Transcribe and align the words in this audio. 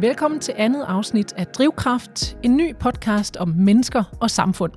Velkommen 0.00 0.40
til 0.40 0.54
andet 0.56 0.84
afsnit 0.88 1.32
af 1.36 1.46
Drivkraft, 1.46 2.36
en 2.42 2.56
ny 2.56 2.76
podcast 2.76 3.36
om 3.36 3.48
mennesker 3.48 4.04
og 4.20 4.30
samfund. 4.30 4.72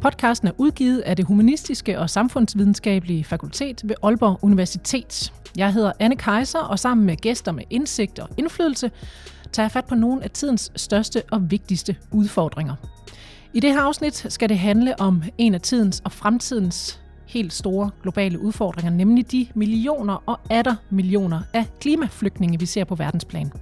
Podcasten 0.00 0.48
er 0.48 0.52
udgivet 0.58 1.00
af 1.00 1.16
det 1.16 1.24
Humanistiske 1.24 1.98
og 1.98 2.10
Samfundsvidenskabelige 2.10 3.24
Fakultet 3.24 3.80
ved 3.84 3.94
Aalborg 4.02 4.38
Universitet. 4.42 5.32
Jeg 5.56 5.72
hedder 5.72 5.92
Anne 5.98 6.16
Kaiser, 6.16 6.58
og 6.58 6.78
sammen 6.78 7.06
med 7.06 7.16
gæster 7.16 7.52
med 7.52 7.64
indsigt 7.70 8.18
og 8.18 8.28
indflydelse, 8.36 8.90
tager 9.52 9.64
jeg 9.64 9.72
fat 9.72 9.84
på 9.84 9.94
nogle 9.94 10.24
af 10.24 10.30
tidens 10.30 10.72
største 10.76 11.22
og 11.30 11.50
vigtigste 11.50 11.96
udfordringer. 12.12 12.74
I 13.52 13.60
det 13.60 13.72
her 13.72 13.80
afsnit 13.80 14.26
skal 14.28 14.48
det 14.48 14.58
handle 14.58 15.00
om 15.00 15.22
en 15.38 15.54
af 15.54 15.60
tidens 15.60 16.02
og 16.04 16.12
fremtidens 16.12 17.00
helt 17.26 17.52
store 17.52 17.90
globale 18.02 18.38
udfordringer, 18.38 18.92
nemlig 18.92 19.32
de 19.32 19.46
millioner 19.54 20.22
og 20.26 20.40
atter 20.50 20.74
millioner 20.90 21.40
af 21.54 21.66
klimaflygtninge, 21.80 22.58
vi 22.58 22.66
ser 22.66 22.84
på 22.84 22.94
verdensplan. 22.94 23.52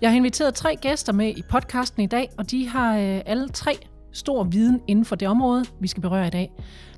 Jeg 0.00 0.10
har 0.10 0.16
inviteret 0.16 0.54
tre 0.54 0.76
gæster 0.76 1.12
med 1.12 1.28
i 1.36 1.42
podcasten 1.50 2.02
i 2.02 2.06
dag, 2.06 2.30
og 2.38 2.50
de 2.50 2.68
har 2.68 2.98
øh, 2.98 3.20
alle 3.26 3.48
tre 3.48 3.78
stor 4.12 4.44
viden 4.44 4.80
inden 4.86 5.04
for 5.04 5.16
det 5.16 5.28
område, 5.28 5.64
vi 5.80 5.88
skal 5.88 6.00
berøre 6.02 6.26
i 6.26 6.30
dag. 6.30 6.52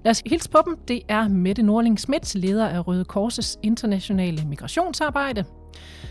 Lad 0.05 0.11
os 0.11 0.23
hilse 0.27 0.51
på 0.51 0.59
dem. 0.67 0.79
Det 0.89 1.03
er 1.09 1.29
Mette 1.29 1.63
Norling 1.63 2.01
Schmidt, 2.01 2.35
leder 2.35 2.69
af 2.69 2.87
Røde 2.87 3.05
Korses 3.05 3.59
internationale 3.63 4.45
migrationsarbejde. 4.49 5.45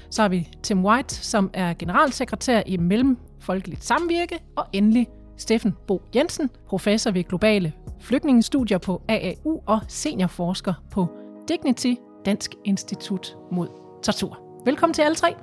Så 0.10 0.22
har 0.22 0.30
vi 0.30 0.50
Tim 0.64 0.86
White, 0.86 1.16
som 1.16 1.50
er 1.54 1.74
generalsekretær 1.74 2.62
i 2.66 2.78
Mellemfolkeligt 2.78 3.84
Samvirke. 3.84 4.40
Og 4.56 4.66
endelig 4.74 5.08
Steffen 5.38 5.76
Bo 5.88 6.02
Jensen, 6.16 6.50
professor 6.68 7.12
ved 7.12 7.24
globale 7.24 7.74
flygtningestudier 8.02 8.78
på 8.78 9.02
AAU 9.10 9.62
og 9.66 9.80
seniorforsker 9.88 10.74
på 10.92 11.08
Dignity, 11.48 11.94
Dansk 12.26 12.56
Institut 12.66 13.38
mod 13.52 13.68
Tortur. 14.04 14.40
Velkommen 14.66 14.94
til 14.94 15.02
alle 15.02 15.16
tre. 15.16 15.36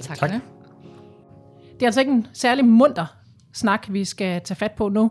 Tak. 0.00 0.18
tak. 0.18 0.57
Det 1.78 1.82
er 1.82 1.86
altså 1.88 2.00
ikke 2.00 2.12
en 2.12 2.26
særlig 2.32 2.64
munter 2.64 3.06
snak, 3.52 3.86
vi 3.90 4.04
skal 4.04 4.40
tage 4.40 4.56
fat 4.56 4.72
på 4.72 4.88
nu. 4.88 5.10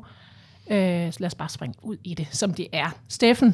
Øh, 0.71 1.13
så 1.13 1.17
lad 1.19 1.27
os 1.27 1.35
bare 1.35 1.49
springe 1.49 1.75
ud 1.81 1.97
i 2.03 2.13
det, 2.13 2.27
som 2.31 2.53
det 2.53 2.67
er. 2.73 2.89
Steffen, 3.09 3.47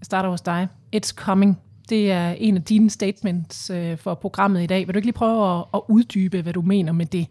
jeg 0.00 0.04
starter 0.04 0.30
hos 0.30 0.40
dig. 0.40 0.68
It's 0.96 1.14
coming. 1.14 1.58
Det 1.88 2.12
er 2.12 2.30
en 2.30 2.56
af 2.56 2.62
dine 2.62 2.90
statements 2.90 3.70
øh, 3.70 3.98
for 3.98 4.14
programmet 4.14 4.62
i 4.62 4.66
dag. 4.66 4.86
Vil 4.86 4.94
du 4.94 4.98
ikke 4.98 5.06
lige 5.06 5.12
prøve 5.12 5.58
at, 5.58 5.64
at 5.74 5.80
uddybe, 5.88 6.42
hvad 6.42 6.52
du 6.52 6.62
mener 6.62 6.92
med 6.92 7.06
det? 7.06 7.26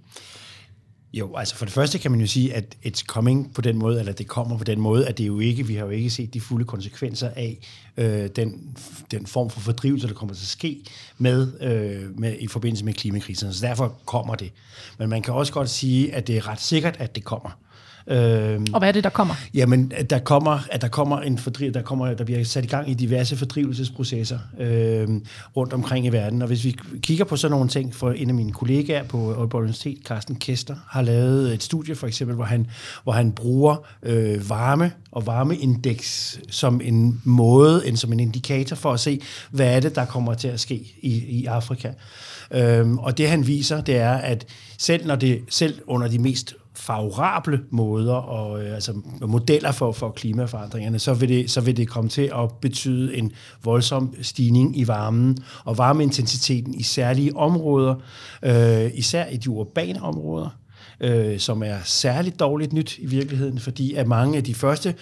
Jo, 1.13 1.36
altså 1.36 1.55
for 1.55 1.66
det 1.66 1.73
første 1.73 2.00
kan 2.00 2.11
man 2.11 2.19
jo 2.19 2.27
sige, 2.27 2.53
at 2.53 2.77
it's 2.86 3.05
coming 3.05 3.53
på 3.53 3.61
den 3.61 3.77
måde, 3.77 4.00
eller 4.00 4.13
det 4.13 4.27
kommer 4.27 4.58
på 4.58 4.63
den 4.63 4.80
måde, 4.80 5.08
at 5.08 5.17
det 5.17 5.27
jo 5.27 5.39
ikke, 5.39 5.67
vi 5.67 5.75
har 5.75 5.86
jo 5.86 5.91
ikke 5.91 6.09
set 6.09 6.33
de 6.33 6.41
fulde 6.41 6.66
konsekvenser 6.66 7.30
af 7.36 7.59
øh, 7.97 8.30
den, 8.36 8.77
den 9.11 9.25
form 9.25 9.50
for 9.50 9.59
fordrivelse, 9.59 10.08
der 10.08 10.13
kommer 10.13 10.35
til 10.35 10.44
at 10.44 10.47
ske 10.47 10.83
med, 11.17 11.61
øh, 11.61 12.19
med, 12.19 12.35
i 12.39 12.47
forbindelse 12.47 12.85
med 12.85 12.94
klimakrisen. 12.94 13.53
Så 13.53 13.67
derfor 13.67 14.00
kommer 14.05 14.35
det. 14.35 14.52
Men 14.97 15.09
man 15.09 15.22
kan 15.22 15.33
også 15.33 15.53
godt 15.53 15.69
sige, 15.69 16.16
at 16.16 16.28
det 16.28 16.38
er 16.38 16.47
ret 16.47 16.61
sikkert, 16.61 16.95
at 17.00 17.16
det 17.16 17.23
kommer. 17.23 17.50
Øh, 18.09 18.59
og 18.73 18.80
hvad 18.80 18.88
er 18.88 18.91
det, 18.91 19.03
der 19.03 19.09
kommer? 19.09 19.33
Jamen, 19.53 19.91
der 20.09 20.19
kommer, 20.19 20.59
at 20.72 20.81
der 20.81 20.88
kommer 20.88 21.19
en 21.19 21.38
fordriv, 21.38 21.72
der 21.72 21.81
kommer, 21.81 22.13
der 22.13 22.23
bliver 22.23 22.44
sat 22.44 22.63
i 22.63 22.67
gang 22.67 22.89
i 22.89 22.94
diverse 22.94 23.38
fordrivelsesprocesser 23.38 24.39
øh, 24.59 25.08
rundt 25.58 25.73
omkring 25.73 26.05
i 26.05 26.09
verden. 26.09 26.41
Og 26.41 26.47
hvis 26.47 26.63
vi 26.63 26.75
kigger 27.02 27.25
på 27.25 27.35
sådan 27.35 27.52
nogle 27.52 27.69
ting, 27.69 27.95
for 27.95 28.11
en 28.11 28.30
af 28.30 28.35
mine 28.35 28.52
kollegaer 28.52 29.03
på 29.03 29.33
Aalborg 29.33 29.61
Universitet, 29.61 29.97
Carsten 30.05 30.35
Kester, 30.35 30.75
har 30.88 31.02
lavet 31.02 31.53
et 31.53 31.63
studie 31.63 31.95
for 31.95 32.08
eksempel, 32.08 32.35
hvor 32.35 32.45
han, 32.45 32.67
hvor 33.03 33.13
han 33.13 33.31
bruger 33.31 33.75
øh, 34.03 34.50
varme 34.50 34.91
og 35.11 35.25
varmeindeks 35.25 36.39
som 36.50 36.81
en 36.83 37.22
måde, 37.23 37.88
en, 37.88 37.97
som 37.97 38.13
en 38.13 38.19
indikator 38.19 38.75
for 38.75 38.94
at 38.94 39.00
se, 39.00 39.22
hvad 39.51 39.75
er 39.75 39.79
det, 39.79 39.96
der 39.96 40.06
kommer 40.06 40.34
til 40.34 40.47
at 40.47 40.59
ske 40.59 40.96
i, 41.01 41.25
i 41.25 41.46
Afrika. 41.46 41.91
Øhm, 42.51 42.97
og 42.97 43.17
det 43.17 43.29
han 43.29 43.47
viser, 43.47 43.81
det 43.81 43.97
er, 43.97 44.13
at 44.13 44.46
selv, 44.78 45.07
når 45.07 45.16
det, 45.16 45.41
selv 45.50 45.81
under 45.88 46.07
de 46.07 46.19
mest 46.19 46.56
favorable 46.78 47.60
måder 47.72 48.14
og 48.14 48.64
øh, 48.64 48.74
altså 48.74 48.94
modeller 49.22 49.72
for, 49.72 49.92
for 49.92 50.10
klimaforandringerne, 50.12 51.00
så 51.00 51.14
vil, 51.14 51.30
det, 51.30 51.52
så 51.52 51.62
vil 51.62 51.78
det 51.78 51.88
komme 51.88 52.10
til 52.10 52.32
at 52.36 52.52
betyde 52.62 53.18
en 53.18 53.32
voldsom 53.64 54.16
stigning 54.22 54.78
i 54.78 54.88
varmen 54.88 55.38
og 55.66 55.78
varmeintensiteten 55.78 56.74
i 56.74 56.84
særlige 56.84 57.36
områder, 57.36 57.96
øh, 58.44 58.92
især 58.94 59.26
i 59.26 59.38
de 59.38 59.50
urbane 59.50 60.02
områder, 60.02 60.50
øh, 61.00 61.40
som 61.40 61.63
er 61.63 61.78
særligt 61.84 62.40
dårligt 62.40 62.74
nyt 62.74 62.97
i 62.97 63.06
virkeligheden, 63.06 63.59
fordi 63.59 63.94
at 63.94 64.08
mange 64.08 64.38
af 64.38 64.44
de 64.44 64.53
første 64.53 64.96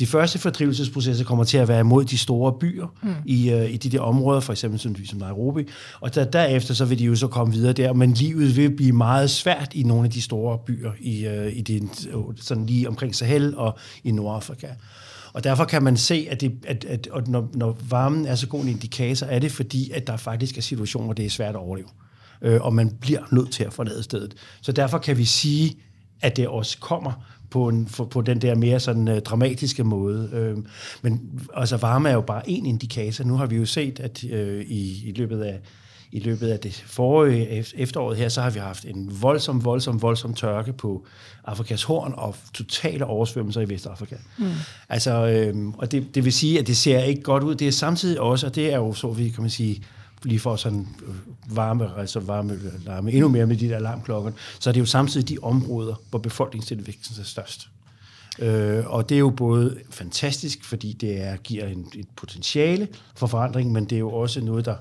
de 0.00 0.06
første 0.06 0.38
fordrivelsesprocesser 0.38 1.24
kommer 1.24 1.44
til 1.44 1.58
at 1.58 1.68
være 1.68 1.80
imod 1.80 2.04
de 2.04 2.18
store 2.18 2.52
byer 2.52 2.86
mm. 3.02 3.14
i, 3.26 3.54
uh, 3.54 3.70
i 3.70 3.76
de 3.76 3.88
der 3.88 4.00
områder, 4.00 4.40
for 4.40 4.52
eksempel 4.52 4.80
som, 4.80 4.96
som 5.04 5.18
Nairobi, 5.18 5.68
og 6.00 6.14
der, 6.14 6.24
derefter 6.24 6.74
så 6.74 6.84
vil 6.84 6.98
de 6.98 7.04
jo 7.04 7.16
så 7.16 7.26
komme 7.26 7.54
videre 7.54 7.72
der, 7.72 7.92
men 7.92 8.12
livet 8.12 8.56
vil 8.56 8.76
blive 8.76 8.92
meget 8.92 9.30
svært 9.30 9.74
i 9.74 9.82
nogle 9.82 10.04
af 10.04 10.10
de 10.10 10.22
store 10.22 10.58
byer 10.58 10.92
i, 11.00 11.26
uh, 11.26 11.56
i 11.56 11.60
det, 11.60 12.08
sådan 12.36 12.66
lige 12.66 12.88
omkring 12.88 13.14
Sahel 13.14 13.56
og 13.56 13.78
i 14.04 14.10
Nordafrika. 14.12 14.66
Og 15.32 15.44
derfor 15.44 15.64
kan 15.64 15.82
man 15.82 15.96
se, 15.96 16.26
at, 16.30 16.40
det, 16.40 16.52
at, 16.66 16.84
at, 16.84 17.08
at 17.16 17.28
når, 17.28 17.48
når 17.54 17.78
varmen 17.88 18.26
er 18.26 18.34
så 18.34 18.46
god 18.46 18.62
en 18.62 18.68
indikator, 18.68 19.26
er 19.26 19.38
det 19.38 19.52
fordi, 19.52 19.90
at 19.90 20.06
der 20.06 20.16
faktisk 20.16 20.58
er 20.58 20.62
situationer, 20.62 21.04
hvor 21.04 21.14
det 21.14 21.26
er 21.26 21.30
svært 21.30 21.54
at 21.54 21.60
overleve. 21.60 21.88
Øh, 22.42 22.60
og 22.60 22.74
man 22.74 22.90
bliver 23.00 23.20
nødt 23.30 23.52
til 23.52 23.64
at 23.64 23.72
forlade 23.72 24.02
stedet. 24.02 24.34
Så 24.60 24.72
derfor 24.72 24.98
kan 24.98 25.18
vi 25.18 25.24
sige, 25.24 25.76
at 26.20 26.36
det 26.36 26.48
også 26.48 26.78
kommer 26.78 27.12
på, 27.50 27.68
en, 27.68 27.88
for, 27.88 28.04
på 28.04 28.20
den 28.20 28.40
der 28.40 28.54
mere 28.54 28.80
sådan 28.80 29.08
uh, 29.08 29.18
dramatiske 29.18 29.84
måde. 29.84 30.52
Uh, 30.56 30.64
men 31.02 31.40
altså 31.54 31.76
varme 31.76 32.08
er 32.08 32.14
jo 32.14 32.20
bare 32.20 32.50
en 32.50 32.66
indikator. 32.66 33.24
Nu 33.24 33.36
har 33.36 33.46
vi 33.46 33.56
jo 33.56 33.66
set, 33.66 34.00
at 34.00 34.24
uh, 34.24 34.60
i, 34.60 35.08
i 35.08 35.12
løbet 35.16 35.42
af 35.42 35.60
i 36.12 36.18
løbet 36.18 36.48
af 36.48 36.58
det 36.58 36.84
forrige 36.86 37.64
efteråret 37.74 38.16
her, 38.18 38.28
så 38.28 38.42
har 38.42 38.50
vi 38.50 38.58
haft 38.58 38.84
en 38.84 39.22
voldsom, 39.22 39.64
voldsom, 39.64 40.02
voldsom 40.02 40.34
tørke 40.34 40.72
på 40.72 41.06
Afrikas 41.44 41.82
horn 41.82 42.14
og 42.16 42.36
totale 42.54 43.06
oversvømmelser 43.06 43.60
i 43.60 43.68
Vestafrika. 43.68 44.16
Mm. 44.38 44.44
Altså, 44.88 45.26
øhm, 45.26 45.72
og 45.72 45.92
det, 45.92 46.14
det 46.14 46.24
vil 46.24 46.32
sige, 46.32 46.58
at 46.58 46.66
det 46.66 46.76
ser 46.76 47.02
ikke 47.02 47.22
godt 47.22 47.42
ud. 47.42 47.54
Det 47.54 47.68
er 47.68 47.72
samtidig 47.72 48.20
også, 48.20 48.46
og 48.46 48.54
det 48.54 48.72
er 48.72 48.76
jo 48.76 48.92
så, 48.92 49.08
vi 49.08 49.28
kan 49.28 49.42
man 49.42 49.50
sige, 49.50 49.82
lige 50.24 50.38
for 50.38 50.56
sådan 50.56 50.88
øh, 51.06 51.14
varme, 51.56 51.90
altså 51.98 52.20
varme, 52.20 52.52
øh, 52.52 52.86
larme 52.86 53.12
endnu 53.12 53.28
mere 53.28 53.46
med 53.46 53.56
de 53.56 53.68
der 53.68 53.76
alarmklokker, 53.76 54.32
så 54.60 54.70
er 54.70 54.72
det 54.72 54.80
jo 54.80 54.86
samtidig 54.86 55.28
de 55.28 55.38
områder, 55.42 55.94
hvor 56.10 56.18
befolkningstilvæksten 56.18 57.20
er 57.20 57.24
størst. 57.24 57.68
Øh, 58.38 58.86
og 58.86 59.08
det 59.08 59.14
er 59.14 59.18
jo 59.18 59.30
både 59.30 59.78
fantastisk, 59.90 60.64
fordi 60.64 60.92
det 60.92 61.22
er, 61.22 61.36
giver 61.36 61.66
en, 61.66 61.86
et 61.94 62.08
potentiale 62.16 62.88
for 63.14 63.26
forandring, 63.26 63.72
men 63.72 63.84
det 63.84 63.96
er 63.96 64.00
jo 64.00 64.12
også 64.12 64.40
noget, 64.40 64.64
der 64.64 64.76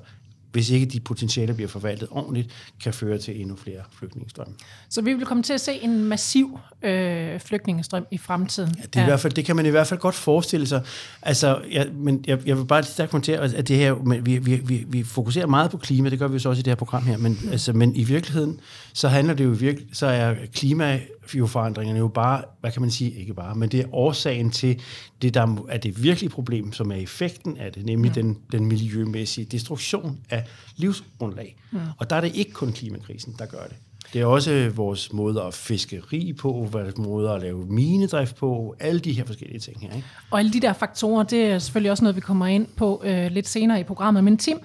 hvis 0.51 0.69
ikke 0.69 0.85
de 0.85 0.99
potentiale 0.99 1.53
bliver 1.53 1.67
forvaltet 1.69 2.07
ordentligt, 2.11 2.49
kan 2.83 2.93
føre 2.93 3.17
til 3.17 3.41
endnu 3.41 3.55
flere 3.55 3.81
flygtningestrømme. 3.99 4.53
Så 4.89 5.01
vi 5.01 5.13
vil 5.13 5.25
komme 5.25 5.43
til 5.43 5.53
at 5.53 5.61
se 5.61 5.73
en 5.73 6.03
massiv 6.03 6.59
øh, 6.81 7.39
flygtningestrøm 7.39 8.05
i 8.11 8.17
fremtiden? 8.17 8.75
Ja, 8.77 8.83
det, 8.83 8.95
er 8.95 8.99
ja. 8.99 9.05
i 9.05 9.09
hvert 9.09 9.19
fald, 9.19 9.33
det 9.33 9.45
kan 9.45 9.55
man 9.55 9.65
i 9.65 9.69
hvert 9.69 9.87
fald 9.87 9.99
godt 9.99 10.15
forestille 10.15 10.67
sig. 10.67 10.81
Altså, 11.21 11.61
ja, 11.71 11.83
men 11.93 12.23
jeg, 12.27 12.47
jeg 12.47 12.57
vil 12.57 12.65
bare 12.65 12.83
stærkt 12.83 13.11
kommentere, 13.11 13.43
at 13.43 13.67
det 13.67 13.77
her, 13.77 13.95
men 13.95 14.25
vi, 14.25 14.37
vi, 14.37 14.55
vi, 14.55 14.85
vi 14.87 15.03
fokuserer 15.03 15.47
meget 15.47 15.71
på 15.71 15.77
klima, 15.77 16.09
det 16.09 16.19
gør 16.19 16.27
vi 16.27 16.39
så 16.39 16.49
også 16.49 16.59
i 16.59 16.63
det 16.63 16.71
her 16.71 16.75
program 16.75 17.05
her, 17.05 17.17
men, 17.17 17.39
mm. 17.43 17.51
altså, 17.51 17.73
men 17.73 17.95
i 17.95 18.03
virkeligheden, 18.03 18.59
så 18.93 19.07
handler 19.07 19.33
det 19.33 19.43
jo 19.43 19.49
virkelig, 19.49 19.87
så 19.93 20.05
er 20.05 20.35
klimaforandringerne 20.53 21.99
jo 21.99 22.07
bare, 22.07 22.43
hvad 22.61 22.71
kan 22.71 22.81
man 22.81 22.91
sige, 22.91 23.11
ikke 23.19 23.33
bare, 23.33 23.55
men 23.55 23.69
det 23.69 23.79
er 23.79 23.95
årsagen 23.95 24.51
til 24.51 24.81
det, 25.21 25.33
der 25.33 25.65
er 25.69 25.77
det 25.77 26.03
virkelige 26.03 26.29
problem, 26.29 26.73
som 26.73 26.91
er 26.91 26.95
effekten 26.95 27.57
af 27.57 27.71
det, 27.71 27.85
nemlig 27.85 28.09
mm. 28.09 28.13
den, 28.13 28.37
den 28.51 28.65
miljømæssige 28.65 29.45
destruktion 29.45 30.19
af 30.29 30.40
livsgrundlag. 30.75 31.55
Mm. 31.71 31.79
Og 31.97 32.09
der 32.09 32.15
er 32.15 32.21
det 32.21 32.35
ikke 32.35 32.51
kun 32.51 32.73
klimakrisen, 32.73 33.35
der 33.39 33.45
gør 33.45 33.63
det. 33.63 33.75
Det 34.13 34.21
er 34.21 34.25
også 34.25 34.71
vores 34.75 35.13
måde 35.13 35.41
at 35.41 35.53
fiskeri 35.53 36.33
på, 36.33 36.67
vores 36.71 36.97
måde 36.97 37.31
at 37.31 37.41
lave 37.41 37.65
minedrift 37.65 38.35
på, 38.35 38.75
alle 38.79 38.99
de 38.99 39.13
her 39.13 39.25
forskellige 39.25 39.59
ting 39.59 39.81
her. 39.81 39.95
Ikke? 39.95 40.07
Og 40.31 40.39
alle 40.39 40.53
de 40.53 40.59
der 40.59 40.73
faktorer, 40.73 41.23
det 41.23 41.43
er 41.43 41.59
selvfølgelig 41.59 41.91
også 41.91 42.03
noget, 42.03 42.15
vi 42.15 42.21
kommer 42.21 42.47
ind 42.47 42.67
på 42.75 43.01
øh, 43.05 43.31
lidt 43.31 43.47
senere 43.47 43.79
i 43.79 43.83
programmet. 43.83 44.23
Men 44.23 44.37
Tim, 44.37 44.59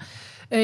øh, 0.51 0.59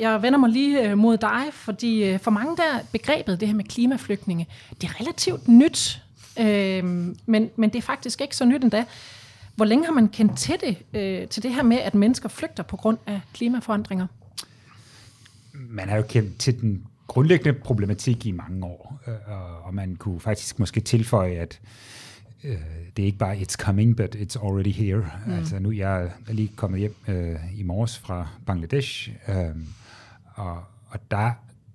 jeg 0.00 0.22
vender 0.22 0.38
mig 0.38 0.50
lige 0.50 0.90
øh, 0.90 0.98
mod 0.98 1.16
dig, 1.16 1.42
fordi 1.52 2.04
øh, 2.04 2.20
for 2.20 2.30
mange 2.30 2.56
der 2.56 2.78
begrebet, 2.92 3.40
det 3.40 3.48
her 3.48 3.54
med 3.54 3.64
klimaflygtninge, 3.64 4.46
det 4.80 4.88
er 4.88 5.00
relativt 5.00 5.48
nyt, 5.48 6.02
øh, 6.40 6.84
men, 7.26 7.50
men 7.56 7.70
det 7.70 7.78
er 7.78 7.82
faktisk 7.82 8.20
ikke 8.20 8.36
så 8.36 8.44
nyt 8.44 8.62
endda. 8.62 8.84
Hvor 9.56 9.64
længe 9.64 9.86
har 9.86 9.92
man 9.92 10.08
kendt 10.08 10.38
til 10.38 10.54
det, 10.60 10.76
øh, 11.00 11.28
til 11.28 11.42
det 11.42 11.54
her 11.54 11.62
med, 11.62 11.78
at 11.78 11.94
mennesker 11.94 12.28
flygter 12.28 12.62
på 12.62 12.76
grund 12.76 12.98
af 13.06 13.20
klimaforandringer? 13.34 14.06
Man 15.70 15.88
har 15.88 15.96
jo 15.96 16.02
kendt 16.08 16.38
til 16.38 16.60
den 16.60 16.86
grundlæggende 17.06 17.60
problematik 17.60 18.26
i 18.26 18.32
mange 18.32 18.66
år, 18.66 19.00
øh, 19.06 19.66
og 19.66 19.74
man 19.74 19.96
kunne 19.96 20.20
faktisk 20.20 20.58
måske 20.58 20.80
tilføje, 20.80 21.34
at 21.34 21.60
øh, 22.44 22.56
det 22.96 23.02
er 23.02 23.06
ikke 23.06 23.18
bare 23.18 23.36
it's 23.36 23.56
coming, 23.56 23.96
but 23.96 24.16
it's 24.16 24.44
already 24.44 24.72
here. 24.72 25.10
Mm. 25.26 25.32
Altså 25.32 25.58
nu 25.58 25.72
jeg 25.72 26.12
er 26.28 26.32
lige 26.32 26.52
kommet 26.56 26.80
hjem 26.80 26.94
øh, 27.08 27.60
i 27.60 27.62
morges 27.62 27.98
fra 27.98 28.28
Bangladesh, 28.46 29.10
øh, 29.28 29.56
og, 30.34 30.56
og 30.86 31.10
der 31.10 31.30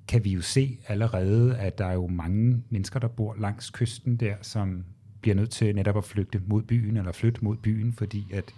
kan 0.08 0.24
vi 0.24 0.32
jo 0.32 0.42
se 0.42 0.78
allerede, 0.88 1.58
at 1.58 1.78
der 1.78 1.86
er 1.86 1.94
jo 1.94 2.08
mange 2.08 2.64
mennesker, 2.70 3.00
der 3.00 3.08
bor 3.08 3.36
langs 3.40 3.70
kysten 3.70 4.16
der, 4.16 4.36
som 4.42 4.84
bliver 5.22 5.36
nødt 5.36 5.50
til 5.50 5.76
netop 5.76 5.98
at 5.98 6.06
flygte 6.06 6.42
mod 6.48 6.62
byen, 6.62 6.98
eller 6.98 7.12
flytte 7.12 7.44
mod 7.44 7.58
byen, 7.58 7.94
fordi 7.94 8.28
at 8.34 8.54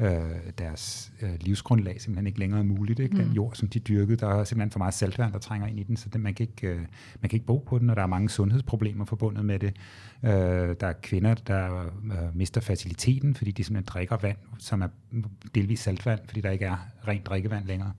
øh, 0.00 0.20
deres 0.58 1.12
øh, 1.22 1.30
livsgrundlag 1.40 2.00
simpelthen 2.00 2.26
ikke 2.26 2.38
længere 2.38 2.60
er 2.60 2.64
muligt. 2.64 3.00
Ikke? 3.00 3.16
Den 3.16 3.26
mm. 3.28 3.32
jord, 3.32 3.54
som 3.54 3.68
de 3.68 3.78
dyrkede, 3.78 4.16
der 4.16 4.28
er 4.28 4.44
simpelthen 4.44 4.70
for 4.70 4.78
meget 4.78 4.94
saltvand, 4.94 5.32
der 5.32 5.38
trænger 5.38 5.66
ind 5.66 5.80
i 5.80 5.82
den, 5.82 5.96
så 5.96 6.08
det, 6.08 6.20
man, 6.20 6.34
kan 6.34 6.46
ikke, 6.46 6.68
øh, 6.68 6.80
man 7.20 7.30
kan 7.30 7.32
ikke 7.32 7.46
bo 7.46 7.58
på 7.58 7.78
den, 7.78 7.90
og 7.90 7.96
der 7.96 8.02
er 8.02 8.06
mange 8.06 8.28
sundhedsproblemer 8.28 9.04
forbundet 9.04 9.44
med 9.44 9.58
det. 9.58 9.76
Øh, 10.24 10.30
der 10.80 10.86
er 10.86 10.92
kvinder, 11.02 11.34
der 11.34 11.82
øh, 11.84 12.36
mister 12.36 12.60
faciliteten, 12.60 13.34
fordi 13.34 13.50
de 13.50 13.64
simpelthen 13.64 13.92
drikker 13.92 14.16
vand, 14.22 14.36
som 14.58 14.82
er 14.82 14.88
delvis 15.54 15.80
saltvand, 15.80 16.20
fordi 16.26 16.40
der 16.40 16.50
ikke 16.50 16.64
er 16.64 16.88
rent 17.08 17.26
drikkevand 17.26 17.66
længere. 17.66 17.92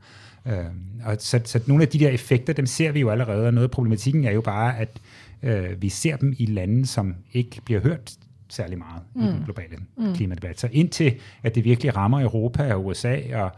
Øh, 0.46 0.66
og 1.06 1.16
så, 1.20 1.42
så 1.46 1.62
nogle 1.68 1.84
af 1.84 1.90
de 1.90 2.00
der 2.00 2.10
effekter, 2.10 2.54
dem 2.54 2.66
ser 2.66 2.92
vi 2.92 3.00
jo 3.00 3.10
allerede, 3.10 3.48
og 3.48 3.54
noget 3.54 3.68
af 3.68 3.72
problematikken 3.72 4.24
er 4.24 4.32
jo 4.32 4.42
bare, 4.42 4.78
at 4.78 5.02
øh, 5.44 5.82
vi 5.82 5.90
ser 5.90 6.18
dem 6.18 6.34
i 6.38 6.46
lande, 6.46 6.86
som 6.86 7.16
ikke 7.34 7.62
bliver 7.66 7.82
hørt 7.82 8.18
særlig 8.50 8.78
meget 8.78 9.02
mm. 9.16 9.22
i 9.22 9.28
den 9.28 9.42
globale 9.46 9.78
mm. 9.98 10.14
klimadebat. 10.14 10.60
Så 10.60 10.70
indtil 10.72 11.16
at 11.44 11.56
det 11.56 11.64
virkelig 11.64 11.96
rammer 11.96 12.22
Europa 12.22 12.74
og 12.74 12.86
USA, 12.86 13.18
og 13.34 13.52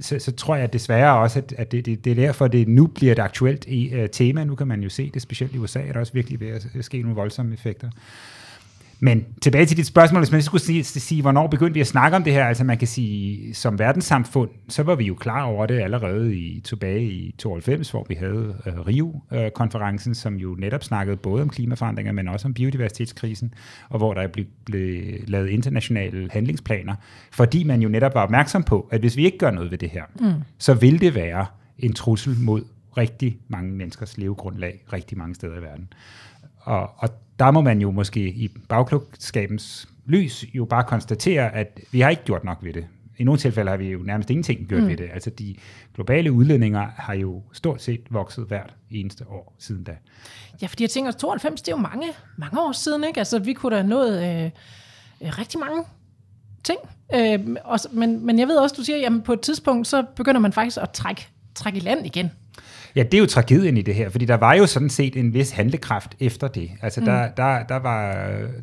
så, 0.00 0.18
så 0.18 0.32
tror 0.32 0.56
jeg 0.56 0.72
desværre 0.72 1.18
også, 1.18 1.38
at, 1.38 1.52
at 1.52 1.72
det, 1.72 1.86
det, 1.86 2.04
det 2.04 2.10
er 2.10 2.14
derfor, 2.14 2.48
det 2.48 2.68
nu 2.68 2.86
bliver 2.86 3.12
et 3.12 3.18
aktuelt 3.18 3.66
uh, 3.68 4.06
tema. 4.12 4.44
Nu 4.44 4.54
kan 4.54 4.66
man 4.66 4.82
jo 4.82 4.88
se 4.88 5.10
det, 5.14 5.22
specielt 5.22 5.54
i 5.54 5.58
USA, 5.58 5.80
er 5.80 5.92
der 5.92 6.00
også 6.00 6.12
virkelig 6.12 6.40
ved 6.40 6.48
at 6.48 6.84
ske 6.84 7.02
nogle 7.02 7.16
voldsomme 7.16 7.54
effekter. 7.54 7.90
Men 9.00 9.26
tilbage 9.42 9.66
til 9.66 9.76
dit 9.76 9.86
spørgsmål, 9.86 10.20
hvis 10.20 10.32
man 10.32 10.42
skulle 10.42 10.62
sige, 10.62 10.84
sige, 10.84 11.22
hvornår 11.22 11.46
begyndte 11.46 11.74
vi 11.74 11.80
at 11.80 11.86
snakke 11.86 12.16
om 12.16 12.24
det 12.24 12.32
her, 12.32 12.44
altså 12.44 12.64
man 12.64 12.78
kan 12.78 12.88
sige, 12.88 13.54
som 13.54 13.78
verdenssamfund, 13.78 14.50
så 14.68 14.82
var 14.82 14.94
vi 14.94 15.04
jo 15.04 15.14
klar 15.14 15.42
over 15.42 15.66
det 15.66 15.80
allerede 15.80 16.36
i, 16.36 16.60
tilbage 16.60 17.02
i 17.02 17.34
92, 17.38 17.90
hvor 17.90 18.06
vi 18.08 18.14
havde 18.14 18.54
uh, 18.66 18.86
Rio-konferencen, 18.86 20.14
som 20.14 20.34
jo 20.34 20.56
netop 20.58 20.84
snakkede 20.84 21.16
både 21.16 21.42
om 21.42 21.48
klimaforandringer, 21.48 22.12
men 22.12 22.28
også 22.28 22.48
om 22.48 22.54
biodiversitetskrisen, 22.54 23.54
og 23.88 23.98
hvor 23.98 24.14
der 24.14 24.26
blev, 24.26 24.44
blev 24.64 25.02
lavet 25.26 25.48
internationale 25.48 26.28
handlingsplaner, 26.32 26.94
fordi 27.32 27.64
man 27.64 27.82
jo 27.82 27.88
netop 27.88 28.14
var 28.14 28.22
opmærksom 28.22 28.62
på, 28.62 28.88
at 28.92 29.00
hvis 29.00 29.16
vi 29.16 29.24
ikke 29.24 29.38
gør 29.38 29.50
noget 29.50 29.70
ved 29.70 29.78
det 29.78 29.90
her, 29.90 30.02
mm. 30.20 30.32
så 30.58 30.74
vil 30.74 31.00
det 31.00 31.14
være 31.14 31.46
en 31.78 31.92
trussel 31.92 32.36
mod 32.40 32.62
rigtig 32.96 33.38
mange 33.48 33.72
menneskers 33.72 34.18
levegrundlag 34.18 34.84
rigtig 34.92 35.18
mange 35.18 35.34
steder 35.34 35.58
i 35.58 35.62
verden. 35.62 35.92
Og, 36.58 36.90
og 36.96 37.08
der 37.38 37.50
må 37.50 37.60
man 37.60 37.80
jo 37.80 37.90
måske 37.90 38.20
i 38.20 38.48
bagklogskabens 38.68 39.88
lys 40.06 40.44
jo 40.54 40.64
bare 40.64 40.84
konstatere, 40.84 41.54
at 41.54 41.80
vi 41.92 42.00
har 42.00 42.10
ikke 42.10 42.24
gjort 42.24 42.44
nok 42.44 42.58
ved 42.62 42.72
det. 42.72 42.86
I 43.18 43.24
nogle 43.24 43.40
tilfælde 43.40 43.70
har 43.70 43.76
vi 43.76 43.90
jo 43.90 43.98
nærmest 43.98 44.30
ingenting 44.30 44.68
gjort 44.68 44.82
mm. 44.82 44.88
ved 44.88 44.96
det. 44.96 45.10
Altså 45.14 45.30
de 45.30 45.56
globale 45.94 46.32
udledninger 46.32 46.86
har 46.96 47.14
jo 47.14 47.42
stort 47.52 47.82
set 47.82 48.00
vokset 48.10 48.44
hvert 48.44 48.74
eneste 48.90 49.24
år 49.28 49.54
siden 49.58 49.84
da. 49.84 49.96
Ja, 50.62 50.66
fordi 50.66 50.84
jeg 50.84 50.90
tænker, 50.90 51.10
92, 51.10 51.62
det 51.62 51.72
er 51.72 51.76
jo 51.76 51.82
mange, 51.82 52.06
mange 52.36 52.60
år 52.60 52.72
siden, 52.72 53.04
ikke? 53.04 53.18
Altså 53.18 53.38
vi 53.38 53.52
kunne 53.52 53.76
da 53.76 53.80
have 53.80 53.88
nået 53.88 54.22
øh, 54.22 54.44
øh, 55.20 55.38
rigtig 55.38 55.60
mange 55.60 55.84
ting. 56.64 56.78
Øh, 57.14 57.56
også, 57.64 57.88
men, 57.92 58.26
men 58.26 58.38
jeg 58.38 58.48
ved 58.48 58.56
også, 58.56 58.74
du 58.78 58.84
siger, 58.84 59.06
at 59.06 59.24
på 59.24 59.32
et 59.32 59.40
tidspunkt, 59.40 59.86
så 59.86 60.04
begynder 60.16 60.40
man 60.40 60.52
faktisk 60.52 60.78
at 60.82 60.90
trække, 60.90 61.28
trække 61.54 61.76
i 61.76 61.80
land 61.80 62.06
igen. 62.06 62.30
Ja, 62.98 63.02
det 63.02 63.14
er 63.14 63.18
jo 63.18 63.26
tragedien 63.26 63.76
i 63.76 63.82
det 63.82 63.94
her, 63.94 64.08
fordi 64.08 64.24
der 64.24 64.34
var 64.34 64.54
jo 64.54 64.66
sådan 64.66 64.90
set 64.90 65.16
en 65.16 65.34
vis 65.34 65.50
handlekraft 65.50 66.16
efter 66.20 66.48
det. 66.48 66.70
Altså, 66.82 67.00
mm. 67.00 67.06
der, 67.06 67.30
der, 67.30 67.62
der, 67.62 67.76
var, 67.76 68.12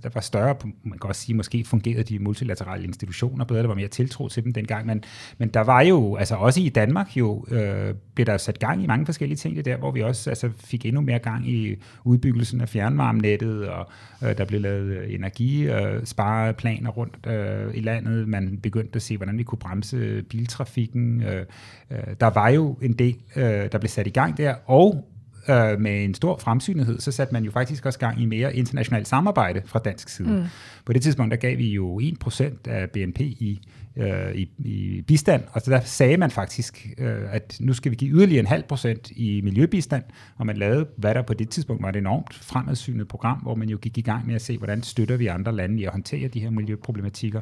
der 0.04 0.10
var 0.14 0.22
større, 0.22 0.56
man 0.84 1.00
kan 1.00 1.08
også 1.08 1.22
sige, 1.22 1.36
måske 1.36 1.64
fungerede 1.66 2.04
de 2.04 2.20
multilaterale 2.20 2.84
institutioner 2.84 3.46
bedre, 3.46 3.62
der 3.62 3.68
var 3.68 3.76
mere 3.76 3.88
tiltro 3.88 4.28
til 4.28 4.44
dem 4.44 4.54
dengang, 4.54 4.86
men, 4.86 5.04
men 5.38 5.50
der 5.50 5.62
var 5.62 5.82
jo, 5.82 6.16
altså 6.16 6.36
også 6.36 6.62
i 6.62 6.70
Danmark 6.70 7.18
jo, 7.18 7.46
øh, 7.52 7.94
blev 8.16 8.26
der 8.26 8.38
sat 8.38 8.60
gang 8.60 8.84
i 8.84 8.88
mange 8.88 9.06
forskellige 9.06 9.38
ting, 9.38 9.66
der, 9.66 9.78
hvor 9.78 9.92
vi 9.92 10.02
også 10.02 10.30
altså, 10.30 10.50
fik 10.60 10.86
endnu 10.86 11.02
mere 11.02 11.20
gang 11.20 11.50
i 11.50 11.76
udbyggelsen 12.04 12.62
af 12.62 12.70
fjernvarmenettet, 12.70 13.68
og 13.68 13.90
øh, 14.24 14.38
der 14.38 14.46
blev 14.46 14.62
lavet 14.62 15.14
energispareplaner 15.14 16.92
øh, 16.92 16.98
rundt 16.98 17.28
øh, 17.28 17.78
i 17.78 17.82
landet. 17.82 18.28
Man 18.28 18.60
begyndte 18.64 18.96
at 18.96 19.02
se, 19.02 19.18
hvordan 19.18 19.38
vi 19.38 19.44
kunne 19.44 19.60
bremse 19.60 20.24
biltrafikken. 20.30 21.24
Øh, 21.24 21.46
øh, 21.92 21.98
der 22.20 22.28
var 22.28 22.50
jo 22.50 22.78
en 22.82 22.94
del, 22.94 23.16
øh, 23.36 23.44
der 23.72 23.78
blev 23.78 23.90
sat 23.90 24.08
i 24.08 24.10
gang 24.10 24.25
der, 24.34 24.56
og 24.66 25.10
øh, 25.50 25.80
med 25.80 26.04
en 26.04 26.14
stor 26.14 26.38
fremsynighed, 26.38 27.00
så 27.00 27.12
satte 27.12 27.34
man 27.34 27.44
jo 27.44 27.52
faktisk 27.52 27.86
også 27.86 28.00
gang 28.00 28.22
i 28.22 28.26
mere 28.26 28.56
internationalt 28.56 29.08
samarbejde 29.08 29.62
fra 29.66 29.80
dansk 29.80 30.10
side. 30.10 30.30
Mm. 30.30 30.44
På 30.86 30.94
det 30.94 31.02
tidspunkt, 31.02 31.32
der 31.32 31.38
gav 31.38 31.58
vi 31.58 31.70
jo 31.70 32.00
1% 32.00 32.44
af 32.70 32.90
BNP 32.90 33.20
i, 33.20 33.62
øh, 33.98 34.36
i, 34.36 34.50
i 34.58 35.02
bistand, 35.02 35.44
og 35.52 35.62
så 35.62 35.72
der 35.72 35.80
sagde 35.80 36.18
man 36.18 36.32
faktisk, 36.32 36.88
øh, 36.98 37.22
at 37.30 37.58
nu 37.60 37.74
skal 37.74 37.92
vi 37.92 37.96
give 37.96 38.12
yderligere 38.12 38.40
en 38.40 38.48
halv 38.48 38.64
procent 38.64 39.12
i 39.12 39.42
miljøbistand, 39.44 40.04
og 40.38 40.46
man 40.46 40.58
lavede, 40.58 40.88
hvad 40.98 41.16
der 41.16 41.22
på 41.22 41.34
det 41.34 41.50
tidspunkt 41.50 41.84
var 41.84 41.90
et 41.90 41.96
enormt 41.96 42.34
fremadsynet 42.34 43.08
program, 43.08 43.38
hvor 43.38 43.56
man 43.56 43.70
jo 43.70 43.78
gik 43.78 43.98
i 43.98 44.02
gang 44.02 44.28
med 44.28 44.36
at 44.36 44.42
se, 44.42 44.58
hvordan 44.58 44.84
støtter 44.84 45.18
vi 45.18 45.28
andre 45.28 45.56
lande 45.56 45.82
i 45.82 45.86
at 45.86 45.92
håndtere 45.92 46.28
de 46.28 46.40
her 46.40 46.50
miljøproblematikker. 46.50 47.42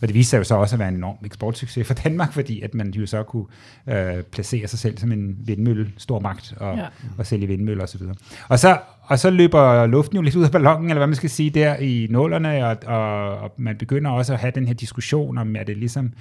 Og 0.00 0.08
det 0.08 0.14
viste 0.14 0.30
sig 0.30 0.38
jo 0.38 0.44
så 0.44 0.54
også 0.54 0.74
at 0.74 0.78
være 0.78 0.88
en 0.88 0.94
enorm 0.94 1.16
eksportsucces 1.24 1.86
for 1.86 1.94
Danmark, 2.04 2.32
fordi 2.32 2.60
at 2.60 2.74
man 2.74 2.90
jo 2.90 3.06
så 3.06 3.22
kunne 3.22 3.46
øh, 3.86 4.22
placere 4.22 4.68
sig 4.68 4.78
selv 4.78 4.98
som 4.98 5.12
en 5.12 5.36
vindmølle, 5.44 5.92
stor 5.96 6.20
magt, 6.20 6.54
og, 6.56 6.76
ja. 6.76 6.86
og 7.18 7.26
sælge 7.26 7.46
vindmøller 7.46 7.84
osv. 7.84 8.02
Og, 8.02 8.16
og 8.48 8.58
så 8.58 8.78
og 9.10 9.18
så 9.18 9.30
løber 9.30 9.86
luften 9.86 10.16
jo 10.16 10.22
lidt 10.22 10.36
ud 10.36 10.44
af 10.44 10.50
ballonen, 10.50 10.84
eller 10.84 10.98
hvad 10.98 11.06
man 11.06 11.16
skal 11.16 11.30
sige, 11.30 11.50
der 11.50 11.76
i 11.76 12.06
nålerne, 12.10 12.66
og, 12.66 12.76
og, 12.86 13.38
og 13.38 13.52
man 13.56 13.76
begynder 13.76 14.10
også 14.10 14.32
at 14.32 14.38
have 14.38 14.52
den 14.54 14.66
her 14.66 14.74
diskussion 14.74 15.38
om, 15.38 15.56
er 15.56 15.62
det 15.64 15.76
ligesom 15.76 16.12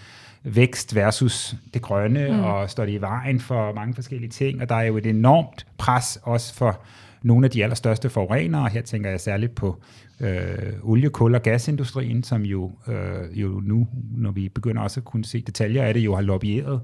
vækst 0.43 0.95
versus 0.95 1.55
det 1.73 1.81
grønne, 1.81 2.27
mm. 2.31 2.39
og 2.39 2.69
står 2.69 2.85
det 2.85 2.91
i 2.91 3.01
vejen 3.01 3.39
for 3.39 3.73
mange 3.73 3.93
forskellige 3.93 4.29
ting, 4.29 4.61
og 4.61 4.69
der 4.69 4.75
er 4.75 4.83
jo 4.83 4.97
et 4.97 5.05
enormt 5.05 5.65
pres 5.77 6.19
også 6.23 6.55
for 6.55 6.81
nogle 7.21 7.45
af 7.45 7.51
de 7.51 7.63
allerstørste 7.63 8.09
forurenere, 8.09 8.69
her 8.69 8.81
tænker 8.81 9.09
jeg 9.09 9.19
særligt 9.19 9.55
på 9.55 9.81
øh, 10.19 10.73
olie, 10.83 11.09
kul 11.09 11.35
og 11.35 11.41
gasindustrien, 11.41 12.23
som 12.23 12.41
jo, 12.41 12.71
øh, 12.87 13.41
jo 13.41 13.47
nu, 13.47 13.87
når 14.17 14.31
vi 14.31 14.49
begynder 14.49 14.81
også 14.81 14.99
at 14.99 15.05
kunne 15.05 15.25
se 15.25 15.41
detaljer 15.41 15.83
af 15.83 15.93
det, 15.93 16.01
jo 16.01 16.15
har 16.15 16.21
lobbyeret 16.21 16.81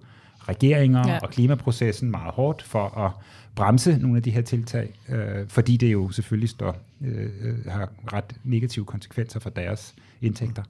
regeringer 0.50 1.08
ja. 1.08 1.20
og 1.22 1.30
klimaprocessen 1.30 2.12
meget 2.12 2.34
hårdt 2.34 2.62
for 2.62 2.98
at 2.98 3.12
bremse 3.56 3.98
nogle 3.98 4.18
af 4.18 4.24
de 4.24 4.32
her 4.32 4.42
tiltag, 4.42 4.94
øh, 5.10 5.48
fordi 5.48 5.78
det 5.78 5.92
jo 5.92 6.12
selvfølgelig 6.12 6.50
står, 6.50 6.78
øh, 7.02 7.30
har 7.68 7.90
ret 8.14 8.36
negative 8.44 8.86
konsekvenser 8.86 9.40
for 9.40 9.50
deres 9.50 9.96
indtægter, 10.22 10.64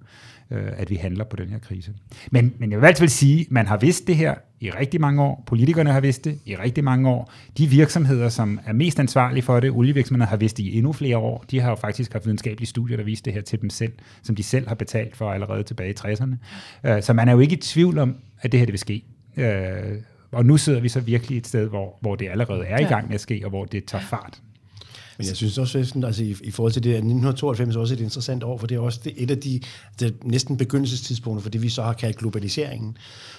øh, 0.52 0.72
at 0.78 0.90
vi 0.90 0.96
handler 0.96 1.24
på 1.24 1.36
den 1.36 1.50
her 1.50 1.60
krise. 1.60 1.94
Men, 2.32 2.54
men 2.58 2.72
jeg 2.72 2.82
vil 2.82 2.88
altid 2.88 3.08
sige, 3.08 3.42
at 3.42 3.52
man 3.52 3.68
har 3.68 3.78
vidst 3.78 4.08
det 4.08 4.16
her 4.16 4.36
i 4.60 4.72
rigtig 4.72 5.02
mange 5.02 5.24
år. 5.24 5.44
Politikerne 5.48 5.92
har 5.92 6.00
vidst 6.00 6.26
det 6.26 6.40
i 6.46 6.56
rigtig 6.56 6.84
mange 6.84 7.10
år. 7.10 7.32
De 7.58 7.68
virksomheder, 7.68 8.30
som 8.30 8.60
er 8.66 8.74
mest 8.74 9.00
ansvarlige 9.00 9.44
for 9.44 9.60
det, 9.60 9.72
olievirksomheder, 9.72 10.30
har 10.30 10.38
vidst 10.38 10.58
det 10.58 10.64
i 10.64 10.78
endnu 10.78 10.94
flere 10.94 11.18
år. 11.18 11.46
De 11.52 11.60
har 11.60 11.70
jo 11.70 11.76
faktisk 11.76 12.14
haft 12.14 12.26
videnskabelige 12.26 12.68
studier, 12.68 12.98
der 12.98 13.04
viste 13.04 13.26
det 13.26 13.34
her 13.34 13.42
til 13.42 13.62
dem 13.62 13.70
selv, 13.70 13.94
som 14.24 14.36
de 14.36 14.44
selv 14.44 14.68
har 14.68 14.76
betalt 14.76 15.16
for 15.16 15.32
allerede 15.32 15.64
tilbage 15.64 15.90
i 15.90 15.96
60'erne. 16.00 16.36
Øh, 16.90 17.04
så 17.04 17.14
man 17.14 17.28
er 17.28 17.34
jo 17.34 17.40
ikke 17.40 17.56
i 17.56 17.60
tvivl 17.60 17.98
om, 17.98 18.16
at 18.42 18.52
det 18.52 18.60
her 18.60 18.66
det 18.66 18.74
vil 18.74 18.80
ske. 18.80 19.04
Øh, 19.38 20.02
og 20.32 20.46
nu 20.46 20.58
sidder 20.58 20.80
vi 20.80 20.90
så 20.90 21.00
virkelig 21.00 21.38
et 21.38 21.48
sted, 21.48 21.68
hvor, 21.70 21.98
hvor 22.02 22.16
det 22.16 22.30
allerede 22.30 22.66
er 22.66 22.80
i 22.80 22.84
gang 22.84 23.08
med 23.08 23.16
at 23.16 23.22
ske, 23.22 23.42
og 23.44 23.50
hvor 23.50 23.66
det 23.66 23.86
tager 23.86 24.04
fart. 24.04 24.42
Men 25.18 25.28
jeg 25.28 25.36
synes 25.36 25.58
også, 25.58 25.78
at 25.78 26.04
altså, 26.06 26.24
i, 26.24 26.36
i 26.44 26.52
forhold 26.52 26.74
til 26.74 26.84
det, 26.84 26.90
at 26.90 26.96
1992 26.96 27.76
er 27.76 27.80
også 27.80 27.94
et 27.94 28.00
interessant 28.00 28.44
år, 28.44 28.58
for 28.58 28.68
det 28.68 28.76
er 28.76 28.80
også 28.80 29.00
det, 29.04 29.14
et 29.18 29.32
af 29.32 29.38
de 29.38 29.60
det 30.00 30.16
næsten 30.24 30.58
begyndelsestidspunkter 30.58 31.42
for 31.42 31.50
det, 31.50 31.62
vi 31.62 31.70
så 31.70 31.84
har 31.84 31.94
kaldt 31.94 32.18
globaliseringen, 32.18 32.98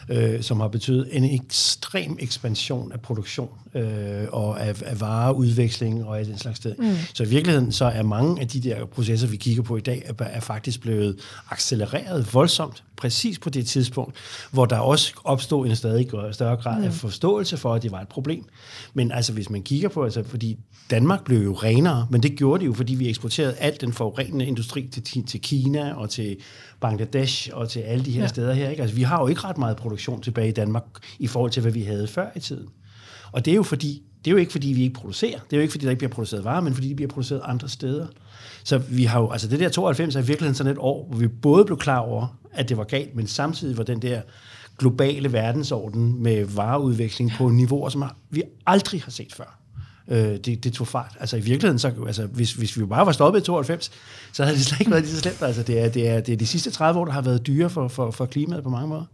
øh, 0.08 0.42
som 0.42 0.60
har 0.60 0.68
betydet 0.68 1.08
en 1.12 1.24
ekstrem 1.24 2.16
ekspansion 2.20 2.92
af 2.92 3.00
produktion 3.00 3.48
øh, 3.74 4.24
og 4.32 4.60
af, 4.60 4.82
af 4.84 5.00
vareudveksling 5.00 6.04
og 6.04 6.18
af 6.18 6.24
den 6.24 6.38
slags 6.38 6.56
sted. 6.56 6.74
Mm. 6.78 6.94
Så 7.14 7.22
i 7.22 7.28
virkeligheden 7.28 7.72
så 7.72 7.84
er 7.84 8.02
mange 8.02 8.40
af 8.40 8.48
de 8.48 8.60
der 8.60 8.84
processer, 8.84 9.28
vi 9.28 9.36
kigger 9.36 9.62
på 9.62 9.76
i 9.76 9.80
dag, 9.80 10.02
er, 10.06 10.24
er 10.24 10.40
faktisk 10.40 10.80
blevet 10.80 11.20
accelereret 11.50 12.34
voldsomt, 12.34 12.84
præcis 12.96 13.38
på 13.38 13.50
det 13.50 13.66
tidspunkt, 13.66 14.14
hvor 14.50 14.64
der 14.64 14.78
også 14.78 15.12
opstod 15.24 15.66
en 15.66 15.76
stadig 15.76 16.08
større 16.32 16.56
grad 16.56 16.78
mm. 16.78 16.84
af 16.84 16.92
forståelse 16.92 17.56
for, 17.56 17.74
at 17.74 17.82
det 17.82 17.90
var 17.90 18.00
et 18.00 18.08
problem. 18.08 18.44
Men 18.94 19.12
altså, 19.12 19.32
hvis 19.32 19.50
man 19.50 19.62
kigger 19.62 19.88
på, 19.88 20.04
altså, 20.04 20.22
fordi 20.24 20.58
Danmark 20.90 21.24
blev 21.24 21.42
jo 21.42 21.54
renere, 21.66 22.06
men 22.10 22.22
det 22.22 22.36
gjorde 22.36 22.60
det 22.60 22.66
jo, 22.66 22.72
fordi 22.72 22.94
vi 22.94 23.08
eksporterede 23.08 23.54
alt 23.54 23.80
den 23.80 23.92
forurenende 23.92 24.46
industri 24.46 24.88
til, 24.92 25.26
til 25.26 25.40
Kina 25.40 25.94
og 25.94 26.10
til 26.10 26.36
Bangladesh 26.80 27.50
og 27.52 27.68
til 27.68 27.80
alle 27.80 28.04
de 28.04 28.10
her 28.10 28.20
ja. 28.20 28.28
steder 28.28 28.52
her. 28.52 28.70
Ikke? 28.70 28.82
Altså, 28.82 28.96
vi 28.96 29.02
har 29.02 29.20
jo 29.20 29.26
ikke 29.26 29.40
ret 29.40 29.58
meget 29.58 29.76
produktion 29.76 30.22
tilbage 30.22 30.48
i 30.48 30.52
Danmark 30.52 30.84
i 31.18 31.26
forhold 31.26 31.50
til, 31.50 31.62
hvad 31.62 31.72
vi 31.72 31.82
havde 31.82 32.06
før 32.06 32.26
i 32.36 32.40
tiden. 32.40 32.68
Og 33.32 33.44
det 33.44 33.50
er 33.50 33.54
jo 33.54 33.62
fordi, 33.62 34.02
det 34.24 34.30
er 34.30 34.32
jo 34.32 34.36
ikke 34.36 34.52
fordi, 34.52 34.68
vi 34.68 34.82
ikke 34.82 34.94
producerer. 34.94 35.38
Det 35.38 35.52
er 35.52 35.56
jo 35.56 35.62
ikke 35.62 35.72
fordi, 35.72 35.84
der 35.84 35.90
ikke 35.90 35.98
bliver 35.98 36.12
produceret 36.12 36.44
varer, 36.44 36.60
men 36.60 36.74
fordi 36.74 36.88
de 36.88 36.94
bliver 36.94 37.08
produceret 37.08 37.40
andre 37.44 37.68
steder. 37.68 38.06
Så 38.64 38.78
vi 38.78 39.04
har 39.04 39.20
jo, 39.20 39.30
altså 39.30 39.48
det 39.48 39.60
der 39.60 39.68
92 39.68 40.16
er 40.16 40.20
i 40.20 40.26
virkeligheden 40.26 40.54
sådan 40.54 40.72
et 40.72 40.78
år, 40.78 41.06
hvor 41.08 41.18
vi 41.18 41.28
både 41.28 41.64
blev 41.64 41.78
klar 41.78 41.98
over, 41.98 42.38
at 42.52 42.68
det 42.68 42.76
var 42.76 42.84
galt, 42.84 43.16
men 43.16 43.26
samtidig 43.26 43.78
var 43.78 43.84
den 43.84 44.02
der 44.02 44.20
globale 44.78 45.32
verdensorden 45.32 46.22
med 46.22 46.44
vareudveksling 46.44 47.32
på 47.38 47.48
niveauer, 47.48 47.88
som 47.88 48.04
vi 48.30 48.42
aldrig 48.66 49.02
har 49.02 49.10
set 49.10 49.34
før 49.34 49.65
øh, 50.08 50.18
det, 50.18 50.64
det 50.64 50.72
tog 50.72 50.86
fart. 50.86 51.16
Altså 51.20 51.36
i 51.36 51.40
virkeligheden, 51.40 51.78
så, 51.78 51.92
altså, 52.06 52.26
hvis, 52.26 52.52
hvis 52.52 52.78
vi 52.78 52.84
bare 52.84 53.06
var 53.06 53.12
stoppet 53.12 53.40
i 53.40 53.44
92, 53.44 53.90
så 54.32 54.44
havde 54.44 54.56
det 54.56 54.64
slet 54.66 54.80
ikke 54.80 54.90
været 54.90 55.02
lige 55.02 55.14
så 55.14 55.20
slemt. 55.20 55.42
Altså, 55.42 55.62
det, 55.62 55.80
er, 55.80 55.88
det, 55.88 56.08
er, 56.08 56.20
det 56.20 56.32
er 56.32 56.36
de 56.36 56.46
sidste 56.46 56.70
30 56.70 57.00
år, 57.00 57.04
der 57.04 57.12
har 57.12 57.22
været 57.22 57.46
dyre 57.46 57.70
for, 57.70 57.88
for, 57.88 58.10
for 58.10 58.26
klimaet 58.26 58.62
på 58.62 58.70
mange 58.70 58.88
måder. 58.88 59.04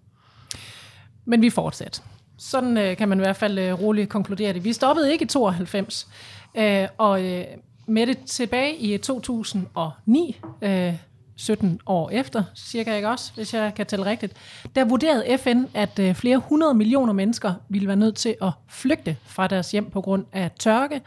Men 1.24 1.42
vi 1.42 1.50
fortsætter. 1.50 2.02
Sådan 2.38 2.78
øh, 2.78 2.96
kan 2.96 3.08
man 3.08 3.18
i 3.18 3.22
hvert 3.22 3.36
fald 3.36 3.58
øh, 3.58 3.80
roligt 3.80 4.08
konkludere 4.08 4.52
det. 4.52 4.64
Vi 4.64 4.72
stoppede 4.72 5.12
ikke 5.12 5.22
i 5.22 5.28
92, 5.28 6.08
øh, 6.54 6.88
og 6.98 7.24
øh, 7.24 7.44
med 7.86 8.06
det 8.06 8.18
tilbage 8.26 8.76
i 8.76 8.98
2009, 8.98 10.40
øh, 10.62 10.94
17 11.36 11.80
år 11.86 12.10
efter, 12.10 12.42
cirka 12.54 12.96
ikke 12.96 13.08
også, 13.08 13.32
hvis 13.34 13.54
jeg 13.54 13.72
kan 13.76 13.86
tælle 13.86 14.04
rigtigt, 14.04 14.32
der 14.76 14.84
vurderede 14.84 15.38
FN, 15.38 15.64
at 15.74 15.98
øh, 15.98 16.14
flere 16.14 16.38
hundrede 16.38 16.74
millioner 16.74 17.12
mennesker 17.12 17.54
ville 17.68 17.88
være 17.88 17.96
nødt 17.96 18.16
til 18.16 18.36
at 18.42 18.50
flygte 18.68 19.16
fra 19.24 19.46
deres 19.46 19.70
hjem 19.70 19.90
på 19.90 20.00
grund 20.00 20.24
af 20.32 20.50
tørke, 20.58 21.00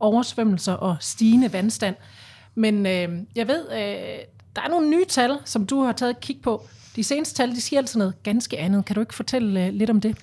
oversvømmelser 0.00 0.72
og 0.72 0.96
stigende 1.00 1.52
vandstand. 1.52 1.94
Men 2.54 2.86
øh, 2.86 3.08
jeg 3.36 3.48
ved, 3.48 3.72
øh, 3.72 4.18
der 4.56 4.62
er 4.62 4.68
nogle 4.68 4.90
nye 4.90 5.04
tal, 5.08 5.38
som 5.44 5.66
du 5.66 5.82
har 5.82 5.92
taget 5.92 6.10
et 6.10 6.20
kig 6.20 6.38
på. 6.42 6.66
De 6.96 7.04
seneste 7.04 7.34
tal, 7.34 7.50
de 7.50 7.60
siger 7.60 7.80
altså 7.80 7.98
noget 7.98 8.22
ganske 8.22 8.58
andet. 8.58 8.84
Kan 8.84 8.94
du 8.94 9.00
ikke 9.00 9.14
fortælle 9.14 9.66
øh, 9.66 9.72
lidt 9.72 9.90
om 9.90 10.00
det? 10.00 10.16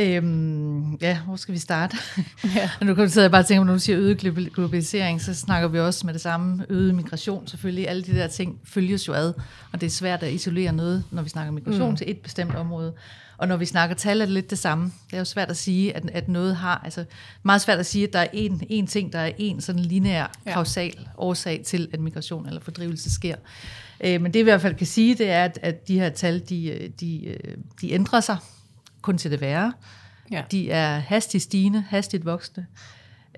Øhm, 0.00 0.94
ja, 0.94 1.18
hvor 1.26 1.36
skal 1.36 1.54
vi 1.54 1.58
starte? 1.58 1.96
Ja. 2.56 2.70
nu 2.82 2.94
kan 2.94 3.10
og 3.24 3.30
bare 3.30 3.42
tænke, 3.42 3.64
når 3.64 3.72
du 3.72 3.78
siger 3.78 3.98
øget 3.98 4.18
globalisering, 4.54 5.20
så 5.20 5.34
snakker 5.34 5.68
vi 5.68 5.78
også 5.78 6.06
med 6.06 6.14
det 6.14 6.22
samme 6.22 6.66
øget 6.68 6.94
migration. 6.94 7.46
Selvfølgelig, 7.46 7.88
alle 7.88 8.02
de 8.02 8.12
der 8.12 8.26
ting 8.26 8.60
følges 8.64 9.08
jo 9.08 9.12
ad, 9.12 9.32
og 9.72 9.80
det 9.80 9.86
er 9.86 9.90
svært 9.90 10.22
at 10.22 10.32
isolere 10.32 10.72
noget, 10.72 11.04
når 11.10 11.22
vi 11.22 11.28
snakker 11.28 11.52
migration 11.52 11.90
mm. 11.90 11.96
til 11.96 12.10
et 12.10 12.18
bestemt 12.18 12.54
område. 12.54 12.92
Og 13.38 13.48
når 13.48 13.56
vi 13.56 13.66
snakker 13.66 13.96
tal, 13.96 14.20
er 14.20 14.24
det 14.24 14.34
lidt 14.34 14.50
det 14.50 14.58
samme. 14.58 14.84
Det 14.84 15.14
er 15.14 15.18
jo 15.18 15.24
svært 15.24 15.50
at 15.50 15.56
sige, 15.56 15.96
at, 15.96 16.10
at 16.12 16.28
noget 16.28 16.56
har, 16.56 16.80
altså 16.84 17.04
meget 17.42 17.60
svært 17.60 17.78
at 17.78 17.86
sige, 17.86 18.06
at 18.06 18.12
der 18.12 18.18
er 18.18 18.28
en, 18.32 18.62
en 18.68 18.86
ting, 18.86 19.12
der 19.12 19.18
er 19.18 19.30
en 19.38 19.60
sådan 19.60 19.82
lineær 19.82 20.32
kausal 20.46 21.08
årsag 21.18 21.62
til, 21.64 21.88
at 21.92 22.00
migration 22.00 22.46
eller 22.46 22.60
fordrivelse 22.60 23.14
sker. 23.14 23.36
Øh, 24.04 24.20
men 24.20 24.34
det 24.34 24.34
vi 24.34 24.40
i 24.40 24.42
hvert 24.42 24.60
fald 24.60 24.74
kan 24.74 24.86
sige, 24.86 25.14
det 25.14 25.30
er, 25.30 25.44
at, 25.44 25.58
at 25.62 25.88
de 25.88 25.98
her 25.98 26.08
tal, 26.08 26.42
de, 26.48 26.92
de, 27.00 27.36
de 27.80 27.92
ændrer 27.92 28.20
sig 28.20 28.36
kun 29.02 29.18
til 29.18 29.30
det 29.30 29.40
værre. 29.40 29.72
Ja. 30.30 30.42
De 30.50 30.70
er 30.70 30.98
hastigt 30.98 31.42
stigende, 31.42 31.84
hastigt 31.88 32.24
voksne. 32.24 32.66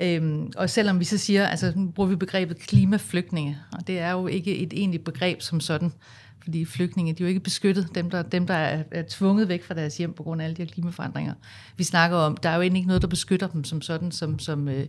Øhm, 0.00 0.52
og 0.57 0.71
selvom 0.71 1.00
vi 1.00 1.04
så 1.04 1.19
siger, 1.19 1.47
altså 1.47 1.73
nu 1.76 1.90
bruger 1.90 2.09
vi 2.09 2.16
begrebet 2.16 2.59
klimaflygtninge, 2.59 3.59
og 3.73 3.87
det 3.87 3.99
er 3.99 4.11
jo 4.11 4.26
ikke 4.26 4.59
et 4.59 4.73
egentligt 4.73 5.04
begreb 5.04 5.42
som 5.42 5.61
sådan, 5.61 5.92
fordi 6.42 6.64
flygtninge, 6.64 7.12
de 7.12 7.23
er 7.23 7.25
jo 7.25 7.28
ikke 7.28 7.40
beskyttet, 7.40 7.88
dem 7.95 8.11
der, 8.11 8.23
dem, 8.23 8.47
der 8.47 8.54
er, 8.54 8.83
er 8.90 9.02
tvunget 9.09 9.49
væk 9.49 9.64
fra 9.64 9.75
deres 9.75 9.97
hjem 9.97 10.12
på 10.12 10.23
grund 10.23 10.40
af 10.40 10.45
alle 10.45 10.57
de 10.57 10.62
her 10.62 10.71
klimaforandringer. 10.71 11.35
Vi 11.76 11.85
snakker 11.85 12.16
om, 12.16 12.37
der 12.37 12.49
er 12.49 12.54
jo 12.54 12.62
egentlig 12.62 12.78
ikke 12.78 12.87
noget, 12.87 13.02
der 13.02 13.09
beskytter 13.09 13.47
dem 13.47 13.64
som 13.64 13.83
sådan, 13.83 14.12
som, 14.12 14.38
som, 14.38 14.69
øh, 14.69 14.87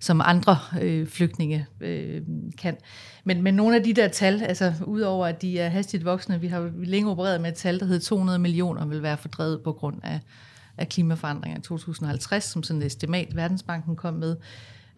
som 0.00 0.20
andre 0.24 0.58
øh, 0.80 1.06
flygtninge 1.06 1.66
øh, 1.80 2.22
kan. 2.58 2.76
Men, 3.24 3.42
men 3.42 3.54
nogle 3.54 3.76
af 3.76 3.82
de 3.82 3.92
der 3.92 4.08
tal, 4.08 4.42
altså 4.42 4.72
udover 4.86 5.26
at 5.26 5.42
de 5.42 5.58
er 5.58 5.68
hastigt 5.68 6.04
voksne, 6.04 6.40
vi 6.40 6.46
har 6.46 6.70
længe 6.76 7.10
opereret 7.10 7.40
med 7.40 7.50
et 7.50 7.56
tal, 7.56 7.80
der 7.80 7.86
hedder 7.86 8.00
200 8.00 8.38
millioner 8.38 8.86
vil 8.86 9.02
være 9.02 9.16
fordrevet 9.16 9.62
på 9.64 9.72
grund 9.72 10.00
af, 10.02 10.20
af 10.78 10.88
klimaforandringer 10.88 11.58
i 11.58 11.62
2050, 11.62 12.44
som 12.44 12.62
sådan 12.62 12.82
et 12.82 12.86
estimat, 12.86 13.36
Verdensbanken 13.36 13.96
kom 13.96 14.14
med. 14.14 14.36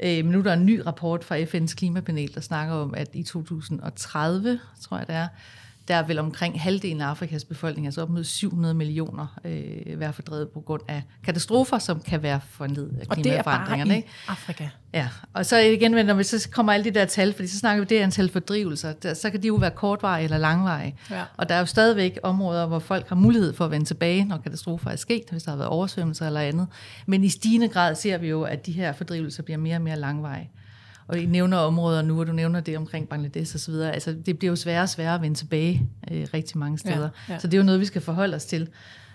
Øh, 0.00 0.24
men 0.24 0.26
nu 0.26 0.38
er 0.38 0.42
der 0.42 0.52
en 0.52 0.66
ny 0.66 0.80
rapport 0.86 1.24
fra 1.24 1.42
FN's 1.42 1.74
klimapanel, 1.74 2.34
der 2.34 2.40
snakker 2.40 2.74
om, 2.74 2.94
at 2.94 3.08
i 3.12 3.22
2030, 3.22 4.60
tror 4.80 4.98
jeg 4.98 5.06
det 5.06 5.14
er, 5.14 5.28
der 5.88 6.02
vil 6.02 6.18
omkring 6.18 6.60
halvdelen 6.60 7.00
af 7.00 7.06
Afrikas 7.06 7.44
befolkning, 7.44 7.86
altså 7.86 8.02
op 8.02 8.10
mod 8.10 8.24
700 8.24 8.74
millioner, 8.74 9.38
øh, 9.44 10.00
være 10.00 10.12
fordrevet 10.12 10.48
på 10.48 10.60
grund 10.60 10.82
af 10.88 11.02
katastrofer, 11.24 11.78
som 11.78 12.00
kan 12.00 12.22
være 12.22 12.40
foranledet 12.50 12.98
af 13.00 13.08
klimaforandringerne. 13.08 13.90
Og 13.90 13.96
det 13.96 14.04
er 14.04 14.26
bare 14.26 14.32
i 14.32 14.32
Afrika. 14.32 14.68
Ja, 14.94 15.08
og 15.32 15.46
så 15.46 15.58
igen, 15.58 15.90
når 15.90 16.14
vi 16.14 16.24
så 16.24 16.48
kommer 16.52 16.72
alle 16.72 16.84
de 16.84 16.90
der 16.90 17.04
tal, 17.04 17.32
fordi 17.32 17.48
så 17.48 17.58
snakker 17.58 17.84
vi 17.84 17.86
det 17.88 18.00
antal 18.00 18.28
fordrivelser, 18.28 18.92
der, 18.92 19.14
så 19.14 19.30
kan 19.30 19.42
de 19.42 19.46
jo 19.46 19.54
være 19.54 19.70
kortvarige 19.70 20.24
eller 20.24 20.38
langvarige. 20.38 20.96
Ja. 21.10 21.22
Og 21.36 21.48
der 21.48 21.54
er 21.54 21.58
jo 21.58 21.66
stadigvæk 21.66 22.18
områder, 22.22 22.66
hvor 22.66 22.78
folk 22.78 23.08
har 23.08 23.16
mulighed 23.16 23.54
for 23.54 23.64
at 23.64 23.70
vende 23.70 23.86
tilbage, 23.86 24.24
når 24.24 24.38
katastrofer 24.38 24.90
er 24.90 24.96
sket, 24.96 25.22
hvis 25.30 25.42
der 25.42 25.50
har 25.50 25.56
været 25.56 25.70
oversvømmelser 25.70 26.26
eller 26.26 26.40
andet. 26.40 26.66
Men 27.06 27.24
i 27.24 27.28
stigende 27.28 27.68
grad 27.68 27.94
ser 27.94 28.18
vi 28.18 28.28
jo, 28.28 28.42
at 28.42 28.66
de 28.66 28.72
her 28.72 28.92
fordrivelser 28.92 29.42
bliver 29.42 29.58
mere 29.58 29.76
og 29.76 29.82
mere 29.82 29.96
langvarige 29.96 30.50
og 31.08 31.18
I 31.18 31.26
nævner 31.26 31.56
områder 31.56 32.02
nu, 32.02 32.20
og 32.20 32.26
du 32.26 32.32
nævner 32.32 32.60
det 32.60 32.76
omkring 32.76 33.08
Bangladesh 33.08 33.54
osv., 33.54 33.74
altså 33.74 34.16
det 34.26 34.38
bliver 34.38 34.52
jo 34.52 34.56
sværere 34.56 34.82
og 34.82 34.88
sværere 34.88 35.14
at 35.14 35.22
vende 35.22 35.36
tilbage 35.36 35.88
øh, 36.10 36.26
rigtig 36.34 36.58
mange 36.58 36.78
steder. 36.78 37.08
Ja, 37.28 37.32
ja. 37.32 37.38
Så 37.38 37.46
det 37.46 37.54
er 37.54 37.58
jo 37.58 37.64
noget, 37.64 37.80
vi 37.80 37.84
skal 37.84 38.02
forholde 38.02 38.36
os 38.36 38.44
til. 38.44 38.68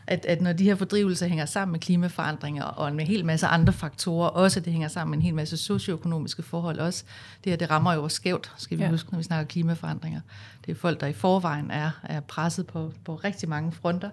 At, 0.07 0.25
at 0.25 0.41
når 0.41 0.53
de 0.53 0.63
her 0.63 0.75
fordrivelser 0.75 1.27
hænger 1.27 1.45
sammen 1.45 1.71
med 1.71 1.79
klimaforandringer 1.79 2.63
og 2.63 2.87
en 2.87 2.99
hel 2.99 3.25
masse 3.25 3.47
andre 3.47 3.73
faktorer, 3.73 4.29
også 4.29 4.59
det 4.59 4.73
hænger 4.73 4.87
sammen 4.87 5.11
med 5.11 5.17
en 5.17 5.21
hel 5.21 5.35
masse 5.35 5.57
socioøkonomiske 5.57 6.43
forhold 6.43 6.79
også, 6.79 7.03
det 7.43 7.51
her 7.51 7.57
det 7.57 7.69
rammer 7.69 7.93
jo 7.93 8.09
skævt, 8.09 8.51
skal 8.57 8.77
vi 8.77 8.83
ja. 8.83 8.89
huske, 8.89 9.11
når 9.11 9.17
vi 9.17 9.23
snakker 9.23 9.45
klimaforandringer. 9.45 10.21
Det 10.65 10.71
er 10.71 10.75
folk, 10.75 10.99
der 10.99 11.07
i 11.07 11.13
forvejen 11.13 11.71
er, 11.71 11.91
er 12.03 12.19
presset 12.19 12.67
på, 12.67 12.93
på 13.05 13.15
rigtig 13.15 13.49
mange 13.49 13.71
fronter, 13.71 14.09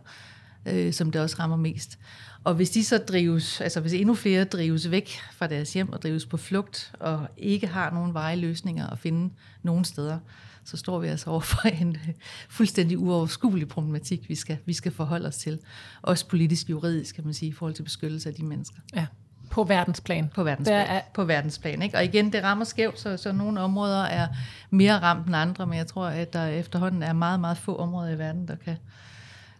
øh, 0.66 0.92
som 0.92 1.10
det 1.10 1.20
også 1.20 1.36
rammer 1.38 1.56
mest. 1.56 1.98
Og 2.44 2.54
hvis 2.54 2.70
de 2.70 2.84
så 2.84 2.98
drives, 2.98 3.60
altså 3.60 3.80
hvis 3.80 3.92
endnu 3.92 4.14
flere 4.14 4.44
drives 4.44 4.90
væk 4.90 5.10
fra 5.32 5.46
deres 5.46 5.72
hjem 5.72 5.92
og 5.92 6.02
drives 6.02 6.26
på 6.26 6.36
flugt, 6.36 6.92
og 7.00 7.26
ikke 7.36 7.66
har 7.66 7.90
nogen 7.90 8.14
veje 8.14 8.36
løsninger 8.36 8.86
at 8.86 8.98
finde 8.98 9.34
nogen 9.62 9.84
steder, 9.84 10.18
så 10.64 10.76
står 10.76 10.98
vi 10.98 11.08
altså 11.08 11.30
over 11.30 11.40
for 11.40 11.68
en 11.68 11.96
fuldstændig 12.48 12.98
uoverskuelig 12.98 13.68
problematik, 13.68 14.28
vi 14.28 14.34
skal, 14.34 14.58
vi 14.66 14.72
skal 14.72 14.92
forholde 14.92 15.28
os 15.28 15.36
til. 15.36 15.58
Også 16.02 16.26
politisk 16.26 16.70
juridisk, 16.70 17.14
kan 17.14 17.24
man 17.24 17.34
sige, 17.34 17.48
i 17.48 17.52
forhold 17.52 17.74
til 17.74 17.82
beskyttelse 17.82 18.28
af 18.28 18.34
de 18.34 18.44
mennesker. 18.44 18.78
Ja, 18.94 19.06
på 19.50 19.64
verdensplan. 19.64 20.30
På 20.34 20.42
verdensplan, 20.42 20.86
er... 20.86 21.00
på 21.14 21.24
verdensplan 21.24 21.82
ikke? 21.82 21.96
Og 21.96 22.04
igen, 22.04 22.32
det 22.32 22.42
rammer 22.42 22.64
skævt, 22.64 23.00
så, 23.00 23.16
så 23.16 23.32
nogle 23.32 23.60
områder 23.60 24.02
er 24.02 24.28
mere 24.70 24.98
ramt 24.98 25.26
end 25.26 25.36
andre, 25.36 25.66
men 25.66 25.78
jeg 25.78 25.86
tror, 25.86 26.06
at 26.06 26.32
der 26.32 26.46
efterhånden 26.46 27.02
er 27.02 27.12
meget, 27.12 27.40
meget 27.40 27.58
få 27.58 27.76
områder 27.76 28.10
i 28.10 28.18
verden, 28.18 28.48
der 28.48 28.56
kan 28.56 28.76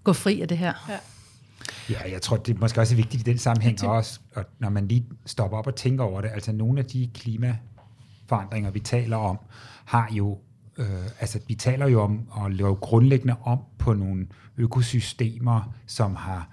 gå 0.04 0.12
fri 0.12 0.40
af 0.40 0.48
det 0.48 0.58
her. 0.58 0.72
Ja. 0.88 0.98
Ja, 1.90 2.10
jeg 2.12 2.22
tror, 2.22 2.36
det 2.36 2.56
er 2.56 2.60
måske 2.60 2.80
også 2.80 2.96
vigtigt 2.96 3.28
i 3.28 3.30
den 3.30 3.38
sammenhæng 3.38 3.84
også, 3.84 4.20
og 4.34 4.44
når 4.58 4.68
man 4.70 4.88
lige 4.88 5.06
stopper 5.26 5.58
op 5.58 5.66
og 5.66 5.74
tænker 5.74 6.04
over 6.04 6.20
det, 6.20 6.30
altså 6.34 6.52
nogle 6.52 6.78
af 6.78 6.84
de 6.84 7.10
klimaforandringer, 7.14 8.70
vi 8.70 8.80
taler 8.80 9.16
om, 9.16 9.38
har 9.84 10.08
jo, 10.12 10.38
øh, 10.76 10.86
altså 11.20 11.40
vi 11.48 11.54
taler 11.54 11.88
jo 11.88 12.02
om 12.02 12.28
at 12.44 12.54
lave 12.54 12.76
grundlæggende 12.76 13.36
om 13.42 13.58
på 13.78 13.94
nogle 13.94 14.26
økosystemer, 14.56 15.74
som 15.86 16.16
har 16.16 16.48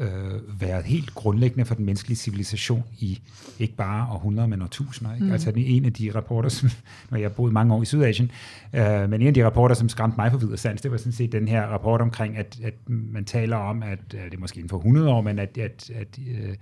øh, 0.00 0.60
været 0.60 0.84
helt 0.84 1.14
grundlæggende 1.14 1.64
for 1.64 1.74
den 1.74 1.84
menneskelige 1.84 2.16
civilisation 2.16 2.84
i 2.98 3.20
ikke 3.58 3.74
bare 3.74 4.12
århundreder, 4.12 4.48
men 4.48 4.62
årtusinder. 4.62 5.14
Ikke? 5.14 5.26
Mm. 5.26 5.32
Altså 5.32 5.52
en 5.56 5.84
af 5.84 5.92
de 5.92 6.10
rapporter, 6.14 6.48
som, 6.48 6.70
når 7.10 7.18
jeg 7.18 7.24
har 7.24 7.34
boet 7.34 7.52
mange 7.52 7.74
år 7.74 7.82
i 7.82 7.84
Sydasien, 7.84 8.30
øh, 8.74 9.10
men 9.10 9.20
en 9.20 9.26
af 9.26 9.34
de 9.34 9.44
rapporter, 9.44 9.74
som 9.74 9.88
skræmte 9.88 10.16
mig 10.16 10.30
for 10.30 10.38
videre 10.38 10.56
sands, 10.56 10.82
det 10.82 10.90
var 10.90 10.96
sådan 10.96 11.12
set 11.12 11.32
den 11.32 11.48
her 11.48 11.62
rapport 11.62 12.00
omkring, 12.00 12.36
at, 12.36 12.58
at 12.62 12.74
man 12.86 13.24
taler 13.24 13.56
om, 13.56 13.82
at 13.82 14.12
det 14.12 14.34
er 14.34 14.38
måske 14.38 14.56
inden 14.56 14.68
for 14.68 14.76
100 14.76 15.10
år, 15.10 15.20
men 15.20 15.38
at, 15.38 15.58
at, 15.58 15.90
at 15.94 16.18
øh, 16.28 16.54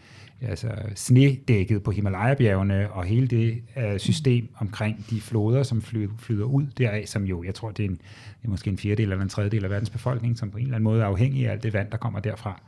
altså 0.42 0.68
snedækket 0.94 1.82
på 1.82 1.90
Himalaya-bjergene 1.90 2.90
og 2.90 3.04
hele 3.04 3.26
det 3.26 3.62
uh, 3.76 3.98
system 3.98 4.48
omkring 4.58 5.04
de 5.10 5.20
floder, 5.20 5.62
som 5.62 5.82
flyder, 5.82 6.08
flyder 6.18 6.44
ud 6.44 6.66
deraf, 6.78 7.04
som 7.06 7.24
jo, 7.24 7.42
jeg 7.42 7.54
tror, 7.54 7.70
det 7.70 7.84
er, 7.84 7.88
en, 7.88 7.94
det 7.94 8.44
er 8.44 8.48
måske 8.48 8.70
en 8.70 8.78
fjerdedel 8.78 9.12
eller 9.12 9.22
en 9.22 9.28
tredjedel 9.28 9.64
af 9.64 9.70
verdens 9.70 9.90
befolkning, 9.90 10.38
som 10.38 10.50
på 10.50 10.58
en 10.58 10.64
eller 10.64 10.76
anden 10.76 10.84
måde 10.84 11.02
er 11.02 11.06
afhængig 11.06 11.46
af 11.46 11.52
alt 11.52 11.62
det 11.62 11.72
vand, 11.72 11.90
der 11.90 11.96
kommer 11.96 12.20
derfra. 12.20 12.62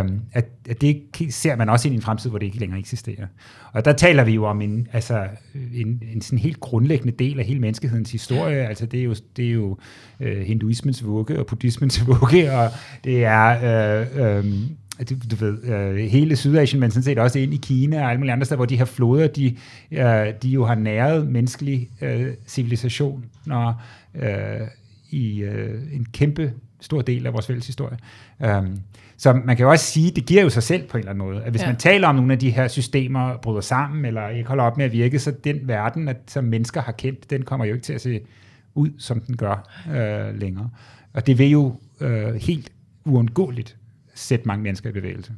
Um, 0.00 0.20
at, 0.32 0.48
at 0.68 0.80
det 0.80 1.02
ser 1.30 1.56
man 1.56 1.68
også 1.68 1.88
ind 1.88 1.94
i 1.94 1.96
en 1.96 2.02
fremtid, 2.02 2.30
hvor 2.30 2.38
det 2.38 2.46
ikke 2.46 2.58
længere 2.58 2.78
eksisterer. 2.78 3.26
Og 3.72 3.84
der 3.84 3.92
taler 3.92 4.24
vi 4.24 4.32
jo 4.32 4.44
om 4.44 4.62
en, 4.62 4.88
altså, 4.92 5.28
en, 5.74 6.02
en 6.12 6.20
sådan 6.20 6.38
helt 6.38 6.60
grundlæggende 6.60 7.12
del 7.12 7.38
af 7.38 7.44
hele 7.44 7.60
menneskehedens 7.60 8.12
historie. 8.12 8.68
Altså 8.68 8.86
det 8.86 9.00
er 9.00 9.04
jo, 9.04 9.14
det 9.36 9.46
er 9.46 9.52
jo 9.52 9.78
uh, 10.20 10.26
hinduismens 10.26 11.04
vugge 11.04 11.38
og 11.38 11.46
buddhismens 11.46 12.02
vugge, 12.06 12.52
og 12.52 12.70
det 13.04 13.24
er... 13.24 14.40
Uh, 14.40 14.44
um, 14.44 14.76
du, 15.10 15.14
du 15.30 15.36
ved, 15.36 15.64
øh, 15.64 15.96
hele 15.96 16.36
Sydasien, 16.36 16.80
men 16.80 16.90
sådan 16.90 17.02
set 17.02 17.18
også 17.18 17.38
ind 17.38 17.54
i 17.54 17.56
Kina 17.56 18.02
og 18.02 18.10
alle 18.10 18.18
mulige 18.18 18.32
andre 18.32 18.44
steder, 18.44 18.56
hvor 18.56 18.66
de 18.66 18.76
her 18.76 18.84
floder, 18.84 19.26
de, 19.26 19.56
øh, 19.90 20.34
de 20.42 20.48
jo 20.48 20.64
har 20.64 20.74
næret 20.74 21.28
menneskelig 21.28 21.88
øh, 22.00 22.26
civilisation 22.46 23.24
når, 23.46 23.82
øh, 24.14 24.66
i 25.10 25.42
øh, 25.42 25.82
en 25.92 26.06
kæmpe 26.12 26.52
stor 26.80 27.02
del 27.02 27.26
af 27.26 27.32
vores 27.32 27.46
fælles 27.46 27.66
historie. 27.66 27.98
Um, 28.38 28.78
så 29.16 29.32
man 29.32 29.56
kan 29.56 29.64
jo 29.64 29.70
også 29.70 29.84
sige, 29.84 30.10
det 30.10 30.26
giver 30.26 30.42
jo 30.42 30.50
sig 30.50 30.62
selv 30.62 30.88
på 30.88 30.96
en 30.96 30.98
eller 30.98 31.10
anden 31.10 31.26
måde, 31.26 31.42
at 31.42 31.50
hvis 31.50 31.62
ja. 31.62 31.66
man 31.66 31.76
taler 31.76 32.08
om 32.08 32.14
nogle 32.14 32.32
af 32.32 32.38
de 32.38 32.50
her 32.50 32.68
systemer 32.68 33.36
bryder 33.36 33.60
sammen, 33.60 34.04
eller 34.04 34.28
ikke 34.28 34.48
holder 34.48 34.64
op 34.64 34.76
med 34.76 34.84
at 34.84 34.92
virke, 34.92 35.18
så 35.18 35.30
den 35.44 35.60
verden, 35.62 36.08
at, 36.08 36.16
som 36.26 36.44
mennesker 36.44 36.80
har 36.82 36.92
kendt, 36.92 37.30
den 37.30 37.42
kommer 37.42 37.66
jo 37.66 37.74
ikke 37.74 37.84
til 37.84 37.92
at 37.92 38.00
se 38.00 38.20
ud, 38.74 38.90
som 38.98 39.20
den 39.20 39.36
gør 39.36 39.68
øh, 39.90 40.40
længere. 40.40 40.70
Og 41.12 41.26
det 41.26 41.38
vil 41.38 41.50
jo 41.50 41.80
øh, 42.00 42.34
helt 42.34 42.72
uundgåeligt 43.04 43.76
sætte 44.16 44.46
mange 44.46 44.62
mennesker 44.62 44.90
i 44.90 44.92
bevægelse. 44.92 45.32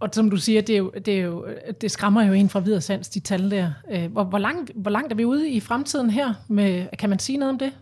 Og 0.00 0.08
som 0.12 0.30
du 0.30 0.36
siger, 0.36 0.60
det, 0.60 0.74
er 0.74 0.78
jo, 0.78 0.92
det, 1.04 1.18
er 1.18 1.22
jo, 1.22 1.46
det 1.80 1.90
skræmmer 1.90 2.22
jo 2.22 2.32
en 2.32 2.48
fra 2.48 2.60
videre 2.60 2.80
sans, 2.80 3.08
de 3.08 3.20
tal 3.20 3.50
der. 3.50 3.72
Øh, 3.90 4.12
hvor, 4.12 4.24
hvor, 4.24 4.38
langt, 4.38 4.70
hvor 4.74 4.90
langt 4.90 5.12
er 5.12 5.16
vi 5.16 5.24
ude 5.24 5.50
i 5.50 5.60
fremtiden 5.60 6.10
her? 6.10 6.34
Med, 6.48 6.86
kan 6.98 7.10
man 7.10 7.18
sige 7.18 7.38
noget 7.38 7.52
om 7.52 7.58
det? 7.58 7.72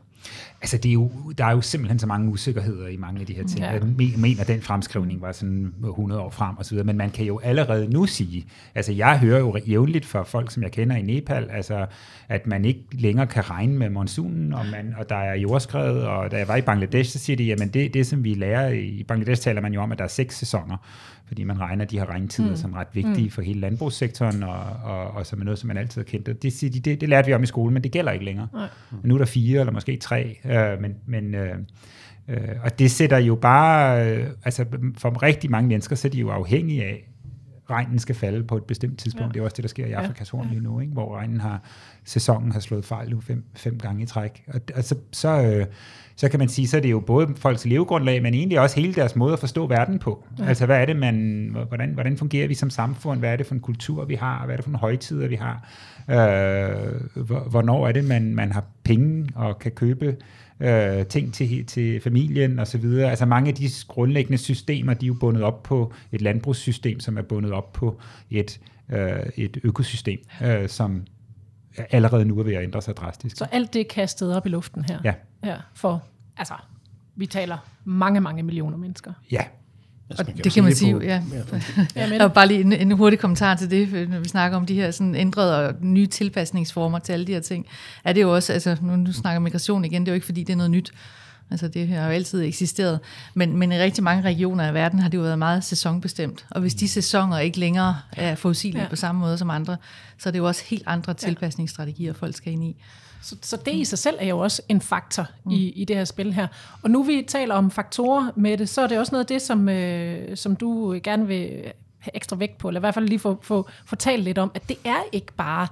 Altså, 0.61 0.79
det 0.79 0.89
er 0.89 0.93
jo, 0.93 1.11
der 1.39 1.45
er 1.45 1.53
jo 1.53 1.61
simpelthen 1.61 1.99
så 1.99 2.07
mange 2.07 2.33
usikkerheder 2.33 2.89
i 2.89 2.97
mange 2.97 3.21
af 3.21 3.27
de 3.27 3.35
her 3.35 3.47
ting. 3.47 3.61
Ja. 3.61 3.71
Jeg 3.71 3.83
mener, 4.19 4.45
den 4.45 4.63
fremskrivning 4.63 5.21
var 5.21 5.33
sådan 5.33 5.75
100 5.85 6.21
år 6.21 6.31
frem 6.31 6.57
og 6.57 6.65
så 6.65 6.71
videre, 6.71 6.87
men 6.87 6.97
man 6.97 7.11
kan 7.11 7.27
jo 7.27 7.39
allerede 7.39 7.93
nu 7.93 8.07
sige, 8.07 8.47
altså 8.75 8.93
jeg 8.93 9.19
hører 9.19 9.39
jo 9.39 9.57
jævnligt 9.67 10.07
fra 10.07 10.23
folk, 10.23 10.51
som 10.51 10.63
jeg 10.63 10.73
kender 10.73 10.97
i 10.97 11.03
Nepal, 11.03 11.51
altså 11.51 11.87
at 12.29 12.47
man 12.47 12.65
ikke 12.65 12.85
længere 12.93 13.27
kan 13.27 13.51
regne 13.51 13.79
med 13.79 13.91
monsunen, 13.91 14.53
og, 14.53 14.67
man, 14.67 14.95
og 14.99 15.09
der 15.09 15.17
er 15.17 15.35
jordskred, 15.35 15.97
og 15.97 16.31
da 16.31 16.37
jeg 16.37 16.49
var 16.49 16.57
i 16.57 16.63
Bangladesh, 16.63 17.13
så 17.13 17.19
siger 17.19 17.37
de, 17.37 17.45
jamen 17.45 17.69
det, 17.69 17.95
det 17.95 18.07
som 18.07 18.25
vi 18.25 18.35
lærer, 18.35 18.69
i 18.69 19.05
Bangladesh 19.09 19.43
taler 19.43 19.61
man 19.61 19.75
jo 19.75 19.83
om, 19.83 19.93
at 19.93 19.99
der 19.99 20.05
er 20.05 20.09
seks 20.09 20.39
sæsoner, 20.39 20.77
fordi 21.29 21.45
man 21.45 21.61
regner 21.61 21.85
de 21.85 21.99
her 21.99 22.11
regntider 22.11 22.51
mm. 22.51 22.57
som 22.57 22.73
ret 22.73 22.89
vigtige 22.93 23.25
mm. 23.25 23.31
for 23.31 23.43
hele 23.43 23.61
landbrugssektoren, 23.61 24.43
og, 24.43 24.61
og, 24.85 25.11
og 25.11 25.27
som 25.27 25.41
er 25.41 25.45
noget, 25.45 25.59
som 25.59 25.69
man 25.69 25.77
altid 25.77 26.01
har 26.01 26.05
kendt. 26.05 26.27
Det, 26.27 26.43
det, 26.43 26.85
det, 26.85 27.01
det 27.01 27.09
lærte 27.09 27.27
vi 27.27 27.35
om 27.35 27.43
i 27.43 27.47
skolen, 27.47 27.75
men 27.75 27.85
det 27.85 27.93
gælder 27.93 28.13
ikke 28.13 28.25
længere. 28.25 28.49
Nej. 28.53 28.69
Nu 29.03 29.15
er 29.15 29.19
der 29.19 29.25
fire, 29.25 29.61
eller 29.61 29.73
måske 29.73 29.97
tre, 29.97 30.39
øh, 30.45 30.81
men, 30.81 30.95
men 31.07 31.35
øh, 31.35 31.55
øh, 32.29 32.39
og 32.63 32.79
det 32.79 32.91
sætter 32.91 33.19
jo 33.19 33.35
bare, 33.35 34.07
øh, 34.07 34.27
altså 34.45 34.65
for 34.97 35.23
rigtig 35.23 35.51
mange 35.51 35.69
mennesker, 35.69 35.97
så 35.97 36.09
er 36.09 36.13
de 36.13 36.19
jo 36.19 36.31
afhængige 36.31 36.85
af, 36.85 37.08
regnen 37.71 37.99
skal 37.99 38.15
falde 38.15 38.45
på 38.45 38.57
et 38.57 38.65
bestemt 38.65 38.99
tidspunkt. 38.99 39.27
Ja. 39.27 39.33
Det 39.33 39.41
er 39.41 39.45
også 39.45 39.55
det, 39.57 39.63
der 39.63 39.69
sker 39.69 39.87
i 39.87 39.93
Afrikas 39.93 40.31
horn 40.31 40.49
lige 40.49 40.61
nu, 40.61 40.81
ikke? 40.81 40.93
hvor 40.93 41.17
regnen 41.17 41.41
har, 41.41 41.63
sæsonen 42.05 42.53
har 42.53 42.61
slået 42.61 42.85
fejl 42.85 43.11
nu 43.11 43.21
fem, 43.21 43.45
fem 43.55 43.79
gange 43.79 44.03
i 44.03 44.07
træk. 44.07 44.45
Og, 44.49 44.61
og 44.75 44.85
så, 44.85 44.95
så, 45.13 45.43
øh, 45.43 45.67
så 46.17 46.29
kan 46.29 46.39
man 46.39 46.49
sige, 46.49 46.69
så 46.69 46.77
er 46.77 46.81
det 46.81 46.91
jo 46.91 47.01
både 47.01 47.29
folks 47.37 47.65
levegrundlag, 47.65 48.23
men 48.23 48.35
egentlig 48.35 48.61
også 48.61 48.81
hele 48.81 48.95
deres 48.95 49.17
måde 49.17 49.33
at 49.33 49.39
forstå 49.39 49.67
verden 49.67 49.99
på. 49.99 50.25
Ja. 50.39 50.45
Altså, 50.45 50.67
hvad 50.67 50.81
er 50.81 50.87
det, 50.87 50.97
man, 50.97 51.57
hvordan, 51.69 51.91
hvordan 51.91 52.17
fungerer 52.17 52.49
vi 52.49 52.55
som 52.55 52.71
samfund? 52.71 53.19
Hvad 53.19 53.33
er 53.33 53.37
det 53.37 53.47
for 53.47 53.55
en 53.55 53.61
kultur, 53.61 54.05
vi 54.05 54.15
har? 54.15 54.45
Hvad 54.45 54.55
er 54.55 54.57
det 54.57 54.65
for 54.65 54.71
en 54.71 54.77
højtider, 54.77 55.29
vi 55.29 55.35
har? 55.35 55.69
Øh, 56.11 57.23
hvornår 57.51 57.89
er 57.89 57.93
det, 57.93 58.05
man, 58.05 58.35
man 58.35 58.53
har 58.53 58.65
penge 58.85 59.29
og 59.35 59.59
kan 59.59 59.73
købe 59.73 60.17
øh, 60.61 61.07
ting 61.07 61.35
til, 61.35 61.67
til 61.67 62.01
familien 62.01 62.59
osv. 62.59 62.85
Altså 62.85 63.27
mange 63.27 63.49
af 63.49 63.55
de 63.55 63.69
grundlæggende 63.89 64.39
systemer, 64.39 64.95
de 64.95 65.07
er 65.07 65.09
jo 65.09 65.15
bundet 65.15 65.43
op 65.43 65.63
på 65.63 65.93
et 66.13 66.21
landbrugssystem, 66.21 67.01
som 67.01 67.19
er 67.19 67.23
bundet 67.23 67.53
op 67.53 67.73
på 67.73 68.01
et, 68.31 68.61
øh, 68.89 69.27
et 69.37 69.59
økosystem, 69.65 70.19
øh, 70.43 70.69
som 70.69 71.07
allerede 71.91 72.25
nu 72.25 72.39
er 72.39 72.43
ved 72.43 72.55
at 72.55 72.63
ændre 72.63 72.83
sig 72.83 72.97
drastisk. 72.97 73.37
Så 73.37 73.45
alt 73.45 73.75
det 73.75 73.81
er 73.81 73.85
kastet 73.91 74.37
op 74.37 74.47
i 74.47 74.49
luften 74.49 74.85
her? 74.85 74.99
Ja. 75.05 75.15
ja 75.45 75.57
for, 75.75 76.05
altså, 76.37 76.55
vi 77.17 77.27
taler 77.27 77.59
mange, 77.85 78.21
mange 78.21 78.43
millioner 78.43 78.77
mennesker. 78.77 79.13
Ja, 79.33 79.45
Altså, 80.11 80.25
og 80.29 80.45
det 80.45 80.53
kan 80.53 80.65
man 80.65 80.75
sige, 80.75 80.99
ja. 81.03 81.23
ja 82.19 82.25
og 82.25 82.33
bare 82.33 82.47
lige 82.49 82.61
en, 82.61 82.73
en 82.73 82.91
hurtig 82.91 83.19
kommentar 83.19 83.55
til 83.55 83.71
det, 83.71 84.09
når 84.09 84.19
vi 84.19 84.29
snakker 84.29 84.57
om 84.57 84.67
de 84.67 84.75
her 84.75 84.91
sådan 84.91 85.15
ændrede 85.15 85.67
og 85.67 85.75
nye 85.81 86.07
tilpasningsformer 86.07 86.99
til 86.99 87.13
alle 87.13 87.27
de 87.27 87.33
her 87.33 87.41
ting, 87.41 87.67
er 88.05 88.13
det 88.13 88.23
jo 88.23 88.35
også, 88.35 88.53
altså 88.53 88.77
nu, 88.83 88.97
nu 88.97 89.13
snakker 89.13 89.41
migration 89.41 89.85
igen, 89.85 90.03
det 90.03 90.09
er 90.09 90.13
jo 90.13 90.15
ikke 90.15 90.27
fordi, 90.27 90.43
det 90.43 90.53
er 90.53 90.57
noget 90.57 90.71
nyt. 90.71 90.93
Altså 91.51 91.69
det 91.69 91.89
har 91.89 92.07
jo 92.07 92.13
altid 92.13 92.43
eksisteret. 92.43 93.01
Men, 93.35 93.57
men 93.57 93.73
i 93.73 93.79
rigtig 93.79 94.05
mange 94.05 94.23
regioner 94.23 94.65
af 94.65 94.75
verden 94.75 94.99
har 94.99 95.09
det 95.09 95.19
jo 95.19 95.23
været 95.23 95.39
meget 95.39 95.65
sæsonbestemt. 95.65 96.47
Og 96.51 96.61
hvis 96.61 96.75
de 96.75 96.89
sæsoner 96.89 97.39
ikke 97.39 97.59
længere 97.59 97.97
er 98.13 98.35
forudsigelige 98.35 98.83
ja. 98.83 98.89
på 98.89 98.97
samme 98.97 99.21
måde 99.21 99.39
som 99.39 99.51
andre, 99.51 99.77
så 100.19 100.29
er 100.29 100.31
det 100.31 100.39
jo 100.39 100.47
også 100.47 100.63
helt 100.67 100.83
andre 100.87 101.15
tilpasningsstrategier, 101.15 102.13
folk 102.13 102.37
skal 102.37 102.53
ind 102.53 102.65
i. 102.65 102.77
Så, 103.23 103.37
så 103.43 103.57
det 103.57 103.75
i 103.75 103.85
sig 103.85 103.99
selv 103.99 104.17
er 104.21 104.27
jo 104.27 104.39
også 104.39 104.63
en 104.69 104.81
faktor 104.81 105.27
mm. 105.45 105.51
i, 105.51 105.69
i 105.69 105.85
det 105.85 105.97
her 105.97 106.05
spil 106.05 106.33
her. 106.33 106.47
Og 106.83 106.91
nu 106.91 107.03
vi 107.03 107.25
taler 107.29 107.55
om 107.55 107.71
faktorer 107.71 108.31
med 108.37 108.59
det, 108.59 108.69
så 108.69 108.81
er 108.81 108.87
det 108.87 108.99
også 108.99 109.13
noget 109.13 109.25
af 109.25 109.27
det, 109.27 109.43
som, 109.43 109.69
øh, 109.69 110.37
som 110.37 110.57
du 110.57 111.01
gerne 111.03 111.27
vil 111.27 111.73
have 111.99 112.17
ekstra 112.17 112.37
vægt 112.37 112.59
på, 112.59 112.69
eller 112.69 112.81
i 112.81 112.83
hvert 112.83 112.95
fald 112.95 113.09
lige 113.09 113.19
få, 113.19 113.39
få, 113.43 113.69
få 113.87 113.97
talt 113.97 114.25
lidt 114.25 114.39
om, 114.39 114.51
at 114.55 114.69
det 114.69 114.77
er 114.85 114.99
ikke 115.13 115.33
bare, 115.33 115.67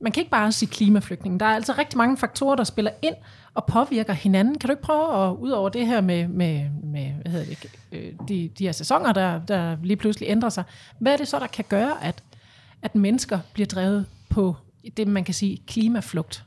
man 0.00 0.12
kan 0.12 0.20
ikke 0.20 0.30
bare 0.30 0.52
sige 0.52 0.68
klimaflygtning. 0.68 1.40
Der 1.40 1.46
er 1.46 1.54
altså 1.54 1.74
rigtig 1.78 1.98
mange 1.98 2.16
faktorer, 2.16 2.56
der 2.56 2.64
spiller 2.64 2.90
ind 3.02 3.14
og 3.54 3.64
påvirker 3.64 4.12
hinanden. 4.12 4.58
Kan 4.58 4.68
du 4.68 4.72
ikke 4.72 4.82
prøve 4.82 5.26
at, 5.26 5.36
ud 5.36 5.50
over 5.50 5.68
det 5.68 5.86
her 5.86 6.00
med, 6.00 6.28
med, 6.28 6.64
med 6.82 7.10
hvad 7.10 7.32
hedder 7.32 7.46
det, 7.46 7.70
øh, 7.92 8.12
de, 8.28 8.50
de 8.58 8.64
her 8.64 8.72
sæsoner, 8.72 9.12
der, 9.12 9.40
der 9.48 9.76
lige 9.82 9.96
pludselig 9.96 10.28
ændrer 10.28 10.48
sig, 10.48 10.64
hvad 10.98 11.12
er 11.12 11.16
det 11.16 11.28
så, 11.28 11.38
der 11.38 11.46
kan 11.46 11.64
gøre, 11.68 12.04
at, 12.04 12.22
at 12.82 12.94
mennesker 12.94 13.38
bliver 13.52 13.66
drevet 13.66 14.06
på 14.28 14.56
det, 14.96 15.08
man 15.08 15.24
kan 15.24 15.34
sige 15.34 15.62
klimaflugt? 15.66 16.44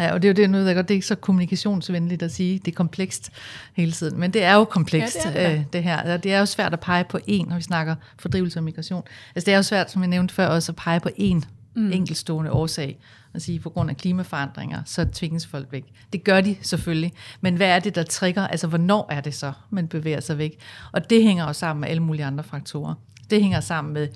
Ja, 0.00 0.12
og 0.12 0.22
det 0.22 0.28
er 0.28 0.32
jo 0.32 0.36
det, 0.36 0.50
noget, 0.50 0.66
der 0.66 0.74
godt, 0.74 0.88
det 0.88 0.94
er 0.94 0.96
ikke 0.96 1.06
så 1.06 1.14
kommunikationsvenligt 1.14 2.22
at 2.22 2.32
sige, 2.32 2.58
det 2.58 2.72
er 2.72 2.76
komplekst 2.76 3.30
hele 3.74 3.92
tiden, 3.92 4.20
men 4.20 4.32
det 4.32 4.42
er 4.42 4.54
jo 4.54 4.64
komplekst, 4.64 5.16
ja, 5.24 5.30
det, 5.30 5.40
er 5.40 5.48
det. 5.48 5.58
Øh, 5.58 5.64
det 5.72 5.82
her. 5.82 6.16
Det 6.16 6.32
er 6.32 6.38
jo 6.38 6.46
svært 6.46 6.72
at 6.72 6.80
pege 6.80 7.04
på 7.04 7.18
én, 7.28 7.48
når 7.48 7.56
vi 7.56 7.62
snakker 7.62 7.94
fordrivelse 8.18 8.58
og 8.58 8.64
migration. 8.64 9.02
Altså 9.34 9.46
det 9.46 9.52
er 9.52 9.56
jo 9.56 9.62
svært, 9.62 9.90
som 9.90 10.02
jeg 10.02 10.08
nævnte 10.08 10.34
før, 10.34 10.46
også 10.46 10.72
at 10.72 10.76
pege 10.76 11.00
på 11.00 11.08
én 11.18 11.40
mm. 11.74 11.92
enkeltstående 11.92 12.52
årsag 12.52 12.98
at 13.34 13.42
sige, 13.42 13.60
på 13.60 13.70
grund 13.70 13.90
af 13.90 13.96
klimaforandringer, 13.96 14.82
så 14.86 15.04
tvinges 15.04 15.46
folk 15.46 15.72
væk. 15.72 15.84
Det 16.12 16.24
gør 16.24 16.40
de 16.40 16.56
selvfølgelig, 16.62 17.12
men 17.40 17.56
hvad 17.56 17.68
er 17.68 17.78
det, 17.78 17.94
der 17.94 18.02
trigger? 18.02 18.46
Altså, 18.46 18.66
hvornår 18.66 19.06
er 19.10 19.20
det 19.20 19.34
så, 19.34 19.52
man 19.70 19.88
bevæger 19.88 20.20
sig 20.20 20.38
væk? 20.38 20.58
Og 20.92 21.10
det 21.10 21.22
hænger 21.22 21.46
jo 21.46 21.52
sammen 21.52 21.80
med 21.80 21.88
alle 21.88 22.02
mulige 22.02 22.24
andre 22.24 22.44
faktorer. 22.44 22.94
Det 23.30 23.42
hænger 23.42 23.60
sammen 23.60 23.94
med 23.94 24.08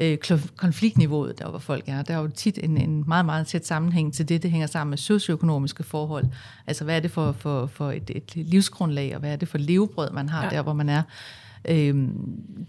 øh, 0.00 0.18
konfliktniveauet, 0.56 1.38
der 1.38 1.50
hvor 1.50 1.58
folk 1.58 1.84
er. 1.86 2.02
Der 2.02 2.14
er 2.14 2.18
jo 2.18 2.28
tit 2.28 2.58
en, 2.62 2.76
en 2.76 3.04
meget, 3.06 3.24
meget 3.24 3.46
tæt 3.46 3.66
sammenhæng 3.66 4.14
til 4.14 4.28
det. 4.28 4.42
Det 4.42 4.50
hænger 4.50 4.66
sammen 4.66 4.90
med 4.90 4.98
socioøkonomiske 4.98 5.82
forhold. 5.82 6.24
Altså, 6.66 6.84
hvad 6.84 6.96
er 6.96 7.00
det 7.00 7.10
for, 7.10 7.32
for, 7.32 7.66
for 7.66 7.90
et, 7.90 8.10
et 8.14 8.32
livsgrundlag, 8.36 9.14
og 9.14 9.20
hvad 9.20 9.32
er 9.32 9.36
det 9.36 9.48
for 9.48 9.58
levebrød, 9.58 10.10
man 10.10 10.28
har 10.28 10.44
ja. 10.44 10.50
der, 10.50 10.62
hvor 10.62 10.72
man 10.72 10.88
er. 10.88 11.02
Øhm, 11.68 12.12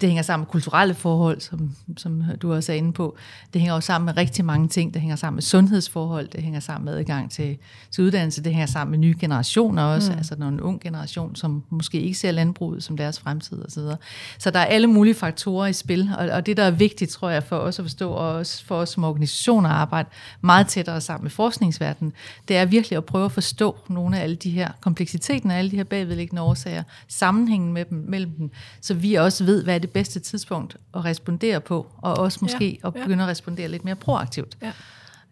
det 0.01 0.09
hænger 0.09 0.23
sammen 0.23 0.41
med 0.41 0.51
kulturelle 0.51 0.93
forhold, 0.93 1.39
som, 1.39 1.71
som 1.97 2.23
du 2.41 2.53
også 2.53 2.71
er 2.71 2.75
inde 2.75 2.93
på. 2.93 3.17
Det 3.53 3.61
hænger 3.61 3.75
også 3.75 3.87
sammen 3.87 4.05
med 4.05 4.17
rigtig 4.17 4.45
mange 4.45 4.67
ting. 4.67 4.93
Det 4.93 5.01
hænger 5.01 5.15
sammen 5.15 5.35
med 5.35 5.41
sundhedsforhold, 5.41 6.27
det 6.27 6.43
hænger 6.43 6.59
sammen 6.59 6.85
med 6.85 6.97
adgang 6.99 7.31
til, 7.31 7.57
til 7.91 8.03
uddannelse, 8.03 8.43
det 8.43 8.51
hænger 8.51 8.65
sammen 8.65 8.91
med 8.91 8.99
nye 8.99 9.15
generationer 9.19 9.83
også, 9.83 10.11
mm. 10.11 10.17
altså 10.17 10.35
når 10.37 10.47
en 10.47 10.61
ung 10.61 10.81
generation, 10.81 11.35
som 11.35 11.63
måske 11.69 12.01
ikke 12.01 12.17
ser 12.17 12.31
landbruget 12.31 12.83
som 12.83 12.97
deres 12.97 13.19
fremtid 13.19 13.65
osv. 13.65 13.69
Så, 13.69 13.95
så 14.37 14.51
der 14.51 14.59
er 14.59 14.65
alle 14.65 14.87
mulige 14.87 15.13
faktorer 15.13 15.67
i 15.67 15.73
spil, 15.73 16.09
og, 16.17 16.29
og 16.29 16.45
det 16.45 16.57
der 16.57 16.63
er 16.63 16.71
vigtigt, 16.71 17.11
tror 17.11 17.29
jeg, 17.29 17.43
for 17.43 17.57
os 17.57 17.79
at 17.79 17.85
forstå, 17.85 18.11
og 18.11 18.29
også 18.29 18.65
for 18.65 18.75
os 18.75 18.89
som 18.89 19.03
organisationer 19.03 19.69
at 19.69 19.75
arbejde 19.75 20.09
meget 20.41 20.67
tættere 20.67 21.01
sammen 21.01 21.23
med 21.23 21.31
forskningsverdenen, 21.31 22.13
det 22.47 22.57
er 22.57 22.65
virkelig 22.65 22.97
at 22.97 23.05
prøve 23.05 23.25
at 23.25 23.31
forstå 23.31 23.77
nogle 23.89 24.17
af 24.19 24.23
alle 24.23 24.35
de 24.35 24.49
her 24.49 24.71
kompleksiteten 24.81 25.51
af 25.51 25.57
alle 25.57 25.71
de 25.71 25.75
her 25.75 25.83
bagvedliggende 25.83 26.41
årsager, 26.41 26.83
sammenhængen 27.07 27.73
med 27.73 27.85
dem, 27.85 28.05
mellem 28.07 28.31
dem, 28.31 28.51
så 28.81 28.93
vi 28.93 29.13
også 29.13 29.43
ved, 29.43 29.63
hvad 29.63 29.75
er 29.75 29.79
det 29.79 29.89
bedste 29.89 30.19
tidspunkt 30.19 30.77
at 30.95 31.05
respondere 31.05 31.61
på, 31.61 31.87
og 31.97 32.17
også 32.17 32.39
måske 32.41 32.79
ja, 32.83 32.87
at 32.87 32.93
begynde 32.93 33.17
ja. 33.17 33.23
at 33.23 33.27
respondere 33.27 33.67
lidt 33.67 33.85
mere 33.85 33.95
proaktivt. 33.95 34.57
Ja. 34.61 34.71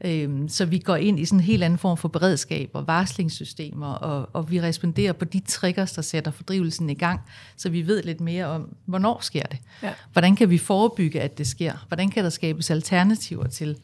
Øhm, 0.05 0.49
så 0.49 0.65
vi 0.65 0.79
går 0.79 0.95
ind 0.95 1.19
i 1.19 1.25
sådan 1.25 1.39
en 1.39 1.43
helt 1.43 1.63
anden 1.63 1.79
form 1.79 1.97
for 1.97 2.07
beredskab 2.07 2.69
og 2.73 2.87
varslingssystemer, 2.87 3.87
og, 3.87 4.29
og 4.33 4.51
vi 4.51 4.61
responderer 4.61 5.13
på 5.13 5.25
de 5.25 5.39
triggers, 5.39 5.91
der 5.91 6.01
sætter 6.01 6.31
fordrivelsen 6.31 6.89
i 6.89 6.93
gang, 6.93 7.19
så 7.57 7.69
vi 7.69 7.87
ved 7.87 8.03
lidt 8.03 8.21
mere 8.21 8.45
om, 8.45 8.75
hvornår 8.85 9.19
sker 9.21 9.43
det. 9.43 9.59
Ja. 9.83 9.93
Hvordan 10.11 10.35
kan 10.35 10.49
vi 10.49 10.57
forebygge, 10.57 11.21
at 11.21 11.37
det 11.37 11.47
sker? 11.47 11.85
Hvordan 11.87 12.09
kan 12.09 12.23
der 12.23 12.29
skabes 12.29 12.71
alternativer 12.71 13.47
til, 13.47 13.77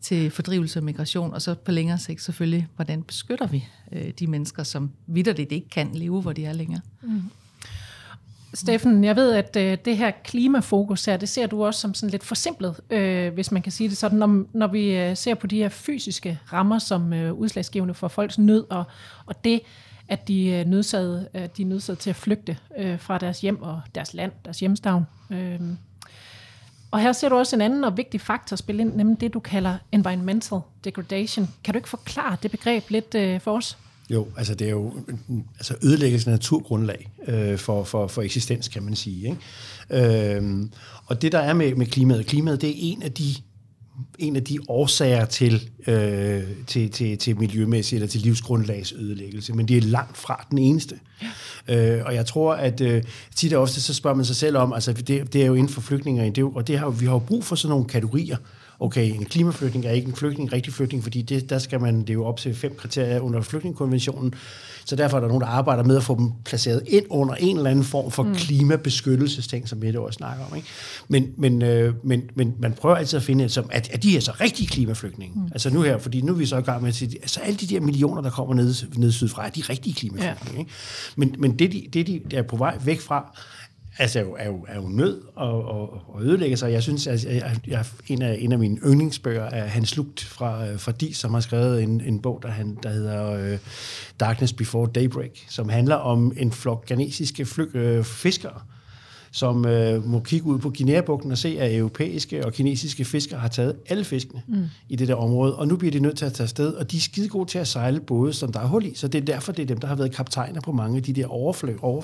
til 0.00 0.30
fordrivelse 0.30 0.78
og 0.78 0.84
migration? 0.84 1.34
Og 1.34 1.42
så 1.42 1.54
på 1.54 1.72
længere 1.72 1.98
sigt 1.98 2.22
selvfølgelig, 2.22 2.68
hvordan 2.76 3.02
beskytter 3.02 3.46
vi 3.46 3.68
øh, 3.92 4.10
de 4.18 4.26
mennesker, 4.26 4.62
som 4.62 4.90
vidderligt 5.06 5.52
ikke 5.52 5.68
kan 5.68 5.90
leve, 5.94 6.22
hvor 6.22 6.32
de 6.32 6.44
er 6.44 6.52
længere? 6.52 6.80
Mm. 7.02 7.22
Steffen, 8.56 9.04
jeg 9.04 9.16
ved, 9.16 9.32
at 9.32 9.56
øh, 9.56 9.78
det 9.84 9.96
her 9.96 10.10
klimafokus 10.24 11.04
her, 11.04 11.16
det 11.16 11.28
ser 11.28 11.46
du 11.46 11.64
også 11.64 11.80
som 11.80 11.94
sådan 11.94 12.10
lidt 12.10 12.24
forsimplet, 12.24 12.80
øh, 12.90 13.34
hvis 13.34 13.52
man 13.52 13.62
kan 13.62 13.72
sige 13.72 13.88
det 13.88 13.96
sådan, 13.96 14.18
når, 14.18 14.44
når 14.52 14.66
vi 14.66 14.96
øh, 14.96 15.16
ser 15.16 15.34
på 15.34 15.46
de 15.46 15.56
her 15.56 15.68
fysiske 15.68 16.38
rammer 16.52 16.78
som 16.78 17.12
øh, 17.12 17.32
udslagsgivende 17.32 17.94
for 17.94 18.08
folks 18.08 18.38
nød, 18.38 18.64
og, 18.70 18.84
og 19.26 19.44
det, 19.44 19.60
at 20.08 20.28
de 20.28 20.54
er 20.54 20.64
nødsaget, 20.64 21.28
øh, 21.34 21.48
de 21.56 21.62
er 21.62 21.66
nødsaget 21.66 21.98
til 21.98 22.10
at 22.10 22.16
flygte 22.16 22.58
øh, 22.78 23.00
fra 23.00 23.18
deres 23.18 23.40
hjem 23.40 23.62
og 23.62 23.80
deres 23.94 24.14
land, 24.14 24.32
deres 24.44 24.60
hjemstavn. 24.60 25.06
Øh. 25.30 25.60
Og 26.90 27.00
her 27.00 27.12
ser 27.12 27.28
du 27.28 27.36
også 27.36 27.56
en 27.56 27.62
anden 27.62 27.84
og 27.84 27.96
vigtig 27.96 28.20
faktor 28.20 28.56
spille 28.56 28.82
ind, 28.82 28.94
nemlig 28.96 29.20
det, 29.20 29.34
du 29.34 29.40
kalder 29.40 29.78
environmental 29.92 30.58
degradation. 30.84 31.48
Kan 31.64 31.74
du 31.74 31.78
ikke 31.78 31.88
forklare 31.88 32.36
det 32.42 32.50
begreb 32.50 32.90
lidt 32.90 33.14
øh, 33.14 33.40
for 33.40 33.56
os? 33.56 33.78
Jo, 34.10 34.26
altså 34.36 34.54
det 34.54 34.66
er 34.66 34.70
jo 34.70 34.92
altså 35.56 35.74
ødelæggelse 35.82 36.30
af 36.30 36.34
naturgrundlag 36.34 37.10
øh, 37.28 37.58
for, 37.58 37.84
for, 37.84 38.06
for 38.06 38.22
eksistens, 38.22 38.68
kan 38.68 38.82
man 38.82 38.96
sige. 38.96 39.36
Ikke? 39.90 40.36
Øh, 40.36 40.68
og 41.06 41.22
det 41.22 41.32
der 41.32 41.38
er 41.38 41.54
med, 41.54 41.74
med 41.74 41.86
klimaet, 41.86 42.26
klimaet 42.26 42.60
det 42.60 42.70
er 42.70 42.74
en 42.76 43.02
af 43.02 43.12
de 43.12 43.34
en 44.18 44.36
af 44.36 44.44
de 44.44 44.58
årsager 44.68 45.24
til, 45.24 45.70
øh, 45.86 46.42
til, 46.66 46.90
til, 46.90 47.18
til 47.18 47.38
miljømæssig 47.38 47.96
eller 47.96 48.08
til 48.08 48.20
livsgrundlags 48.20 48.92
ødelæggelse, 48.92 49.52
men 49.52 49.68
det 49.68 49.76
er 49.76 49.80
langt 49.80 50.16
fra 50.16 50.46
den 50.50 50.58
eneste. 50.58 50.98
Ja. 51.68 51.96
Øh, 51.98 52.06
og 52.06 52.14
jeg 52.14 52.26
tror, 52.26 52.54
at 52.54 52.80
øh, 52.80 53.02
tit 53.34 53.52
og 53.52 53.62
ofte 53.62 53.80
så 53.80 53.94
spørger 53.94 54.16
man 54.16 54.24
sig 54.24 54.36
selv 54.36 54.56
om, 54.56 54.72
altså 54.72 54.92
det, 54.92 55.32
det 55.32 55.42
er 55.42 55.46
jo 55.46 55.54
inden 55.54 55.72
for 55.72 55.80
flygtninge, 55.80 56.30
det 56.30 56.44
og 56.44 56.66
det 56.66 56.78
har, 56.78 56.90
vi 56.90 57.06
har 57.06 57.12
jo 57.12 57.18
brug 57.18 57.44
for 57.44 57.56
sådan 57.56 57.70
nogle 57.70 57.84
kategorier, 57.84 58.36
okay, 58.80 59.14
en 59.14 59.24
klimaflygtning 59.24 59.86
er 59.86 59.90
ikke 59.90 60.08
en 60.08 60.14
flygtning, 60.14 60.48
en 60.48 60.52
rigtig 60.52 60.72
flygtning, 60.72 61.02
fordi 61.02 61.22
det, 61.22 61.50
der 61.50 61.58
skal 61.58 61.80
man 61.80 62.04
leve 62.04 62.26
op 62.26 62.38
til 62.38 62.54
fem 62.54 62.74
kriterier 62.78 63.20
under 63.20 63.40
flygtningekonventionen. 63.40 64.34
Så 64.84 64.96
derfor 64.96 65.16
er 65.16 65.20
der 65.20 65.28
nogen, 65.28 65.40
der 65.40 65.46
arbejder 65.46 65.82
med 65.82 65.96
at 65.96 66.02
få 66.02 66.18
dem 66.18 66.32
placeret 66.44 66.82
ind 66.86 67.06
under 67.10 67.34
en 67.34 67.56
eller 67.56 67.70
anden 67.70 67.84
form 67.84 68.10
for 68.10 68.22
mm. 68.22 68.34
klimabeskyttelsesting, 68.34 69.68
som 69.68 69.78
Mette 69.78 70.00
også 70.00 70.16
snakker 70.16 70.44
om. 70.44 70.56
Ikke? 70.56 70.68
Men, 71.08 71.32
men, 71.36 71.62
øh, 71.62 71.94
men, 72.02 72.22
men 72.34 72.54
man 72.58 72.72
prøver 72.72 72.96
altid 72.96 73.16
at 73.16 73.22
finde, 73.22 73.48
som, 73.48 73.68
at, 73.72 73.90
at 73.92 74.02
de 74.02 74.16
er 74.16 74.20
så 74.20 74.32
rigtige 74.40 74.66
klimaflygtninge. 74.66 75.40
Mm. 75.40 75.46
Altså 75.52 75.70
nu 75.70 75.82
her, 75.82 75.98
fordi 75.98 76.20
nu 76.20 76.32
er 76.32 76.36
vi 76.36 76.46
så 76.46 76.56
i 76.56 76.60
gang 76.60 76.82
med 76.82 76.88
at 76.88 76.94
sige, 76.94 77.18
altså 77.22 77.40
alle 77.40 77.56
de 77.56 77.66
der 77.66 77.80
millioner, 77.80 78.22
der 78.22 78.30
kommer 78.30 78.54
ned, 78.54 78.74
ned 78.96 79.12
sydfra, 79.12 79.46
er 79.46 79.50
de 79.50 79.62
rigtige 79.68 79.94
klimaflygtninge. 79.94 80.54
Ja. 80.54 80.58
Ikke? 80.58 80.70
Men, 81.16 81.34
men 81.38 81.58
det, 81.58 81.72
de, 81.72 81.86
det, 81.92 82.06
de 82.06 82.36
er 82.36 82.42
på 82.42 82.56
vej 82.56 82.78
væk 82.84 83.00
fra, 83.00 83.38
altså, 83.98 84.18
er, 84.18 84.22
jo, 84.22 84.34
er, 84.38 84.46
jo, 84.46 84.64
er 84.68 84.76
jo 84.76 84.88
nød 84.88 85.22
og, 85.34 85.64
og, 85.64 86.02
og 86.08 86.22
ødelægge 86.22 86.56
sig. 86.56 86.72
Jeg 86.72 86.82
synes, 86.82 87.06
at 87.06 87.24
jeg, 87.24 87.56
jeg, 87.66 87.84
en, 88.08 88.22
af, 88.22 88.36
en 88.40 88.52
af 88.52 88.58
mine 88.58 88.78
yndlingsbøger 88.86 89.44
er 89.44 89.64
Hans 89.64 89.96
Lugt 89.96 90.24
fra, 90.24 90.66
øh, 90.68 90.78
fra 90.78 90.92
Di, 90.92 91.12
som 91.12 91.34
har 91.34 91.40
skrevet 91.40 91.82
en, 91.82 92.00
en 92.00 92.22
bog, 92.22 92.40
der, 92.42 92.48
han, 92.48 92.78
der 92.82 92.88
hedder 92.88 93.32
øh, 93.32 93.58
Darkness 94.20 94.52
Before 94.52 94.90
Daybreak, 94.94 95.30
som 95.48 95.68
handler 95.68 95.94
om 95.94 96.32
en 96.36 96.52
flok 96.52 96.86
ghanesiske 96.86 97.46
fly, 97.46 97.76
øh, 97.76 98.04
fiskere, 98.04 98.60
som 99.36 99.66
øh, 99.66 100.04
må 100.04 100.20
kigge 100.20 100.46
ud 100.46 100.58
på 100.58 100.70
Guinea-bugten 100.70 101.32
og 101.32 101.38
se, 101.38 101.56
at 101.60 101.76
europæiske 101.76 102.46
og 102.46 102.52
kinesiske 102.52 103.04
fiskere 103.04 103.40
har 103.40 103.48
taget 103.48 103.76
alle 103.88 104.04
fiskene 104.04 104.42
mm. 104.48 104.64
i 104.88 104.96
det 104.96 105.08
der 105.08 105.14
område, 105.14 105.56
og 105.56 105.68
nu 105.68 105.76
bliver 105.76 105.92
de 105.92 106.00
nødt 106.00 106.16
til 106.16 106.24
at 106.24 106.32
tage 106.32 106.44
afsted, 106.44 106.72
og 106.74 106.90
de 106.90 106.96
er 106.96 107.00
skide 107.00 107.28
gode 107.28 107.50
til 107.50 107.58
at 107.58 107.68
sejle 107.68 108.00
både, 108.00 108.32
som 108.32 108.52
der 108.52 108.60
er 108.60 108.66
hul 108.66 108.84
i, 108.84 108.94
så 108.94 109.08
det 109.08 109.20
er 109.20 109.24
derfor, 109.24 109.52
det 109.52 109.62
er 109.62 109.66
dem, 109.66 109.78
der 109.78 109.88
har 109.88 109.94
været 109.94 110.14
kaptajner 110.14 110.60
på 110.60 110.72
mange 110.72 110.96
af 110.96 111.02
de 111.02 111.12
der 111.12 111.26
overflø, 111.26 111.76
over, 111.82 112.02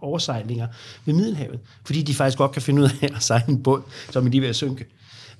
oversejlinger 0.00 0.66
ved 1.04 1.14
Middelhavet, 1.14 1.60
fordi 1.84 2.02
de 2.02 2.14
faktisk 2.14 2.38
godt 2.38 2.52
kan 2.52 2.62
finde 2.62 2.82
ud 2.82 2.88
af 3.02 3.10
at 3.16 3.22
sejle 3.22 3.48
en 3.48 3.62
båd, 3.62 3.82
som 4.10 4.26
er 4.26 4.30
lige 4.30 4.40
ved 4.40 4.48
at 4.48 4.56
synke. 4.56 4.84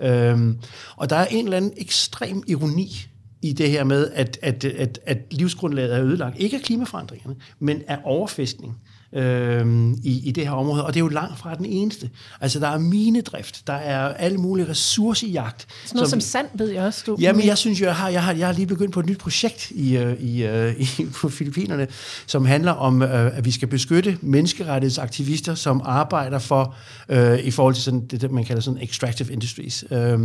Øhm, 0.01 0.59
og 0.97 1.11
der 1.11 1.17
er 1.17 1.27
en 1.27 1.45
eller 1.45 1.57
anden 1.57 1.73
ekstrem 1.77 2.43
ironi 2.47 3.07
i 3.43 3.53
det 3.53 3.71
her 3.71 3.85
med, 3.85 4.11
at, 4.15 4.39
at, 4.43 4.65
at, 4.65 4.99
at 5.07 5.19
livsgrundlaget 5.31 5.95
er 5.95 6.03
ødelagt. 6.03 6.39
Ikke 6.39 6.57
af 6.57 6.63
klimaforandringerne, 6.63 7.37
men 7.59 7.83
af 7.87 7.99
overfiskning 8.05 8.77
øh, 9.13 9.93
i, 10.03 10.29
i 10.29 10.31
det 10.31 10.45
her 10.45 10.53
område, 10.53 10.85
og 10.87 10.95
det 10.95 11.01
er 11.01 11.05
jo 11.05 11.09
langt 11.09 11.39
fra 11.39 11.55
den 11.55 11.65
eneste. 11.65 12.11
Altså, 12.41 12.61
der 12.61 12.69
er 12.69 12.79
minedrift, 12.79 13.67
der 13.67 13.73
er 13.73 14.09
alle 14.09 14.39
mulige 14.39 14.69
ressourcejagt. 14.69 15.67
Sådan 15.85 15.97
noget 15.97 16.11
som, 16.11 16.21
som 16.21 16.29
sand, 16.31 16.47
ved 16.55 16.71
jeg 16.71 16.83
også. 16.83 17.03
Du 17.07 17.17
jamen, 17.21 17.47
jeg 17.47 17.59
synes, 17.59 17.81
jeg 17.81 17.95
har, 17.95 18.09
jeg, 18.09 18.23
har, 18.23 18.33
jeg 18.33 18.47
har 18.47 18.55
lige 18.55 18.67
begyndt 18.67 18.93
på 18.93 19.01
et 19.01 19.07
nyt 19.07 19.19
projekt 19.19 19.71
i, 19.71 19.97
øh, 19.97 20.21
i, 20.21 20.45
øh, 20.45 20.81
i, 20.99 21.07
på 21.15 21.29
Filippinerne, 21.29 21.87
som 22.27 22.45
handler 22.45 22.73
om, 22.73 23.03
øh, 23.03 23.37
at 23.37 23.45
vi 23.45 23.51
skal 23.51 23.69
beskytte 23.69 24.19
menneskerettighedsaktivister, 24.21 25.55
som 25.55 25.81
arbejder 25.85 26.39
for, 26.39 26.75
øh, 27.09 27.39
i 27.39 27.51
forhold 27.51 27.75
til 27.75 27.85
sådan, 27.85 28.07
det, 28.07 28.31
man 28.31 28.45
kalder 28.45 28.63
sådan 28.63 28.83
extractive 28.83 29.33
industries. 29.33 29.85
Øh, 29.91 30.19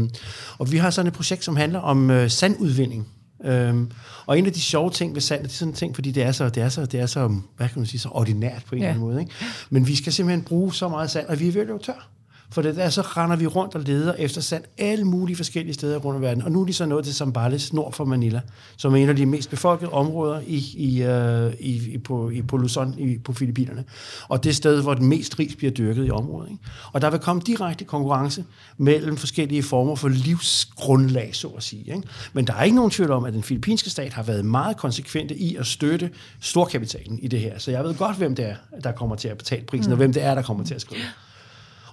og 0.57 0.71
vi 0.71 0.77
har 0.77 0.89
sådan 0.89 1.07
et 1.07 1.13
projekt, 1.13 1.43
som 1.43 1.55
handler 1.55 1.79
om 1.79 2.11
øh, 2.11 2.29
sandudvinding. 2.29 3.07
Øhm, 3.43 3.91
og 4.25 4.39
en 4.39 4.45
af 4.45 4.53
de 4.53 4.61
sjove 4.61 4.89
ting 4.89 5.13
ved 5.13 5.21
sand, 5.21 5.43
det 5.43 5.49
er 5.49 5.53
sådan 5.53 5.71
en 5.71 5.75
ting, 5.75 5.95
fordi 5.95 6.11
det 6.11 6.23
er 6.23 6.31
så, 6.31 6.49
det 6.49 6.63
er 6.63 6.69
så, 6.69 6.85
det 6.85 6.99
er 6.99 7.05
så, 7.05 7.27
hvad 7.57 7.69
kan 7.69 7.79
man 7.79 7.85
sige, 7.85 7.99
så 7.99 8.09
ordinært 8.11 8.63
på 8.65 8.75
en 8.75 8.81
ja. 8.81 8.87
eller 8.87 8.93
anden 8.93 9.09
måde. 9.09 9.19
Ikke? 9.19 9.31
Men 9.69 9.87
vi 9.87 9.95
skal 9.95 10.13
simpelthen 10.13 10.43
bruge 10.43 10.73
så 10.73 10.87
meget 10.87 11.11
sand, 11.11 11.27
og 11.27 11.39
vi 11.39 11.47
er 11.47 11.51
ved 11.51 11.61
at 11.61 11.67
løbe 11.67 11.83
tør. 11.83 12.09
For 12.49 12.61
det 12.61 12.75
der, 12.75 12.89
så 12.89 13.01
render 13.01 13.35
vi 13.35 13.47
rundt 13.47 13.75
og 13.75 13.81
leder 13.81 14.13
efter 14.13 14.41
sand 14.41 14.63
alle 14.77 15.05
mulige 15.05 15.35
forskellige 15.35 15.73
steder 15.73 15.97
rundt 15.97 16.19
i 16.19 16.21
verden. 16.21 16.43
Og 16.43 16.51
nu 16.51 16.61
er 16.61 16.65
de 16.65 16.73
så 16.73 16.85
nået 16.85 17.05
til 17.05 17.15
Zambales 17.15 17.73
nord 17.73 17.93
for 17.93 18.05
Manila, 18.05 18.41
som 18.77 18.93
er 18.93 18.97
en 18.97 19.09
af 19.09 19.15
de 19.15 19.25
mest 19.25 19.49
befolkede 19.49 19.91
områder 19.91 20.41
i, 20.47 20.63
i, 20.77 21.07
uh, 21.07 21.53
i, 21.59 21.93
i, 21.93 21.97
på, 21.97 22.29
i, 22.29 22.41
på 22.41 22.57
Luzon 22.57 22.95
i, 22.99 23.17
på 23.17 23.33
Filippinerne. 23.33 23.83
Og 24.27 24.43
det 24.43 24.55
sted, 24.55 24.81
hvor 24.81 24.93
den 24.93 25.07
mest 25.07 25.39
ris 25.39 25.55
bliver 25.55 25.71
dyrket 25.71 26.07
i 26.07 26.11
området. 26.11 26.49
Ikke? 26.51 26.63
Og 26.93 27.01
der 27.01 27.09
vil 27.09 27.19
komme 27.19 27.41
direkte 27.45 27.85
konkurrence 27.85 28.45
mellem 28.77 29.17
forskellige 29.17 29.63
former 29.63 29.95
for 29.95 30.07
livsgrundlag, 30.07 31.35
så 31.35 31.47
at 31.47 31.63
sige. 31.63 31.83
Ikke? 31.95 32.07
Men 32.33 32.47
der 32.47 32.53
er 32.53 32.63
ikke 32.63 32.75
nogen 32.75 32.91
tvivl 32.91 33.11
om, 33.11 33.25
at 33.25 33.33
den 33.33 33.43
filippinske 33.43 33.89
stat 33.89 34.13
har 34.13 34.23
været 34.23 34.45
meget 34.45 34.77
konsekvente 34.77 35.35
i 35.35 35.55
at 35.55 35.65
støtte 35.65 36.09
storkapitalen 36.39 37.19
i 37.19 37.27
det 37.27 37.39
her. 37.39 37.59
Så 37.59 37.71
jeg 37.71 37.83
ved 37.83 37.95
godt, 37.95 38.17
hvem 38.17 38.35
det 38.35 38.45
er, 38.45 38.55
der 38.83 38.91
kommer 38.91 39.15
til 39.15 39.27
at 39.27 39.37
betale 39.37 39.65
prisen, 39.65 39.89
mm. 39.89 39.91
og 39.91 39.97
hvem 39.97 40.13
det 40.13 40.23
er, 40.23 40.35
der 40.35 40.41
kommer 40.41 40.63
til 40.63 40.75
at 40.75 40.81
skrive. 40.81 41.01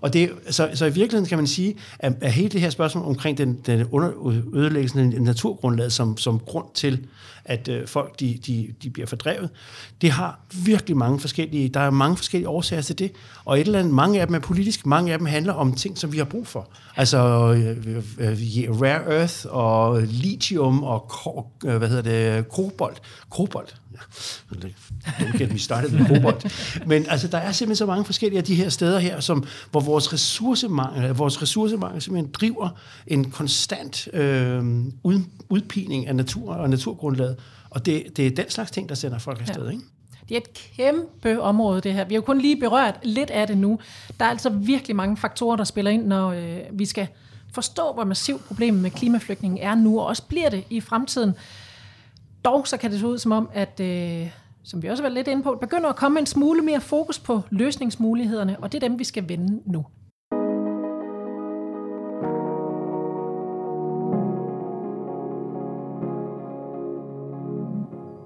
Og 0.04 0.12
det, 0.12 0.30
så, 0.50 0.70
så 0.74 0.84
i 0.84 0.92
virkeligheden 0.92 1.28
kan 1.28 1.38
man 1.38 1.46
sige, 1.46 1.76
at, 1.98 2.12
at 2.20 2.32
hele 2.32 2.48
det 2.48 2.60
her 2.60 2.70
spørgsmål 2.70 3.04
omkring 3.04 3.38
den, 3.38 3.60
den 3.66 3.86
under, 3.90 4.10
ødelæggelsen 4.54 5.14
af 5.14 5.22
naturgrundlaget 5.22 5.92
som, 5.92 6.16
som 6.16 6.38
grund 6.38 6.66
til, 6.74 7.06
at 7.44 7.68
øh, 7.68 7.88
folk 7.88 8.20
de, 8.20 8.38
de, 8.46 8.68
de 8.82 8.90
bliver 8.90 9.06
fordrevet, 9.06 9.50
det 10.02 10.10
har 10.10 10.40
virkelig 10.64 10.96
mange 10.96 11.20
forskellige, 11.20 11.68
der 11.68 11.80
er 11.80 11.90
mange 11.90 12.16
forskellige 12.16 12.48
årsager 12.48 12.82
til 12.82 12.98
det, 12.98 13.12
og 13.44 13.60
et 13.60 13.66
eller 13.66 13.78
andet, 13.78 13.94
mange 13.94 14.20
af 14.20 14.26
dem 14.26 14.34
er 14.34 14.38
politiske, 14.38 14.88
mange 14.88 15.12
af 15.12 15.18
dem 15.18 15.26
handler 15.26 15.52
om 15.52 15.74
ting, 15.74 15.98
som 15.98 16.12
vi 16.12 16.18
har 16.18 16.24
brug 16.24 16.46
for. 16.46 16.68
Altså 16.96 17.18
øh, 17.52 17.96
øh, 18.18 18.30
øh 18.58 18.80
rare 18.80 19.18
earth 19.18 19.46
og 19.48 20.02
lithium 20.02 20.82
og 20.82 21.10
øh, 21.64 21.76
hvad 21.76 21.88
hedder 21.88 22.02
det, 22.36 22.48
kobolt, 22.48 23.02
kobolt, 23.30 23.76
Don't 25.20 25.38
get 25.38 25.52
me 25.52 25.58
started 25.58 25.90
med 25.90 26.06
kobolt. 26.06 26.46
Men 26.86 27.06
altså, 27.08 27.28
der 27.28 27.38
er 27.38 27.52
simpelthen 27.52 27.76
så 27.76 27.86
mange 27.86 28.04
forskellige 28.04 28.38
af 28.38 28.44
de 28.44 28.54
her 28.54 28.68
steder 28.68 28.98
her, 28.98 29.20
som, 29.20 29.44
hvor 29.70 29.80
vores 29.80 30.12
ressourcemangel, 30.12 31.10
vores 31.10 31.42
ressourcemangel 31.42 32.02
simpelthen 32.02 32.32
driver 32.32 32.68
en 33.06 33.30
konstant 33.30 34.08
øh, 34.12 34.64
ud, 35.02 35.20
udpining 35.48 36.06
af 36.06 36.16
natur 36.16 36.54
og 36.54 36.70
naturgrundlaget. 36.70 37.36
Og 37.70 37.86
det, 37.86 38.16
det 38.16 38.26
er 38.26 38.30
den 38.30 38.50
slags 38.50 38.70
ting, 38.70 38.88
der 38.88 38.94
sender 38.94 39.18
folk 39.18 39.40
afsted, 39.40 39.64
ja. 39.64 39.70
ikke? 39.70 39.84
Det 40.28 40.34
er 40.34 40.40
et 40.40 40.54
kæmpe 40.76 41.42
område, 41.42 41.80
det 41.80 41.94
her. 41.94 42.04
Vi 42.04 42.14
har 42.14 42.20
jo 42.20 42.24
kun 42.24 42.40
lige 42.40 42.60
berørt 42.60 42.98
lidt 43.02 43.30
af 43.30 43.46
det 43.46 43.58
nu. 43.58 43.78
Der 44.18 44.24
er 44.24 44.30
altså 44.30 44.50
virkelig 44.50 44.96
mange 44.96 45.16
faktorer, 45.16 45.56
der 45.56 45.64
spiller 45.64 45.90
ind, 45.90 46.06
når 46.06 46.30
øh, 46.30 46.58
vi 46.72 46.86
skal 46.86 47.06
forstå, 47.54 47.92
hvor 47.94 48.04
massivt 48.04 48.44
problemet 48.44 48.82
med 48.82 48.90
klimaflygtningen 48.90 49.58
er 49.58 49.74
nu, 49.74 50.00
og 50.00 50.06
også 50.06 50.22
bliver 50.22 50.50
det 50.50 50.64
i 50.70 50.80
fremtiden. 50.80 51.34
Dog 52.44 52.66
så 52.68 52.76
kan 52.76 52.90
det 52.90 53.00
se 53.00 53.06
ud 53.06 53.18
som 53.18 53.32
om, 53.32 53.50
at 53.52 53.80
øh, 53.80 54.30
som 54.64 54.82
vi 54.82 54.88
også 54.88 55.02
har 55.02 55.08
været 55.08 55.14
lidt 55.14 55.28
inde 55.28 55.42
på, 55.42 55.58
begynder 55.60 55.88
at 55.88 55.96
komme 55.96 56.20
en 56.20 56.26
smule 56.26 56.62
mere 56.62 56.80
fokus 56.80 57.18
på 57.18 57.40
løsningsmulighederne, 57.50 58.56
og 58.60 58.72
det 58.72 58.82
er 58.82 58.88
dem, 58.88 58.98
vi 58.98 59.04
skal 59.04 59.28
vende 59.28 59.62
nu. 59.66 59.86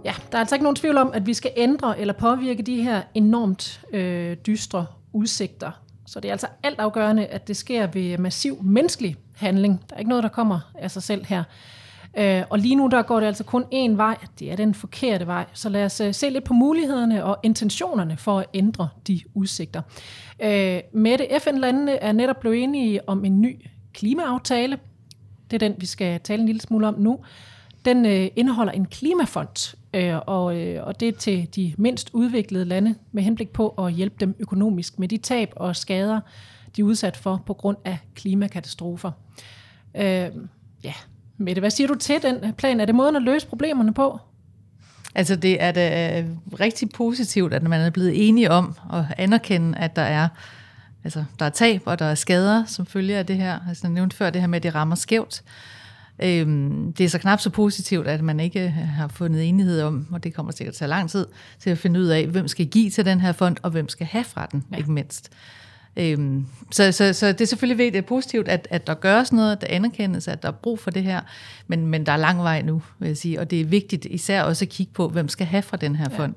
Ja, 0.04 0.14
der 0.32 0.38
er 0.38 0.40
altså 0.40 0.54
ikke 0.54 0.62
nogen 0.62 0.76
tvivl 0.76 0.96
om, 0.96 1.10
at 1.14 1.26
vi 1.26 1.34
skal 1.34 1.50
ændre 1.56 2.00
eller 2.00 2.14
påvirke 2.14 2.62
de 2.62 2.82
her 2.82 3.02
enormt 3.14 3.80
øh, 3.92 4.36
dystre 4.46 4.86
udsigter. 5.12 5.70
Så 6.06 6.20
det 6.20 6.28
er 6.28 6.32
altså 6.32 6.46
alt 6.62 6.80
afgørende, 6.80 7.26
at 7.26 7.48
det 7.48 7.56
sker 7.56 7.86
ved 7.86 8.18
massiv 8.18 8.62
menneskelig 8.62 9.16
handling. 9.36 9.84
Der 9.88 9.94
er 9.94 9.98
ikke 9.98 10.08
noget, 10.08 10.22
der 10.22 10.28
kommer 10.28 10.60
af 10.74 10.90
sig 10.90 11.02
selv 11.02 11.24
her. 11.24 11.44
Øh, 12.18 12.42
og 12.50 12.58
lige 12.58 12.74
nu 12.74 12.86
der 12.86 13.02
går 13.02 13.20
det 13.20 13.26
altså 13.26 13.44
kun 13.44 13.64
én 13.74 13.96
vej. 13.96 14.16
Det 14.38 14.52
er 14.52 14.56
den 14.56 14.74
forkerte 14.74 15.26
vej. 15.26 15.46
Så 15.52 15.68
lad 15.68 15.84
os 15.84 16.00
øh, 16.00 16.14
se 16.14 16.30
lidt 16.30 16.44
på 16.44 16.54
mulighederne 16.54 17.24
og 17.24 17.38
intentionerne 17.42 18.16
for 18.16 18.38
at 18.38 18.46
ændre 18.54 18.88
de 19.06 19.20
udsigter. 19.34 19.82
Øh, 20.42 20.80
Mette, 20.92 21.26
FN-landene 21.40 21.92
er 21.92 22.12
netop 22.12 22.40
blevet 22.40 22.62
enige 22.62 23.08
om 23.08 23.24
en 23.24 23.40
ny 23.40 23.60
klimaaftale. 23.92 24.78
Det 25.50 25.62
er 25.62 25.68
den, 25.68 25.74
vi 25.78 25.86
skal 25.86 26.20
tale 26.20 26.40
en 26.40 26.46
lille 26.46 26.60
smule 26.60 26.88
om 26.88 26.94
nu. 26.98 27.18
Den 27.84 28.06
øh, 28.06 28.28
indeholder 28.36 28.72
en 28.72 28.86
klimafond, 28.86 29.76
øh, 29.94 30.16
og, 30.26 30.56
øh, 30.56 30.86
og 30.86 31.00
det 31.00 31.08
er 31.08 31.12
til 31.12 31.48
de 31.56 31.74
mindst 31.78 32.10
udviklede 32.12 32.64
lande 32.64 32.94
med 33.12 33.22
henblik 33.22 33.48
på 33.48 33.68
at 33.68 33.92
hjælpe 33.92 34.16
dem 34.20 34.36
økonomisk 34.38 34.98
med 34.98 35.08
de 35.08 35.16
tab 35.16 35.52
og 35.56 35.76
skader, 35.76 36.20
de 36.76 36.80
er 36.80 36.84
udsat 36.84 37.16
for 37.16 37.42
på 37.46 37.54
grund 37.54 37.76
af 37.84 37.98
klimakatastrofer. 38.14 39.10
Øh, 39.94 40.30
ja, 40.84 40.92
Mette, 41.38 41.60
hvad 41.60 41.70
siger 41.70 41.88
du 41.88 41.94
til 41.94 42.22
den 42.22 42.52
plan? 42.52 42.80
Er 42.80 42.84
det 42.84 42.94
måden 42.94 43.16
at 43.16 43.22
løse 43.22 43.46
problemerne 43.46 43.94
på? 43.94 44.20
Altså 45.14 45.36
det 45.36 45.62
er 45.62 45.72
da 45.72 46.24
rigtig 46.60 46.90
positivt, 46.90 47.54
at 47.54 47.62
man 47.62 47.80
er 47.80 47.90
blevet 47.90 48.28
enige 48.28 48.50
om 48.50 48.74
at 48.92 49.04
anerkende, 49.18 49.78
at 49.78 49.96
der 49.96 50.02
er, 50.02 50.28
altså, 51.04 51.24
der 51.38 51.44
er 51.44 51.50
tab 51.50 51.82
og 51.84 51.98
der 51.98 52.04
er 52.04 52.14
skader 52.14 52.64
som 52.64 52.86
følge 52.86 53.16
af 53.16 53.26
det 53.26 53.36
her. 53.36 53.58
Altså 53.68 53.86
jeg 53.86 53.92
nævnte 53.92 54.16
før 54.16 54.30
det 54.30 54.40
her 54.40 54.48
med, 54.48 54.56
at 54.56 54.62
det 54.62 54.74
rammer 54.74 54.96
skævt. 54.96 55.42
Øhm, 56.22 56.92
det 56.92 57.04
er 57.04 57.08
så 57.08 57.18
knap 57.18 57.40
så 57.40 57.50
positivt, 57.50 58.08
at 58.08 58.22
man 58.22 58.40
ikke 58.40 58.68
har 58.70 59.08
fundet 59.08 59.48
enighed 59.48 59.82
om, 59.82 60.06
og 60.12 60.24
det 60.24 60.34
kommer 60.34 60.52
sikkert 60.52 60.74
til 60.74 60.84
at 60.84 60.88
tage 60.88 60.88
lang 60.88 61.10
tid, 61.10 61.26
til 61.58 61.70
at 61.70 61.78
finde 61.78 62.00
ud 62.00 62.06
af, 62.06 62.26
hvem 62.26 62.48
skal 62.48 62.66
give 62.66 62.90
til 62.90 63.04
den 63.04 63.20
her 63.20 63.32
fond, 63.32 63.56
og 63.62 63.70
hvem 63.70 63.88
skal 63.88 64.06
have 64.06 64.24
fra 64.24 64.46
den, 64.52 64.64
ja. 64.72 64.76
ikke 64.76 64.92
mindst. 64.92 65.30
Øhm, 65.98 66.46
så, 66.70 66.92
så, 66.92 67.12
så 67.12 67.26
det 67.32 67.40
er 67.40 67.44
selvfølgelig 67.44 67.92
det 67.92 67.98
er 67.98 68.02
positivt, 68.02 68.48
at, 68.48 68.68
at 68.70 68.86
der 68.86 68.94
gøres 68.94 69.32
noget, 69.32 69.60
der 69.60 69.66
anerkendes, 69.70 70.28
at 70.28 70.42
der 70.42 70.48
er 70.48 70.52
brug 70.52 70.78
for 70.78 70.90
det 70.90 71.02
her, 71.02 71.20
men, 71.66 71.86
men 71.86 72.06
der 72.06 72.12
er 72.12 72.16
lang 72.16 72.38
vej 72.38 72.62
nu, 72.62 72.82
vil 72.98 73.06
jeg 73.06 73.16
sige, 73.16 73.40
og 73.40 73.50
det 73.50 73.60
er 73.60 73.64
vigtigt 73.64 74.04
især 74.04 74.42
også 74.42 74.64
at 74.64 74.68
kigge 74.68 74.92
på, 74.92 75.08
hvem 75.08 75.28
skal 75.28 75.46
have 75.46 75.62
fra 75.62 75.76
den 75.76 75.96
her 75.96 76.08
fond. 76.08 76.34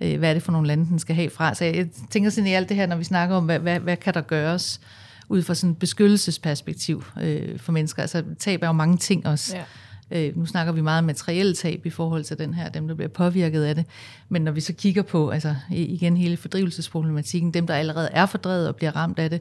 Ja. 0.00 0.12
Øh, 0.12 0.18
hvad 0.18 0.30
er 0.30 0.34
det 0.34 0.42
for 0.42 0.52
nogle 0.52 0.68
lande, 0.68 0.86
den 0.86 0.98
skal 0.98 1.14
have 1.14 1.30
fra? 1.30 1.54
Så 1.54 1.64
jeg 1.64 1.88
tænker 2.10 2.30
sådan 2.30 2.46
i 2.46 2.52
alt 2.52 2.68
det 2.68 2.76
her, 2.76 2.86
når 2.86 2.96
vi 2.96 3.04
snakker 3.04 3.36
om, 3.36 3.44
hvad, 3.44 3.58
hvad, 3.58 3.80
hvad 3.80 3.96
kan 3.96 4.14
der 4.14 4.20
gøres 4.20 4.80
ud 5.28 5.42
fra 5.42 5.54
sådan 5.54 5.70
et 5.70 5.78
beskyttelsesperspektiv 5.78 7.04
øh, 7.22 7.58
for 7.58 7.72
mennesker. 7.72 8.02
Altså 8.02 8.24
tab 8.38 8.62
er 8.62 8.66
jo 8.66 8.72
mange 8.72 8.96
ting 8.96 9.26
også. 9.26 9.56
Ja. 9.56 9.62
Øh, 10.10 10.36
nu 10.36 10.46
snakker 10.46 10.72
vi 10.72 10.80
meget 10.80 10.98
om 10.98 11.04
materielle 11.04 11.54
tab 11.54 11.86
i 11.86 11.90
forhold 11.90 12.24
til 12.24 12.38
den 12.38 12.54
her, 12.54 12.68
dem 12.68 12.88
der 12.88 12.94
bliver 12.94 13.08
påvirket 13.08 13.62
af 13.62 13.74
det. 13.74 13.84
Men 14.28 14.42
når 14.42 14.52
vi 14.52 14.60
så 14.60 14.72
kigger 14.72 15.02
på, 15.02 15.30
altså 15.30 15.54
igen 15.70 16.16
hele 16.16 16.36
fordrivelsesproblematikken, 16.36 17.54
dem 17.54 17.66
der 17.66 17.74
allerede 17.74 18.08
er 18.12 18.26
fordrevet 18.26 18.68
og 18.68 18.76
bliver 18.76 18.96
ramt 18.96 19.18
af 19.18 19.30
det, 19.30 19.40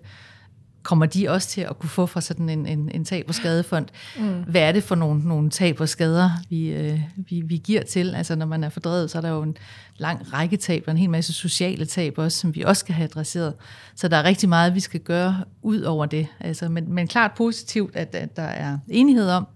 kommer 0.84 1.06
de 1.06 1.30
også 1.30 1.48
til 1.48 1.62
at 1.62 1.80
kunne 1.80 1.90
få 1.90 2.06
fra 2.06 2.22
sådan 2.22 2.50
en, 2.50 2.66
en, 2.66 2.92
en 2.94 3.06
tab- 3.06 3.26
og 3.28 3.36
skadefond? 3.36 3.86
Mm. 4.20 4.44
Hvad 4.48 4.62
er 4.62 4.72
det 4.72 4.84
for 4.84 4.96
nogle, 4.96 5.28
nogle 5.28 5.50
tab 5.50 5.82
og 5.82 5.90
skader, 5.90 6.32
vi, 6.50 6.70
øh, 6.70 7.00
vi, 7.16 7.42
vi 7.42 7.58
giver 7.58 7.84
til? 7.84 8.16
Altså 8.16 8.36
når 8.36 8.46
man 8.46 8.64
er 8.64 8.70
fordrevet, 8.70 9.12
så 9.12 9.18
er 9.18 9.22
der 9.22 9.30
jo 9.30 9.42
en 9.42 9.58
lang 9.98 10.34
række 10.34 10.58
tab 10.58 10.84
og 10.88 10.92
en 10.92 10.98
hel 10.98 11.10
masse 11.10 11.34
sociale 11.34 11.86
tab 11.86 12.18
også, 12.18 12.38
som 12.38 12.56
vi 12.56 12.62
også 12.62 12.80
skal 12.80 12.96
have 12.96 13.04
adresseret. 13.04 13.54
Så 13.96 14.08
der 14.08 14.18
er 14.18 14.24
rigtig 14.24 14.50
meget, 14.50 14.76
vi 14.76 14.80
skal 14.80 15.00
gøre 15.00 15.38
ud 15.62 15.82
over 15.82 16.06
det. 16.06 16.28
Altså, 16.40 16.70
men, 16.70 16.94
men 16.94 17.08
klart 17.08 17.32
positivt, 17.38 17.96
at, 17.96 18.16
at 18.16 18.36
der 18.36 18.44
er 18.44 18.78
enighed 18.88 19.30
om, 19.30 19.48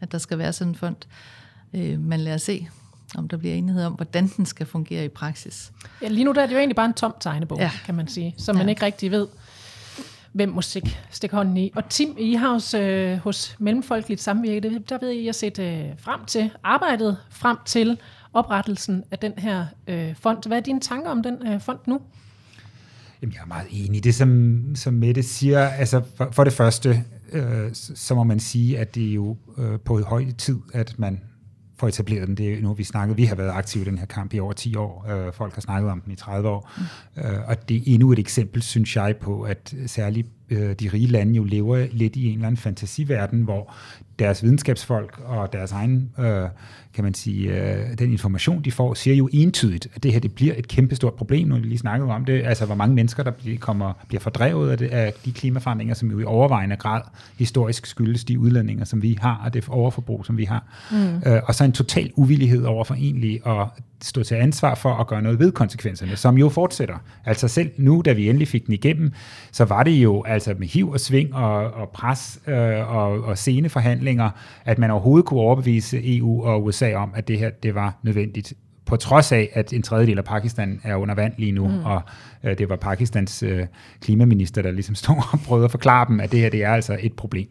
at 0.00 0.12
der 0.12 0.18
skal 0.18 0.38
være 0.38 0.52
sådan 0.52 0.70
en 0.70 0.74
fond. 0.74 0.96
Øh, 1.74 2.00
men 2.00 2.20
lad 2.20 2.34
os 2.34 2.42
se, 2.42 2.68
om 3.14 3.28
der 3.28 3.36
bliver 3.36 3.54
enighed 3.54 3.84
om, 3.84 3.92
hvordan 3.92 4.28
den 4.36 4.46
skal 4.46 4.66
fungere 4.66 5.04
i 5.04 5.08
praksis. 5.08 5.72
Ja, 6.02 6.08
lige 6.08 6.24
nu 6.24 6.32
der 6.32 6.42
er 6.42 6.46
det 6.46 6.52
jo 6.52 6.58
egentlig 6.58 6.76
bare 6.76 6.86
en 6.86 6.94
tom 6.94 7.14
tegnebog, 7.20 7.58
ja. 7.58 7.70
kan 7.86 7.94
man 7.94 8.08
sige, 8.08 8.34
som 8.38 8.56
ja. 8.56 8.62
man 8.62 8.68
ikke 8.68 8.82
rigtig 8.82 9.10
ved, 9.10 9.26
hvem 10.32 10.48
musik 10.48 11.00
stikker 11.10 11.36
hånden 11.36 11.56
i. 11.56 11.72
Og 11.74 11.88
Tim, 11.88 12.16
I 12.18 12.34
har 12.34 12.52
hos, 12.52 12.74
øh, 12.74 13.18
hos 13.18 13.56
Mellemfolkeligt 13.58 14.20
Samvirke, 14.20 14.82
der 14.88 14.98
ved 14.98 15.10
I, 15.10 15.28
at 15.28 15.36
I 15.36 15.38
set 15.38 15.58
øh, 15.58 15.84
frem 15.98 16.24
til 16.26 16.50
arbejdet, 16.64 17.16
frem 17.30 17.56
til 17.66 17.98
oprettelsen 18.32 19.04
af 19.10 19.18
den 19.18 19.32
her 19.36 19.66
øh, 19.86 20.14
fond. 20.14 20.46
Hvad 20.46 20.56
er 20.56 20.62
dine 20.62 20.80
tanker 20.80 21.10
om 21.10 21.22
den 21.22 21.46
øh, 21.46 21.60
fond 21.60 21.78
nu? 21.86 22.00
Jamen, 23.22 23.34
jeg 23.34 23.42
er 23.42 23.46
meget 23.46 23.66
enig 23.70 23.96
i 23.96 24.00
det, 24.00 24.14
som, 24.14 24.62
som 24.74 24.94
Mette 24.94 25.22
siger. 25.22 25.68
Altså, 25.68 26.02
for, 26.16 26.28
for 26.32 26.44
det 26.44 26.52
første, 26.52 27.04
øh, 27.32 27.70
så 27.72 28.14
må 28.14 28.24
man 28.24 28.40
sige, 28.40 28.78
at 28.78 28.94
det 28.94 29.08
er 29.08 29.12
jo 29.12 29.36
øh, 29.58 29.80
på 29.80 30.00
høj 30.00 30.24
tid, 30.38 30.58
at 30.72 30.98
man 30.98 31.20
får 31.78 31.88
etableret 31.88 32.28
den. 32.28 32.36
Det 32.36 32.52
er 32.52 32.62
nu, 32.62 32.72
vi 32.72 32.84
snakket, 32.84 33.16
vi 33.16 33.24
har 33.24 33.34
været 33.34 33.50
aktive 33.50 33.82
i 33.82 33.84
den 33.84 33.98
her 33.98 34.06
kamp 34.06 34.34
i 34.34 34.40
over 34.40 34.52
10 34.52 34.76
år. 34.76 35.06
Øh, 35.10 35.32
folk 35.32 35.54
har 35.54 35.60
snakket 35.60 35.90
om 35.90 36.00
den 36.00 36.12
i 36.12 36.16
30 36.16 36.48
år. 36.48 36.70
Mm. 37.16 37.22
Øh, 37.22 37.48
og 37.48 37.68
det 37.68 37.76
er 37.76 37.80
endnu 37.86 38.12
et 38.12 38.18
eksempel, 38.18 38.62
synes 38.62 38.96
jeg, 38.96 39.16
på, 39.16 39.42
at 39.42 39.74
særligt 39.86 40.28
øh, 40.50 40.74
de 40.74 40.88
rige 40.92 41.06
lande 41.06 41.34
jo 41.34 41.44
lever 41.44 41.86
lidt 41.90 42.16
i 42.16 42.26
en 42.26 42.32
eller 42.32 42.46
anden 42.46 42.56
fantasiverden, 42.56 43.42
hvor 43.42 43.74
deres 44.18 44.42
videnskabsfolk 44.42 45.20
og 45.24 45.52
deres 45.52 45.72
egen, 45.72 46.10
øh, 46.18 46.48
kan 46.94 47.04
man 47.04 47.14
sige, 47.14 47.50
øh, 47.50 47.98
den 47.98 48.10
information, 48.12 48.62
de 48.62 48.72
får, 48.72 48.94
siger 48.94 49.16
jo 49.16 49.28
entydigt, 49.32 49.88
at 49.94 50.02
det 50.02 50.12
her 50.12 50.20
det 50.20 50.34
bliver 50.34 50.54
et 50.56 50.68
kæmpestort 50.68 51.14
problem, 51.14 51.48
når 51.48 51.56
vi 51.56 51.62
lige 51.62 51.78
snakkede 51.78 52.10
om 52.10 52.24
det, 52.24 52.42
altså 52.44 52.66
hvor 52.66 52.74
mange 52.74 52.94
mennesker, 52.94 53.22
der 53.22 53.30
bliver, 53.30 53.58
kommer, 53.58 53.92
bliver 54.08 54.20
fordrevet 54.20 54.70
af, 54.70 54.78
det, 54.78 54.88
af 54.88 55.12
de 55.24 55.32
klimaforandringer, 55.32 55.94
som 55.94 56.10
jo 56.10 56.18
i 56.18 56.24
overvejende 56.24 56.76
grad 56.76 57.02
historisk 57.38 57.86
skyldes 57.86 58.24
de 58.24 58.38
udledninger, 58.38 58.84
som 58.84 59.02
vi 59.02 59.18
har, 59.20 59.42
og 59.44 59.54
det 59.54 59.68
overforbrug, 59.68 60.26
som 60.26 60.36
vi 60.36 60.44
har. 60.44 60.64
Mm. 60.90 61.30
Øh, 61.30 61.42
og 61.44 61.54
så 61.54 61.64
en 61.64 61.72
total 61.72 62.12
uvillighed 62.14 62.64
over 62.64 62.84
for 62.84 62.94
egentlig 62.94 63.46
at 63.46 63.66
stå 64.02 64.22
til 64.22 64.34
ansvar 64.34 64.74
for 64.74 64.94
at 64.94 65.06
gøre 65.06 65.22
noget 65.22 65.38
ved 65.38 65.52
konsekvenserne, 65.52 66.16
som 66.16 66.38
jo 66.38 66.48
fortsætter. 66.48 66.96
Altså 67.24 67.48
selv 67.48 67.70
nu, 67.76 68.02
da 68.04 68.12
vi 68.12 68.28
endelig 68.28 68.48
fik 68.48 68.66
den 68.66 68.74
igennem, 68.74 69.12
så 69.52 69.64
var 69.64 69.82
det 69.82 69.90
jo 69.90 70.24
altså 70.26 70.54
med 70.58 70.68
hiv 70.68 70.90
og 70.90 71.00
sving 71.00 71.34
og, 71.34 71.70
og 71.74 71.88
pres 71.88 72.40
øh, 72.46 72.94
og, 72.96 73.24
og 73.24 73.38
sene 73.38 73.68
forhandlinger, 73.68 74.30
at 74.64 74.78
man 74.78 74.90
overhovedet 74.90 75.26
kunne 75.26 75.40
overbevise 75.40 76.16
EU 76.16 76.44
og 76.44 76.64
USA 76.64 76.94
om, 76.94 77.10
at 77.14 77.28
det 77.28 77.38
her 77.38 77.50
det 77.50 77.74
var 77.74 77.98
nødvendigt 78.02 78.52
på 78.86 78.96
trods 78.96 79.32
af, 79.32 79.48
at 79.52 79.72
en 79.72 79.82
tredjedel 79.82 80.18
af 80.18 80.24
Pakistan 80.24 80.80
er 80.84 80.96
under 80.96 81.14
vand 81.14 81.32
lige 81.38 81.52
nu, 81.52 81.68
mm. 81.68 81.84
og 81.84 82.02
øh, 82.44 82.58
det 82.58 82.68
var 82.68 82.76
Pakistans 82.76 83.42
øh, 83.42 83.66
klimaminister, 84.00 84.62
der 84.62 84.70
ligesom 84.70 84.94
stod 84.94 85.16
og 85.32 85.40
prøvede 85.40 85.64
at 85.64 85.70
forklare 85.70 86.06
dem, 86.08 86.20
at 86.20 86.32
det 86.32 86.40
her 86.40 86.50
det 86.50 86.64
er 86.64 86.72
altså 86.72 86.96
et 87.00 87.12
problem. 87.12 87.48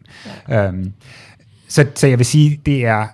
Ja. 0.48 0.66
Øhm, 0.66 0.92
så, 1.68 1.86
så 1.94 2.06
jeg 2.06 2.18
vil 2.18 2.26
sige, 2.26 2.60
det 2.66 2.86
er 2.86 3.06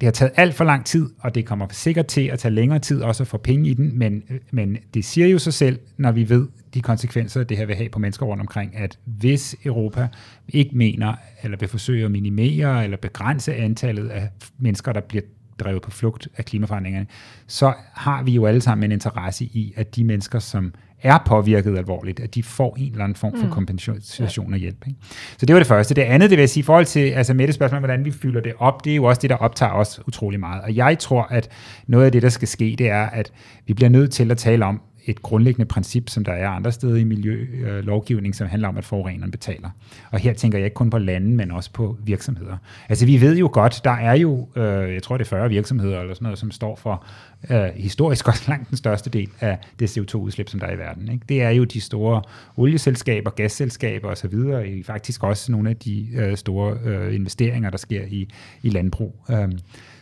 det 0.00 0.06
har 0.06 0.10
taget 0.10 0.32
alt 0.36 0.54
for 0.54 0.64
lang 0.64 0.84
tid, 0.84 1.10
og 1.18 1.34
det 1.34 1.46
kommer 1.46 1.66
sikkert 1.70 2.06
til 2.06 2.26
at 2.26 2.38
tage 2.38 2.54
længere 2.54 2.78
tid 2.78 3.02
også 3.02 3.22
at 3.22 3.26
få 3.26 3.38
penge 3.38 3.70
i 3.70 3.74
den, 3.74 3.98
men, 3.98 4.22
men 4.50 4.76
det 4.94 5.04
siger 5.04 5.26
jo 5.26 5.38
sig 5.38 5.54
selv, 5.54 5.78
når 5.96 6.12
vi 6.12 6.28
ved 6.28 6.48
de 6.74 6.82
konsekvenser, 6.82 7.44
det 7.44 7.56
her 7.56 7.66
vil 7.66 7.76
have 7.76 7.88
på 7.88 7.98
mennesker 7.98 8.26
rundt 8.26 8.40
omkring, 8.40 8.76
at 8.76 8.98
hvis 9.04 9.56
Europa 9.64 10.08
ikke 10.48 10.76
mener, 10.76 11.14
eller 11.42 11.58
vil 11.58 11.68
forsøge 11.68 12.04
at 12.04 12.10
minimere 12.10 12.84
eller 12.84 12.96
begrænse 12.96 13.54
antallet 13.54 14.08
af 14.08 14.28
mennesker, 14.58 14.92
der 14.92 15.00
bliver 15.00 15.22
drevet 15.58 15.82
på 15.82 15.90
flugt 15.90 16.28
af 16.36 16.44
klimaforandringerne, 16.44 17.06
så 17.46 17.74
har 17.92 18.22
vi 18.22 18.32
jo 18.32 18.46
alle 18.46 18.60
sammen 18.60 18.84
en 18.84 18.92
interesse 18.92 19.44
i, 19.44 19.72
at 19.76 19.96
de 19.96 20.04
mennesker, 20.04 20.38
som 20.38 20.74
er 21.06 21.18
påvirket 21.26 21.78
alvorligt, 21.78 22.20
at 22.20 22.34
de 22.34 22.42
får 22.42 22.76
en 22.78 22.90
eller 22.90 23.04
anden 23.04 23.16
form 23.16 23.32
for 23.36 23.46
mm. 23.46 23.52
kompensation 23.52 24.52
og 24.52 24.58
hjælp. 24.58 24.86
Ikke? 24.86 24.98
Så 25.38 25.46
det 25.46 25.54
var 25.54 25.60
det 25.60 25.66
første. 25.66 25.94
Det 25.94 26.02
andet, 26.02 26.30
det 26.30 26.36
vil 26.36 26.42
jeg 26.42 26.50
sige, 26.50 26.60
i 26.60 26.64
forhold 26.64 26.84
til 26.84 27.10
altså 27.10 27.34
med 27.34 27.46
det 27.46 27.54
spørgsmål, 27.54 27.80
hvordan 27.80 28.04
vi 28.04 28.10
fylder 28.10 28.40
det 28.40 28.52
op, 28.58 28.84
det 28.84 28.90
er 28.90 28.96
jo 28.96 29.04
også 29.04 29.20
det, 29.20 29.30
der 29.30 29.36
optager 29.36 29.72
os 29.72 30.00
utrolig 30.06 30.40
meget. 30.40 30.62
Og 30.62 30.76
jeg 30.76 30.98
tror, 30.98 31.22
at 31.30 31.48
noget 31.86 32.04
af 32.04 32.12
det, 32.12 32.22
der 32.22 32.28
skal 32.28 32.48
ske, 32.48 32.76
det 32.78 32.90
er, 32.90 33.06
at 33.06 33.32
vi 33.66 33.74
bliver 33.74 33.88
nødt 33.88 34.10
til 34.10 34.30
at 34.30 34.38
tale 34.38 34.64
om, 34.64 34.80
et 35.06 35.22
grundlæggende 35.22 35.66
princip, 35.66 36.08
som 36.08 36.24
der 36.24 36.32
er 36.32 36.48
andre 36.48 36.72
steder 36.72 36.96
i 36.96 37.04
miljølovgivning, 37.04 38.34
som 38.34 38.48
handler 38.48 38.68
om, 38.68 38.76
at 38.76 38.84
forureneren 38.84 39.30
betaler. 39.30 39.70
Og 40.10 40.18
her 40.18 40.34
tænker 40.34 40.58
jeg 40.58 40.64
ikke 40.64 40.74
kun 40.74 40.90
på 40.90 40.98
lande, 40.98 41.36
men 41.36 41.50
også 41.50 41.72
på 41.72 41.96
virksomheder. 42.04 42.56
Altså 42.88 43.06
vi 43.06 43.20
ved 43.20 43.36
jo 43.36 43.50
godt, 43.52 43.80
der 43.84 43.90
er 43.90 44.14
jo, 44.14 44.48
øh, 44.56 44.94
jeg 44.94 45.02
tror 45.02 45.16
det 45.16 45.24
er 45.24 45.28
40 45.28 45.48
virksomheder 45.48 46.00
eller 46.00 46.14
sådan 46.14 46.24
noget, 46.24 46.38
som 46.38 46.50
står 46.50 46.76
for 46.76 47.04
øh, 47.50 47.68
historisk 47.76 48.28
også 48.28 48.44
langt 48.50 48.70
den 48.70 48.76
største 48.76 49.10
del 49.10 49.28
af 49.40 49.58
det 49.78 49.98
CO2-udslip, 49.98 50.48
som 50.48 50.60
der 50.60 50.66
er 50.66 50.74
i 50.74 50.78
verden. 50.78 51.12
Ikke? 51.12 51.24
Det 51.28 51.42
er 51.42 51.50
jo 51.50 51.64
de 51.64 51.80
store 51.80 52.22
olieselskaber, 52.56 53.30
gasselskaber 53.30 54.08
osv., 54.08 54.34
og 54.34 54.64
faktisk 54.84 55.22
også 55.22 55.52
nogle 55.52 55.70
af 55.70 55.76
de 55.76 56.08
øh, 56.14 56.36
store 56.36 56.78
øh, 56.84 57.14
investeringer, 57.14 57.70
der 57.70 57.78
sker 57.78 58.02
i, 58.08 58.28
i 58.62 58.70
landbrug. 58.70 59.24
Øh, 59.30 59.48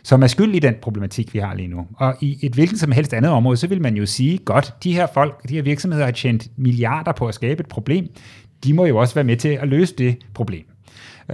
som 0.05 0.23
er 0.23 0.27
skyld 0.27 0.55
i 0.55 0.59
den 0.59 0.75
problematik, 0.81 1.33
vi 1.33 1.39
har 1.39 1.53
lige 1.53 1.67
nu. 1.67 1.87
Og 1.97 2.15
i 2.21 2.37
et 2.41 2.53
hvilket 2.53 2.79
som 2.79 2.91
helst 2.91 3.13
andet 3.13 3.31
område, 3.31 3.57
så 3.57 3.67
vil 3.67 3.81
man 3.81 3.95
jo 3.95 4.05
sige, 4.05 4.37
godt, 4.37 4.73
de 4.83 4.93
her 4.93 5.07
folk, 5.13 5.49
de 5.49 5.53
her 5.53 5.61
virksomheder 5.61 6.05
har 6.05 6.11
tjent 6.11 6.47
milliarder 6.57 7.11
på 7.11 7.27
at 7.27 7.33
skabe 7.35 7.59
et 7.59 7.67
problem, 7.67 8.07
de 8.63 8.73
må 8.73 8.85
jo 8.85 8.97
også 8.97 9.15
være 9.15 9.23
med 9.23 9.37
til 9.37 9.49
at 9.49 9.67
løse 9.67 9.95
det 9.95 10.17
problem. 10.33 10.65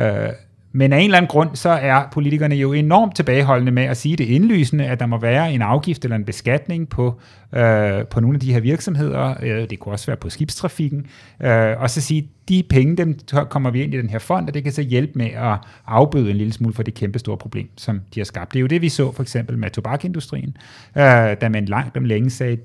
Øh, 0.02 0.30
men 0.74 0.94
af 0.94 0.98
en 0.98 1.04
eller 1.04 1.18
anden 1.18 1.30
grund, 1.30 1.56
så 1.56 1.70
er 1.70 2.08
politikerne 2.12 2.56
jo 2.56 2.74
enormt 2.74 3.16
tilbageholdende 3.16 3.72
med 3.72 3.84
at 3.84 3.98
sige 3.98 4.16
det 4.16 4.26
indlysende, 4.26 4.86
at 4.86 5.00
der 5.00 5.06
må 5.06 5.18
være 5.18 5.54
en 5.54 5.62
afgift 5.62 6.04
eller 6.04 6.16
en 6.16 6.26
beskatning 6.26 6.90
på, 6.90 7.20
øh, 7.56 8.06
på 8.06 8.20
nogle 8.20 8.36
af 8.36 8.40
de 8.40 8.54
her 8.54 8.60
virksomheder. 8.60 9.36
Øh, 9.44 9.70
det 9.70 9.80
kunne 9.80 9.94
også 9.94 10.06
være 10.06 10.18
på 10.18 10.30
skibstrafikken. 10.30 11.06
Øh, 11.44 11.82
og 11.82 11.90
så 11.90 12.02
sige, 12.02 12.30
de 12.50 12.64
penge, 12.70 12.98
dem 12.98 13.20
kommer 13.50 13.72
vi 13.72 13.84
ind 13.84 13.94
i 13.94 13.98
den 13.98 14.10
her 14.10 14.20
fond, 14.20 14.48
og 14.48 14.54
det 14.54 14.64
kan 14.64 14.72
så 14.72 14.82
hjælpe 14.82 15.12
med 15.16 15.26
at 15.26 15.58
afbøde 15.88 16.32
en 16.32 16.38
lille 16.38 16.54
smule 16.54 16.74
for 16.74 16.84
det 16.84 16.94
kæmpe 16.94 17.20
store 17.20 17.38
problem, 17.38 17.70
som 17.78 18.02
de 18.16 18.20
har 18.20 18.26
skabt. 18.26 18.54
Det 18.54 18.60
er 18.60 18.62
jo 18.62 18.68
det, 18.68 18.82
vi 18.82 18.90
så 18.90 19.12
for 19.12 19.22
eksempel 19.22 19.58
med 19.58 19.70
tobakindustrien, 19.70 20.58
øh, 20.98 21.04
da 21.42 21.50
man 21.50 21.66
langt 21.66 21.98
om 21.98 22.06
længe 22.06 22.30
sagde, 22.30 22.58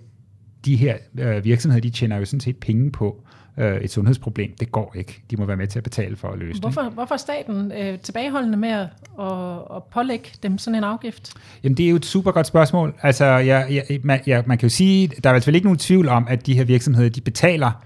de 0.64 0.76
her 0.76 0.96
øh, 1.18 1.44
virksomheder, 1.44 1.82
de 1.82 1.90
tjener 1.90 2.16
jo 2.16 2.24
sådan 2.24 2.40
set 2.40 2.56
penge 2.56 2.90
på 2.92 3.25
øh, 3.58 3.76
et 3.76 3.90
sundhedsproblem. 3.90 4.54
Det 4.60 4.72
går 4.72 4.92
ikke. 4.96 5.22
De 5.30 5.36
må 5.36 5.44
være 5.44 5.56
med 5.56 5.66
til 5.66 5.78
at 5.78 5.84
betale 5.84 6.16
for 6.16 6.28
at 6.28 6.38
løse 6.38 6.60
hvorfor, 6.60 6.82
det. 6.82 6.92
Hvorfor 6.92 7.14
er 7.14 7.18
staten 7.18 7.72
øh, 7.72 7.98
tilbageholdende 7.98 8.58
med 8.58 8.68
at, 8.68 8.86
at, 9.20 9.76
at 9.76 9.82
pålægge 9.92 10.30
dem 10.42 10.58
sådan 10.58 10.74
en 10.74 10.84
afgift? 10.84 11.34
Jamen, 11.64 11.76
det 11.76 11.86
er 11.86 11.90
jo 11.90 11.96
et 11.96 12.06
super 12.06 12.30
godt 12.30 12.46
spørgsmål. 12.46 12.94
Altså, 13.02 13.24
jeg, 13.24 13.66
jeg, 13.70 14.00
man, 14.02 14.20
jeg, 14.26 14.44
man 14.46 14.58
kan 14.58 14.68
jo 14.68 14.74
sige, 14.74 15.08
der 15.08 15.30
er 15.30 15.32
i 15.32 15.34
hvert 15.34 15.44
fald 15.44 15.56
ikke 15.56 15.66
nogen 15.66 15.78
tvivl 15.78 16.08
om, 16.08 16.26
at 16.28 16.46
de 16.46 16.54
her 16.56 16.64
virksomheder, 16.64 17.08
de 17.08 17.20
betaler 17.20 17.82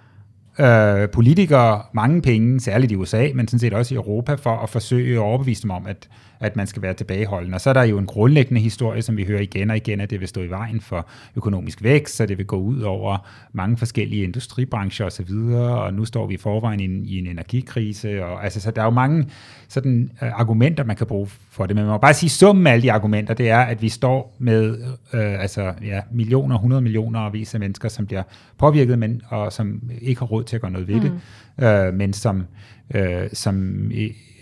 øh, 0.61 1.09
politikere 1.09 1.83
mange 1.93 2.23
penge, 2.23 2.61
særligt 2.61 2.93
i 2.93 2.97
USA, 2.97 3.29
men 3.35 3.49
sådan 3.49 3.61
set 3.61 3.73
også 3.73 3.95
i 3.95 3.97
Europa, 3.97 4.35
for 4.35 4.57
at 4.57 4.69
forsøge 4.69 5.15
at 5.15 5.23
overbevise 5.23 5.63
dem 5.63 5.71
om, 5.71 5.87
at 5.87 6.09
at 6.41 6.57
man 6.57 6.67
skal 6.67 6.83
være 6.83 6.95
tilbageholdende. 6.95 7.55
Og 7.55 7.61
så 7.61 7.71
er 7.71 7.75
der 7.75 7.83
jo 7.83 7.99
en 7.99 8.07
grundlæggende 8.07 8.61
historie, 8.61 9.03
som 9.03 9.17
vi 9.17 9.25
hører 9.25 9.41
igen 9.41 9.71
og 9.71 9.77
igen, 9.77 10.01
at 10.01 10.11
det 10.11 10.21
vil 10.21 10.29
stå 10.29 10.41
i 10.41 10.51
vejen 10.51 10.81
for 10.81 11.07
økonomisk 11.37 11.83
vækst, 11.83 12.17
så 12.17 12.27
det 12.27 12.39
vil 12.39 12.47
gå 12.47 12.57
ud 12.57 12.81
over 12.81 13.29
mange 13.53 13.77
forskellige 13.77 14.23
industribrancher 14.23 15.07
osv., 15.07 15.31
og, 15.53 15.83
og 15.83 15.95
nu 15.95 16.05
står 16.05 16.27
vi 16.27 16.35
i 16.35 16.37
forvejen 16.37 16.81
i 16.81 16.85
en, 16.85 17.07
i 17.07 17.19
en 17.19 17.27
energikrise, 17.27 18.25
og 18.25 18.45
altså, 18.45 18.61
så 18.61 18.71
der 18.71 18.81
er 18.81 18.85
jo 18.85 18.91
mange 18.91 19.27
sådan, 19.69 20.11
øh, 20.23 20.41
argumenter, 20.41 20.85
man 20.85 20.97
kan 20.97 21.07
bruge 21.07 21.29
for 21.51 21.67
det, 21.67 21.77
men 21.77 21.85
man 21.85 21.93
må 21.93 21.99
bare 21.99 22.15
sige, 22.15 22.31
summen 22.31 22.67
af 22.67 22.73
alle 22.73 22.83
de 22.83 22.93
argumenter, 22.93 23.35
det 23.35 23.51
er, 23.51 23.61
at 23.61 23.83
vi 23.83 23.89
står 23.89 24.37
med 24.39 24.79
øh, 25.13 25.43
altså, 25.43 25.73
ja, 25.85 26.01
millioner, 26.13 26.55
100 26.55 26.83
millioner 26.83 27.21
og 27.21 27.33
vis 27.33 27.55
af 27.55 27.61
mennesker, 27.61 27.89
som 27.89 28.07
bliver 28.07 28.23
påvirket, 28.59 28.99
men, 28.99 29.23
og 29.29 29.53
som 29.53 29.83
ikke 30.01 30.19
har 30.19 30.27
råd 30.27 30.45
til 30.51 30.57
at 30.57 30.63
gøre 30.63 30.71
noget 30.71 30.89
ved 30.89 30.95
mm. 30.95 31.11
det, 31.59 31.89
uh, 31.89 31.95
men 31.95 32.13
som, 32.13 32.47
uh, 32.95 33.01
som 33.33 33.91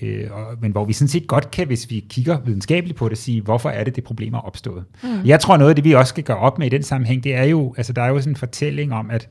Øh, 0.02 0.26
og, 0.30 0.56
men 0.60 0.72
hvor 0.72 0.84
vi 0.84 0.92
sådan 0.92 1.08
set 1.08 1.26
godt 1.26 1.50
kan, 1.50 1.66
hvis 1.66 1.90
vi 1.90 2.04
kigger 2.08 2.40
videnskabeligt 2.40 2.98
på 2.98 3.08
det, 3.08 3.18
sige, 3.18 3.40
hvorfor 3.40 3.70
er 3.70 3.84
det, 3.84 3.96
det 3.96 4.04
problem 4.04 4.34
er 4.34 4.38
opstået. 4.38 4.84
Mm. 5.02 5.08
Jeg 5.24 5.40
tror, 5.40 5.56
noget 5.56 5.70
af 5.70 5.76
det, 5.76 5.84
vi 5.84 5.92
også 5.92 6.08
skal 6.08 6.24
gøre 6.24 6.36
op 6.36 6.58
med 6.58 6.66
i 6.66 6.70
den 6.70 6.82
sammenhæng, 6.82 7.24
det 7.24 7.34
er 7.34 7.44
jo, 7.44 7.74
altså 7.76 7.92
der 7.92 8.02
er 8.02 8.08
jo 8.08 8.20
sådan 8.20 8.32
en 8.32 8.36
fortælling 8.36 8.92
om, 8.92 9.10
at 9.10 9.28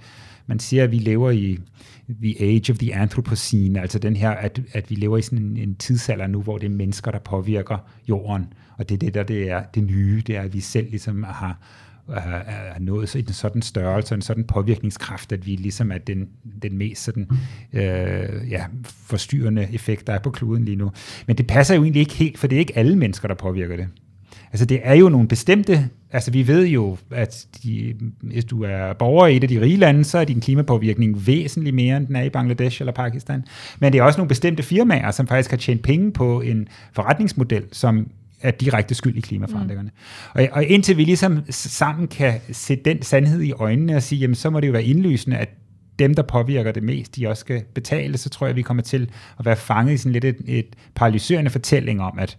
man 0.48 0.60
siger, 0.60 0.84
at 0.84 0.92
vi 0.92 0.98
lever 0.98 1.32
i 1.32 1.60
the 2.24 2.36
age 2.42 2.72
of 2.72 2.78
the 2.78 2.96
Anthropocene, 2.96 3.82
altså 3.82 4.00
den 4.00 4.16
her, 4.16 4.30
at, 4.30 4.62
at 4.74 4.90
vi 4.90 4.96
lever 4.96 5.18
i 5.18 5.22
sådan 5.22 5.40
en, 5.40 5.58
en 5.58 5.76
tidsalder 5.76 6.28
nu, 6.28 6.42
hvor 6.42 6.58
det 6.58 6.66
er 6.66 6.76
mennesker, 6.76 7.12
der 7.12 7.20
påvirker 7.20 7.78
jorden, 8.10 8.46
og 8.78 8.90
det 8.90 8.96
er 8.96 9.00
det, 9.00 9.14
der 9.14 9.24
det 9.24 9.50
er 9.50 9.64
det 9.76 9.84
nye, 9.84 10.24
det 10.28 10.38
er, 10.38 10.42
at 10.42 10.54
vi 10.54 10.60
selv 10.60 10.90
ligesom 10.90 11.24
har 11.24 11.58
er 12.14 12.80
nået 12.80 13.16
en 13.16 13.34
sådan 13.34 13.62
størrelse, 13.62 14.16
en 14.16 14.22
sådan 14.22 14.44
påvirkningskraft, 14.44 15.32
at 15.32 15.46
vi 15.46 15.56
ligesom 15.56 15.92
er 15.92 15.98
den, 15.98 16.28
den 16.62 16.78
mest 16.78 17.04
sådan, 17.04 17.30
øh, 17.74 18.52
ja, 18.52 18.66
forstyrrende 18.86 19.68
effekt, 19.74 20.08
der 20.08 20.14
er 20.14 20.20
på 20.20 20.32
kloden 20.32 20.66
lige 20.66 20.78
nu. 20.78 20.92
Men 21.28 21.38
det 21.38 21.48
passer 21.48 21.76
jo 21.76 21.84
egentlig 21.84 22.00
ikke 22.00 22.14
helt, 22.14 22.38
for 22.38 22.48
det 22.48 22.56
er 22.56 22.60
ikke 22.60 22.78
alle 22.78 22.96
mennesker, 22.96 23.28
der 23.28 23.36
påvirker 23.36 23.76
det. 23.76 23.88
altså 24.52 24.66
det 24.66 24.80
er 24.84 24.94
jo 24.94 25.10
nogle 25.10 25.28
bestemte, 25.28 25.90
altså 26.12 26.32
vi 26.32 26.48
ved 26.48 26.68
jo, 26.68 26.98
at 27.12 27.48
de, 27.64 27.94
hvis 28.22 28.46
du 28.46 28.64
er 28.64 28.94
borger 28.94 29.28
i 29.28 29.38
et 29.38 29.44
af 29.44 29.50
de 29.50 29.62
rige 29.62 29.78
lande, 29.78 30.04
så 30.04 30.18
er 30.18 30.26
din 30.26 30.42
klimapåvirkning 30.42 31.28
væsentligt 31.28 31.76
mere, 31.76 31.98
end 31.98 32.08
den 32.08 32.16
er 32.16 32.24
i 32.24 32.30
Bangladesh 32.30 32.82
eller 32.82 32.94
Pakistan. 32.94 33.44
Men 33.80 33.94
det 33.94 34.00
er 34.00 34.04
også 34.04 34.18
nogle 34.18 34.30
bestemte 34.30 34.64
firmaer, 34.64 35.12
som 35.12 35.28
faktisk 35.28 35.50
har 35.50 35.58
tjent 35.58 35.82
penge 35.82 36.12
på 36.12 36.42
en 36.42 36.68
forretningsmodel, 36.94 37.64
som 37.72 38.08
er 38.42 38.52
direkte 38.52 38.96
skyld 38.96 39.18
i 39.18 39.22
klimaforandringerne. 39.22 39.90
Mm. 40.36 40.42
Og, 40.42 40.48
og 40.52 40.66
indtil 40.66 40.98
vi 40.98 41.04
ligesom 41.04 41.44
sammen 41.50 42.08
kan 42.08 42.34
se 42.52 42.76
den 42.76 43.02
sandhed 43.02 43.42
i 43.42 43.52
øjnene 43.52 43.96
og 43.96 44.04
sige, 44.04 44.20
jamen 44.20 44.36
så 44.36 44.50
må 44.50 44.60
det 44.60 44.68
jo 44.68 44.72
være 44.72 44.84
indlysende, 44.84 45.38
at 45.38 45.50
dem, 46.00 46.16
der 46.16 46.24
påvirker 46.24 46.72
det 46.72 46.84
mest, 46.84 47.16
de 47.16 47.28
også 47.28 47.42
skal 47.42 47.64
betale, 47.74 48.18
så 48.18 48.30
tror 48.30 48.48
jeg, 48.48 48.56
vi 48.56 48.62
kommer 48.62 48.84
til 48.84 49.10
at 49.40 49.46
være 49.46 49.56
fanget 49.56 49.94
i 49.94 49.98
sådan 49.98 50.12
lidt 50.12 50.26
et, 50.26 50.38
et 50.46 50.76
paralyserende 50.96 51.50
fortælling 51.50 52.02
om, 52.02 52.20
at 52.20 52.38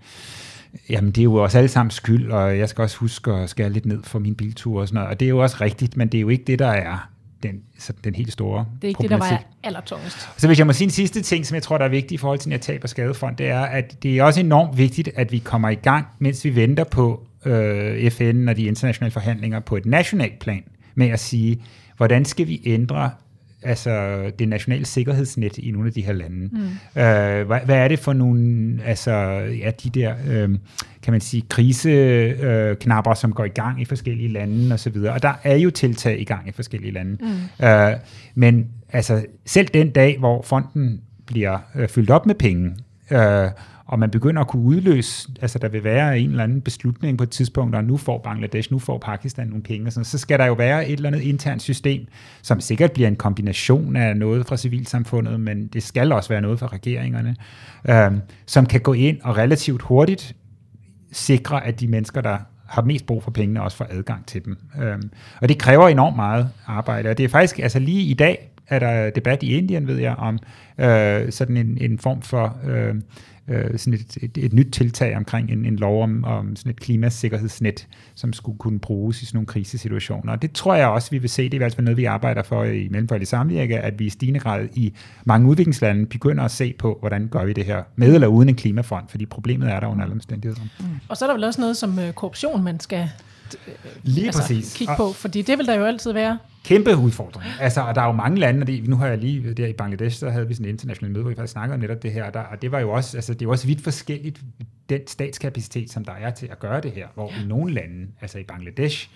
jamen 0.88 1.10
det 1.10 1.20
er 1.20 1.24
jo 1.24 1.34
også 1.34 1.58
alle 1.58 1.68
sammen 1.68 1.90
skyld, 1.90 2.30
og 2.30 2.58
jeg 2.58 2.68
skal 2.68 2.82
også 2.82 2.96
huske 2.96 3.32
at 3.32 3.50
skære 3.50 3.70
lidt 3.70 3.86
ned 3.86 4.02
for 4.02 4.18
min 4.18 4.34
biltur 4.34 4.80
og 4.80 4.88
sådan 4.88 4.94
noget, 4.94 5.10
og 5.10 5.20
det 5.20 5.26
er 5.26 5.30
jo 5.30 5.38
også 5.38 5.56
rigtigt, 5.60 5.96
men 5.96 6.08
det 6.08 6.18
er 6.18 6.22
jo 6.22 6.28
ikke 6.28 6.44
det, 6.44 6.58
der 6.58 6.68
er 6.68 7.08
den, 7.42 7.62
så 7.78 7.92
den 8.04 8.14
helt 8.14 8.32
store 8.32 8.66
Det 8.74 8.84
er 8.84 8.88
ikke 8.88 9.02
det, 9.02 9.10
der 9.10 9.16
var 9.16 9.44
allertungest. 9.62 10.28
Så 10.36 10.46
hvis 10.46 10.58
jeg 10.58 10.66
må 10.66 10.72
sige 10.72 10.86
en 10.86 10.90
sidste 10.90 11.22
ting, 11.22 11.46
som 11.46 11.54
jeg 11.54 11.62
tror, 11.62 11.78
der 11.78 11.84
er 11.84 11.88
vigtig 11.88 12.14
i 12.14 12.18
forhold 12.18 12.38
til 12.38 12.60
tab 12.60 12.80
og 12.82 12.88
skadefond, 12.88 13.36
det 13.36 13.48
er, 13.48 13.60
at 13.60 14.02
det 14.02 14.18
er 14.18 14.22
også 14.22 14.40
enormt 14.40 14.78
vigtigt, 14.78 15.10
at 15.14 15.32
vi 15.32 15.38
kommer 15.38 15.68
i 15.68 15.74
gang, 15.74 16.06
mens 16.18 16.44
vi 16.44 16.56
venter 16.56 16.84
på 16.84 17.26
øh, 17.44 18.10
FN 18.10 18.48
og 18.48 18.56
de 18.56 18.64
internationale 18.64 19.10
forhandlinger 19.10 19.60
på 19.60 19.76
et 19.76 19.86
nationalt 19.86 20.38
plan, 20.38 20.64
med 20.94 21.08
at 21.08 21.20
sige, 21.20 21.62
hvordan 21.96 22.24
skal 22.24 22.48
vi 22.48 22.62
ændre 22.64 23.10
altså 23.62 24.22
det 24.38 24.48
nationale 24.48 24.84
sikkerhedsnet 24.84 25.58
i 25.58 25.70
nogle 25.70 25.86
af 25.86 25.92
de 25.92 26.02
her 26.02 26.12
lande. 26.12 26.48
Mm. 26.52 26.58
Øh, 27.02 27.46
hvad, 27.46 27.60
hvad 27.64 27.76
er 27.76 27.88
det 27.88 27.98
for 27.98 28.12
nogle, 28.12 28.78
altså 28.84 29.12
ja, 29.60 29.70
de 29.84 29.90
der, 29.90 30.14
øh, 30.28 30.50
kan 31.02 31.12
man 31.12 31.20
sige, 31.20 31.42
kriseknapper, 31.48 33.10
øh, 33.10 33.16
som 33.16 33.32
går 33.32 33.44
i 33.44 33.48
gang 33.48 33.82
i 33.82 33.84
forskellige 33.84 34.28
lande 34.28 34.72
og 34.72 34.80
så 34.80 34.90
videre. 34.90 35.12
Og 35.12 35.22
der 35.22 35.32
er 35.42 35.56
jo 35.56 35.70
tiltag 35.70 36.20
i 36.20 36.24
gang 36.24 36.48
i 36.48 36.52
forskellige 36.52 36.92
lande. 36.92 37.18
Mm. 37.60 37.66
Øh, 37.66 37.92
men 38.34 38.68
altså 38.92 39.26
selv 39.46 39.68
den 39.68 39.90
dag, 39.90 40.18
hvor 40.18 40.42
fonden 40.42 41.00
bliver 41.26 41.58
øh, 41.74 41.88
fyldt 41.88 42.10
op 42.10 42.26
med 42.26 42.34
penge, 42.34 42.74
øh, 43.10 43.50
og 43.88 43.98
man 43.98 44.10
begynder 44.10 44.40
at 44.40 44.48
kunne 44.48 44.62
udløse, 44.62 45.28
altså 45.42 45.58
der 45.58 45.68
vil 45.68 45.84
være 45.84 46.18
en 46.18 46.30
eller 46.30 46.44
anden 46.44 46.60
beslutning 46.60 47.18
på 47.18 47.24
et 47.24 47.30
tidspunkt, 47.30 47.74
og 47.74 47.84
nu 47.84 47.96
får 47.96 48.18
Bangladesh, 48.18 48.72
nu 48.72 48.78
får 48.78 48.98
Pakistan 48.98 49.46
nogle 49.46 49.62
penge, 49.62 49.86
og 49.86 49.92
sådan, 49.92 50.04
så 50.04 50.18
skal 50.18 50.38
der 50.38 50.46
jo 50.46 50.52
være 50.52 50.88
et 50.88 50.92
eller 50.92 51.06
andet 51.06 51.20
internt 51.20 51.62
system, 51.62 52.06
som 52.42 52.60
sikkert 52.60 52.92
bliver 52.92 53.08
en 53.08 53.16
kombination 53.16 53.96
af 53.96 54.16
noget 54.16 54.46
fra 54.46 54.56
civilsamfundet, 54.56 55.40
men 55.40 55.66
det 55.66 55.82
skal 55.82 56.12
også 56.12 56.28
være 56.28 56.40
noget 56.40 56.58
fra 56.58 56.66
regeringerne, 56.66 57.36
øh, 57.88 58.12
som 58.46 58.66
kan 58.66 58.80
gå 58.80 58.92
ind 58.92 59.20
og 59.22 59.36
relativt 59.36 59.82
hurtigt 59.82 60.36
sikre, 61.12 61.66
at 61.66 61.80
de 61.80 61.88
mennesker, 61.88 62.20
der 62.20 62.38
har 62.66 62.82
mest 62.82 63.06
brug 63.06 63.22
for 63.22 63.30
pengene, 63.30 63.62
også 63.62 63.76
får 63.76 63.86
adgang 63.90 64.26
til 64.26 64.44
dem. 64.44 64.58
Øh, 64.82 64.98
og 65.40 65.48
det 65.48 65.58
kræver 65.58 65.88
enormt 65.88 66.16
meget 66.16 66.50
arbejde, 66.66 67.10
og 67.10 67.18
det 67.18 67.24
er 67.24 67.28
faktisk, 67.28 67.58
altså 67.58 67.78
lige 67.78 68.02
i 68.02 68.14
dag, 68.14 68.50
er 68.68 68.78
der 68.78 69.10
debat 69.10 69.42
i 69.42 69.58
Indien, 69.58 69.86
ved 69.86 69.96
jeg, 69.96 70.14
om 70.14 70.38
øh, 70.78 71.32
sådan 71.32 71.56
en, 71.56 71.78
en 71.80 71.98
form 71.98 72.22
for 72.22 72.56
øh, 72.68 72.94
øh, 73.48 73.78
sådan 73.78 73.94
et, 73.94 74.16
et, 74.22 74.38
et 74.44 74.52
nyt 74.52 74.72
tiltag 74.72 75.16
omkring 75.16 75.50
en, 75.50 75.64
en 75.64 75.76
lov 75.76 76.02
om, 76.02 76.24
om 76.24 76.56
sådan 76.56 76.70
et 76.70 76.80
klimasikkerhedsnet, 76.80 77.86
som 78.14 78.32
skulle 78.32 78.58
kunne 78.58 78.78
bruges 78.78 79.22
i 79.22 79.26
sådan 79.26 79.36
nogle 79.36 79.46
krisesituationer. 79.46 80.32
Og 80.32 80.42
det 80.42 80.52
tror 80.52 80.74
jeg 80.74 80.88
også, 80.88 81.10
vi 81.10 81.18
vil 81.18 81.30
se. 81.30 81.42
Det 81.42 81.50
er 81.50 81.54
i 81.54 81.58
hvert 81.58 81.74
fald 81.74 81.84
noget, 81.84 81.96
vi 81.96 82.04
arbejder 82.04 82.42
for 82.42 82.64
i 82.64 82.88
Mellemfolkelig 82.88 83.28
Samvirke, 83.28 83.78
at 83.78 83.98
vi 83.98 84.06
i 84.06 84.10
stigende 84.10 84.40
grad 84.40 84.68
i 84.74 84.94
mange 85.24 85.48
udviklingslande 85.48 86.06
begynder 86.06 86.44
at 86.44 86.50
se 86.50 86.74
på, 86.78 86.96
hvordan 87.00 87.28
gør 87.28 87.44
vi 87.44 87.52
det 87.52 87.64
her, 87.64 87.82
med 87.96 88.14
eller 88.14 88.26
uden 88.26 88.48
en 88.48 88.54
klimafond, 88.54 89.04
fordi 89.08 89.26
problemet 89.26 89.70
er 89.70 89.80
der 89.80 89.86
under 89.86 90.02
alle 90.02 90.14
omstændigheder. 90.14 90.62
Mm. 90.80 90.86
Og 91.08 91.16
så 91.16 91.24
er 91.24 91.26
der 91.26 91.34
vel 91.34 91.44
også 91.44 91.60
noget 91.60 91.76
som 91.76 91.98
øh, 91.98 92.12
korruption, 92.12 92.64
man 92.64 92.80
skal 92.80 93.08
Lige 94.02 94.26
altså, 94.26 94.42
præcis. 94.42 94.74
kigge 94.74 94.94
på, 94.96 95.12
fordi 95.12 95.42
det 95.42 95.58
vil 95.58 95.66
der 95.66 95.74
jo 95.74 95.84
altid 95.84 96.12
være. 96.12 96.38
Kæmpe 96.64 96.96
udfordring. 96.96 97.52
Altså, 97.60 97.80
og 97.80 97.94
der 97.94 98.02
er 98.02 98.06
jo 98.06 98.12
mange 98.12 98.38
lande, 98.38 98.60
og 98.60 98.66
det, 98.66 98.88
nu 98.88 98.96
har 98.96 99.06
jeg 99.06 99.18
lige 99.18 99.54
der 99.54 99.66
i 99.66 99.72
Bangladesh, 99.72 100.18
så 100.18 100.30
havde 100.30 100.48
vi 100.48 100.54
sådan 100.54 100.66
en 100.66 100.70
international 100.70 101.12
møde, 101.12 101.22
hvor 101.22 101.30
vi 101.30 101.36
faktisk 101.36 101.52
snakkede 101.52 101.74
om 101.74 101.80
netop 101.80 102.02
det 102.02 102.12
her, 102.12 102.30
der, 102.30 102.40
og 102.40 102.62
det 102.62 102.72
var 102.72 102.80
jo 102.80 102.90
også, 102.90 103.16
altså, 103.16 103.32
det 103.32 103.42
er 103.42 103.46
jo 103.46 103.50
også 103.50 103.66
vidt 103.66 103.80
forskelligt, 103.80 104.40
den 104.88 105.06
statskapacitet, 105.06 105.90
som 105.90 106.04
der 106.04 106.12
er 106.12 106.30
til 106.30 106.46
at 106.46 106.58
gøre 106.58 106.80
det 106.80 106.92
her, 106.92 107.06
hvor 107.14 107.30
i 107.30 107.46
nogle 107.46 107.74
lande, 107.74 108.06
altså 108.20 108.38
i 108.38 108.42
Bangladesh, 108.42 109.10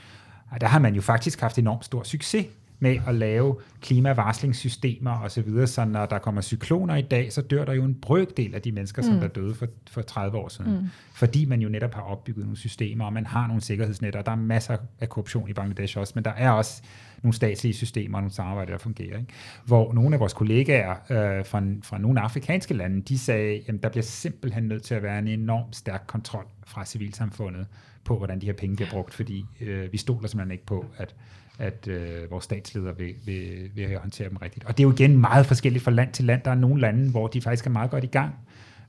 der 0.60 0.66
har 0.66 0.78
man 0.78 0.94
jo 0.94 1.00
faktisk 1.00 1.40
haft 1.40 1.58
enormt 1.58 1.84
stor 1.84 2.02
succes 2.02 2.46
med 2.82 2.98
at 3.06 3.14
lave 3.14 3.56
klimavarslingssystemer 3.80 5.10
og 5.10 5.30
så 5.30 5.42
videre, 5.42 5.66
så 5.66 5.84
når 5.84 6.06
der 6.06 6.18
kommer 6.18 6.40
cykloner 6.40 6.96
i 6.96 7.02
dag, 7.02 7.32
så 7.32 7.42
dør 7.42 7.64
der 7.64 7.72
jo 7.72 7.84
en 7.84 7.94
brøkdel 7.94 8.54
af 8.54 8.62
de 8.62 8.72
mennesker, 8.72 9.02
som 9.02 9.14
mm. 9.14 9.20
der 9.20 9.28
døde 9.28 9.54
for, 9.54 9.66
for 9.90 10.02
30 10.02 10.38
år 10.38 10.48
siden. 10.48 10.72
Mm. 10.72 10.86
Fordi 11.14 11.44
man 11.44 11.60
jo 11.60 11.68
netop 11.68 11.94
har 11.94 12.02
opbygget 12.02 12.44
nogle 12.44 12.56
systemer, 12.56 13.04
og 13.04 13.12
man 13.12 13.26
har 13.26 13.46
nogle 13.46 13.62
sikkerhedsnetter, 13.62 14.20
og 14.20 14.26
der 14.26 14.32
er 14.32 14.36
masser 14.36 14.76
af 15.00 15.08
korruption 15.08 15.48
i 15.48 15.52
Bangladesh 15.52 15.98
også, 15.98 16.12
men 16.14 16.24
der 16.24 16.30
er 16.30 16.50
også 16.50 16.82
nogle 17.22 17.34
statslige 17.34 17.74
systemer 17.74 18.18
og 18.18 18.22
nogle 18.22 18.34
samarbejder, 18.34 18.72
der 18.72 18.78
fungerer. 18.78 19.18
Ikke? 19.18 19.32
Hvor 19.64 19.92
nogle 19.92 20.16
af 20.16 20.20
vores 20.20 20.32
kollegaer 20.32 20.90
øh, 20.90 21.46
fra, 21.46 21.62
fra 21.82 21.98
nogle 21.98 22.20
afrikanske 22.20 22.74
lande, 22.74 23.02
de 23.02 23.18
sagde, 23.18 23.60
at 23.66 23.82
der 23.82 23.88
bliver 23.88 24.02
simpelthen 24.02 24.64
nødt 24.64 24.82
til 24.82 24.94
at 24.94 25.02
være 25.02 25.18
en 25.18 25.28
enorm 25.28 25.72
stærk 25.72 26.04
kontrol 26.06 26.46
fra 26.66 26.84
civilsamfundet 26.84 27.66
på, 28.04 28.16
hvordan 28.18 28.40
de 28.40 28.46
her 28.46 28.52
penge 28.52 28.76
bliver 28.76 28.90
brugt, 28.90 29.14
fordi 29.14 29.44
øh, 29.60 29.92
vi 29.92 29.96
stoler 29.96 30.28
simpelthen 30.28 30.52
ikke 30.52 30.66
på, 30.66 30.84
at 30.96 31.14
at 31.58 31.88
øh, 31.88 32.30
vores 32.30 32.44
statsledere 32.44 32.96
vil, 32.98 33.14
vil, 33.26 33.70
vil 33.74 33.98
håndtere 33.98 34.28
dem 34.28 34.36
rigtigt. 34.36 34.64
Og 34.64 34.78
det 34.78 34.84
er 34.84 34.88
jo 34.88 34.92
igen 34.92 35.18
meget 35.18 35.46
forskelligt 35.46 35.84
fra 35.84 35.90
land 35.90 36.12
til 36.12 36.24
land. 36.24 36.42
Der 36.44 36.50
er 36.50 36.54
nogle 36.54 36.80
lande, 36.80 37.10
hvor 37.10 37.26
de 37.26 37.40
faktisk 37.40 37.66
er 37.66 37.70
meget 37.70 37.90
godt 37.90 38.04
i 38.04 38.06
gang, 38.06 38.34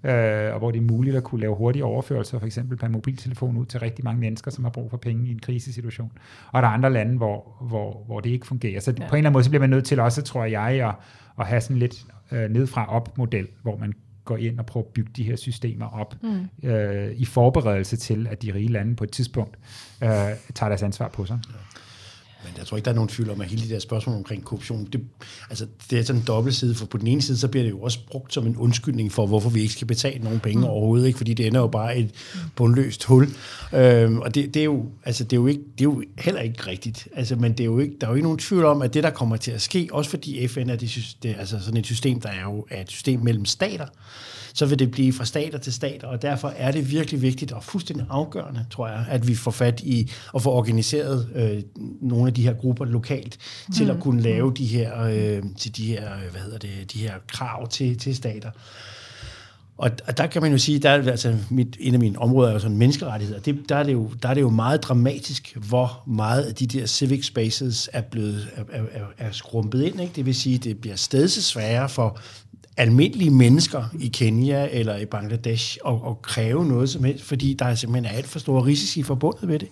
øh, 0.03 0.53
og 0.53 0.59
hvor 0.59 0.71
det 0.71 0.77
er 0.79 0.83
muligt 0.83 1.15
at 1.15 1.23
kunne 1.23 1.41
lave 1.41 1.55
hurtige 1.55 1.85
overførelser, 1.85 2.39
for 2.39 2.45
eksempel 2.45 2.77
per 2.77 2.87
mobiltelefon 2.87 3.57
ud 3.57 3.65
til 3.65 3.79
rigtig 3.79 4.05
mange 4.05 4.19
mennesker, 4.19 4.51
som 4.51 4.63
har 4.63 4.71
brug 4.71 4.89
for 4.89 4.97
penge 4.97 5.27
i 5.27 5.31
en 5.31 5.39
krisesituation. 5.39 6.11
Og 6.51 6.61
der 6.61 6.67
er 6.67 6.71
andre 6.71 6.93
lande, 6.93 7.17
hvor, 7.17 7.57
hvor, 7.61 8.03
hvor 8.05 8.19
det 8.19 8.29
ikke 8.29 8.47
fungerer. 8.47 8.79
Så 8.79 8.91
ja. 8.91 8.95
på 8.95 9.01
en 9.01 9.03
eller 9.05 9.17
anden 9.17 9.33
måde, 9.33 9.43
så 9.43 9.49
bliver 9.49 9.61
man 9.61 9.69
nødt 9.69 9.85
til 9.85 9.99
også, 9.99 10.21
tror 10.21 10.45
jeg, 10.45 10.87
at, 10.87 10.95
at 11.39 11.47
have 11.47 11.61
sådan 11.61 11.77
lidt 11.77 12.05
øh, 12.31 12.49
nedfra 12.49 12.85
op 12.95 13.17
model, 13.17 13.47
hvor 13.61 13.77
man 13.77 13.93
går 14.25 14.37
ind 14.37 14.59
og 14.59 14.65
prøver 14.65 14.85
at 14.85 14.93
bygge 14.93 15.11
de 15.15 15.23
her 15.23 15.35
systemer 15.35 15.85
op 15.85 16.15
mm. 16.23 16.69
øh, 16.69 17.11
i 17.15 17.25
forberedelse 17.25 17.97
til, 17.97 18.27
at 18.27 18.41
de 18.41 18.53
rige 18.53 18.67
lande 18.67 18.95
på 18.95 19.03
et 19.03 19.11
tidspunkt 19.11 19.57
øh, 20.03 20.09
tager 20.53 20.69
deres 20.69 20.83
ansvar 20.83 21.07
på 21.07 21.25
sig. 21.25 21.39
Ja. 21.49 21.55
Men 22.43 22.53
jeg 22.57 22.65
tror 22.67 22.77
ikke, 22.77 22.85
der 22.85 22.91
er 22.91 22.95
nogen 22.95 23.09
tvivl 23.09 23.29
om, 23.29 23.41
at 23.41 23.47
hele 23.47 23.63
de 23.63 23.69
der 23.69 23.79
spørgsmål 23.79 24.15
omkring 24.15 24.43
korruption, 24.43 24.87
det, 24.93 25.01
altså, 25.49 25.67
det 25.89 25.99
er 25.99 26.03
sådan 26.03 26.21
en 26.21 26.27
dobbelt 26.27 26.55
side, 26.55 26.75
for 26.75 26.85
på 26.85 26.97
den 26.97 27.07
ene 27.07 27.21
side, 27.21 27.37
så 27.37 27.47
bliver 27.47 27.63
det 27.63 27.71
jo 27.71 27.81
også 27.81 27.99
brugt 28.07 28.33
som 28.33 28.47
en 28.47 28.57
undskyldning 28.57 29.11
for, 29.11 29.25
hvorfor 29.25 29.49
vi 29.49 29.61
ikke 29.61 29.73
skal 29.73 29.87
betale 29.87 30.23
nogen 30.23 30.39
penge 30.39 30.59
mm. 30.59 30.65
overhovedet, 30.65 31.07
ikke? 31.07 31.17
fordi 31.17 31.33
det 31.33 31.47
ender 31.47 31.59
jo 31.59 31.67
bare 31.67 31.97
et 31.97 32.11
bundløst 32.55 33.03
hul. 33.03 33.27
Øhm, 33.73 34.19
og 34.19 34.35
det, 34.35 34.53
det, 34.53 34.59
er 34.59 34.63
jo, 34.63 34.85
altså, 35.05 35.23
det, 35.23 35.33
er 35.33 35.41
jo 35.41 35.47
ikke, 35.47 35.61
det 35.77 35.81
er 35.81 35.89
jo 35.89 36.03
heller 36.17 36.41
ikke 36.41 36.67
rigtigt. 36.67 37.07
Altså, 37.15 37.35
men 37.35 37.51
det 37.51 37.59
er 37.59 37.65
jo 37.65 37.79
ikke, 37.79 37.95
der 38.01 38.07
er 38.07 38.11
jo 38.11 38.15
ikke 38.15 38.23
nogen 38.25 38.39
tvivl 38.39 38.65
om, 38.65 38.81
at 38.81 38.93
det, 38.93 39.03
der 39.03 39.09
kommer 39.09 39.37
til 39.37 39.51
at 39.51 39.61
ske, 39.61 39.89
også 39.91 40.09
fordi 40.09 40.47
FN 40.47 40.69
er, 40.69 40.75
det, 40.75 41.15
det 41.23 41.35
altså 41.39 41.59
sådan 41.59 41.77
et 41.77 41.85
system, 41.85 42.21
der 42.21 42.29
er 42.29 42.43
jo 42.43 42.65
er 42.69 42.81
et 42.81 42.89
system 42.89 43.19
mellem 43.19 43.45
stater, 43.45 43.85
så 44.53 44.65
vil 44.65 44.79
det 44.79 44.91
blive 44.91 45.13
fra 45.13 45.25
stater 45.25 45.57
til 45.57 45.73
stater, 45.73 46.07
og 46.07 46.21
derfor 46.21 46.53
er 46.57 46.71
det 46.71 46.91
virkelig 46.91 47.21
vigtigt 47.21 47.51
og 47.51 47.63
fuldstændig 47.63 48.05
afgørende, 48.09 48.65
tror 48.69 48.87
jeg, 48.87 49.05
at 49.09 49.27
vi 49.27 49.35
får 49.35 49.51
fat 49.51 49.81
i 49.81 50.11
og 50.33 50.41
får 50.41 50.51
organiseret 50.51 51.29
øh, 51.35 51.63
nogle 52.01 52.27
af 52.27 52.33
de 52.33 52.43
her 52.43 52.53
grupper 52.53 52.85
lokalt 52.85 53.37
til 53.75 53.89
at 53.89 53.95
mm. 53.95 54.01
kunne 54.01 54.21
lave 54.21 54.53
de 54.57 54.65
her, 54.65 55.03
øh, 55.03 55.43
til 55.57 55.77
de 55.77 55.85
her, 55.85 56.09
hvad 56.31 56.41
hedder 56.41 56.57
det, 56.57 56.93
de 56.93 56.99
her 56.99 57.13
krav 57.27 57.67
til, 57.67 57.97
til 57.97 58.15
stater. 58.15 58.51
Og, 59.77 60.17
der 60.17 60.27
kan 60.27 60.41
man 60.41 60.51
jo 60.51 60.57
sige, 60.57 60.79
der 60.79 60.89
er 60.89 61.11
altså 61.11 61.37
mit, 61.49 61.77
en 61.79 61.93
af 61.93 61.99
mine 61.99 62.19
områder 62.19 62.49
er 62.49 62.53
jo 62.53 62.59
sådan 62.59 62.77
menneskerettigheder. 62.77 63.39
Det, 63.39 63.69
der, 63.69 63.75
er 63.75 63.83
det 63.83 63.93
jo, 63.93 64.09
der 64.23 64.29
er 64.29 64.33
det 64.33 64.41
jo 64.41 64.49
meget 64.49 64.83
dramatisk, 64.83 65.57
hvor 65.67 66.03
meget 66.07 66.43
af 66.43 66.55
de 66.55 66.67
der 66.67 66.85
civic 66.85 67.25
spaces 67.25 67.89
er 67.93 68.01
blevet 68.01 68.47
er, 68.55 68.81
er, 68.91 69.05
er 69.17 69.31
skrumpet 69.31 69.83
ind. 69.83 70.01
Ikke? 70.01 70.13
Det 70.15 70.25
vil 70.25 70.35
sige, 70.35 70.57
det 70.57 70.77
bliver 70.77 70.95
stadig 70.95 71.31
sværere 71.31 71.89
for 71.89 72.19
almindelige 72.77 73.29
mennesker 73.29 73.83
i 73.99 74.07
Kenya 74.07 74.67
eller 74.71 74.97
i 74.97 75.05
Bangladesh 75.05 75.77
og, 75.83 76.03
og 76.03 76.21
kræve 76.21 76.65
noget 76.65 76.89
som 76.89 77.03
helst, 77.03 77.23
fordi 77.23 77.53
der 77.53 77.65
er 77.65 77.75
simpelthen 77.75 78.15
alt 78.15 78.27
for 78.27 78.39
store 78.39 78.65
risici 78.65 79.03
forbundet 79.03 79.43
med 79.43 79.59
det. 79.59 79.67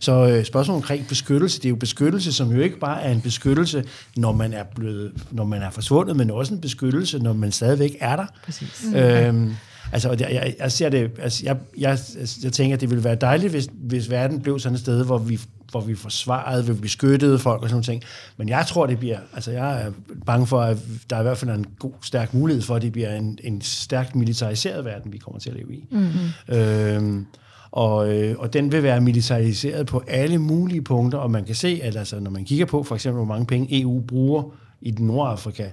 Så 0.00 0.28
øh, 0.28 0.44
spørgsmålet 0.44 0.82
omkring 0.82 1.06
beskyttelse, 1.08 1.58
det 1.58 1.64
er 1.64 1.70
jo 1.70 1.76
beskyttelse, 1.76 2.32
som 2.32 2.52
jo 2.52 2.60
ikke 2.60 2.78
bare 2.78 3.02
er 3.02 3.12
en 3.12 3.20
beskyttelse, 3.20 3.84
når 4.16 4.32
man 4.32 4.52
er 4.52 4.64
blevet, 4.74 5.12
når 5.30 5.44
man 5.44 5.62
er 5.62 5.70
forsvundet, 5.70 6.16
men 6.16 6.30
også 6.30 6.54
en 6.54 6.60
beskyttelse, 6.60 7.18
når 7.18 7.32
man 7.32 7.52
stadigvæk 7.52 7.96
er 8.00 8.16
der. 8.16 8.26
Præcis. 8.44 8.84
Øhm, 8.94 9.54
altså, 9.92 10.16
jeg, 10.20 10.54
jeg, 10.58 10.72
ser 10.72 10.88
det, 10.88 11.10
altså, 11.18 11.44
jeg, 11.44 11.56
jeg, 11.78 11.98
jeg 12.42 12.52
tænker, 12.52 12.76
at 12.76 12.80
det 12.80 12.90
ville 12.90 13.04
være 13.04 13.14
dejligt, 13.14 13.50
hvis, 13.50 13.68
hvis 13.72 14.10
verden 14.10 14.40
blev 14.40 14.58
sådan 14.58 14.74
et 14.74 14.80
sted, 14.80 15.04
hvor 15.04 15.18
vi 15.18 15.40
hvor 15.74 15.86
vi 15.86 15.94
forsvarede, 15.94 16.66
vi 16.66 16.72
beskyttede 16.72 17.38
folk 17.38 17.62
og 17.62 17.68
sådan 17.68 17.84
noget. 17.88 18.04
Men 18.36 18.48
jeg 18.48 18.64
tror, 18.66 18.86
det 18.86 18.98
bliver, 18.98 19.18
altså 19.34 19.50
jeg 19.50 19.82
er 19.82 19.90
bange 20.26 20.46
for, 20.46 20.60
at 20.60 20.78
der 21.10 21.16
er 21.16 21.20
i 21.20 21.22
hvert 21.22 21.38
fald 21.38 21.50
en 21.50 21.66
god, 21.78 21.92
stærk 22.02 22.34
mulighed 22.34 22.62
for, 22.62 22.74
at 22.74 22.82
det 22.82 22.92
bliver 22.92 23.16
en, 23.16 23.38
en 23.44 23.60
stærkt 23.60 24.16
militariseret 24.16 24.84
verden, 24.84 25.12
vi 25.12 25.18
kommer 25.18 25.40
til 25.40 25.50
at 25.50 25.56
leve 25.56 25.74
i. 25.74 25.86
Mm-hmm. 25.90 26.56
Øhm, 26.56 27.26
og, 27.70 28.14
øh, 28.14 28.38
og 28.38 28.52
den 28.52 28.72
vil 28.72 28.82
være 28.82 29.00
militariseret 29.00 29.86
på 29.86 30.02
alle 30.08 30.38
mulige 30.38 30.82
punkter, 30.82 31.18
og 31.18 31.30
man 31.30 31.44
kan 31.44 31.54
se, 31.54 31.80
at 31.82 31.96
altså, 31.96 32.20
når 32.20 32.30
man 32.30 32.44
kigger 32.44 32.66
på 32.66 32.82
for 32.82 32.94
eksempel, 32.94 33.16
hvor 33.16 33.34
mange 33.34 33.46
penge 33.46 33.80
EU 33.80 34.00
bruger 34.00 34.42
i 34.80 34.90
Nordafrika. 34.90 35.68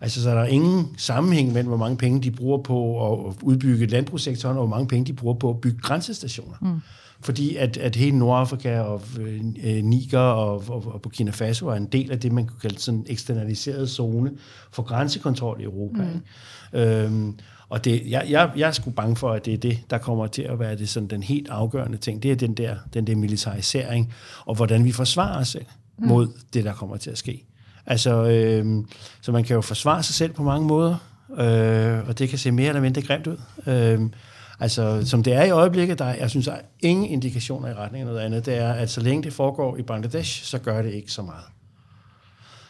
Altså, 0.00 0.22
så 0.22 0.30
er 0.30 0.34
der 0.34 0.44
ingen 0.44 0.86
sammenhæng 0.96 1.52
mellem, 1.52 1.68
hvor 1.68 1.76
mange 1.76 1.96
penge 1.96 2.22
de 2.22 2.30
bruger 2.30 2.58
på 2.58 3.08
at 3.12 3.34
udbygge 3.42 3.86
landbrugssektoren, 3.86 4.56
og 4.56 4.66
hvor 4.66 4.76
mange 4.76 4.88
penge 4.88 5.06
de 5.06 5.12
bruger 5.12 5.34
på 5.34 5.50
at 5.50 5.60
bygge 5.60 5.78
grænsestationer. 5.78 6.56
Mm. 6.60 6.80
Fordi 7.20 7.56
at, 7.56 7.76
at 7.76 7.96
hele 7.96 8.18
Nordafrika 8.18 8.80
og 8.80 9.02
øh, 9.20 9.84
Niger 9.84 10.18
og, 10.18 10.64
og, 10.68 10.92
og 10.94 11.02
Burkina 11.02 11.30
Faso 11.30 11.68
er 11.68 11.74
en 11.74 11.86
del 11.86 12.10
af 12.12 12.20
det, 12.20 12.32
man 12.32 12.46
kunne 12.46 12.60
kalde 12.60 12.78
sådan 12.78 13.00
en 13.00 13.06
eksternaliseret 13.08 13.90
zone 13.90 14.30
for 14.72 14.82
grænsekontrol 14.82 15.60
i 15.60 15.64
Europa. 15.64 16.02
Mm. 16.02 16.78
Øhm, 16.78 17.38
og 17.68 17.84
det, 17.84 18.02
jeg, 18.06 18.26
jeg, 18.28 18.50
jeg 18.56 18.68
er 18.68 18.72
sgu 18.72 18.90
bange 18.90 19.16
for, 19.16 19.30
at 19.30 19.44
det 19.44 19.54
er 19.54 19.58
det, 19.58 19.78
der 19.90 19.98
kommer 19.98 20.26
til 20.26 20.42
at 20.42 20.58
være 20.58 20.76
det, 20.76 20.88
sådan, 20.88 21.08
den 21.08 21.22
helt 21.22 21.48
afgørende 21.48 21.98
ting. 21.98 22.22
Det 22.22 22.30
er 22.30 22.36
den 22.36 22.54
der, 22.54 22.76
den 22.94 23.06
der 23.06 23.16
militarisering, 23.16 24.14
og 24.46 24.54
hvordan 24.54 24.84
vi 24.84 24.92
forsvarer 24.92 25.40
os 25.40 25.48
selv 25.48 25.64
mm. 25.98 26.06
mod 26.08 26.28
det, 26.54 26.64
der 26.64 26.72
kommer 26.72 26.96
til 26.96 27.10
at 27.10 27.18
ske. 27.18 27.46
Altså, 27.86 28.24
øh, 28.24 28.84
så 29.20 29.32
man 29.32 29.44
kan 29.44 29.54
jo 29.54 29.60
forsvare 29.60 30.02
sig 30.02 30.14
selv 30.14 30.32
på 30.32 30.42
mange 30.42 30.66
måder, 30.66 30.96
øh, 31.30 32.08
og 32.08 32.18
det 32.18 32.28
kan 32.28 32.38
se 32.38 32.50
mere 32.50 32.68
eller 32.68 32.80
mindre 32.80 33.02
grimt 33.02 33.26
ud. 33.26 33.36
Øh, 33.66 34.00
altså, 34.60 35.06
som 35.06 35.22
det 35.22 35.32
er 35.32 35.42
i 35.42 35.50
øjeblikket, 35.50 35.98
der 35.98 36.04
er, 36.04 36.14
jeg 36.14 36.30
synes, 36.30 36.46
der 36.46 36.52
er 36.52 36.60
ingen 36.80 37.06
indikationer 37.06 37.68
i 37.68 37.74
retning 37.74 38.02
af 38.02 38.06
noget 38.06 38.20
andet. 38.20 38.46
Det 38.46 38.54
er, 38.54 38.72
at 38.72 38.90
så 38.90 39.00
længe 39.00 39.22
det 39.22 39.32
foregår 39.32 39.76
i 39.76 39.82
Bangladesh, 39.82 40.44
så 40.44 40.58
gør 40.58 40.82
det 40.82 40.92
ikke 40.92 41.12
så 41.12 41.22
meget. 41.22 41.44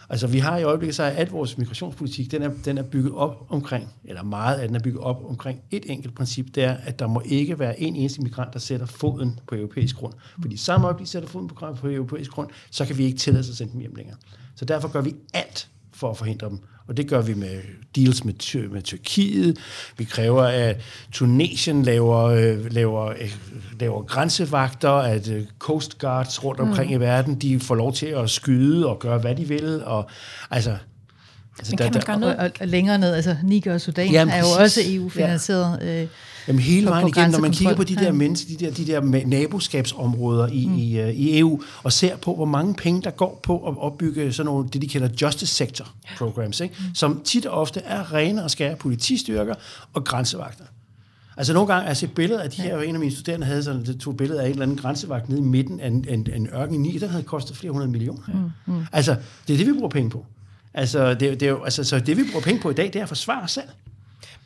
Altså 0.09 0.27
vi 0.27 0.39
har 0.39 0.59
i 0.59 0.63
øjeblikket 0.63 0.95
så 0.95 1.03
er 1.03 1.11
at 1.11 1.33
vores 1.33 1.59
migrationspolitik, 1.59 2.31
den 2.31 2.43
er, 2.43 2.51
den 2.65 2.79
er 2.79 2.83
bygget 2.83 3.15
op 3.15 3.47
omkring, 3.49 3.95
eller 4.05 4.23
meget 4.23 4.59
af 4.59 4.69
den 4.69 4.77
er 4.77 4.81
bygget 4.81 5.03
op 5.03 5.25
omkring 5.29 5.61
et 5.71 5.91
enkelt 5.91 6.15
princip, 6.15 6.47
det 6.55 6.65
er, 6.65 6.77
at 6.85 6.99
der 6.99 7.07
må 7.07 7.23
ikke 7.25 7.59
være 7.59 7.81
en 7.81 7.97
eneste 7.97 8.23
migrant, 8.23 8.53
der 8.53 8.59
sætter 8.59 8.87
foden 8.87 9.41
på 9.47 9.55
europæisk 9.55 9.97
grund. 9.97 10.13
Fordi 10.43 10.57
samme 10.57 10.87
øjeblik 10.87 11.09
sætter 11.09 11.29
foden 11.29 11.49
på, 11.49 11.75
på 11.81 11.89
europæisk 11.89 12.31
grund, 12.31 12.51
så 12.71 12.85
kan 12.85 12.99
vi 12.99 13.05
ikke 13.05 13.19
tillade 13.19 13.45
sig 13.45 13.53
at 13.53 13.57
sende 13.57 13.73
dem 13.73 13.81
hjem 13.81 13.95
længere. 13.95 14.17
Så 14.55 14.65
derfor 14.65 14.89
gør 14.89 15.01
vi 15.01 15.15
alt 15.35 15.69
for 15.93 16.11
at 16.11 16.17
forhindre 16.17 16.49
dem. 16.49 16.59
Og 16.89 16.97
det 16.97 17.09
gør 17.09 17.21
vi 17.21 17.35
med 17.35 17.61
deals 17.97 18.25
med, 18.25 18.69
med 18.69 18.83
Tyrkiet. 18.83 19.59
Vi 19.99 20.05
kræver, 20.05 20.43
at 20.43 20.81
Tunesien 21.13 21.83
laver, 21.83 22.23
øh, 22.23 22.73
laver, 22.73 23.07
øh, 23.07 23.35
laver 23.81 24.03
grænsevagter, 24.03 24.91
at 24.91 25.29
øh, 25.29 25.43
Coast 25.59 25.99
Guards 25.99 26.45
rundt 26.45 26.61
omkring 26.61 26.91
mm. 26.91 26.97
i 26.97 27.01
verden, 27.01 27.35
de 27.35 27.61
får 27.61 27.75
lov 27.75 27.93
til 27.93 28.07
at 28.07 28.31
skyde 28.31 28.87
og 28.87 28.99
gøre, 28.99 29.19
hvad 29.19 29.35
de 29.35 29.49
vil. 29.49 29.85
Og, 29.85 30.11
altså, 30.51 30.77
altså, 31.59 31.77
der, 31.77 31.91
der, 31.91 32.35
og, 32.39 32.51
og 32.61 32.69
længere 32.69 32.99
ned, 32.99 33.15
altså 33.15 33.37
Niger 33.43 33.75
og 33.75 33.81
Sudan 33.81 34.11
jamen, 34.11 34.35
er 34.35 34.39
jo 34.39 34.63
også 34.63 34.81
EU-finansieret. 34.85 35.79
Ja. 35.81 36.03
Øh, 36.03 36.09
Jamen 36.49 36.61
hele 36.61 36.87
vejen 36.87 37.09
igennem, 37.09 37.31
når 37.31 37.41
man 37.41 37.53
kigger 37.53 37.75
på 37.75 37.85
de 37.85 37.97
der 37.97 38.13
mennesker, 38.13 38.57
de 38.59 38.65
der, 38.65 38.71
de 38.73 38.87
der 38.87 39.27
naboskabsområder 39.27 40.49
i, 40.49 40.67
mm. 40.67 40.79
i, 40.79 41.03
uh, 41.03 41.09
i 41.09 41.39
EU, 41.39 41.63
og 41.83 41.93
ser 41.93 42.17
på, 42.17 42.35
hvor 42.35 42.45
mange 42.45 42.75
penge, 42.75 43.03
der 43.03 43.11
går 43.11 43.41
på 43.43 43.69
at 43.69 43.75
opbygge 43.79 44.33
sådan 44.33 44.47
nogle, 44.47 44.69
det 44.69 44.83
de 44.83 44.89
kalder 44.89 45.09
justice 45.23 45.55
sector 45.55 45.89
programs, 46.19 46.61
ikke? 46.61 46.75
Mm. 46.79 46.95
som 46.95 47.21
tit 47.25 47.47
og 47.47 47.61
ofte 47.61 47.81
er 47.81 48.13
rene 48.13 48.45
og 48.45 48.51
skære 48.51 48.77
politistyrker 48.77 49.55
og 49.93 50.05
grænsevagter. 50.05 50.65
Altså 51.37 51.53
nogle 51.53 51.75
gange, 51.75 51.89
altså 51.89 52.07
et 52.07 52.13
billede 52.13 52.43
af 52.43 52.51
de 52.51 52.63
her, 52.63 52.81
en 52.81 52.95
af 52.95 53.01
mine 53.01 53.13
studerende 53.13 53.47
havde 53.47 53.63
sådan, 53.63 53.85
det 53.85 54.01
tog 54.01 54.17
billede 54.17 54.41
af 54.41 54.45
en 54.45 54.51
eller 54.51 54.63
anden 54.63 54.77
grænsevagt 54.77 55.29
nede 55.29 55.41
i 55.41 55.45
midten 55.45 55.81
af 55.81 55.87
en, 55.87 56.07
en, 56.09 56.29
en 56.35 56.49
ørken 56.55 56.75
i 56.75 56.79
Niger, 56.79 57.01
der 57.01 57.09
havde 57.09 57.23
kostet 57.23 57.57
flere 57.57 57.73
hundrede 57.73 57.91
millioner. 57.91 58.23
Mm. 58.67 58.75
Mm. 58.75 58.87
Altså, 58.93 59.17
det 59.49 59.55
er 59.55 59.59
det, 59.59 59.67
vi 59.67 59.73
bruger 59.73 59.89
penge 59.89 60.11
på. 60.11 60.27
Altså, 60.75 61.15
det, 61.15 61.21
det 61.21 61.43
er 61.43 61.51
jo, 61.51 61.65
altså, 61.65 61.85
så 61.85 61.99
det, 61.99 62.17
vi 62.17 62.23
bruger 62.31 62.45
penge 62.45 62.61
på 62.61 62.71
i 62.71 62.75
dag, 62.75 62.87
det 62.87 62.97
er 62.97 63.03
at 63.03 63.09
forsvare 63.09 63.43
os 63.43 63.51
selv. 63.51 63.69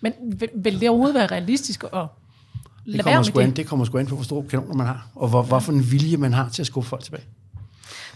Men 0.00 0.12
vil, 0.38 0.48
vil 0.54 0.80
det 0.80 0.88
overhovedet 0.88 1.14
være 1.14 1.26
realistisk 1.26 1.84
at 1.84 2.06
det 2.92 3.04
kommer, 3.04 3.22
sgu 3.22 3.40
an, 3.40 3.50
det 3.50 3.66
kommer 3.66 3.84
sgu 3.84 3.98
an 3.98 4.06
på, 4.06 4.14
hvor 4.14 4.24
store 4.24 4.44
kanoner 4.48 4.74
man 4.74 4.86
har, 4.86 5.08
og 5.14 5.28
hvor, 5.28 5.42
hvorfor 5.42 5.72
en 5.72 5.90
vilje 5.90 6.16
man 6.16 6.32
har 6.32 6.48
til 6.48 6.62
at 6.62 6.66
skubbe 6.66 6.88
folk 6.88 7.04
tilbage. 7.04 7.24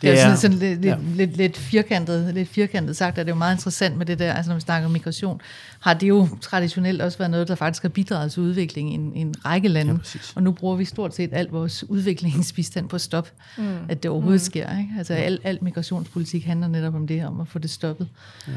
Det 0.02 0.10
er, 0.10 0.14
det 0.14 0.22
er 0.22 0.36
sådan, 0.36 0.38
sådan 0.38 0.58
lidt, 0.58 0.84
ja. 0.84 0.96
lidt, 0.96 1.16
lidt, 1.16 1.36
lidt, 1.36 1.56
firkantet, 1.56 2.34
lidt 2.34 2.48
firkantet 2.48 2.96
sagt, 2.96 3.18
at 3.18 3.26
det 3.26 3.32
er 3.32 3.34
jo 3.34 3.38
meget 3.38 3.54
interessant 3.54 3.96
med 3.96 4.06
det 4.06 4.18
der, 4.18 4.32
altså 4.32 4.50
når 4.50 4.54
vi 4.54 4.60
snakker 4.60 4.86
om 4.86 4.92
migration, 4.92 5.40
har 5.80 5.94
det 5.94 6.08
jo 6.08 6.28
traditionelt 6.40 7.02
også 7.02 7.18
været 7.18 7.30
noget, 7.30 7.48
der 7.48 7.54
faktisk 7.54 7.82
har 7.82 7.88
bidraget 7.88 8.32
til 8.32 8.42
udvikling 8.42 8.90
i 8.90 8.94
en, 8.94 9.12
en 9.14 9.34
række 9.44 9.68
lande. 9.68 10.00
Ja, 10.14 10.20
og 10.34 10.42
nu 10.42 10.52
bruger 10.52 10.76
vi 10.76 10.84
stort 10.84 11.14
set 11.14 11.30
alt 11.32 11.52
vores 11.52 11.84
udviklingsbistand 11.90 12.88
på 12.88 12.96
at 12.96 13.00
stoppe, 13.00 13.30
mm. 13.58 13.76
at 13.88 14.02
det 14.02 14.10
overhovedet 14.10 14.42
mm. 14.42 14.44
sker. 14.44 14.78
Ikke? 14.78 14.90
Altså 14.98 15.14
al, 15.14 15.38
al 15.44 15.58
migrationspolitik 15.62 16.44
handler 16.44 16.68
netop 16.68 16.94
om 16.94 17.06
det, 17.06 17.26
om 17.26 17.40
at 17.40 17.48
få 17.48 17.58
det 17.58 17.70
stoppet. 17.70 18.08
Ja. 18.48 18.52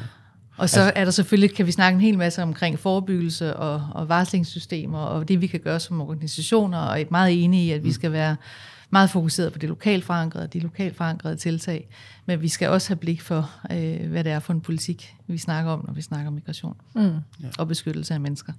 Og 0.57 0.69
så 0.69 0.79
altså, 0.79 0.99
er 0.99 1.03
der 1.03 1.11
selvfølgelig, 1.11 1.55
kan 1.55 1.65
vi 1.65 1.71
snakke 1.71 1.95
en 1.95 2.01
hel 2.01 2.17
masse 2.17 2.43
omkring 2.43 2.79
forebyggelse 2.79 3.55
og, 3.55 3.87
og 3.91 4.09
varslingssystemer, 4.09 4.99
og 4.99 5.27
det 5.27 5.41
vi 5.41 5.47
kan 5.47 5.59
gøre 5.59 5.79
som 5.79 6.01
organisationer, 6.01 6.77
og 6.77 7.01
er 7.01 7.05
meget 7.09 7.43
enige 7.43 7.65
i, 7.65 7.71
at 7.71 7.83
vi 7.83 7.87
mm. 7.87 7.93
skal 7.93 8.11
være 8.11 8.35
meget 8.89 9.09
fokuseret 9.09 9.53
på 9.53 9.59
det 9.59 9.69
lokalt 9.69 10.05
forankrede, 10.05 10.47
de 10.47 10.59
lokalt 10.59 10.97
forankrede 10.97 11.35
tiltag, 11.35 11.87
men 12.25 12.41
vi 12.41 12.47
skal 12.47 12.69
også 12.69 12.89
have 12.89 12.95
blik 12.95 13.21
for, 13.21 13.51
øh, 13.71 14.09
hvad 14.09 14.23
det 14.23 14.31
er 14.31 14.39
for 14.39 14.53
en 14.53 14.61
politik, 14.61 15.15
vi 15.27 15.37
snakker 15.37 15.71
om, 15.71 15.83
når 15.87 15.93
vi 15.93 16.01
snakker 16.01 16.27
om 16.27 16.33
migration 16.33 16.75
mm. 16.95 17.15
og 17.57 17.67
beskyttelse 17.67 18.13
af 18.13 18.19
mennesker. 18.19 18.53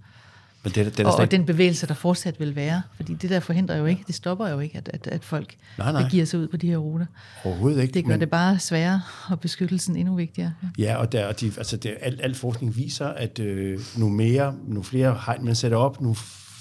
Men 0.67 0.73
det, 0.75 0.99
det 0.99 1.07
og, 1.07 1.15
og 1.15 1.31
den 1.31 1.47
bevægelse, 1.47 1.87
der 1.87 1.95
fortsat 1.95 2.41
vil 2.41 2.57
være. 2.57 2.83
Fordi 2.97 3.15
det 3.15 3.31
der 3.31 3.41
forhindrer 3.41 3.77
jo 3.77 3.87
ikke, 3.87 4.05
det 4.07 4.15
stopper 4.15 4.49
jo 4.49 4.61
ikke, 4.61 4.79
at, 4.79 4.91
at, 4.93 5.07
at 5.07 5.25
folk 5.25 5.57
nej, 5.79 5.93
nej. 5.93 6.09
giver 6.09 6.25
sig 6.25 6.41
ud 6.41 6.49
på 6.49 6.57
de 6.57 6.69
her 6.69 6.77
ruter. 6.77 7.07
Overhovedet 7.45 7.83
ikke. 7.83 7.95
Det 7.95 8.05
gør 8.05 8.13
men... 8.13 8.21
det 8.21 8.31
bare 8.31 8.59
sværere, 8.59 9.03
og 9.31 9.41
beskyttelsen 9.41 9.97
endnu 9.97 10.15
vigtigere. 10.15 10.53
Ja, 10.79 10.85
ja 10.85 10.97
og, 10.97 11.13
der, 11.13 11.27
og 11.27 11.41
de, 11.41 11.53
altså 11.59 11.77
det, 11.77 11.95
al, 12.01 12.21
al 12.23 12.35
forskning 12.35 12.77
viser, 12.77 13.07
at 13.07 13.39
øh, 13.39 13.81
nu 13.97 14.09
mere, 14.09 14.55
nu 14.69 14.83
flere 14.83 15.19
hegn 15.27 15.45
man 15.45 15.55
sætter 15.55 15.79
op, 15.79 16.01
nu 16.01 16.15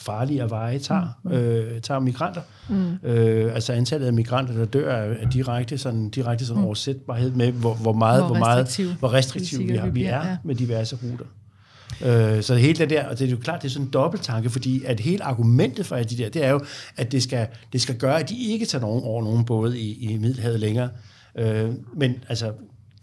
farligere 0.05 0.49
veje 0.49 0.79
tager, 0.79 1.07
mm. 1.23 1.31
øh, 1.31 1.81
tager 1.81 1.99
migranter. 1.99 2.41
Mm. 2.69 2.93
Øh, 3.03 3.55
altså 3.55 3.73
antallet 3.73 4.07
af 4.07 4.13
migranter, 4.13 4.53
der 4.53 4.65
dør, 4.65 4.95
er 4.95 5.29
direkte 5.29 5.77
sådan, 5.77 6.09
direkte 6.09 6.45
sådan 6.45 6.61
mm. 6.61 6.65
oversætbarhed 6.65 7.31
med, 7.31 7.51
hvor, 7.51 7.73
hvor 7.73 7.93
meget, 7.93 8.21
hvor, 8.21 8.27
hvor 8.27 8.39
meget, 8.39 8.95
hvor 8.99 9.13
restriktiv 9.13 9.59
vi, 9.59 9.79
vi 9.91 10.05
er 10.05 10.27
ja. 10.27 10.37
med 10.43 10.55
diverse 10.55 10.95
ruter. 10.95 11.25
Øh, 12.05 12.43
så 12.43 12.55
hele 12.55 12.77
det 12.77 12.89
der, 12.89 13.07
og 13.07 13.19
det 13.19 13.27
er 13.27 13.31
jo 13.31 13.37
klart, 13.37 13.61
det 13.61 13.67
er 13.67 13.71
sådan 13.71 13.87
en 13.87 13.91
dobbelttanke, 13.91 14.49
fordi 14.49 14.83
at 14.85 14.99
hele 14.99 15.23
argumentet 15.23 15.85
for 15.85 15.95
de 15.95 16.17
der, 16.17 16.29
det 16.29 16.45
er 16.45 16.49
jo, 16.49 16.59
at 16.97 17.11
det 17.11 17.23
skal, 17.23 17.47
det 17.73 17.81
skal 17.81 17.97
gøre, 17.97 18.19
at 18.19 18.29
de 18.29 18.37
ikke 18.37 18.65
tager 18.65 18.81
nogen 18.81 19.03
over 19.03 19.23
nogen 19.23 19.45
både 19.45 19.79
i, 19.79 20.11
i 20.11 20.17
Middelhavet 20.17 20.59
længere. 20.59 20.89
Øh, 21.37 21.69
men 21.93 22.15
altså, 22.29 22.51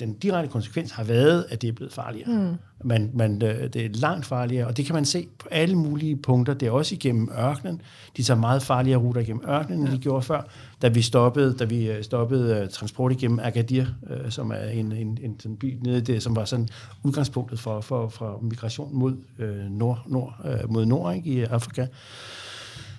den 0.01 0.13
direkte 0.13 0.53
konsekvens 0.53 0.91
har 0.91 1.05
været, 1.05 1.47
at 1.49 1.63
det 1.63 1.69
er 1.69 1.73
blevet 1.73 1.93
farligere. 1.93 2.31
Mm. 2.31 2.55
Man, 2.85 3.11
man, 3.15 3.43
øh, 3.43 3.73
det 3.73 3.77
er 3.77 3.89
langt 3.93 4.27
farligere, 4.27 4.67
og 4.67 4.77
det 4.77 4.87
kan 4.87 4.95
man 4.95 5.05
se 5.05 5.29
på 5.39 5.49
alle 5.51 5.77
mulige 5.77 6.17
punkter. 6.17 6.55
Det 6.55 6.69
er 6.69 6.71
også 6.71 6.95
igennem 6.95 7.29
ørkenen. 7.39 7.83
De 8.17 8.23
tager 8.23 8.41
meget 8.41 8.63
farligere 8.63 8.99
ruter 8.99 9.21
igennem 9.21 9.43
ørkenen, 9.49 9.81
end 9.83 9.93
de 9.93 9.99
gjorde 9.99 10.23
før. 10.23 10.43
Da 10.83 10.89
vi 10.89 11.03
stoppede, 11.03 11.55
da 11.59 11.65
vi 11.65 11.91
øh, 11.91 12.05
stoppede 12.05 12.63
uh, 12.63 12.69
transport 12.69 13.13
igennem 13.13 13.39
Agadir, 13.43 13.87
som 14.29 14.51
er 14.51 14.65
en, 14.65 14.93
en, 14.93 15.19
en, 15.23 15.37
en 15.47 15.57
by 15.57 15.79
nede 15.83 16.01
det, 16.01 16.23
som 16.23 16.37
var 16.37 16.45
sådan 16.45 16.69
udgangspunktet 17.03 17.61
for, 17.61 17.81
for, 17.81 18.09
for 18.09 18.39
migration 18.43 18.89
mod 18.93 19.13
uh, 19.39 19.47
nord, 19.71 20.03
nord, 20.07 20.35
uh, 20.45 20.73
mod 20.73 20.87
nord 20.87 21.15
ikke, 21.15 21.31
i 21.31 21.43
Afrika. 21.43 21.87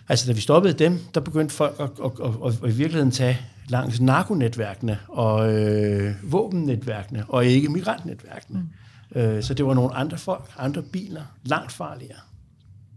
Altså, 0.10 0.28
da 0.28 0.34
vi 0.34 0.42
stoppede 0.42 0.74
dem, 0.74 1.00
der 1.14 1.22
begyndte 1.22 1.56
folk 1.56 1.76
at, 1.80 1.90
at, 2.06 2.12
at, 2.26 2.32
at, 2.46 2.64
at 2.64 2.74
i 2.74 2.78
virkeligheden 2.78 3.12
tage 3.12 3.40
langs 3.68 4.02
narkonetværkene 4.02 5.00
og 5.08 5.54
øh, 5.54 6.16
våbennetværkene, 6.32 7.26
og 7.28 7.46
ikke 7.46 7.70
migrantnetværkene. 7.70 8.60
Mm. 8.60 9.20
Øh, 9.20 9.44
så 9.44 9.54
det 9.54 9.66
var 9.66 9.74
nogle 9.74 9.96
andre 9.96 10.18
folk, 10.18 10.52
andre 10.58 10.82
biler, 10.82 11.22
langt 11.44 11.72
farligere. 11.72 12.20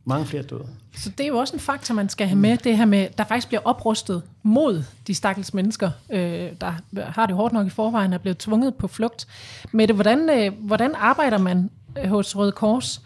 Mange 0.04 0.26
flere 0.26 0.42
døde. 0.42 0.66
Så 0.96 1.10
det 1.10 1.24
er 1.24 1.28
jo 1.28 1.36
også 1.36 1.54
en 1.54 1.60
faktor, 1.60 1.94
man 1.94 2.08
skal 2.08 2.26
have 2.26 2.38
med, 2.38 2.56
det 2.56 2.76
her 2.76 2.84
med, 2.84 3.08
der 3.18 3.24
faktisk 3.24 3.48
bliver 3.48 3.60
oprustet 3.64 4.22
mod 4.42 4.84
de 5.06 5.14
stakkels 5.14 5.54
mennesker, 5.54 5.90
øh, 6.10 6.50
der 6.60 6.72
har 6.96 7.26
det 7.26 7.36
hårdt 7.36 7.54
nok 7.54 7.66
i 7.66 7.70
forvejen, 7.70 8.12
er 8.12 8.18
blevet 8.18 8.38
tvunget 8.38 8.74
på 8.74 8.88
flugt. 8.88 9.26
Men 9.72 9.88
det, 9.88 9.96
hvordan, 9.96 10.30
øh, 10.30 10.52
hvordan 10.66 10.94
arbejder 10.94 11.38
man 11.38 11.70
øh, 11.98 12.08
hos 12.08 12.36
Røde 12.36 12.52
Kors 12.52 13.02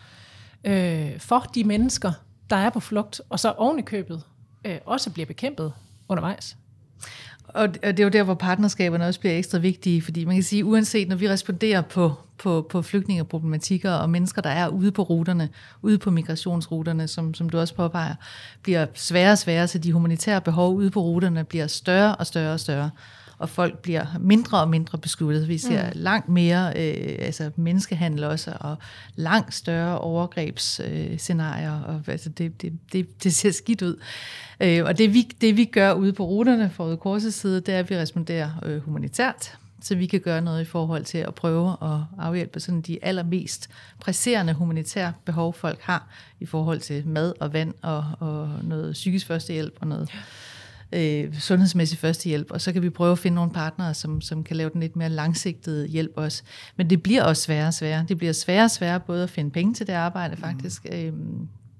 øh, 0.64 1.18
for 1.18 1.50
de 1.54 1.64
mennesker, 1.64 2.12
der 2.50 2.56
er 2.56 2.70
på 2.70 2.80
flugt, 2.80 3.20
og 3.28 3.40
så 3.40 3.50
oven 3.50 3.78
i 3.78 3.82
købet 3.82 4.22
øh, 4.64 4.78
også 4.86 5.10
bliver 5.10 5.26
bekæmpet 5.26 5.72
undervejs? 6.08 6.56
Og 7.54 7.74
det 7.74 8.00
er 8.00 8.04
jo 8.04 8.10
der, 8.10 8.22
hvor 8.22 8.34
partnerskaberne 8.34 9.06
også 9.06 9.20
bliver 9.20 9.38
ekstra 9.38 9.58
vigtige, 9.58 10.02
fordi 10.02 10.24
man 10.24 10.34
kan 10.34 10.42
sige, 10.42 10.64
uanset 10.64 11.08
når 11.08 11.16
vi 11.16 11.28
responderer 11.28 11.82
på, 11.82 12.12
på, 12.38 12.66
på 12.70 12.82
flygtningeproblematikker 12.82 13.92
og 13.92 14.10
mennesker, 14.10 14.42
der 14.42 14.50
er 14.50 14.68
ude 14.68 14.92
på 14.92 15.02
ruterne, 15.02 15.48
ude 15.82 15.98
på 15.98 16.10
migrationsruterne, 16.10 17.08
som, 17.08 17.34
som 17.34 17.48
du 17.48 17.58
også 17.58 17.74
påpeger, 17.74 18.14
bliver 18.62 18.86
sværere 18.94 19.32
og 19.32 19.38
sværere, 19.38 19.68
så 19.68 19.78
de 19.78 19.92
humanitære 19.92 20.40
behov 20.40 20.74
ude 20.74 20.90
på 20.90 21.00
ruterne 21.00 21.44
bliver 21.44 21.66
større 21.66 22.16
og 22.16 22.26
større 22.26 22.52
og 22.52 22.60
større 22.60 22.90
og 23.40 23.48
folk 23.48 23.78
bliver 23.78 24.06
mindre 24.18 24.60
og 24.60 24.68
mindre 24.68 24.98
beskyttet. 24.98 25.48
Vi 25.48 25.58
ser 25.58 25.86
mm. 25.86 25.92
langt 25.94 26.28
mere 26.28 26.72
øh, 26.76 27.16
altså 27.18 27.50
menneskehandel 27.56 28.24
også, 28.24 28.52
og 28.60 28.76
langt 29.16 29.54
større 29.54 29.98
overgrebsscenarier, 29.98 31.88
øh, 31.88 31.88
og 31.88 32.02
altså 32.06 32.28
det, 32.28 32.62
det, 32.62 32.72
det, 32.92 33.24
det 33.24 33.34
ser 33.34 33.50
skidt 33.50 33.82
ud. 33.82 33.96
Øh, 34.60 34.84
og 34.84 34.98
det 34.98 35.14
vi, 35.14 35.22
det 35.40 35.56
vi 35.56 35.64
gør 35.64 35.92
ude 35.92 36.12
på 36.12 36.24
ruterne 36.24 36.70
fra 36.70 36.84
Røde 36.84 36.96
Korsets 36.96 37.36
side, 37.36 37.60
det 37.60 37.74
er, 37.74 37.78
at 37.78 37.90
vi 37.90 37.96
responderer 37.96 38.50
øh, 38.62 38.82
humanitært, 38.82 39.58
så 39.82 39.94
vi 39.94 40.06
kan 40.06 40.20
gøre 40.20 40.42
noget 40.42 40.62
i 40.62 40.64
forhold 40.64 41.04
til 41.04 41.18
at 41.18 41.34
prøve 41.34 41.76
at 41.82 41.98
afhjælpe 42.18 42.60
sådan 42.60 42.80
de 42.80 42.98
allermest 43.02 43.70
presserende 44.00 44.52
humanitære 44.52 45.12
behov, 45.24 45.54
folk 45.54 45.80
har 45.82 46.08
i 46.40 46.46
forhold 46.46 46.80
til 46.80 47.06
mad 47.06 47.32
og 47.40 47.52
vand 47.52 47.74
og, 47.82 48.04
og 48.18 48.48
noget 48.62 48.92
psykisk 48.92 49.26
førstehjælp 49.26 49.76
og 49.80 49.86
noget 49.86 50.10
øh, 50.92 51.38
sundhedsmæssig 51.38 51.98
førstehjælp, 51.98 52.50
og 52.50 52.60
så 52.60 52.72
kan 52.72 52.82
vi 52.82 52.90
prøve 52.90 53.12
at 53.12 53.18
finde 53.18 53.34
nogle 53.34 53.50
partnere, 53.50 53.94
som, 53.94 54.20
som 54.20 54.44
kan 54.44 54.56
lave 54.56 54.70
den 54.70 54.80
lidt 54.80 54.96
mere 54.96 55.08
langsigtede 55.08 55.86
hjælp 55.86 56.12
også. 56.16 56.42
Men 56.76 56.90
det 56.90 57.02
bliver 57.02 57.24
også 57.24 57.42
sværere 57.42 57.66
og 57.66 57.74
sværere. 57.74 58.04
Det 58.08 58.18
bliver 58.18 58.32
sværere 58.32 58.64
og 58.64 58.70
sværere 58.70 59.00
både 59.00 59.22
at 59.22 59.30
finde 59.30 59.50
penge 59.50 59.74
til 59.74 59.86
det 59.86 59.92
arbejde 59.92 60.36
faktisk, 60.36 60.84
mm. 60.84 60.96
øh, 60.96 61.12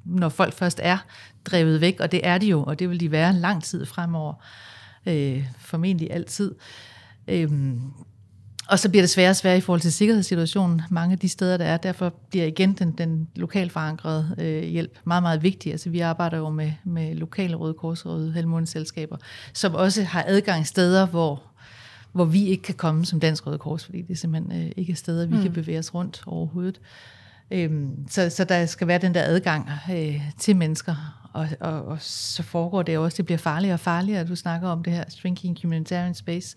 når 0.05 0.29
folk 0.29 0.53
først 0.53 0.81
er 0.83 0.99
drevet 1.45 1.81
væk, 1.81 2.01
og 2.01 2.13
det 2.13 2.21
er 2.23 2.39
de 2.39 2.47
jo, 2.47 2.63
og 2.63 2.79
det 2.79 2.91
vil 2.91 3.01
de 3.01 3.11
være 3.11 3.33
lang 3.33 3.65
tid 3.65 3.87
fremover. 3.87 4.35
Øh, 5.07 5.45
formentlig 5.59 6.11
altid. 6.11 6.55
Øh, 7.29 7.51
og 8.71 8.79
så 8.79 8.89
bliver 8.89 9.03
det 9.03 9.11
sværere 9.11 9.31
og 9.31 9.37
sværere 9.37 9.59
i 9.59 9.61
forhold 9.61 9.81
til 9.81 9.93
sikkerhedssituationen 9.93 10.83
mange 10.91 11.13
af 11.13 11.19
de 11.19 11.29
steder, 11.29 11.57
der 11.57 11.65
er. 11.65 11.77
Derfor 11.77 12.15
bliver 12.31 12.47
igen 12.47 12.73
den, 12.73 12.93
den 12.93 13.29
lokalt 13.37 13.73
forankrede 13.73 14.35
øh, 14.39 14.63
hjælp 14.63 14.99
meget, 15.05 15.23
meget 15.23 15.43
vigtig. 15.43 15.73
Altså 15.73 15.91
vi 15.91 16.01
arbejder 16.01 16.37
jo 16.39 16.51
med, 16.51 16.73
med 16.85 17.15
lokale 17.15 17.55
Røde 17.55 17.75
Kors 17.75 18.05
og 18.05 18.13
Røde 18.13 18.67
selskaber, 18.67 19.17
som 19.53 19.75
også 19.75 20.03
har 20.03 20.25
adgangssteder, 20.27 21.07
hvor, 21.07 21.43
hvor 22.13 22.25
vi 22.25 22.47
ikke 22.47 22.63
kan 22.63 22.75
komme 22.75 23.07
som 23.07 23.21
Dansk 23.21 23.47
Røde 23.47 23.59
Kors, 23.59 23.85
fordi 23.85 24.03
det 24.03 24.19
simpelthen 24.19 24.63
øh, 24.63 24.73
ikke 24.77 24.93
er 24.93 24.97
steder, 24.97 25.27
vi 25.27 25.37
mm. 25.37 25.43
kan 25.43 25.53
bevæge 25.53 25.79
os 25.79 25.95
rundt 25.95 26.23
overhovedet. 26.27 26.81
Øhm, 27.51 28.09
så, 28.11 28.31
så 28.31 28.45
der 28.45 28.67
skal 28.67 28.87
være 28.87 28.99
den 28.99 29.15
der 29.15 29.23
adgang 29.23 29.71
øh, 29.93 30.21
til 30.39 30.57
mennesker, 30.57 31.21
og, 31.33 31.49
og, 31.61 31.85
og 31.85 31.97
så 32.01 32.43
foregår 32.43 32.83
det 32.83 32.99
også, 32.99 33.17
det 33.17 33.25
bliver 33.25 33.39
farligere 33.39 33.75
og 33.75 33.81
farligere. 33.81 34.25
Du 34.25 34.37
snakker 34.37 34.69
om 34.69 34.83
det 34.83 34.93
her 34.93 35.05
shrinking 35.09 35.59
humanitarian 35.63 36.15
space, 36.15 36.57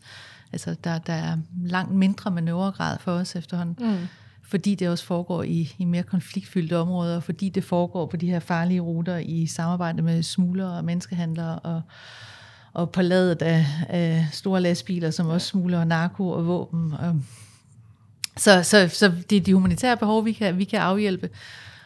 Altså, 0.54 0.76
der, 0.84 0.98
der 0.98 1.14
er 1.14 1.38
langt 1.66 1.96
mindre 1.96 2.32
manøvregrad 2.32 2.98
for 3.00 3.12
os 3.12 3.36
efterhånden. 3.36 3.76
Mm. 3.80 4.08
Fordi 4.44 4.76
det 4.76 4.90
også 4.90 5.06
foregår 5.06 5.44
i, 5.44 5.76
i 5.78 5.86
mere 5.86 6.04
konfliktfyldte 6.04 6.78
områder, 6.78 7.16
og 7.16 7.24
fordi 7.24 7.50
det 7.50 7.64
foregår 7.64 8.06
på 8.06 8.18
de 8.18 8.30
her 8.30 8.40
farlige 8.40 8.80
ruter 8.80 9.18
i 9.18 9.48
samarbejde 9.48 10.02
med 10.02 10.24
smuglere 10.24 10.78
og 10.78 10.86
menneskehandlere, 10.86 11.60
og, 11.60 11.82
og 12.74 12.90
på 12.90 13.02
ladet 13.02 13.42
af, 13.42 13.66
af 13.90 14.28
store 14.32 14.62
lastbiler, 14.62 15.12
som 15.12 15.28
også 15.28 15.48
smugler 15.48 15.84
narko 15.84 16.30
og 16.30 16.48
våben. 16.48 16.94
Og, 16.94 17.16
så, 18.38 18.64
så, 18.64 18.88
så 18.88 19.12
det 19.30 19.38
er 19.38 19.42
de 19.42 19.54
humanitære 19.54 19.98
behov, 19.98 20.26
vi 20.26 20.32
kan, 20.32 20.58
vi 20.58 20.64
kan 20.64 20.80
afhjælpe. 20.80 21.30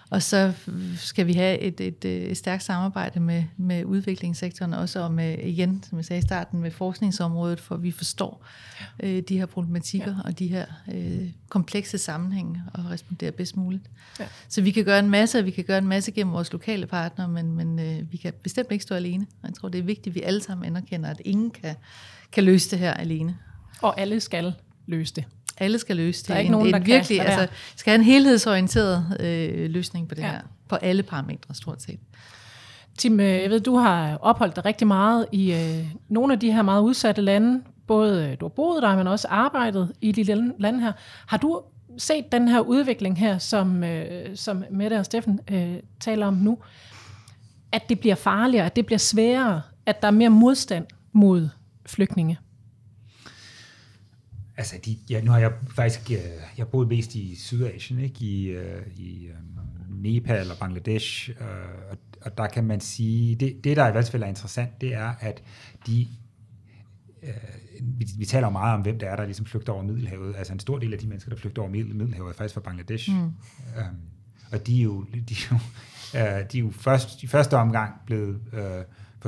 Og 0.10 0.24
så 0.24 0.54
skal 0.96 1.28
vi 1.28 1.34
have 1.34 1.60
et, 1.60 1.82
et, 1.82 2.06
et 2.06 2.38
stærkt 2.38 2.64
samarbejde 2.64 3.20
med, 3.20 3.44
med 3.58 3.86
udviklingssektoren, 3.86 4.74
også 4.74 5.00
og 5.00 5.12
med, 5.12 5.38
igen, 5.44 5.84
som 5.84 5.98
jeg 5.98 6.06
sagde 6.06 6.20
i 6.20 6.22
starten, 6.22 6.62
med 6.62 6.72
forskningsområdet, 6.72 7.60
for 7.60 7.78
vi 7.78 7.92
forstår 7.92 8.46
øh, 9.00 9.24
de 9.30 9.38
her 9.38 9.46
problematikker 9.46 10.16
ja. 10.16 10.22
og 10.26 10.40
de 10.40 10.48
her 10.48 10.66
øh, 10.94 11.30
komplekse 11.50 11.98
sammenhænge 11.98 12.64
og 12.74 12.86
responderer 12.86 13.32
bedst 13.32 13.58
muligt. 13.58 13.84
Ja. 14.20 14.26
Så 14.50 14.62
vi 14.62 14.72
kan 14.72 14.86
gøre 14.86 15.00
en 15.00 15.10
masse, 15.10 15.40
og 15.40 15.46
vi 15.46 15.52
kan 15.52 15.64
gøre 15.64 15.78
en 15.78 15.88
masse 15.88 16.12
gennem 16.12 16.34
vores 16.34 16.52
lokale 16.52 16.86
partnere, 16.86 17.28
men, 17.28 17.52
men 17.52 17.80
øh, 17.80 18.12
vi 18.12 18.18
kan 18.18 18.34
bestemt 18.44 18.72
ikke 18.72 18.84
stå 18.84 18.96
alene. 18.96 19.28
Jeg 19.44 19.54
tror, 19.54 19.70
det 19.70 19.80
er 19.80 19.84
vigtigt, 19.84 20.08
at 20.08 20.16
vi 20.16 20.22
alle 20.22 20.44
sammen 20.44 20.66
anerkender, 20.66 21.10
at 21.10 21.22
ingen 21.26 21.52
kan, 21.52 21.76
kan 22.32 22.44
løse 22.44 22.72
det 22.72 22.80
her 22.80 22.94
alene. 22.94 23.38
Og 23.82 24.00
alle 24.00 24.20
skal 24.20 24.54
løse 24.86 25.16
det. 25.16 25.26
Alle 25.58 25.80
skal 25.80 25.96
løse 25.96 26.22
det. 26.22 26.28
Der 26.28 26.34
er 26.34 26.40
ikke 26.40 26.48
en, 26.48 26.52
nogen, 26.52 26.74
der 26.74 26.80
virkelig, 26.80 27.20
kan. 27.20 27.28
Altså, 27.28 27.48
skal 27.76 27.92
have 27.92 28.00
en 28.00 28.06
helhedsorienteret 28.06 29.18
øh, 29.20 29.70
løsning 29.70 30.08
på 30.08 30.16
det 30.16 30.22
ja. 30.22 30.28
her. 30.28 30.42
På 30.70 30.76
alle 30.76 31.04
parametre, 31.04 31.56
stort 31.56 31.82
set. 31.82 32.00
Tim, 32.98 33.20
øh, 33.20 33.42
jeg 33.42 33.50
ved, 33.50 33.60
du 33.60 33.76
har 33.76 34.18
opholdt 34.18 34.56
dig 34.56 34.66
rigtig 34.66 34.88
meget 34.88 35.26
i 35.32 35.54
øh, 35.54 35.88
nogle 36.10 36.34
af 36.34 36.40
de 36.40 36.52
her 36.52 36.62
meget 36.62 36.82
udsatte 36.82 37.22
lande. 37.22 37.64
Både 37.88 38.28
øh, 38.28 38.40
du 38.40 38.46
har 38.46 38.50
boet 38.50 38.84
der, 38.84 38.96
men 38.96 39.08
også 39.08 39.28
arbejdet 39.28 39.94
i 40.02 40.12
de 40.12 40.24
lande 40.60 40.82
her. 40.82 40.92
Har 41.28 41.38
du 41.38 41.62
set 41.98 42.32
den 42.32 42.48
her 42.48 42.60
udvikling 42.60 43.20
her, 43.20 43.38
som, 43.38 43.84
øh, 43.84 44.36
som 44.36 44.64
Mette 44.72 45.00
og 45.00 45.06
Steffen 45.06 45.40
øh, 45.52 45.76
taler 46.00 46.28
om 46.28 46.34
nu? 46.34 46.58
At 47.72 47.90
det 47.90 48.00
bliver 48.00 48.16
farligere, 48.16 48.66
at 48.66 48.76
det 48.76 48.86
bliver 48.86 49.00
sværere, 49.00 49.62
at 49.86 50.02
der 50.02 50.08
er 50.08 50.12
mere 50.12 50.30
modstand 50.30 50.86
mod 51.14 51.50
flygtninge? 51.86 52.40
Altså, 54.58 54.76
de, 54.86 54.98
ja, 55.10 55.22
nu 55.22 55.32
har 55.32 55.40
jeg 55.40 55.52
faktisk 55.76 56.12
jeg, 56.12 56.20
jeg 56.58 56.68
boet 56.68 56.88
mest 56.88 57.16
i 57.16 57.36
Sydasien, 57.36 58.00
ikke? 58.00 58.26
i, 58.26 58.58
uh, 58.58 58.64
i 58.96 59.30
um, 59.30 59.96
Nepal 59.98 60.52
og 60.52 60.58
Bangladesh, 60.58 61.30
uh, 61.40 61.92
og, 61.92 61.98
og 62.22 62.38
der 62.38 62.48
kan 62.48 62.64
man 62.64 62.80
sige, 62.80 63.36
det, 63.36 63.64
det 63.64 63.78
der 63.78 63.88
i 63.88 63.92
hvert 63.92 64.10
fald 64.10 64.24
er 64.24 64.28
interessant, 64.28 64.82
det 64.82 64.94
er, 64.94 65.14
at 65.20 65.44
de, 65.88 66.08
uh, 67.24 67.30
vi, 68.00 68.08
vi 68.18 68.26
taler 68.26 68.50
meget 68.50 68.74
om, 68.74 68.82
hvem 68.82 69.00
der 69.00 69.10
er, 69.10 69.16
der 69.16 69.26
ligesom 69.26 69.46
flygter 69.46 69.74
over 69.74 69.84
Middelhavet. 69.84 70.36
Altså 70.38 70.54
en 70.54 70.60
stor 70.60 70.78
del 70.78 70.94
af 70.94 71.00
de 71.00 71.08
mennesker, 71.08 71.30
der 71.30 71.38
flygter 71.38 71.62
over 71.62 71.72
Middelhavet, 71.72 72.30
er 72.30 72.34
faktisk 72.34 72.54
fra 72.54 72.62
Bangladesh. 72.62 73.12
Mm. 73.12 73.22
Um, 73.22 73.34
og 74.52 74.68
de 74.68 74.80
er 74.80 74.84
jo, 74.84 75.06
de 75.30 75.34
er 75.34 75.48
jo, 75.52 75.56
uh, 76.14 76.52
de 76.52 76.58
er 76.58 76.64
jo 76.64 76.72
først, 76.72 77.24
i 77.24 77.28
første 77.28 77.58
omgang 77.58 77.94
blevet 78.06 78.42
uh, 78.54 78.60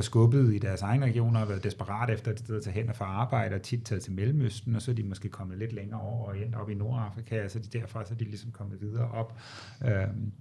forskubbet 0.00 0.54
i 0.54 0.58
deres 0.58 0.82
egne 0.82 1.06
regioner 1.06 1.40
og 1.40 1.48
været 1.48 1.64
desperat 1.64 2.10
efter 2.10 2.30
et 2.30 2.38
sted 2.38 2.56
at 2.56 2.62
tage 2.62 2.74
hen 2.74 2.88
og 2.88 2.96
få 2.96 3.04
arbejde, 3.04 3.54
og 3.54 3.62
tit 3.62 3.82
taget 3.84 4.02
til 4.02 4.12
Mellemøsten, 4.12 4.76
og 4.76 4.82
så 4.82 4.90
er 4.90 4.94
de 4.94 5.02
måske 5.02 5.28
kommet 5.28 5.58
lidt 5.58 5.72
længere 5.72 6.00
over 6.00 6.28
og 6.28 6.38
endt 6.38 6.54
op 6.56 6.70
i 6.70 6.74
Nordafrika, 6.74 7.44
og 7.44 7.50
så 7.50 7.58
er 7.58 7.62
de 7.62 7.78
derfra 7.78 8.04
så 8.04 8.14
er 8.14 8.18
de 8.18 8.24
ligesom 8.24 8.50
kommet 8.50 8.80
videre 8.80 9.10
op. 9.10 9.38
Øhm, 9.84 10.32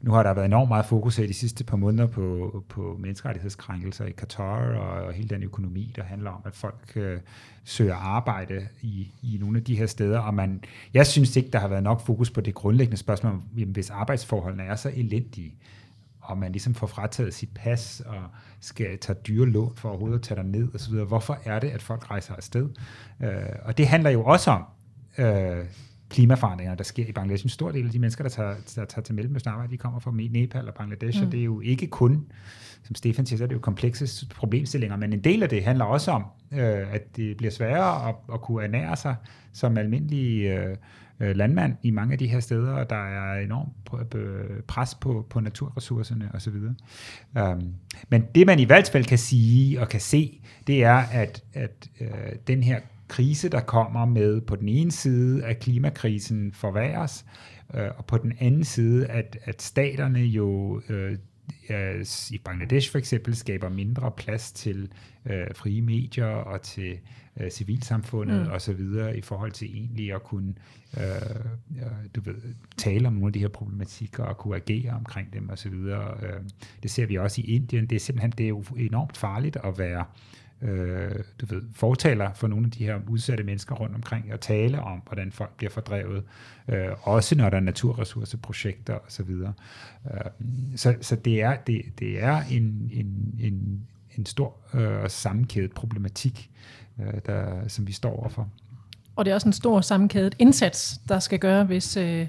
nu 0.00 0.12
har 0.12 0.22
der 0.22 0.34
været 0.34 0.46
enormt 0.46 0.68
meget 0.68 0.86
fokus 0.86 1.18
i 1.18 1.26
de 1.26 1.34
sidste 1.34 1.64
par 1.64 1.76
måneder 1.76 2.06
på, 2.06 2.64
på 2.68 2.96
menneskerettighedskrænkelser 3.00 4.04
i 4.04 4.10
Katar 4.10 4.76
og, 4.76 5.06
og 5.06 5.12
hele 5.12 5.28
den 5.28 5.42
økonomi, 5.42 5.92
der 5.96 6.02
handler 6.02 6.30
om, 6.30 6.42
at 6.44 6.54
folk 6.54 6.92
øh, 6.96 7.20
søger 7.64 7.94
arbejde 7.94 8.68
i, 8.82 9.12
i 9.22 9.38
nogle 9.40 9.58
af 9.58 9.64
de 9.64 9.76
her 9.76 9.86
steder, 9.86 10.18
og 10.18 10.34
man, 10.34 10.60
jeg 10.94 11.06
synes 11.06 11.36
ikke, 11.36 11.50
der 11.50 11.58
har 11.58 11.68
været 11.68 11.82
nok 11.82 12.00
fokus 12.00 12.30
på 12.30 12.40
det 12.40 12.54
grundlæggende 12.54 12.96
spørgsmål, 12.96 13.40
jamen, 13.56 13.72
hvis 13.72 13.90
arbejdsforholdene 13.90 14.62
er 14.62 14.76
så 14.76 14.90
elendige, 14.94 15.54
og 16.28 16.38
man 16.38 16.52
ligesom 16.52 16.74
får 16.74 16.86
frataget 16.86 17.34
sit 17.34 17.48
pas 17.54 18.02
og 18.06 18.22
skal 18.60 18.98
tage 18.98 19.18
dyre 19.26 19.46
lån 19.46 19.76
for 19.76 19.88
overhovedet 19.88 20.18
at 20.18 20.22
tage 20.22 20.42
ned 20.42 20.68
og 20.74 20.80
så 20.80 20.90
videre. 20.90 21.06
Hvorfor 21.06 21.38
er 21.44 21.58
det, 21.58 21.68
at 21.68 21.82
folk 21.82 22.10
rejser 22.10 22.34
afsted? 22.34 22.68
Øh, 23.22 23.30
og 23.62 23.78
det 23.78 23.88
handler 23.88 24.10
jo 24.10 24.24
også 24.24 24.50
om 24.50 24.64
øh, 25.18 25.64
klimaforandringer, 26.10 26.74
der 26.74 26.84
sker 26.84 27.06
i 27.06 27.12
Bangladesh. 27.12 27.44
En 27.44 27.50
stor 27.50 27.70
del 27.70 27.86
af 27.86 27.92
de 27.92 27.98
mennesker, 27.98 28.24
der 28.24 28.30
tager, 28.30 28.54
der 28.76 28.84
tager 28.84 29.02
til 29.02 29.14
Mellemøsten 29.14 29.50
arbejde, 29.50 29.72
de 29.72 29.76
kommer 29.76 30.00
fra 30.00 30.12
Nepal 30.14 30.68
og 30.68 30.74
Bangladesh, 30.74 31.20
mm. 31.20 31.26
og 31.26 31.32
det 31.32 31.40
er 31.40 31.44
jo 31.44 31.60
ikke 31.60 31.86
kun, 31.86 32.26
som 32.82 32.94
Stefan 32.94 33.26
siger, 33.26 33.38
så 33.38 33.44
er 33.44 33.48
det 33.48 33.54
jo 33.54 33.60
komplekse 33.60 34.26
problemstillinger, 34.26 34.96
men 34.96 35.12
en 35.12 35.20
del 35.20 35.42
af 35.42 35.48
det 35.48 35.64
handler 35.64 35.84
også 35.84 36.10
om, 36.10 36.24
øh, 36.52 36.94
at 36.94 37.16
det 37.16 37.36
bliver 37.36 37.50
sværere 37.50 38.08
at, 38.08 38.14
at 38.32 38.40
kunne 38.40 38.64
ernære 38.64 38.96
sig 38.96 39.16
som 39.52 39.78
almindelige 39.78 40.54
øh, 40.54 40.76
øh, 41.20 41.36
landmand 41.36 41.76
i 41.82 41.90
mange 41.90 42.12
af 42.12 42.18
de 42.18 42.26
her 42.26 42.40
steder, 42.40 42.72
og 42.72 42.90
der 42.90 43.06
er 43.06 43.40
enormt 43.40 43.70
pres 44.66 44.94
på, 44.94 45.26
på 45.30 45.40
naturressourcerne 45.40 46.30
osv. 46.34 46.54
Um, 47.42 47.74
men 48.08 48.24
det 48.34 48.46
man 48.46 48.58
i 48.58 48.64
hvert 48.64 48.90
fald 48.92 49.04
kan 49.04 49.18
sige 49.18 49.80
og 49.80 49.88
kan 49.88 50.00
se, 50.00 50.40
det 50.66 50.84
er, 50.84 50.96
at, 50.96 51.44
at 51.54 51.88
øh, 52.00 52.08
den 52.46 52.62
her 52.62 52.80
krise, 53.08 53.48
der 53.48 53.60
kommer 53.60 54.04
med 54.04 54.40
på 54.40 54.56
den 54.56 54.68
ene 54.68 54.92
side, 54.92 55.44
at 55.44 55.58
klimakrisen 55.58 56.52
forværres, 56.52 57.24
øh, 57.74 57.88
og 57.96 58.06
på 58.06 58.18
den 58.18 58.32
anden 58.40 58.64
side, 58.64 59.06
at, 59.06 59.38
at 59.44 59.62
staterne 59.62 60.20
jo 60.20 60.80
øh, 60.88 61.18
i 62.30 62.38
Bangladesh 62.44 62.90
for 62.90 62.98
eksempel 62.98 63.36
skaber 63.36 63.68
mindre 63.68 64.10
plads 64.10 64.52
til 64.52 64.90
øh, 65.26 65.46
frie 65.54 65.82
medier 65.82 66.26
og 66.26 66.62
til 66.62 66.98
øh, 67.40 67.50
civilsamfundet 67.50 68.46
mm. 68.46 68.52
og 68.52 68.60
så 68.60 68.72
videre 68.72 69.18
i 69.18 69.20
forhold 69.20 69.52
til 69.52 69.76
egentlig 69.76 70.14
at 70.14 70.22
kunne 70.22 70.54
øh, 70.96 71.02
du 72.14 72.20
ved, 72.20 72.34
tale 72.76 73.06
om 73.06 73.12
nogle 73.12 73.26
af 73.26 73.32
de 73.32 73.38
her 73.38 73.48
problematikker 73.48 74.24
og 74.24 74.38
kunne 74.38 74.56
agere 74.56 74.92
omkring 74.92 75.32
dem 75.32 75.48
og 75.48 75.58
så 75.58 75.68
videre. 75.68 76.16
Øh, 76.22 76.40
det 76.82 76.90
ser 76.90 77.06
vi 77.06 77.16
også 77.16 77.40
i 77.40 77.44
Indien. 77.44 77.86
Det 77.86 77.96
er 77.96 78.00
simpelthen 78.00 78.30
det 78.30 78.44
er 78.44 78.48
jo 78.48 78.64
enormt 78.76 79.16
farligt 79.16 79.56
at 79.64 79.78
være 79.78 80.00
øh, 80.00 80.37
øh, 80.62 81.14
du 81.40 81.46
ved, 81.46 81.62
fortaler 81.74 82.32
for 82.34 82.48
nogle 82.48 82.66
af 82.66 82.70
de 82.70 82.84
her 82.84 82.98
udsatte 83.08 83.44
mennesker 83.44 83.74
rundt 83.74 83.94
omkring 83.94 84.32
og 84.32 84.40
tale 84.40 84.80
om, 84.80 85.02
hvordan 85.06 85.32
folk 85.32 85.56
bliver 85.56 85.70
fordrevet, 85.70 86.24
øh, 86.68 86.88
også 87.02 87.34
når 87.34 87.50
der 87.50 87.56
er 87.56 87.60
naturressourceprojekter 87.60 88.94
osv. 88.94 89.08
Så, 89.08 89.22
videre. 89.22 89.52
øh, 90.14 90.20
så, 90.76 90.94
så 91.00 91.16
det 91.16 91.42
er, 91.42 91.56
det, 91.56 91.82
det 91.98 92.22
er 92.22 92.42
en, 92.50 92.90
en, 92.92 93.34
en, 93.40 93.86
en 94.18 94.26
stor 94.26 94.56
øh, 94.74 95.10
sammenkædet 95.10 95.72
problematik, 95.72 96.50
øh, 97.00 97.20
der, 97.26 97.68
som 97.68 97.86
vi 97.86 97.92
står 97.92 98.20
overfor. 98.20 98.48
Og 99.16 99.24
det 99.24 99.30
er 99.30 99.34
også 99.34 99.48
en 99.48 99.52
stor 99.52 99.80
sammenkædet 99.80 100.34
indsats, 100.38 101.00
der 101.08 101.18
skal 101.18 101.38
gøre, 101.38 101.64
hvis... 101.64 101.96
Øh 101.96 102.26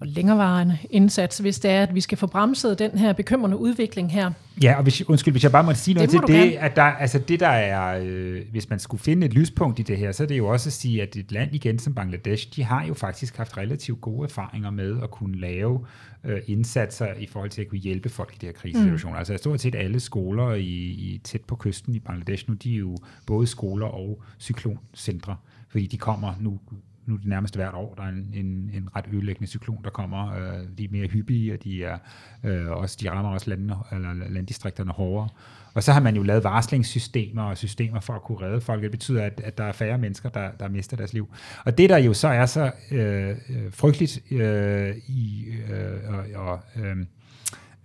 og 0.00 0.06
længerevarende 0.06 0.78
indsats, 0.90 1.38
hvis 1.38 1.58
det 1.58 1.70
er, 1.70 1.82
at 1.82 1.94
vi 1.94 2.00
skal 2.00 2.18
få 2.18 2.26
bremset 2.26 2.78
den 2.78 2.98
her 2.98 3.12
bekymrende 3.12 3.56
udvikling 3.56 4.12
her. 4.12 4.30
Ja, 4.62 4.76
og 4.76 4.82
hvis, 4.82 5.08
undskyld, 5.08 5.34
hvis 5.34 5.42
jeg 5.42 5.52
bare 5.52 5.64
må 5.64 5.74
sige 5.74 5.94
noget 5.94 6.10
det 6.10 6.20
til 6.26 6.34
det, 6.34 6.50
gerne. 6.50 6.58
at 6.58 6.76
der, 6.76 6.82
altså 6.82 7.18
det 7.18 7.40
der 7.40 7.48
er, 7.48 8.00
øh, 8.04 8.42
hvis 8.50 8.70
man 8.70 8.78
skulle 8.78 9.02
finde 9.02 9.26
et 9.26 9.34
lyspunkt 9.34 9.78
i 9.78 9.82
det 9.82 9.98
her, 9.98 10.12
så 10.12 10.22
er 10.22 10.26
det 10.26 10.38
jo 10.38 10.46
også 10.46 10.68
at 10.68 10.72
sige, 10.72 11.02
at 11.02 11.16
et 11.16 11.32
land 11.32 11.54
igen 11.54 11.78
som 11.78 11.94
Bangladesh, 11.94 12.56
de 12.56 12.64
har 12.64 12.84
jo 12.84 12.94
faktisk 12.94 13.36
haft 13.36 13.56
relativt 13.56 14.00
gode 14.00 14.24
erfaringer 14.24 14.70
med 14.70 15.02
at 15.02 15.10
kunne 15.10 15.38
lave 15.40 15.80
øh, 16.24 16.40
indsatser 16.46 17.14
i 17.14 17.26
forhold 17.26 17.50
til 17.50 17.62
at 17.62 17.68
kunne 17.68 17.78
hjælpe 17.78 18.08
folk 18.08 18.34
i 18.34 18.38
de 18.40 18.46
her 18.46 18.52
krisesituationer. 18.52 19.14
Mm. 19.14 19.18
Altså 19.18 19.36
stort 19.36 19.60
set 19.60 19.74
alle 19.74 20.00
skoler 20.00 20.54
i, 20.54 20.62
i, 20.62 21.20
tæt 21.24 21.40
på 21.40 21.56
kysten 21.56 21.94
i 21.94 21.98
Bangladesh 21.98 22.48
nu, 22.48 22.54
de 22.54 22.74
er 22.74 22.78
jo 22.78 22.96
både 23.26 23.46
skoler 23.46 23.86
og 23.86 24.22
cykloncentre, 24.40 25.36
fordi 25.68 25.86
de 25.86 25.96
kommer 25.96 26.34
nu 26.40 26.60
nu 27.06 27.14
er 27.14 27.18
det 27.18 27.26
nærmest 27.26 27.56
hvert 27.56 27.74
år, 27.74 27.94
der 27.94 28.02
er 28.02 28.08
en, 28.08 28.30
en, 28.34 28.70
en 28.74 28.88
ret 28.96 29.04
ødelæggende 29.12 29.48
cyklon, 29.48 29.84
der 29.84 29.90
kommer. 29.90 30.32
Øh, 30.32 30.64
de 30.78 30.84
er 30.84 30.88
mere 30.90 31.06
hyppige, 31.06 31.54
og 31.54 31.64
de, 31.64 31.84
er, 31.84 31.98
øh, 32.44 32.70
også, 32.70 32.98
de 33.00 33.10
rammer 33.10 33.30
også 33.30 33.50
landene, 33.50 33.74
eller 33.92 34.12
landdistrikterne 34.12 34.92
hårdere. 34.92 35.28
Og 35.74 35.82
så 35.82 35.92
har 35.92 36.00
man 36.00 36.16
jo 36.16 36.22
lavet 36.22 36.44
varslingssystemer 36.44 37.42
og 37.42 37.56
systemer 37.56 38.00
for 38.00 38.12
at 38.12 38.22
kunne 38.22 38.40
redde 38.40 38.60
folk. 38.60 38.82
Det 38.82 38.90
betyder, 38.90 39.24
at, 39.24 39.40
at 39.44 39.58
der 39.58 39.64
er 39.64 39.72
færre 39.72 39.98
mennesker, 39.98 40.28
der, 40.28 40.50
der 40.60 40.68
mister 40.68 40.96
deres 40.96 41.12
liv. 41.12 41.28
Og 41.64 41.78
det, 41.78 41.90
der 41.90 41.96
jo 41.96 42.14
så 42.14 42.28
er 42.28 42.46
så 42.46 42.72
øh, 42.90 43.28
øh 43.30 43.36
frygteligt 43.70 44.32
øh, 44.32 44.96
i, 45.08 45.46
øh, 45.70 46.14
og, 46.14 46.24
og 46.34 46.60
øh, 46.76 46.96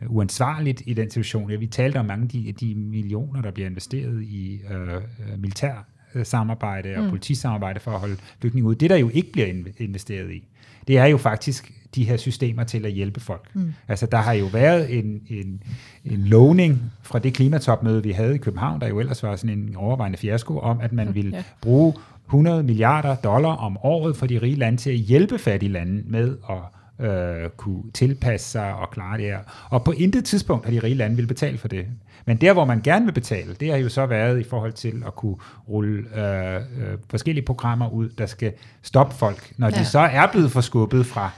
uansvarligt 0.07 0.83
i 0.85 0.93
den 0.93 1.09
situation. 1.09 1.51
Ja, 1.51 1.55
vi 1.55 1.67
talte 1.67 1.97
om 1.97 2.05
mange 2.05 2.23
af 2.23 2.29
de, 2.29 2.51
de 2.51 2.75
millioner, 2.75 3.41
der 3.41 3.51
bliver 3.51 3.69
investeret 3.69 4.23
i 4.23 4.61
øh, 4.71 4.93
øh 4.93 5.01
militær 5.37 5.85
samarbejde 6.23 6.95
og 6.97 7.03
mm. 7.03 7.09
politisamarbejde 7.09 7.79
for 7.79 7.91
at 7.91 7.99
holde 7.99 8.17
flygtninge 8.39 8.69
ud. 8.69 8.75
Det, 8.75 8.89
der 8.89 8.95
jo 8.95 9.09
ikke 9.13 9.31
bliver 9.31 9.47
investeret 9.77 10.31
i, 10.31 10.43
det 10.87 10.97
er 10.97 11.05
jo 11.05 11.17
faktisk 11.17 11.73
de 11.95 12.03
her 12.03 12.17
systemer 12.17 12.63
til 12.63 12.85
at 12.85 12.91
hjælpe 12.91 13.19
folk. 13.19 13.49
Mm. 13.53 13.73
Altså, 13.87 14.05
der 14.05 14.17
har 14.17 14.33
jo 14.33 14.45
været 14.45 14.97
en, 14.97 15.21
en, 15.29 15.63
en 16.05 16.19
lovning 16.19 16.81
fra 17.01 17.19
det 17.19 17.33
klimatopmøde, 17.33 18.03
vi 18.03 18.11
havde 18.11 18.35
i 18.35 18.37
København, 18.37 18.81
der 18.81 18.87
jo 18.87 18.99
ellers 18.99 19.23
var 19.23 19.35
sådan 19.35 19.57
en 19.57 19.75
overvejende 19.75 20.17
fiasko, 20.17 20.59
om 20.59 20.79
at 20.81 20.93
man 20.93 21.15
ville 21.15 21.35
ja. 21.35 21.43
bruge 21.61 21.93
100 22.25 22.63
milliarder 22.63 23.15
dollar 23.15 23.49
om 23.49 23.77
året 23.83 24.15
for 24.15 24.25
de 24.25 24.41
rige 24.41 24.55
lande 24.55 24.77
til 24.77 24.89
at 24.89 24.95
hjælpe 24.95 25.37
fattige 25.37 25.71
lande 25.71 26.03
med 26.05 26.37
at 26.49 26.57
øh, 26.99 27.49
kunne 27.57 27.83
tilpasse 27.93 28.49
sig 28.49 28.75
og 28.75 28.89
klare 28.89 29.17
det 29.17 29.25
her. 29.25 29.39
Og 29.69 29.83
på 29.83 29.91
intet 29.91 30.25
tidspunkt 30.25 30.65
har 30.65 30.71
de 30.71 30.79
rige 30.79 30.95
lande 30.95 31.15
vil 31.15 31.27
betale 31.27 31.57
for 31.57 31.67
det. 31.67 31.85
Men 32.25 32.37
der, 32.37 32.53
hvor 32.53 32.65
man 32.65 32.81
gerne 32.81 33.05
vil 33.05 33.11
betale, 33.11 33.53
det 33.53 33.71
har 33.71 33.77
jo 33.77 33.89
så 33.89 34.05
været 34.05 34.39
i 34.39 34.43
forhold 34.43 34.73
til 34.73 35.03
at 35.07 35.15
kunne 35.15 35.35
rulle 35.69 36.19
øh, 36.19 36.55
øh, 36.55 36.97
forskellige 37.09 37.45
programmer 37.45 37.89
ud, 37.89 38.09
der 38.09 38.25
skal 38.25 38.53
stoppe 38.81 39.15
folk, 39.15 39.53
når 39.57 39.67
ja. 39.67 39.79
de 39.79 39.85
så 39.85 39.99
er 39.99 40.27
blevet 40.31 40.51
forskubbet 40.51 41.05
fra 41.05 41.31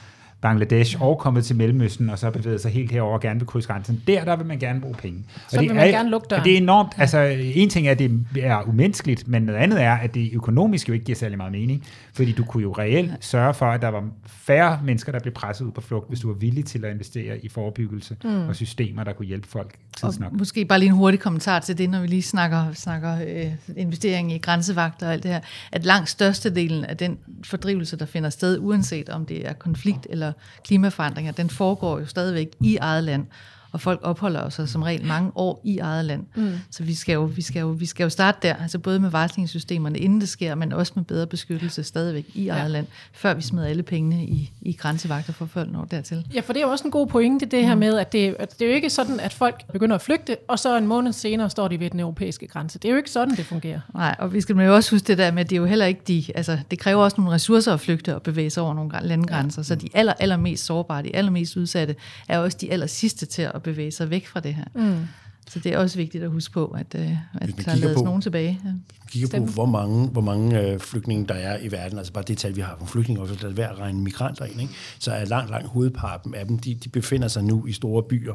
Bangladesh 0.43 1.01
og 1.01 1.17
kommet 1.17 1.45
til 1.45 1.55
Mellemøsten, 1.55 2.09
og 2.09 2.19
så 2.19 2.31
bevæget 2.31 2.61
sig 2.61 2.71
helt 2.71 2.91
herover 2.91 3.13
og 3.13 3.21
gerne 3.21 3.39
vil 3.39 3.47
krydse 3.47 3.67
grænsen. 3.67 4.03
Der, 4.07 4.25
der 4.25 4.35
vil 4.35 4.45
man 4.45 4.59
gerne 4.59 4.81
bruge 4.81 4.95
penge. 4.95 5.23
Så 5.49 5.57
og 5.57 5.61
det 5.61 5.69
vil 5.69 5.75
man 5.75 5.87
er, 5.87 5.91
gerne 5.91 6.09
lukke 6.09 6.27
døren. 6.29 6.43
det 6.43 6.53
er 6.53 6.57
enormt, 6.57 6.91
altså 6.97 7.19
en 7.55 7.69
ting 7.69 7.87
er, 7.87 7.91
at 7.91 7.99
det 7.99 8.25
er 8.35 8.67
umenneskeligt, 8.67 9.27
men 9.27 9.43
noget 9.43 9.59
andet 9.59 9.81
er, 9.81 9.93
at 9.93 10.13
det 10.13 10.29
økonomisk 10.33 10.89
jo 10.89 10.93
ikke 10.93 11.05
giver 11.05 11.15
særlig 11.15 11.37
meget 11.37 11.51
mening, 11.51 11.83
fordi 12.13 12.31
du 12.31 12.43
kunne 12.43 12.63
jo 12.63 12.71
reelt 12.71 13.11
sørge 13.19 13.53
for, 13.53 13.65
at 13.65 13.81
der 13.81 13.87
var 13.87 14.03
færre 14.27 14.79
mennesker, 14.83 15.11
der 15.11 15.19
blev 15.19 15.33
presset 15.33 15.65
ud 15.65 15.71
på 15.71 15.81
flugt, 15.81 16.09
hvis 16.09 16.19
du 16.19 16.27
var 16.27 16.35
villig 16.35 16.65
til 16.65 16.85
at 16.85 16.91
investere 16.91 17.45
i 17.45 17.49
forebyggelse 17.49 18.17
mm. 18.23 18.47
og 18.47 18.55
systemer, 18.55 19.03
der 19.03 19.13
kunne 19.13 19.25
hjælpe 19.25 19.47
folk 19.47 19.75
tidsnok. 19.97 20.31
Og 20.31 20.37
måske 20.37 20.65
bare 20.65 20.79
lige 20.79 20.89
en 20.89 20.95
hurtig 20.95 21.19
kommentar 21.19 21.59
til 21.59 21.77
det, 21.77 21.89
når 21.89 22.01
vi 22.01 22.07
lige 22.07 22.21
snakker, 22.21 22.73
snakker 22.73 23.17
øh, 23.27 23.51
investering 23.77 24.33
i 24.33 24.37
grænsevagter 24.37 25.07
og 25.07 25.13
alt 25.13 25.23
det 25.23 25.31
her, 25.31 25.39
at 25.71 25.85
langt 25.85 26.09
størstedelen 26.09 26.85
af 26.85 26.97
den 26.97 27.17
fordrivelse, 27.43 27.97
der 27.97 28.05
finder 28.05 28.29
sted, 28.29 28.59
uanset 28.59 29.09
om 29.09 29.25
det 29.25 29.47
er 29.47 29.53
konflikt 29.53 30.07
eller 30.09 30.32
klimaforandringer, 30.63 31.31
den 31.31 31.49
foregår 31.49 31.99
jo 31.99 32.05
stadigvæk 32.05 32.47
i 32.61 32.77
eget 32.77 33.03
land 33.03 33.27
og 33.73 33.81
folk 33.81 33.99
opholder 34.03 34.49
sig 34.49 34.69
som 34.69 34.81
regel 34.81 35.05
mange 35.05 35.31
år 35.35 35.61
i 35.63 35.77
eget 35.77 36.05
land. 36.05 36.25
Mm. 36.35 36.53
Så 36.71 36.83
vi 36.83 36.93
skal, 36.93 37.13
jo, 37.13 37.23
vi, 37.23 37.41
skal 37.41 37.59
jo, 37.59 37.67
vi 37.67 37.85
skal 37.85 38.03
jo 38.03 38.09
starte 38.09 38.37
der, 38.41 38.55
altså 38.55 38.79
både 38.79 38.99
med 38.99 39.09
varslingssystemerne, 39.09 39.99
inden 39.99 40.21
det 40.21 40.29
sker, 40.29 40.55
men 40.55 40.73
også 40.73 40.93
med 40.95 41.03
bedre 41.03 41.27
beskyttelse 41.27 41.83
stadigvæk 41.83 42.25
i 42.33 42.47
eget 42.47 42.63
ja. 42.63 42.67
land, 42.67 42.87
før 43.13 43.33
vi 43.33 43.41
smider 43.41 43.67
alle 43.67 43.83
pengene 43.83 44.25
i, 44.25 44.51
i 44.61 44.73
grænsevagter 44.73 45.33
for 45.33 45.45
folk 45.45 45.71
når 45.71 45.85
dertil. 45.85 46.25
Ja, 46.33 46.39
for 46.39 46.53
det 46.53 46.59
er 46.59 46.65
jo 46.65 46.71
også 46.71 46.85
en 46.85 46.91
god 46.91 47.07
pointe, 47.07 47.45
det 47.45 47.65
her 47.65 47.73
mm. 47.73 47.79
med, 47.79 47.97
at 47.97 48.11
det, 48.11 48.35
at 48.39 48.59
det 48.59 48.65
er 48.65 48.69
jo 48.69 48.75
ikke 48.75 48.89
sådan, 48.89 49.19
at 49.19 49.33
folk 49.33 49.71
begynder 49.71 49.95
at 49.95 50.01
flygte, 50.01 50.37
og 50.47 50.59
så 50.59 50.77
en 50.77 50.87
måned 50.87 51.13
senere 51.13 51.49
står 51.49 51.67
de 51.67 51.79
ved 51.79 51.89
den 51.89 51.99
europæiske 51.99 52.47
grænse. 52.47 52.79
Det 52.79 52.87
er 52.87 52.91
jo 52.91 52.97
ikke 52.97 53.11
sådan, 53.11 53.35
det 53.35 53.45
fungerer. 53.45 53.79
Nej, 53.93 54.15
og 54.19 54.33
vi 54.33 54.41
skal 54.41 54.55
jo 54.55 54.75
også 54.75 54.95
huske 54.95 55.07
det 55.07 55.17
der 55.17 55.31
med, 55.31 55.39
at 55.39 55.49
det 55.49 55.55
er 55.55 55.59
jo 55.59 55.65
heller 55.65 55.85
ikke 55.85 56.01
de, 56.07 56.23
altså 56.35 56.59
det 56.71 56.79
kræver 56.79 57.03
også 57.03 57.21
nogle 57.21 57.33
ressourcer 57.33 57.73
at 57.73 57.79
flygte 57.79 58.15
og 58.15 58.21
bevæge 58.21 58.49
sig 58.49 58.63
over 58.63 58.73
nogle 58.73 58.91
landegrænser, 59.01 59.59
ja. 59.59 59.63
så 59.63 59.75
de 59.75 59.89
aller, 59.93 60.13
allermest 60.19 60.65
sårbare, 60.65 61.03
de 61.03 61.15
allermest 61.15 61.57
udsatte, 61.57 61.95
er 62.27 62.39
også 62.39 62.57
de 62.61 62.71
aller 62.71 62.87
sidste 62.87 63.25
til 63.25 63.41
at 63.41 63.62
bevæge 63.63 63.91
sig 63.91 64.09
væk 64.09 64.27
fra 64.27 64.39
det 64.39 64.53
her. 64.55 64.65
Mm. 64.75 65.07
Så 65.47 65.59
det 65.59 65.73
er 65.73 65.77
også 65.77 65.97
vigtigt 65.97 66.23
at 66.23 66.29
huske 66.29 66.53
på, 66.53 66.65
at, 66.65 66.95
øh, 66.95 67.11
at 67.41 67.49
der 67.65 67.75
lades 67.75 68.01
nogen 68.01 68.21
tilbage. 68.21 68.59
Ja. 68.65 68.69
kigger 69.07 69.39
på, 69.39 69.45
hvor 69.45 69.65
mange, 69.65 70.07
hvor 70.07 70.21
mange 70.21 70.61
øh, 70.61 70.79
flygtninge 70.79 71.27
der 71.27 71.33
er 71.33 71.57
i 71.61 71.71
verden, 71.71 71.97
altså 71.97 72.13
bare 72.13 72.23
det 72.27 72.37
tal, 72.37 72.55
vi 72.55 72.61
har 72.61 72.75
på 72.79 72.85
flygtninge, 72.85 73.21
og 73.21 73.27
så 73.27 73.47
er 73.47 73.51
værd 73.51 73.71
at 73.71 73.79
regne 73.79 74.01
migranter 74.01 74.45
ind, 74.45 74.61
ikke? 74.61 74.73
så 74.99 75.11
er 75.11 75.25
langt, 75.25 75.51
langt 75.51 75.67
hovedparten 75.67 76.35
af 76.35 76.45
dem, 76.45 76.59
de, 76.59 76.75
de 76.75 76.89
befinder 76.89 77.27
sig 77.27 77.43
nu 77.43 77.65
i 77.65 77.71
store 77.71 78.03
byer 78.03 78.33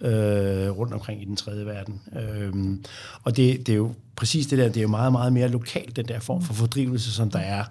øh, 0.00 0.70
rundt 0.70 0.92
omkring 0.94 1.22
i 1.22 1.24
den 1.24 1.36
tredje 1.36 1.66
verden. 1.66 2.00
Øh, 2.16 2.78
og 3.24 3.36
det, 3.36 3.66
det 3.66 3.72
er 3.72 3.76
jo 3.76 3.92
præcis 4.16 4.46
det 4.46 4.58
der, 4.58 4.68
det 4.68 4.76
er 4.76 4.82
jo 4.82 4.88
meget, 4.88 5.12
meget 5.12 5.32
mere 5.32 5.48
lokalt, 5.48 5.96
den 5.96 6.08
der 6.08 6.20
form 6.20 6.42
for 6.42 6.54
fordrivelse, 6.54 7.12
som 7.12 7.30
der 7.30 7.38
er. 7.38 7.64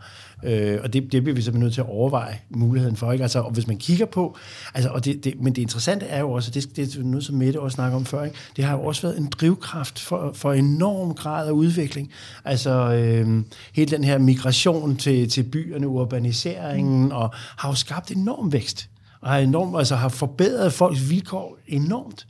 Øh, 0.43 0.79
og 0.83 0.93
det, 0.93 1.11
det 1.11 1.23
bliver 1.23 1.35
vi 1.35 1.41
simpelthen 1.41 1.63
nødt 1.63 1.73
til 1.73 1.81
at 1.81 1.89
overveje 1.89 2.39
muligheden 2.49 2.95
for. 2.95 3.11
Ikke? 3.11 3.23
Altså, 3.23 3.39
og 3.39 3.51
hvis 3.51 3.67
man 3.67 3.77
kigger 3.77 4.05
på, 4.05 4.37
altså, 4.73 4.89
og 4.89 5.05
det, 5.05 5.23
det, 5.23 5.41
men 5.41 5.55
det 5.55 5.61
interessante 5.61 6.05
er 6.05 6.19
jo 6.19 6.31
også, 6.31 6.51
det, 6.51 6.75
det 6.75 6.95
er 6.95 7.03
noget, 7.03 7.25
som 7.25 7.35
Mette 7.35 7.59
også 7.59 7.75
snakker 7.75 7.97
om 7.97 8.05
før, 8.05 8.23
ikke? 8.23 8.37
det 8.55 8.63
har 8.63 8.77
jo 8.77 8.83
også 8.83 9.01
været 9.01 9.17
en 9.17 9.27
drivkraft 9.27 9.99
for, 9.99 10.31
for 10.33 10.53
enorm 10.53 11.13
grad 11.13 11.47
af 11.47 11.51
udvikling. 11.51 12.11
Altså 12.45 12.93
øh, 12.93 13.43
hele 13.73 13.91
den 13.91 14.03
her 14.03 14.17
migration 14.17 14.95
til, 14.95 15.29
til 15.29 15.43
byerne, 15.43 15.87
urbaniseringen, 15.87 17.11
og 17.11 17.33
har 17.33 17.69
jo 17.69 17.75
skabt 17.75 18.11
enorm 18.11 18.53
vækst 18.53 18.89
og 19.21 19.29
har, 19.29 19.37
enormt, 19.37 19.77
altså 19.77 19.95
har 19.95 20.09
forbedret 20.09 20.73
folks 20.73 21.09
vilkår 21.09 21.57
enormt. 21.67 22.25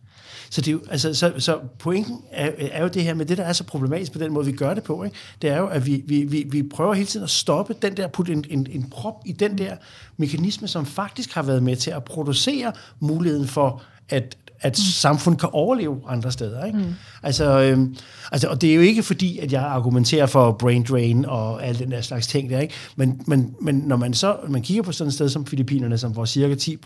Så, 0.50 0.62
det 0.62 0.68
er 0.68 0.72
jo, 0.72 0.82
altså, 0.90 1.14
så, 1.14 1.34
så 1.38 1.60
pointen 1.80 2.22
er, 2.32 2.52
er 2.58 2.82
jo 2.84 2.88
det 2.88 3.04
her 3.04 3.14
med 3.14 3.26
det, 3.26 3.38
der 3.38 3.44
er 3.44 3.54
så 3.54 3.64
problematisk 3.64 4.12
på 4.12 4.20
den 4.20 4.34
måde, 4.34 4.46
vi 4.46 4.52
gør 4.52 4.74
det 4.74 4.84
på. 4.84 5.04
Ikke? 5.04 5.16
Det 5.42 5.50
er 5.50 5.58
jo, 5.58 5.68
at 5.68 5.86
vi, 5.86 6.04
vi, 6.06 6.24
vi, 6.24 6.46
vi 6.50 6.64
prøver 6.64 6.94
hele 6.94 7.08
tiden 7.08 7.24
at 7.24 7.30
stoppe 7.30 7.76
den 7.82 7.98
der, 7.98 8.08
putte 8.08 8.34
en, 8.34 8.46
en, 8.50 8.68
en 8.72 8.90
prop 8.90 9.22
i 9.26 9.32
den 9.32 9.58
der 9.58 9.76
mekanisme, 10.18 10.68
som 10.68 10.86
faktisk 10.86 11.34
har 11.34 11.44
været 11.44 11.64
med 11.64 11.76
til 11.76 11.92
at 11.92 12.04
producere 12.04 12.74
muligheden 13.00 13.48
for, 13.48 13.82
at 14.10 14.38
at 14.62 14.72
mm. 14.72 14.76
samfund 14.76 15.38
kan 15.38 15.50
overleve 15.52 16.02
andre 16.08 16.32
steder. 16.32 16.66
Ikke? 16.66 16.78
Mm. 16.78 16.94
Altså, 17.24 17.60
øhm, 17.62 17.96
altså, 18.32 18.48
og 18.48 18.62
det 18.62 18.72
er 18.72 18.76
jo 18.76 18.82
ikke 18.82 19.04
fordi, 19.04 19.38
at 19.38 19.52
jeg 19.52 19.62
argumenterer 19.62 20.26
for 20.26 20.52
brain 20.52 20.84
drain 20.84 21.26
og 21.26 21.66
alle 21.66 21.80
den 21.80 21.92
der 21.92 22.02
slags 22.02 22.28
ting 22.28 22.50
der, 22.50 22.60
ikke? 22.60 22.74
Men, 22.96 23.22
men, 23.28 23.56
men 23.62 23.76
når 23.76 23.96
man 23.96 24.14
så 24.14 24.38
man 24.48 24.62
kigger 24.62 24.84
på 24.84 24.92
sådan 24.92 25.08
et 25.08 25.14
sted 25.14 25.30
som 25.30 25.46
Filippinerne, 25.46 25.98
som 25.98 26.12
hvor 26.12 26.26
cirka 26.26 26.56
10, 26.56 26.78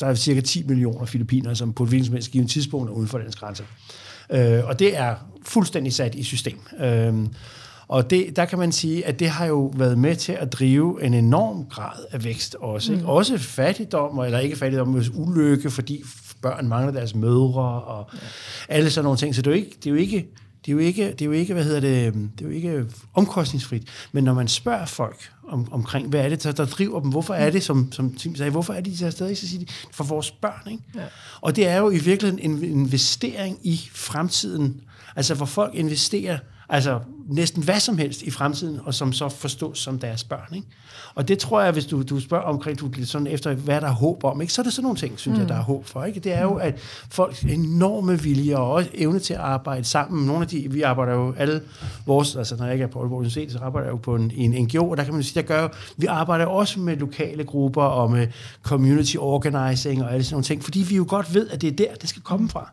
der 0.00 0.06
er 0.06 0.14
cirka 0.14 0.40
10 0.40 0.62
millioner 0.62 1.06
filippinere, 1.06 1.56
som 1.56 1.72
på 1.72 1.82
et 1.82 1.88
hvilket 1.88 2.06
som 2.06 2.14
helst 2.14 2.30
givet 2.30 2.50
tidspunkt 2.50 2.90
er 2.90 2.94
uden 2.94 3.08
for 3.08 3.18
dens 3.18 3.36
grænser. 3.36 3.64
Øh, 4.30 4.64
og 4.64 4.78
det 4.78 4.96
er 4.96 5.14
fuldstændig 5.46 5.92
sat 5.92 6.14
i 6.14 6.22
system. 6.22 6.58
Øh, 6.80 7.14
og 7.88 8.10
det, 8.10 8.36
der 8.36 8.44
kan 8.44 8.58
man 8.58 8.72
sige, 8.72 9.06
at 9.06 9.20
det 9.20 9.28
har 9.28 9.46
jo 9.46 9.72
været 9.76 9.98
med 9.98 10.16
til 10.16 10.32
at 10.32 10.52
drive 10.52 11.04
en 11.04 11.14
enorm 11.14 11.64
grad 11.64 11.96
af 12.10 12.24
vækst 12.24 12.56
også. 12.60 12.92
Mm. 12.92 12.98
Ikke? 12.98 13.08
Også 13.08 13.38
fattigdom, 13.38 14.18
eller 14.18 14.38
ikke 14.38 14.56
fattigdom, 14.56 14.88
men 14.88 15.04
ulykke, 15.14 15.70
fordi 15.70 16.02
børn 16.44 16.68
mangler 16.68 16.92
deres 16.92 17.14
mødre, 17.14 17.82
og 17.82 18.10
ja. 18.12 18.18
alle 18.68 18.90
sådan 18.90 19.04
nogle 19.04 19.18
ting. 19.18 19.34
Så 19.34 19.42
det 19.42 19.50
er 19.50 19.54
jo 19.54 19.56
ikke, 19.56 19.76
det 19.76 19.86
er 19.86 19.90
jo 19.90 19.96
ikke, 19.96 20.26
det 20.64 20.70
er 20.70 20.72
jo 20.72 20.78
ikke, 20.78 21.10
det 21.10 21.22
er 21.22 21.26
jo 21.26 21.32
ikke, 21.32 21.54
hvad 21.54 21.64
hedder 21.64 21.80
det, 21.80 22.14
det 22.14 22.44
er 22.44 22.48
jo 22.48 22.50
ikke 22.50 22.86
omkostningsfrit. 23.14 23.82
Men 24.12 24.24
når 24.24 24.34
man 24.34 24.48
spørger 24.48 24.86
folk 24.86 25.30
om, 25.48 25.72
omkring, 25.72 26.08
hvad 26.08 26.20
er 26.20 26.28
det, 26.28 26.44
der, 26.44 26.52
der 26.52 26.64
driver 26.64 27.00
dem, 27.00 27.10
hvorfor 27.10 27.34
er 27.34 27.50
det, 27.50 27.62
som, 27.62 27.92
som 27.92 28.14
Tim 28.14 28.36
sagde, 28.36 28.50
hvorfor 28.50 28.72
er 28.72 28.80
de 28.80 28.96
tager 28.96 29.06
afsted, 29.06 29.34
så 29.34 29.48
siger 29.48 29.64
de, 29.64 29.72
for 29.92 30.04
vores 30.04 30.30
børn, 30.30 30.70
ikke? 30.70 30.82
Ja. 30.94 31.00
Og 31.40 31.56
det 31.56 31.66
er 31.66 31.76
jo 31.78 31.90
i 31.90 31.98
virkeligheden 31.98 32.52
en 32.52 32.64
investering 32.64 33.58
i 33.62 33.88
fremtiden, 33.92 34.80
altså 35.16 35.34
hvor 35.34 35.46
folk 35.46 35.74
investerer 35.74 36.38
Altså 36.68 37.00
næsten 37.28 37.62
hvad 37.62 37.80
som 37.80 37.98
helst 37.98 38.22
i 38.22 38.30
fremtiden, 38.30 38.80
og 38.84 38.94
som 38.94 39.12
så 39.12 39.28
forstås 39.28 39.78
som 39.78 39.98
deres 39.98 40.24
børn. 40.24 40.54
Ikke? 40.54 40.66
Og 41.14 41.28
det 41.28 41.38
tror 41.38 41.60
jeg, 41.60 41.72
hvis 41.72 41.86
du, 41.86 42.02
du 42.02 42.20
spørger 42.20 42.44
omkring, 42.44 42.80
du 42.80 42.90
lidt 42.96 43.08
sådan 43.08 43.26
efter, 43.26 43.54
hvad 43.54 43.80
der 43.80 43.86
er 43.86 43.92
håb 43.92 44.24
om, 44.24 44.40
ikke? 44.40 44.52
så 44.52 44.62
er 44.62 44.64
det 44.64 44.72
sådan 44.72 44.82
nogle 44.82 44.98
ting, 44.98 45.18
synes 45.18 45.36
mm. 45.36 45.40
jeg, 45.40 45.48
der 45.48 45.54
er 45.54 45.62
håb 45.62 45.86
for. 45.86 46.04
Ikke? 46.04 46.20
Det 46.20 46.32
er 46.32 46.42
jo, 46.42 46.54
at 46.54 46.78
folks 47.10 47.42
enorme 47.42 48.22
vilje 48.22 48.56
og 48.56 48.72
også 48.72 48.90
evne 48.94 49.18
til 49.18 49.34
at 49.34 49.40
arbejde 49.40 49.84
sammen. 49.84 50.26
Nogle 50.26 50.42
af 50.42 50.48
de, 50.48 50.66
vi 50.70 50.82
arbejder 50.82 51.14
jo 51.14 51.34
alle 51.38 51.62
vores, 52.06 52.36
altså 52.36 52.56
når 52.56 52.64
jeg 52.64 52.74
ikke 52.74 52.82
er 52.82 52.88
på 52.88 53.00
Aalborg 53.00 53.18
Universitet, 53.18 53.52
så 53.52 53.58
arbejder 53.58 53.86
jeg 53.86 53.92
jo 53.92 53.98
på 53.98 54.14
en, 54.14 54.32
en 54.34 54.64
NGO, 54.64 54.90
og 54.90 54.96
der 54.96 55.04
kan 55.04 55.14
man 55.14 55.22
sige, 55.22 55.42
der 55.42 55.46
gør, 55.46 55.68
vi 55.96 56.06
arbejder 56.06 56.46
også 56.46 56.80
med 56.80 56.96
lokale 56.96 57.44
grupper 57.44 57.82
og 57.82 58.10
med 58.10 58.26
community 58.62 59.16
organizing 59.16 60.04
og 60.04 60.12
alle 60.12 60.24
sådan 60.24 60.34
nogle 60.34 60.44
ting, 60.44 60.64
fordi 60.64 60.80
vi 60.80 60.96
jo 60.96 61.06
godt 61.08 61.34
ved, 61.34 61.48
at 61.50 61.60
det 61.60 61.68
er 61.68 61.76
der, 61.76 61.94
det 62.00 62.08
skal 62.08 62.22
komme 62.22 62.48
fra. 62.48 62.70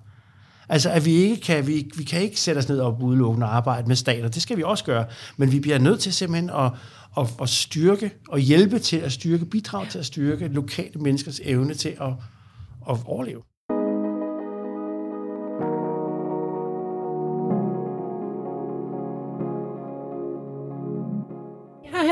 Altså, 0.71 0.89
at 0.89 1.05
vi 1.05 1.11
ikke 1.11 1.41
kan, 1.41 1.67
vi, 1.67 1.91
vi 1.97 2.03
kan 2.03 2.21
ikke 2.21 2.39
sætte 2.39 2.59
os 2.59 2.69
ned 2.69 2.79
og 2.79 2.97
udelukkende 3.01 3.47
arbejde 3.47 3.87
med 3.87 3.95
stater. 3.95 4.29
Det 4.29 4.41
skal 4.41 4.57
vi 4.57 4.63
også 4.63 4.83
gøre. 4.83 5.05
Men 5.37 5.51
vi 5.51 5.59
bliver 5.59 5.77
nødt 5.77 5.99
til 5.99 6.13
simpelthen 6.13 6.49
at, 6.49 6.71
at, 7.17 7.27
at 7.41 7.49
styrke 7.49 8.11
og 8.29 8.39
hjælpe 8.39 8.79
til 8.79 8.97
at 8.97 9.11
styrke, 9.11 9.45
bidrage 9.45 9.87
til 9.89 9.99
at 9.99 10.05
styrke 10.05 10.47
lokale 10.47 10.99
menneskers 10.99 11.39
evne 11.43 11.73
til 11.73 11.89
at, 11.89 12.13
at 12.89 12.97
overleve. 13.05 13.41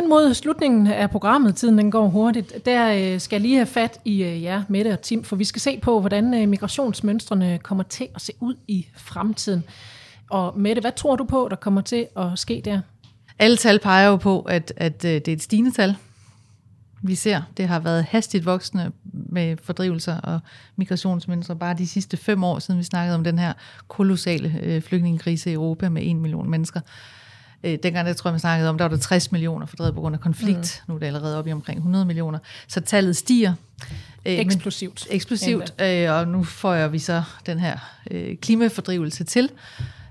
Mod 0.09 0.33
slutningen 0.33 0.87
af 0.87 1.09
programmet, 1.09 1.55
tiden 1.55 1.77
den 1.77 1.91
går 1.91 2.07
hurtigt, 2.07 2.65
der 2.65 3.13
øh, 3.13 3.19
skal 3.19 3.35
jeg 3.35 3.41
lige 3.41 3.55
have 3.55 3.65
fat 3.65 3.99
i 4.05 4.23
øh, 4.23 4.43
jer, 4.43 4.63
Mette 4.67 4.91
og 4.91 5.01
Tim, 5.01 5.23
for 5.23 5.35
vi 5.35 5.43
skal 5.43 5.61
se 5.61 5.79
på, 5.81 5.99
hvordan 5.99 6.33
øh, 6.33 6.49
migrationsmønstrene 6.49 7.59
kommer 7.63 7.83
til 7.83 8.07
at 8.15 8.21
se 8.21 8.33
ud 8.39 8.55
i 8.67 8.87
fremtiden. 8.95 9.63
Og 10.29 10.59
Mette, 10.59 10.79
hvad 10.79 10.91
tror 10.91 11.15
du 11.15 11.23
på, 11.23 11.47
der 11.49 11.55
kommer 11.55 11.81
til 11.81 12.07
at 12.17 12.25
ske 12.35 12.61
der? 12.65 12.81
Alle 13.39 13.57
tal 13.57 13.79
peger 13.79 14.07
jo 14.07 14.15
på, 14.15 14.41
at, 14.41 14.73
at 14.77 15.05
øh, 15.05 15.11
det 15.11 15.27
er 15.27 15.33
et 15.33 15.43
stigende 15.43 15.71
tal. 15.71 15.95
vi 17.03 17.15
ser. 17.15 17.41
Det 17.57 17.67
har 17.67 17.79
været 17.79 18.03
hastigt 18.03 18.45
voksende 18.45 18.91
med 19.13 19.57
fordrivelser 19.63 20.17
og 20.21 20.39
migrationsmønstre 20.75 21.55
bare 21.55 21.75
de 21.77 21.87
sidste 21.87 22.17
fem 22.17 22.43
år, 22.43 22.59
siden 22.59 22.77
vi 22.79 22.83
snakkede 22.83 23.15
om 23.15 23.23
den 23.23 23.39
her 23.39 23.53
kolossale 23.87 24.59
øh, 24.63 24.81
flygtningekrise 24.81 25.49
i 25.49 25.53
Europa 25.53 25.89
med 25.89 26.01
en 26.05 26.21
million 26.21 26.49
mennesker. 26.49 26.79
Øh, 26.79 27.18
dengang, 27.63 28.07
der 28.07 28.13
tror 28.13 28.29
jeg, 28.29 28.33
man 28.33 28.39
snakkede 28.39 28.69
om, 28.69 28.77
der 28.77 28.85
var 28.85 28.89
der 28.89 28.97
60 28.97 29.31
millioner 29.31 29.65
fordrevet 29.65 29.93
på 29.93 30.01
grund 30.01 30.15
af 30.15 30.21
konflikt. 30.21 30.83
Mm. 30.87 30.91
Nu 30.91 30.95
er 30.95 30.99
det 30.99 31.05
allerede 31.05 31.37
oppe 31.37 31.49
i 31.49 31.53
omkring 31.53 31.77
100 31.77 32.05
millioner. 32.05 32.39
Så 32.67 32.81
tallet 32.81 33.17
stiger. 33.17 33.53
Øh, 34.25 34.33
eksplosivt. 34.39 35.05
Men, 35.09 35.15
eksplosivt. 35.15 35.73
Øh, 35.81 36.11
og 36.11 36.27
nu 36.27 36.43
får 36.43 36.87
vi 36.87 36.99
så 36.99 37.23
den 37.45 37.59
her 37.59 37.77
øh, 38.11 38.37
klimafordrivelse 38.37 39.23
til. 39.23 39.49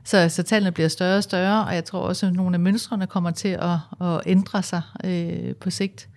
Så, 0.04 0.28
så 0.28 0.42
tallene 0.42 0.72
bliver 0.72 0.88
større 0.88 1.16
og 1.16 1.22
større, 1.22 1.64
og 1.64 1.74
jeg 1.74 1.84
tror 1.84 2.00
også, 2.00 2.26
at 2.26 2.32
nogle 2.32 2.54
af 2.54 2.60
mønstrene 2.60 3.06
kommer 3.06 3.30
til 3.30 3.48
at, 3.48 4.06
at 4.08 4.20
ændre 4.26 4.62
sig 4.62 4.82
øh, 5.04 5.54
på 5.54 5.70
sigt 5.70 6.08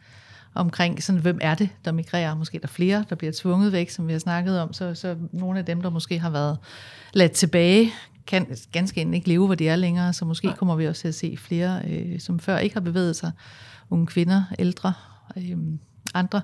omkring, 0.56 1.04
sådan, 1.04 1.22
hvem 1.22 1.40
er 1.42 1.56
det, 1.56 1.70
der 1.86 1.92
migrerer. 1.92 2.36
Måske 2.36 2.56
er 2.56 2.60
der 2.60 2.68
flere, 2.68 3.06
der 3.10 3.16
bliver 3.16 3.34
tvunget 3.36 3.72
væk, 3.72 3.90
som 3.90 4.08
vi 4.08 4.12
har 4.12 4.20
snakket 4.20 4.60
om. 4.60 4.74
Så, 4.74 4.96
så 4.96 5.16
nogle 5.32 5.60
af 5.60 5.66
dem, 5.66 5.82
der 5.82 5.90
måske 5.90 6.20
har 6.20 6.30
været 6.30 6.58
ladt 7.14 7.32
tilbage, 7.32 7.94
kan 8.28 8.48
ganske 8.72 9.02
enkelt 9.02 9.16
ikke 9.16 9.28
leve, 9.28 9.46
hvor 9.46 9.56
de 9.56 9.68
er 9.68 9.76
længere. 9.76 10.14
Så 10.14 10.26
måske 10.26 10.48
ja. 10.48 10.56
kommer 10.56 10.76
vi 10.76 10.88
også 10.88 11.02
til 11.02 11.08
at 11.08 11.16
se 11.16 11.38
flere, 11.38 11.82
øh, 11.88 12.20
som 12.20 12.40
før 12.40 12.58
ikke 12.58 12.76
har 12.76 12.82
bevæget 12.82 13.16
sig. 13.16 13.32
Unge 13.90 14.08
kvinder, 14.08 14.44
ældre, 14.60 14.94
øh, 15.38 15.58
andre 16.14 16.42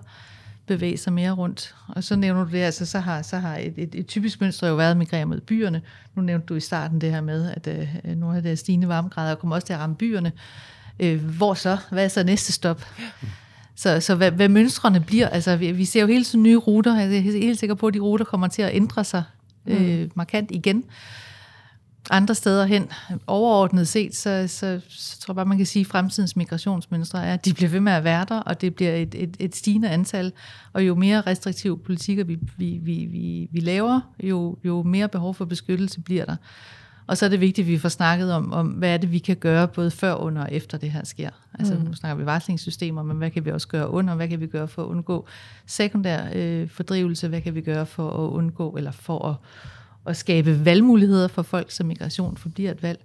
bevæge 0.68 0.98
sig 0.98 1.14
mere 1.14 1.32
rundt. 1.32 1.76
Og 1.88 2.04
så 2.04 2.16
nævner 2.16 2.44
du 2.44 2.52
det, 2.52 2.58
altså 2.58 2.86
så 2.86 3.00
har, 3.00 3.22
så 3.22 3.38
har 3.38 3.58
et, 3.58 3.74
et, 3.78 3.96
et 3.96 4.08
typisk 4.08 4.42
mønster 4.42 4.68
jo 4.68 4.76
været 4.76 4.92
at 4.92 4.98
migrere 4.98 5.26
mod 5.26 5.42
byerne. 5.42 5.82
Nu 6.16 6.22
nævnte 6.22 6.46
du 6.46 6.56
i 6.56 6.60
starten 6.60 7.02
det 7.02 7.12
her 7.12 7.22
med, 7.22 7.52
at 7.52 7.68
øh, 7.68 8.16
nogle 8.16 8.38
af 8.38 8.44
de 8.44 8.56
stigende 8.56 8.88
varmegrader 8.88 9.36
kommer 9.36 9.56
også 9.56 9.66
til 9.66 9.74
at 9.74 9.80
ramme 9.80 9.96
byerne. 9.96 10.32
Øh, 11.00 11.26
hvor 11.26 11.54
så? 11.54 11.78
Hvad 11.92 12.04
er 12.04 12.08
så 12.08 12.24
næste 12.24 12.54
stop? 12.54 12.86
Så, 13.76 14.00
så 14.00 14.16
hvad, 14.16 14.32
hvad 14.32 14.50
mønstrene 14.50 15.00
bliver, 15.00 15.30
altså 15.30 15.56
vi, 15.56 15.72
vi 15.72 15.86
ser 15.86 16.02
jo 16.02 16.08
hele 16.08 16.24
tiden 16.24 16.44
nye 16.44 16.58
ruter, 16.58 17.00
jeg 17.00 17.18
er 17.18 17.22
helt 17.22 17.60
sikker 17.60 17.76
på, 17.76 17.88
at 17.88 17.94
de 17.94 18.00
ruter 18.00 18.26
kommer 18.26 18.48
til 18.48 18.62
at 18.62 18.76
ændre 18.76 19.04
sig 19.04 19.24
øh, 19.66 20.02
mm. 20.02 20.12
markant 20.16 20.52
igen 20.52 20.84
andre 22.10 22.36
steder 22.36 22.66
hen. 22.66 22.90
Overordnet 23.28 23.88
set, 23.88 24.16
så, 24.16 24.46
så, 24.48 24.82
så 24.90 25.20
tror 25.20 25.32
jeg 25.32 25.36
bare, 25.36 25.46
man 25.46 25.58
kan 25.58 25.66
sige, 25.66 25.82
at 25.82 25.88
fremtidens 25.88 26.36
migrationsmønstre 26.36 27.26
er, 27.26 27.34
at 27.34 27.46
de 27.46 27.54
bliver 27.54 27.70
ved 27.70 27.80
med 27.80 27.92
at 27.92 28.04
være 28.04 28.26
der, 28.30 28.40
og 28.40 28.62
det 28.62 28.76
bliver 28.76 28.96
et, 28.96 29.16
et, 29.16 29.38
et 29.40 29.56
stigende 29.56 29.90
antal. 29.90 30.32
Og 30.74 30.88
jo 30.88 30.96
mere 30.96 31.22
restriktive 31.22 31.78
politikker 31.78 32.24
vi, 32.24 32.38
vi, 32.58 32.80
vi, 32.82 33.06
vi, 33.12 33.48
vi 33.52 33.60
laver, 33.60 34.00
jo, 34.24 34.58
jo 34.64 34.84
mere 34.84 35.08
behov 35.08 35.34
for 35.34 35.46
beskyttelse 35.46 36.02
bliver 36.02 36.26
der. 36.26 36.36
Og 37.08 37.18
så 37.18 37.26
er 37.26 37.30
det 37.30 37.40
vigtigt, 37.40 37.66
at 37.66 37.72
vi 37.72 37.78
får 37.78 37.90
snakket 37.90 38.34
om, 38.34 38.54
om, 38.54 38.68
hvad 38.68 38.94
er 38.94 38.98
det, 38.98 39.12
vi 39.12 39.20
kan 39.20 39.36
gøre 39.36 39.68
både 39.68 39.92
før, 39.92 40.14
under 40.14 40.42
og 40.42 40.54
efter 40.54 40.78
det 40.78 40.92
her 40.92 41.04
sker. 41.04 41.30
Altså 41.60 41.74
mm. 41.74 41.82
nu 41.82 41.94
snakker 41.94 42.16
vi 42.16 42.26
varslingssystemer, 42.26 43.04
men 43.04 43.18
hvad 43.18 43.32
kan 43.32 43.46
vi 43.46 43.52
også 43.52 43.68
gøre 43.68 43.90
under? 43.90 44.16
Hvad 44.16 44.28
kan 44.28 44.40
vi 44.40 44.48
gøre 44.48 44.68
for 44.68 44.84
at 44.84 44.88
undgå 44.88 45.28
sekundær 45.66 46.28
øh, 46.34 46.70
fordrivelse? 46.70 47.28
Hvad 47.28 47.42
kan 47.42 47.56
vi 47.56 47.62
gøre 47.62 47.86
for 47.86 48.10
at 48.10 48.32
undgå, 48.32 48.70
eller 48.78 48.92
for 48.92 49.28
at 49.30 49.36
at 50.08 50.18
skabe 50.18 50.66
valgmuligheder 50.66 51.28
for 51.28 51.42
folk, 51.42 51.72
så 51.72 51.84
migration 51.84 52.38
forbliver 52.38 52.72
et 52.72 52.84
valg. 52.84 53.00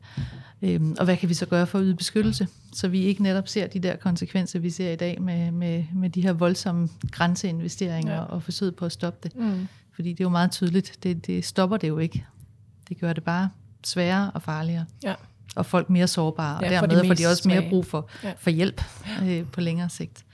Øhm, 0.62 0.96
og 0.98 1.05
hvad 1.05 1.16
kan 1.16 1.28
vi 1.28 1.34
så 1.34 1.46
gøre 1.46 1.66
for 1.66 1.78
at 1.78 1.84
yde 1.84 1.94
beskyttelse, 1.94 2.48
så 2.72 2.88
vi 2.88 3.03
ikke 3.03 3.22
netop 3.22 3.48
ser 3.48 3.66
de 3.66 3.78
der 3.78 3.96
konsekvenser, 3.96 4.59
vi 4.59 4.70
ser 4.70 4.90
i 4.90 4.96
dag 4.96 5.22
med, 5.22 5.50
med, 5.50 5.84
med 5.94 6.11
de 6.11 6.22
her 6.22 6.32
voldsomme 6.32 6.88
grænseinvesteringer 7.11 8.14
ja. 8.14 8.22
og 8.22 8.42
forsøget 8.42 8.76
på 8.76 8.84
at 8.84 8.92
stoppe 8.92 9.18
det. 9.22 9.36
Mm. 9.36 9.68
Fordi 9.94 10.09
det 10.09 10.20
er 10.20 10.24
jo 10.24 10.28
meget 10.28 10.50
tydeligt, 10.50 10.98
det, 11.03 11.26
det 11.26 11.44
stopper 11.44 11.76
det 11.76 11.88
jo 11.88 11.98
ikke. 11.98 12.24
Det 12.88 13.00
gør 13.00 13.12
det 13.12 13.24
bare 13.24 13.48
sværere 13.84 14.30
og 14.34 14.42
farligere. 14.42 14.84
Ja. 15.05 15.14
Og 15.57 15.66
folk 15.66 15.90
mere 15.90 16.07
sårbare, 16.07 16.57
og 16.57 16.62
ja, 16.62 16.70
dermed 16.70 17.07
får 17.07 17.14
de 17.14 17.26
også 17.26 17.48
mere 17.48 17.68
brug 17.68 17.86
for, 17.86 18.09
ja. 18.24 18.32
for 18.38 18.50
hjælp 18.50 18.82
øh, 19.22 19.44
på 19.53 19.61
længere 19.61 19.88
sigt. 19.88 20.24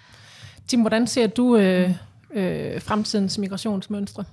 Tim, 0.69 0.81
hvordan 0.81 1.07
ser 1.07 1.27
du 1.27 1.57
øh, 1.57 1.91
øh, 2.35 2.81
fremtidens 2.81 3.39
migrationsmønstre? 3.39 4.25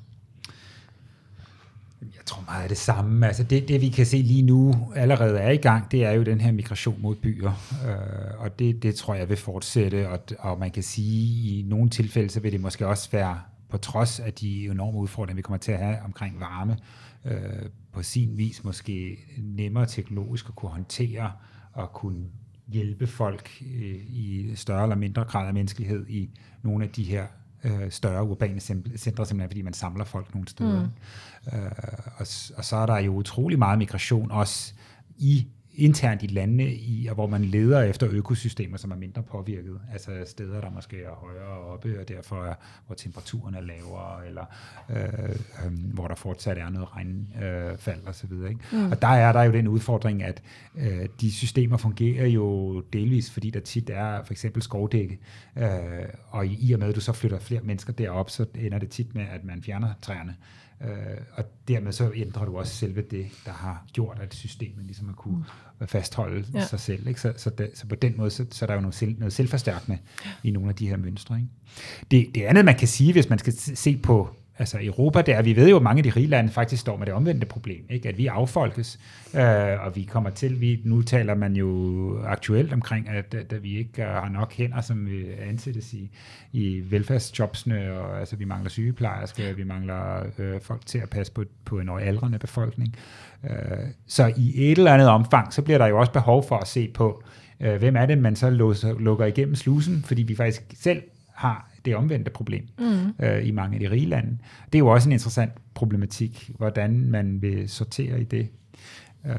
Jeg 2.15 2.25
tror 2.25 2.43
meget 2.47 2.63
af 2.63 2.69
det 2.69 2.77
samme. 2.77 3.27
Altså 3.27 3.43
det, 3.43 3.67
det, 3.67 3.81
vi 3.81 3.89
kan 3.89 4.05
se 4.05 4.17
lige 4.17 4.41
nu 4.41 4.73
allerede 4.95 5.39
er 5.39 5.51
i 5.51 5.57
gang, 5.57 5.91
det 5.91 6.05
er 6.05 6.11
jo 6.11 6.23
den 6.23 6.41
her 6.41 6.51
migration 6.51 7.01
mod 7.01 7.15
byer. 7.15 7.51
Øh, 7.87 8.41
og 8.41 8.59
det, 8.59 8.83
det 8.83 8.95
tror 8.95 9.13
jeg 9.13 9.29
vil 9.29 9.37
fortsætte. 9.37 10.09
Og, 10.09 10.19
og 10.39 10.59
man 10.59 10.71
kan 10.71 10.83
sige, 10.83 11.21
at 11.21 11.59
i 11.59 11.65
nogle 11.67 11.89
tilfælde, 11.89 12.29
så 12.29 12.39
vil 12.39 12.51
det 12.51 12.61
måske 12.61 12.87
også 12.87 13.11
være 13.11 13.39
på 13.69 13.77
trods 13.77 14.19
af 14.19 14.33
de 14.33 14.65
enorme 14.65 14.97
udfordringer, 14.97 15.35
vi 15.35 15.41
kommer 15.41 15.57
til 15.57 15.71
at 15.71 15.79
have 15.79 15.97
omkring 16.05 16.39
varme, 16.39 16.77
øh, 17.25 17.69
på 17.93 18.03
sin 18.03 18.37
vis 18.37 18.63
måske 18.63 19.17
nemmere 19.37 19.85
teknologisk 19.85 20.49
at 20.49 20.55
kunne 20.55 20.71
håndtere 20.71 21.31
og 21.73 21.93
kunne 21.93 22.25
hjælpe 22.67 23.07
folk 23.07 23.63
øh, 23.75 23.95
i 24.09 24.51
større 24.55 24.83
eller 24.83 24.95
mindre 24.95 25.23
grad 25.23 25.47
af 25.47 25.53
menneskelighed 25.53 26.07
i 26.07 26.29
nogle 26.63 26.85
af 26.85 26.89
de 26.89 27.03
her 27.03 27.25
øh, 27.65 27.91
større 27.91 28.23
urbane 28.23 28.59
centre, 28.59 28.97
simpelthen 28.97 29.49
fordi 29.49 29.61
man 29.61 29.73
samler 29.73 30.05
folk 30.05 30.33
nogle 30.33 30.47
steder. 30.47 30.81
Mm. 30.81 31.57
Øh, 31.57 31.71
og, 32.17 32.27
og 32.57 32.65
så 32.65 32.75
er 32.75 32.85
der 32.85 32.97
jo 32.97 33.15
utrolig 33.15 33.59
meget 33.59 33.77
migration 33.77 34.31
også 34.31 34.73
i 35.17 35.47
internt 35.77 36.23
i 36.23 36.27
landene, 36.27 36.73
i, 36.73 37.07
og 37.09 37.15
hvor 37.15 37.27
man 37.27 37.45
leder 37.45 37.81
efter 37.81 38.07
økosystemer, 38.11 38.77
som 38.77 38.91
er 38.91 38.95
mindre 38.95 39.23
påvirket. 39.23 39.79
Altså 39.93 40.11
steder, 40.25 40.61
der 40.61 40.69
måske 40.69 41.03
er 41.03 41.11
højere 41.11 41.59
oppe, 41.59 41.99
og 41.99 42.07
derfor 42.07 42.45
er, 42.45 42.53
hvor 42.85 42.95
temperaturen 42.95 43.55
er 43.55 43.61
lavere, 43.61 44.27
eller 44.27 44.45
øh, 44.89 45.29
øh, 45.65 45.93
hvor 45.93 46.07
der 46.07 46.15
fortsat 46.15 46.57
er 46.57 46.69
noget 46.69 46.87
regnfald 46.95 48.01
øh, 48.01 48.09
osv. 48.09 48.31
Ikke? 48.31 48.59
Mm. 48.71 48.91
Og 48.91 49.01
der 49.01 49.07
er 49.07 49.31
der 49.31 49.43
jo 49.43 49.51
den 49.51 49.67
udfordring, 49.67 50.23
at 50.23 50.43
øh, 50.77 51.07
de 51.21 51.31
systemer 51.31 51.77
fungerer 51.77 52.27
jo 52.27 52.79
delvis, 52.93 53.31
fordi 53.31 53.49
der 53.49 53.59
tit 53.59 53.89
er 53.89 54.23
for 54.23 54.33
eksempel 54.33 54.61
skovdække, 54.61 55.19
øh, 55.55 55.65
og 56.29 56.47
i, 56.47 56.57
i 56.61 56.73
og 56.73 56.79
med, 56.79 56.89
at 56.89 56.95
du 56.95 57.01
så 57.01 57.13
flytter 57.13 57.39
flere 57.39 57.61
mennesker 57.61 57.93
derop, 57.93 58.29
så 58.29 58.45
ender 58.55 58.79
det 58.79 58.89
tit 58.89 59.15
med, 59.15 59.25
at 59.31 59.43
man 59.43 59.63
fjerner 59.63 59.93
træerne. 60.01 60.35
Øh, 60.81 60.89
og 61.33 61.43
dermed 61.67 61.91
så 61.91 62.11
ændrer 62.15 62.45
du 62.45 62.57
også 62.57 62.75
selve 62.75 63.01
det, 63.01 63.25
der 63.45 63.51
har 63.51 63.85
gjort, 63.93 64.19
at 64.21 64.33
systemet 64.33 64.85
ligesom 64.85 65.07
har 65.07 65.15
kunne 65.15 65.45
mm. 65.79 65.87
fastholde 65.87 66.45
ja. 66.53 66.65
sig 66.65 66.79
selv. 66.79 67.07
Ikke? 67.07 67.21
Så, 67.21 67.33
så, 67.37 67.49
det, 67.49 67.71
så 67.73 67.87
på 67.87 67.95
den 67.95 68.13
måde, 68.17 68.29
så, 68.29 68.45
så 68.51 68.65
er 68.65 68.67
der 68.67 68.73
jo 68.73 68.81
noget, 68.81 68.95
selv, 68.95 69.19
noget 69.19 69.33
selvforstærkende 69.33 69.97
i 70.43 70.51
nogle 70.51 70.69
af 70.69 70.75
de 70.75 70.87
her 70.87 70.97
mønstre. 70.97 71.35
Ikke? 71.35 71.49
Det, 72.11 72.35
det 72.35 72.43
andet, 72.43 72.65
man 72.65 72.77
kan 72.77 72.87
sige, 72.87 73.11
hvis 73.11 73.29
man 73.29 73.39
skal 73.39 73.53
se 73.53 73.97
på 73.97 74.29
altså 74.57 74.77
Europa 74.81 75.21
der, 75.21 75.41
vi 75.41 75.55
ved 75.55 75.69
jo, 75.69 75.75
at 75.75 75.81
mange 75.81 75.99
af 75.99 76.03
de 76.03 76.09
rige 76.09 76.27
lande 76.27 76.51
faktisk 76.51 76.81
står 76.81 76.97
med 76.97 77.05
det 77.05 77.13
omvendte 77.13 77.47
problem, 77.47 77.85
ikke? 77.89 78.09
at 78.09 78.17
vi 78.17 78.27
affolkes, 78.27 78.99
øh, 79.35 79.85
og 79.85 79.95
vi 79.95 80.03
kommer 80.03 80.29
til, 80.29 80.61
vi, 80.61 80.81
nu 80.83 81.01
taler 81.01 81.35
man 81.35 81.55
jo 81.55 82.19
aktuelt 82.25 82.73
omkring, 82.73 83.09
at, 83.09 83.33
at, 83.33 83.53
at 83.53 83.63
vi 83.63 83.77
ikke 83.77 84.03
øh, 84.03 84.07
har 84.07 84.29
nok 84.29 84.53
hænder, 84.53 84.81
som 84.81 85.05
vi 85.05 85.25
ansættes 85.49 85.93
i, 85.93 86.11
i 86.51 86.83
velfærdsjobsene, 86.89 87.91
og 87.91 88.19
altså 88.19 88.35
vi 88.35 88.45
mangler 88.45 88.69
sygeplejersker, 88.69 89.53
vi 89.53 89.63
mangler 89.63 90.23
øh, 90.37 90.61
folk 90.61 90.85
til 90.85 90.97
at 90.97 91.09
passe 91.09 91.33
på, 91.33 91.43
på 91.65 91.79
en 91.79 91.89
aldrende 91.89 92.39
befolkning. 92.39 92.95
Øh, 93.43 93.49
så 94.07 94.33
i 94.37 94.71
et 94.71 94.77
eller 94.77 94.93
andet 94.93 95.07
omfang, 95.07 95.53
så 95.53 95.61
bliver 95.61 95.77
der 95.77 95.87
jo 95.87 95.99
også 95.99 96.11
behov 96.11 96.47
for 96.47 96.57
at 96.57 96.67
se 96.67 96.87
på, 96.93 97.23
øh, 97.59 97.75
hvem 97.75 97.95
er 97.95 98.05
det, 98.05 98.17
man 98.17 98.35
så 98.35 98.49
låser, 98.49 98.99
lukker 98.99 99.25
igennem 99.25 99.55
slusen, 99.55 100.03
fordi 100.03 100.23
vi 100.23 100.35
faktisk 100.35 100.63
selv 100.73 101.01
har 101.33 101.74
det 101.85 101.95
omvendte 101.95 102.31
problem 102.31 102.67
mm. 102.79 103.25
øh, 103.25 103.47
i 103.47 103.51
mange 103.51 103.75
af 103.75 103.79
de 103.79 103.91
rige 103.91 104.05
lande. 104.05 104.37
Det 104.65 104.75
er 104.75 104.79
jo 104.79 104.87
også 104.87 105.09
en 105.09 105.13
interessant 105.13 105.51
problematik, 105.73 106.51
hvordan 106.57 107.09
man 107.09 107.41
vil 107.41 107.69
sortere 107.69 108.21
i 108.21 108.23
det. 108.23 108.49
Øh, 109.25 109.35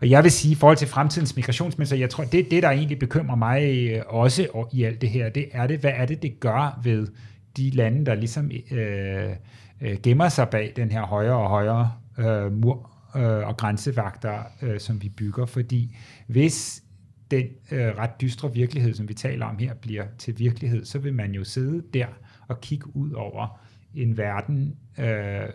og 0.00 0.10
jeg 0.10 0.22
vil 0.22 0.30
sige, 0.30 0.52
i 0.52 0.54
forhold 0.54 0.76
til 0.76 0.88
fremtidens 0.88 1.36
migrationsmønster, 1.36 1.96
jeg 1.96 2.10
tror, 2.10 2.24
det, 2.24 2.50
det 2.50 2.62
der 2.62 2.70
egentlig 2.70 2.98
bekymrer 2.98 3.36
mig 3.36 3.90
øh, 3.90 4.02
også 4.06 4.66
i 4.72 4.82
alt 4.82 5.00
det 5.00 5.08
her, 5.08 5.28
det 5.28 5.46
er 5.52 5.66
det, 5.66 5.80
hvad 5.80 5.92
er 5.94 6.06
det, 6.06 6.22
det 6.22 6.40
gør 6.40 6.80
ved 6.82 7.06
de 7.56 7.70
lande, 7.70 8.06
der 8.06 8.14
ligesom 8.14 8.50
øh, 8.70 9.30
øh, 9.80 9.96
gemmer 10.02 10.28
sig 10.28 10.48
bag 10.48 10.72
den 10.76 10.90
her 10.90 11.02
højere 11.02 11.36
og 11.36 11.48
højere 11.48 11.92
øh, 12.18 12.52
mur 12.52 12.90
øh, 13.16 13.46
og 13.46 13.56
grænsevagter, 13.56 14.38
øh, 14.62 14.80
som 14.80 15.02
vi 15.02 15.08
bygger. 15.08 15.46
Fordi 15.46 15.96
hvis 16.26 16.81
den 17.32 17.46
øh, 17.70 17.98
ret 17.98 18.20
dystre 18.20 18.52
virkelighed, 18.54 18.94
som 18.94 19.08
vi 19.08 19.14
taler 19.14 19.46
om 19.46 19.58
her, 19.58 19.74
bliver 19.74 20.04
til 20.18 20.38
virkelighed, 20.38 20.84
så 20.84 20.98
vil 20.98 21.14
man 21.14 21.32
jo 21.32 21.44
sidde 21.44 21.82
der 21.94 22.06
og 22.48 22.60
kigge 22.60 22.96
ud 22.96 23.12
over 23.12 23.60
en 23.94 24.16
verden, 24.16 24.76
øh, 24.98 25.48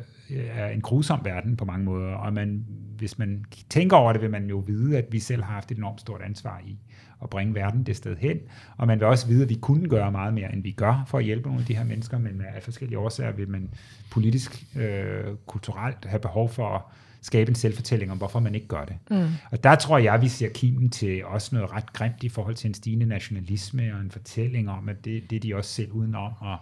en 0.73 0.81
grusom 0.81 1.19
verden 1.23 1.57
på 1.57 1.65
mange 1.65 1.85
måder, 1.85 2.13
og 2.13 2.33
man, 2.33 2.65
hvis 2.97 3.19
man 3.19 3.45
tænker 3.69 3.97
over 3.97 4.13
det, 4.13 4.21
vil 4.21 4.31
man 4.31 4.49
jo 4.49 4.57
vide, 4.57 4.97
at 4.97 5.05
vi 5.11 5.19
selv 5.19 5.43
har 5.43 5.53
haft 5.53 5.71
et 5.71 5.77
enormt 5.77 6.01
stort 6.01 6.21
ansvar 6.21 6.61
i 6.65 6.77
at 7.23 7.29
bringe 7.29 7.55
verden 7.55 7.83
det 7.83 7.95
sted 7.95 8.17
hen, 8.17 8.37
og 8.77 8.87
man 8.87 8.99
vil 8.99 9.07
også 9.07 9.27
vide, 9.27 9.43
at 9.43 9.49
vi 9.49 9.55
kunne 9.61 9.89
gøre 9.89 10.11
meget 10.11 10.33
mere, 10.33 10.53
end 10.53 10.63
vi 10.63 10.71
gør 10.71 11.03
for 11.07 11.17
at 11.17 11.23
hjælpe 11.23 11.47
nogle 11.47 11.61
af 11.61 11.65
de 11.65 11.75
her 11.75 11.83
mennesker, 11.83 12.17
men 12.17 12.41
af 12.55 12.63
forskellige 12.63 12.99
årsager 12.99 13.31
vil 13.31 13.49
man 13.49 13.69
politisk, 14.11 14.65
øh, 14.75 15.23
kulturelt 15.47 16.05
have 16.05 16.19
behov 16.19 16.49
for 16.49 16.67
at 16.67 16.81
skabe 17.21 17.49
en 17.49 17.55
selvfortælling 17.55 18.11
om, 18.11 18.17
hvorfor 18.17 18.39
man 18.39 18.55
ikke 18.55 18.67
gør 18.67 18.85
det. 18.85 18.95
Mm. 19.11 19.27
Og 19.51 19.63
der 19.63 19.75
tror 19.75 19.97
jeg, 19.97 20.21
vi 20.21 20.27
ser 20.27 20.49
kimen 20.49 20.89
til 20.89 21.25
også 21.25 21.55
noget 21.55 21.71
ret 21.71 21.93
grimt 21.93 22.23
i 22.23 22.29
forhold 22.29 22.55
til 22.55 22.67
en 22.67 22.73
stigende 22.73 23.05
nationalisme 23.05 23.93
og 23.95 24.01
en 24.01 24.11
fortælling 24.11 24.69
om, 24.69 24.89
at 24.89 25.05
det, 25.05 25.29
det 25.29 25.35
er 25.35 25.39
de 25.39 25.55
også 25.55 25.71
selv 25.71 25.91
udenom. 25.91 26.31
Og, 26.39 26.57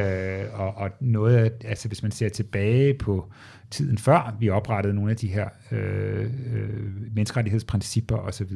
øh, 0.00 0.44
og, 0.52 0.74
og 0.74 0.90
noget, 1.00 1.52
altså 1.64 1.88
hvis 1.88 2.02
man 2.02 2.12
ser 2.12 2.28
tilbage 2.28 2.94
på 2.94 3.32
tiden 3.72 3.98
før 3.98 4.36
vi 4.40 4.50
oprettede 4.50 4.94
nogle 4.94 5.10
af 5.10 5.16
de 5.16 5.28
her 5.28 5.48
øh, 5.72 6.30
øh, 6.52 7.14
menneskerettighedsprincipper 7.14 8.16
osv., 8.16 8.50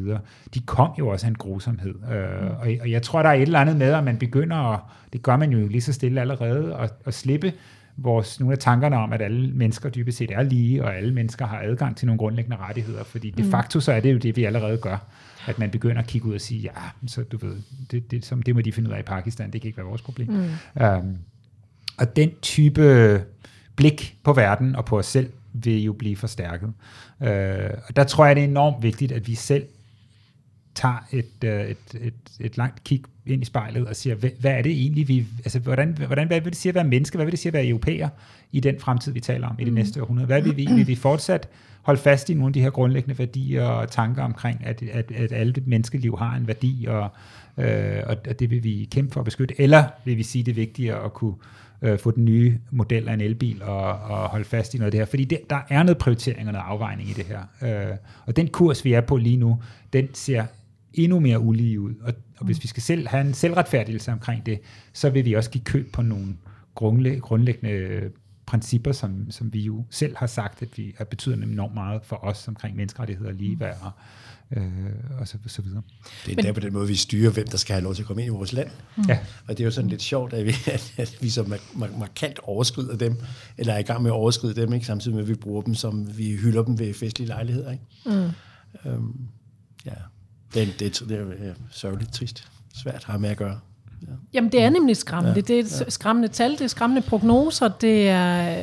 de 0.54 0.60
kom 0.66 0.90
jo 0.98 1.08
også 1.08 1.26
af 1.26 1.30
en 1.30 1.34
grusomhed. 1.34 1.94
Øh, 2.12 2.42
mm. 2.42 2.48
og, 2.48 2.68
og 2.80 2.90
jeg 2.90 3.02
tror, 3.02 3.22
der 3.22 3.28
er 3.28 3.34
et 3.34 3.42
eller 3.42 3.60
andet 3.60 3.76
med, 3.76 3.92
at 3.92 4.04
man 4.04 4.18
begynder, 4.18 4.56
at, 4.56 4.80
det 5.12 5.22
gør 5.22 5.36
man 5.36 5.50
jo 5.50 5.66
lige 5.66 5.80
så 5.80 5.92
stille 5.92 6.20
allerede, 6.20 6.74
at, 6.74 6.92
at 7.04 7.14
slippe 7.14 7.52
vores, 7.96 8.40
nogle 8.40 8.52
af 8.52 8.58
tankerne 8.58 8.96
om, 8.96 9.12
at 9.12 9.22
alle 9.22 9.50
mennesker 9.52 9.88
dybest 9.88 10.18
set 10.18 10.30
er 10.30 10.42
lige, 10.42 10.84
og 10.84 10.96
alle 10.96 11.14
mennesker 11.14 11.46
har 11.46 11.60
adgang 11.60 11.96
til 11.96 12.06
nogle 12.06 12.18
grundlæggende 12.18 12.56
rettigheder, 12.56 13.04
fordi 13.04 13.30
de 13.30 13.42
mm. 13.42 13.50
facto 13.50 13.80
så 13.80 13.92
er 13.92 14.00
det 14.00 14.12
jo 14.12 14.18
det, 14.18 14.36
vi 14.36 14.44
allerede 14.44 14.78
gør 14.78 14.98
at 15.46 15.58
man 15.58 15.70
begynder 15.70 16.02
at 16.02 16.06
kigge 16.06 16.28
ud 16.28 16.34
og 16.34 16.40
sige, 16.40 16.60
ja, 16.60 17.06
så 17.06 17.22
du 17.22 17.36
ved, 17.36 17.56
det, 17.90 18.10
det, 18.10 18.24
som, 18.24 18.42
det 18.42 18.54
må 18.54 18.60
de 18.60 18.72
finde 18.72 18.90
ud 18.90 18.94
af 18.94 18.98
i 18.98 19.02
Pakistan, 19.02 19.50
det 19.50 19.60
kan 19.60 19.68
ikke 19.68 19.78
være 19.78 19.86
vores 19.86 20.02
problem. 20.02 20.28
Mm. 20.28 20.84
Um, 20.84 21.18
og 21.98 22.16
den 22.16 22.30
type 22.42 23.24
blik 23.76 24.16
på 24.22 24.32
verden 24.32 24.76
og 24.76 24.84
på 24.84 24.98
os 24.98 25.06
selv 25.06 25.30
vil 25.52 25.82
jo 25.82 25.92
blive 25.92 26.16
forstærket. 26.16 26.72
Uh, 27.20 27.26
og 27.88 27.96
der 27.96 28.04
tror 28.04 28.26
jeg, 28.26 28.36
det 28.36 28.44
er 28.44 28.48
enormt 28.48 28.82
vigtigt, 28.82 29.12
at 29.12 29.26
vi 29.26 29.34
selv 29.34 29.66
tager 30.76 31.06
et, 31.12 31.26
uh, 31.44 31.50
et, 31.50 31.76
et, 32.00 32.14
et 32.40 32.56
langt 32.56 32.84
kig 32.84 33.02
ind 33.26 33.42
i 33.42 33.44
spejlet 33.44 33.86
og 33.86 33.96
siger, 33.96 34.16
hvad, 34.16 34.30
hvad 34.40 34.52
er 34.52 34.62
det 34.62 34.72
egentlig, 34.72 35.08
vi, 35.08 35.26
altså 35.38 35.58
hvordan, 35.58 35.98
hvordan, 36.06 36.26
hvad 36.26 36.40
vil 36.40 36.52
det 36.52 36.58
sige 36.58 36.70
at 36.70 36.74
være 36.74 36.84
menneske, 36.84 37.16
hvad 37.16 37.26
vil 37.26 37.32
det 37.32 37.38
sige 37.38 37.50
at 37.50 37.54
være 37.54 37.66
europæer 37.66 38.08
i 38.52 38.60
den 38.60 38.80
fremtid, 38.80 39.12
vi 39.12 39.20
taler 39.20 39.48
om 39.48 39.56
i 39.58 39.64
det 39.64 39.72
mm. 39.72 39.78
næste 39.78 40.02
århundrede? 40.02 40.26
Hvad 40.26 40.42
vil 40.42 40.56
vi, 40.56 40.66
vil 40.74 40.86
vi 40.86 40.94
fortsat 40.94 41.48
holde 41.82 42.00
fast 42.00 42.30
i 42.30 42.34
nogle 42.34 42.46
af 42.46 42.52
de 42.52 42.60
her 42.60 42.70
grundlæggende 42.70 43.18
værdier 43.18 43.64
og 43.64 43.90
tanker 43.90 44.22
omkring, 44.22 44.60
at, 44.64 44.82
at, 44.92 45.12
at 45.12 45.32
alle 45.32 45.54
menneskeliv 45.66 46.18
har 46.18 46.36
en 46.36 46.46
værdi, 46.46 46.86
og, 46.88 47.08
øh, 47.64 48.02
og 48.06 48.40
det 48.40 48.50
vil 48.50 48.64
vi 48.64 48.88
kæmpe 48.90 49.12
for 49.12 49.20
at 49.20 49.24
beskytte, 49.24 49.60
eller 49.60 49.84
vil 50.04 50.16
vi 50.16 50.22
sige, 50.22 50.44
det 50.44 50.50
er 50.50 50.54
vigtigere 50.54 51.04
at 51.04 51.12
kunne 51.12 51.34
øh, 51.82 51.98
få 51.98 52.10
den 52.10 52.24
nye 52.24 52.58
model 52.70 53.08
af 53.08 53.14
en 53.14 53.20
elbil 53.20 53.62
og, 53.62 53.92
og 53.92 54.28
holde 54.28 54.44
fast 54.44 54.74
i 54.74 54.78
noget 54.78 54.86
af 54.86 54.90
det 54.90 55.00
her. 55.00 55.06
Fordi 55.06 55.24
det, 55.24 55.40
der 55.50 55.58
er 55.68 55.82
noget 55.82 55.98
prioritering 55.98 56.46
og 56.46 56.52
noget 56.52 56.66
afvejning 56.68 57.08
i 57.08 57.12
det 57.12 57.24
her. 57.24 57.40
Øh, 57.62 57.96
og 58.26 58.36
den 58.36 58.48
kurs, 58.48 58.84
vi 58.84 58.92
er 58.92 59.00
på 59.00 59.16
lige 59.16 59.36
nu, 59.36 59.58
den 59.92 60.08
ser 60.14 60.44
endnu 60.96 61.20
mere 61.20 61.40
ulige 61.40 61.80
ud. 61.80 61.94
Og, 62.02 62.14
og 62.38 62.46
hvis 62.46 62.62
vi 62.62 62.68
skal 62.68 62.82
selv 62.82 63.08
have 63.08 63.26
en 63.26 63.34
selvretfærdigelse 63.34 64.12
omkring 64.12 64.46
det, 64.46 64.60
så 64.92 65.10
vil 65.10 65.24
vi 65.24 65.32
også 65.32 65.50
give 65.50 65.64
køb 65.64 65.92
på 65.92 66.02
nogle 66.02 66.36
grundlæggende 67.20 68.10
principper, 68.46 68.92
som, 68.92 69.30
som 69.30 69.52
vi 69.52 69.60
jo 69.60 69.84
selv 69.90 70.16
har 70.16 70.26
sagt, 70.26 70.62
at 70.62 70.78
vi 70.78 70.94
er 70.98 71.04
betyder 71.04 71.36
enormt 71.36 71.74
meget 71.74 72.00
for 72.04 72.24
os 72.24 72.48
omkring 72.48 72.76
menneskerettigheder 72.76 73.30
og 73.30 73.34
ligeværd 73.34 73.78
og, 73.82 73.90
øh, 74.56 74.64
og 75.18 75.28
så, 75.28 75.38
så 75.46 75.62
videre. 75.62 75.82
Det 76.26 76.32
er 76.32 76.36
Men, 76.36 76.44
der 76.44 76.52
på 76.52 76.60
den 76.60 76.72
måde, 76.72 76.88
vi 76.88 76.94
styrer, 76.94 77.30
hvem 77.30 77.46
der 77.46 77.56
skal 77.56 77.72
have 77.72 77.84
lov 77.84 77.94
til 77.94 78.02
at 78.02 78.06
komme 78.06 78.22
ind 78.22 78.32
i 78.32 78.36
vores 78.36 78.52
land. 78.52 78.70
Mm. 78.96 79.04
Ja. 79.08 79.18
Og 79.48 79.48
det 79.48 79.60
er 79.60 79.64
jo 79.64 79.70
sådan 79.70 79.90
lidt 79.90 80.02
sjovt, 80.02 80.32
at 80.32 80.46
vi, 80.46 80.50
at, 80.72 80.94
at 80.96 81.18
vi 81.20 81.30
så 81.30 81.42
mark- 81.42 81.98
markant 81.98 82.38
overskrider 82.42 82.96
dem, 82.96 83.16
eller 83.58 83.74
er 83.74 83.78
i 83.78 83.82
gang 83.82 84.02
med 84.02 84.10
at 84.10 84.14
overskride 84.14 84.54
dem, 84.54 84.72
ikke? 84.72 84.86
samtidig 84.86 85.14
med, 85.14 85.22
at 85.22 85.28
vi 85.28 85.34
bruger 85.34 85.62
dem, 85.62 85.74
som 85.74 86.18
vi 86.18 86.36
hylder 86.36 86.62
dem 86.64 86.78
ved 86.78 86.94
festlige 86.94 87.28
lejligheder. 87.28 87.72
Ikke? 87.72 87.84
Mm. 88.06 88.90
Øhm, 88.90 89.28
ja, 89.86 89.92
det 90.56 90.68
er, 90.68 90.72
det, 90.78 91.08
det 91.08 91.18
er 91.18 91.54
sørgeligt 91.70 92.12
trist. 92.12 92.48
Svært 92.74 93.04
have 93.04 93.18
med 93.18 93.30
at 93.30 93.36
gøre. 93.36 93.60
Ja. 94.02 94.12
Jamen, 94.32 94.52
det 94.52 94.62
er 94.62 94.70
nemlig 94.70 94.96
skræmmende. 94.96 95.34
Ja, 95.36 95.40
det 95.40 95.58
er 95.58 95.84
ja. 95.84 95.90
skræmmende 95.90 96.28
tal, 96.28 96.52
det 96.52 96.60
er 96.60 96.66
skræmmende 96.66 97.02
prognoser, 97.02 97.68
det 97.68 98.08
er, 98.08 98.56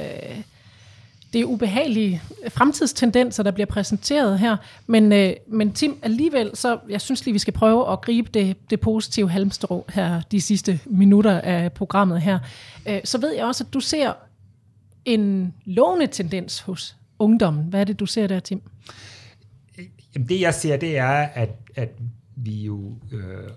det 1.33 1.41
er 1.41 1.45
ubehagelige 1.45 2.21
fremtidstendenser, 2.49 3.43
der 3.43 3.51
bliver 3.51 3.65
præsenteret 3.65 4.39
her. 4.39 4.57
Men, 4.87 5.11
øh, 5.11 5.33
men 5.47 5.73
Tim, 5.73 5.99
alligevel, 6.01 6.51
så 6.53 6.79
jeg 6.89 7.01
synes 7.01 7.25
lige, 7.25 7.33
vi 7.33 7.39
skal 7.39 7.53
prøve 7.53 7.91
at 7.91 8.01
gribe 8.01 8.29
det, 8.33 8.69
det 8.69 8.79
positive 8.79 9.29
halmstrå 9.29 9.85
her 9.89 10.21
de 10.31 10.41
sidste 10.41 10.79
minutter 10.85 11.41
af 11.41 11.73
programmet 11.73 12.21
her. 12.21 12.39
Øh, 12.87 12.99
så 13.03 13.17
ved 13.17 13.33
jeg 13.33 13.45
også, 13.45 13.63
at 13.63 13.73
du 13.73 13.79
ser 13.79 14.13
en 15.05 15.53
lovende 15.65 16.07
tendens 16.07 16.59
hos 16.59 16.95
ungdommen. 17.19 17.63
Hvad 17.63 17.79
er 17.79 17.83
det, 17.83 17.99
du 17.99 18.05
ser 18.05 18.27
der, 18.27 18.39
Tim? 18.39 18.61
Jamen, 20.15 20.29
det 20.29 20.41
jeg 20.41 20.53
ser, 20.53 20.77
det 20.77 20.97
er, 20.97 21.13
at, 21.13 21.49
at 21.75 21.89
vi 22.35 22.63
jo 22.63 22.97
øh, 23.11 23.49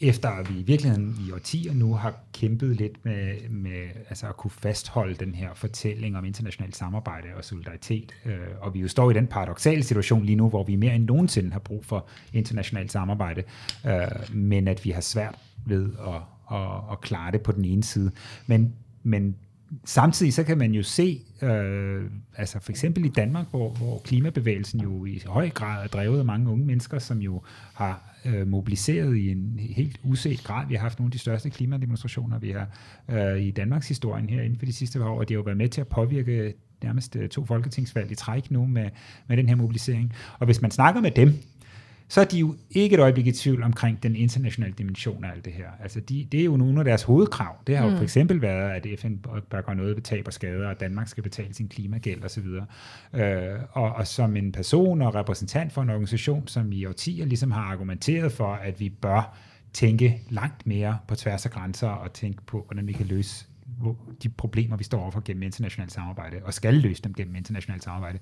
efter 0.00 0.28
at 0.28 0.54
vi 0.54 0.60
i 0.60 0.62
virkeligheden 0.62 1.16
i 1.28 1.32
årtier 1.32 1.74
nu 1.74 1.94
har 1.94 2.14
kæmpet 2.32 2.76
lidt 2.76 3.04
med, 3.04 3.48
med 3.50 3.86
altså 4.08 4.28
at 4.28 4.36
kunne 4.36 4.50
fastholde 4.50 5.14
den 5.14 5.34
her 5.34 5.48
fortælling 5.54 6.16
om 6.16 6.24
internationalt 6.24 6.76
samarbejde 6.76 7.28
og 7.36 7.44
solidaritet. 7.44 8.12
Øh, 8.24 8.38
og 8.60 8.74
vi 8.74 8.80
jo 8.80 8.88
står 8.88 9.10
i 9.10 9.14
den 9.14 9.26
paradoxale 9.26 9.82
situation 9.82 10.24
lige 10.24 10.36
nu, 10.36 10.48
hvor 10.48 10.64
vi 10.64 10.76
mere 10.76 10.94
end 10.94 11.04
nogensinde 11.04 11.52
har 11.52 11.58
brug 11.58 11.84
for 11.84 12.06
internationalt 12.32 12.92
samarbejde, 12.92 13.42
øh, 13.86 14.36
men 14.36 14.68
at 14.68 14.84
vi 14.84 14.90
har 14.90 15.00
svært 15.00 15.34
ved 15.66 15.90
at, 16.06 16.56
at, 16.58 16.68
at 16.92 17.00
klare 17.00 17.32
det 17.32 17.40
på 17.40 17.52
den 17.52 17.64
ene 17.64 17.84
side. 17.84 18.10
Men, 18.46 18.74
men 19.02 19.36
samtidig 19.84 20.34
så 20.34 20.44
kan 20.44 20.58
man 20.58 20.72
jo 20.72 20.82
se, 20.82 21.20
øh, 21.42 22.02
altså 22.36 22.60
for 22.60 22.72
eksempel 22.72 23.04
i 23.04 23.08
Danmark, 23.08 23.46
hvor, 23.50 23.70
hvor 23.70 23.98
klimabevægelsen 24.04 24.80
jo 24.80 25.04
i 25.04 25.22
høj 25.26 25.50
grad 25.50 25.84
er 25.84 25.88
drevet 25.88 26.18
af 26.18 26.24
mange 26.24 26.50
unge 26.50 26.66
mennesker, 26.66 26.98
som 26.98 27.18
jo 27.18 27.42
har 27.74 28.14
øh, 28.24 28.48
mobiliseret 28.48 29.16
i 29.16 29.30
en 29.30 29.58
helt 29.58 30.00
uset 30.04 30.44
grad. 30.44 30.66
Vi 30.68 30.74
har 30.74 30.82
haft 30.82 30.98
nogle 30.98 31.08
af 31.08 31.12
de 31.12 31.18
største 31.18 31.50
klimademonstrationer, 31.50 32.38
vi 32.38 32.50
har 32.50 32.68
øh, 33.10 33.40
i 33.40 33.50
Danmarks 33.50 33.88
historien 33.88 34.28
her 34.28 34.42
inden 34.42 34.58
for 34.58 34.66
de 34.66 34.72
sidste 34.72 34.98
par 34.98 35.06
år, 35.06 35.18
og 35.18 35.28
det 35.28 35.34
har 35.34 35.38
jo 35.38 35.44
været 35.44 35.58
med 35.58 35.68
til 35.68 35.80
at 35.80 35.88
påvirke 35.88 36.54
nærmest 36.82 37.16
øh, 37.16 37.28
to 37.28 37.44
folketingsvalg 37.44 38.10
i 38.10 38.14
træk 38.14 38.50
nu 38.50 38.66
med, 38.66 38.90
med 39.28 39.36
den 39.36 39.48
her 39.48 39.56
mobilisering. 39.56 40.12
Og 40.38 40.46
hvis 40.46 40.62
man 40.62 40.70
snakker 40.70 41.00
med 41.00 41.10
dem, 41.10 41.34
så 42.08 42.20
er 42.20 42.24
de 42.24 42.38
jo 42.38 42.56
ikke 42.70 42.94
et 42.94 43.00
øjeblik 43.00 43.26
i 43.26 43.32
tvivl 43.32 43.62
omkring 43.62 44.02
den 44.02 44.16
internationale 44.16 44.74
dimension 44.78 45.24
af 45.24 45.30
alt 45.30 45.44
det 45.44 45.52
her. 45.52 45.68
Altså 45.82 46.00
de, 46.00 46.28
det 46.32 46.40
er 46.40 46.44
jo 46.44 46.56
nogle 46.56 46.78
af 46.78 46.84
deres 46.84 47.02
hovedkrav. 47.02 47.56
Det 47.66 47.76
har 47.76 47.84
jo 47.84 47.90
mm. 47.90 47.96
for 47.96 48.02
eksempel 48.02 48.42
været, 48.42 48.70
at 48.70 49.00
FN 49.00 49.14
bør 49.50 49.60
gøre 49.60 49.76
noget 49.76 49.96
ved 49.96 50.02
tab 50.02 50.26
og 50.26 50.32
skader, 50.32 50.64
og 50.64 50.70
at 50.70 50.80
Danmark 50.80 51.08
skal 51.08 51.22
betale 51.22 51.54
sin 51.54 51.68
klimagæld 51.68 52.24
osv. 52.24 52.46
Øh, 53.14 53.58
og, 53.72 53.92
og 53.92 54.06
som 54.06 54.36
en 54.36 54.52
person 54.52 55.02
og 55.02 55.14
repræsentant 55.14 55.72
for 55.72 55.82
en 55.82 55.90
organisation, 55.90 56.48
som 56.48 56.72
i 56.72 56.84
årtier 56.84 57.26
ligesom 57.26 57.50
har 57.50 57.62
argumenteret 57.62 58.32
for, 58.32 58.52
at 58.54 58.80
vi 58.80 58.88
bør 58.88 59.38
tænke 59.72 60.22
langt 60.30 60.66
mere 60.66 60.98
på 61.08 61.14
tværs 61.14 61.46
af 61.46 61.52
grænser 61.52 61.88
og 61.88 62.12
tænke 62.12 62.42
på, 62.42 62.64
hvordan 62.66 62.86
vi 62.86 62.92
kan 62.92 63.06
løse 63.06 63.46
de 64.22 64.28
problemer, 64.28 64.76
vi 64.76 64.84
står 64.84 65.00
overfor 65.00 65.22
gennem 65.24 65.42
internationalt 65.42 65.92
samarbejde, 65.92 66.36
og 66.44 66.54
skal 66.54 66.74
løse 66.74 67.02
dem 67.02 67.14
gennem 67.14 67.34
internationalt 67.34 67.84
samarbejde, 67.84 68.18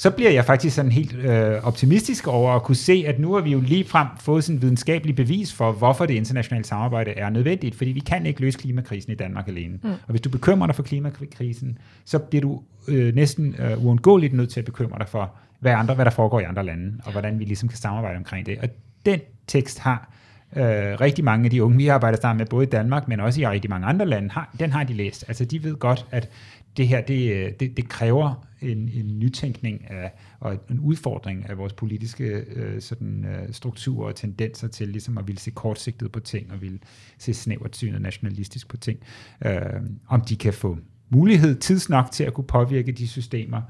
så 0.00 0.10
bliver 0.10 0.30
jeg 0.30 0.44
faktisk 0.44 0.76
sådan 0.76 0.92
helt 0.92 1.14
øh, 1.14 1.66
optimistisk 1.66 2.28
over 2.28 2.52
at 2.52 2.62
kunne 2.62 2.76
se, 2.76 3.04
at 3.06 3.18
nu 3.18 3.34
har 3.34 3.40
vi 3.40 3.52
jo 3.52 3.60
lige 3.60 3.84
frem 3.84 4.06
fået 4.20 4.44
sådan 4.44 4.62
videnskabelig 4.62 5.16
bevis 5.16 5.52
for, 5.52 5.72
hvorfor 5.72 6.06
det 6.06 6.14
internationale 6.14 6.64
samarbejde 6.64 7.10
er 7.10 7.30
nødvendigt, 7.30 7.74
fordi 7.74 7.90
vi 7.90 8.00
kan 8.00 8.26
ikke 8.26 8.40
løse 8.40 8.58
klimakrisen 8.58 9.12
i 9.12 9.14
Danmark 9.14 9.48
alene. 9.48 9.78
Mm. 9.82 9.90
Og 9.90 10.10
hvis 10.10 10.20
du 10.20 10.30
bekymrer 10.30 10.66
dig 10.66 10.76
for 10.76 10.82
klimakrisen, 10.82 11.78
så 12.04 12.18
bliver 12.18 12.42
du 12.42 12.62
øh, 12.88 13.14
næsten 13.14 13.54
øh, 13.58 13.84
uundgåeligt 13.84 14.32
nødt 14.32 14.50
til 14.50 14.60
at 14.60 14.66
bekymre 14.66 14.98
dig 14.98 15.08
for, 15.08 15.34
hvad, 15.58 15.72
andre, 15.72 15.94
hvad 15.94 16.04
der 16.04 16.10
foregår 16.10 16.40
i 16.40 16.44
andre 16.44 16.64
lande, 16.64 16.92
og 17.04 17.12
hvordan 17.12 17.38
vi 17.38 17.44
ligesom 17.44 17.68
kan 17.68 17.78
samarbejde 17.78 18.16
omkring 18.16 18.46
det. 18.46 18.58
Og 18.62 18.68
den 19.06 19.20
tekst 19.46 19.78
har 19.78 20.12
øh, 20.56 21.00
rigtig 21.00 21.24
mange 21.24 21.44
af 21.44 21.50
de 21.50 21.64
unge, 21.64 21.76
vi 21.76 21.88
arbejder 21.88 22.18
sammen 22.20 22.38
med, 22.38 22.46
både 22.46 22.66
i 22.66 22.68
Danmark, 22.68 23.08
men 23.08 23.20
også 23.20 23.40
i 23.40 23.46
rigtig 23.46 23.70
mange 23.70 23.86
andre 23.86 24.06
lande, 24.06 24.30
har, 24.30 24.54
den 24.60 24.72
har 24.72 24.84
de 24.84 24.92
læst. 24.92 25.24
Altså 25.28 25.44
de 25.44 25.64
ved 25.64 25.76
godt, 25.76 26.06
at 26.10 26.28
det 26.76 26.88
her, 26.88 27.00
det, 27.00 27.32
øh, 27.32 27.52
det, 27.60 27.76
det 27.76 27.88
kræver 27.88 28.46
en, 28.60 28.90
en 28.94 29.18
nytænkning 29.18 29.90
af, 29.90 30.12
og 30.40 30.58
en 30.70 30.80
udfordring 30.80 31.48
af 31.48 31.58
vores 31.58 31.72
politiske 31.72 32.24
øh, 32.24 32.80
sådan, 32.80 33.24
øh, 33.24 33.52
strukturer 33.52 34.08
og 34.08 34.16
tendenser 34.16 34.68
til 34.68 34.88
ligesom 34.88 35.18
at 35.18 35.26
ville 35.26 35.38
se 35.38 35.50
kortsigtet 35.50 36.12
på 36.12 36.20
ting, 36.20 36.52
og 36.52 36.62
ville 36.62 36.78
se 37.18 37.34
snævert 37.34 37.76
synet 37.76 38.02
nationalistisk 38.02 38.68
på 38.68 38.76
ting. 38.76 38.98
Øh, 39.44 39.60
om 40.08 40.20
de 40.20 40.36
kan 40.36 40.52
få 40.52 40.78
mulighed 41.08 41.58
tidsnok 41.58 42.10
til 42.10 42.24
at 42.24 42.34
kunne 42.34 42.46
påvirke 42.46 42.92
de 42.92 43.08
systemer, 43.08 43.62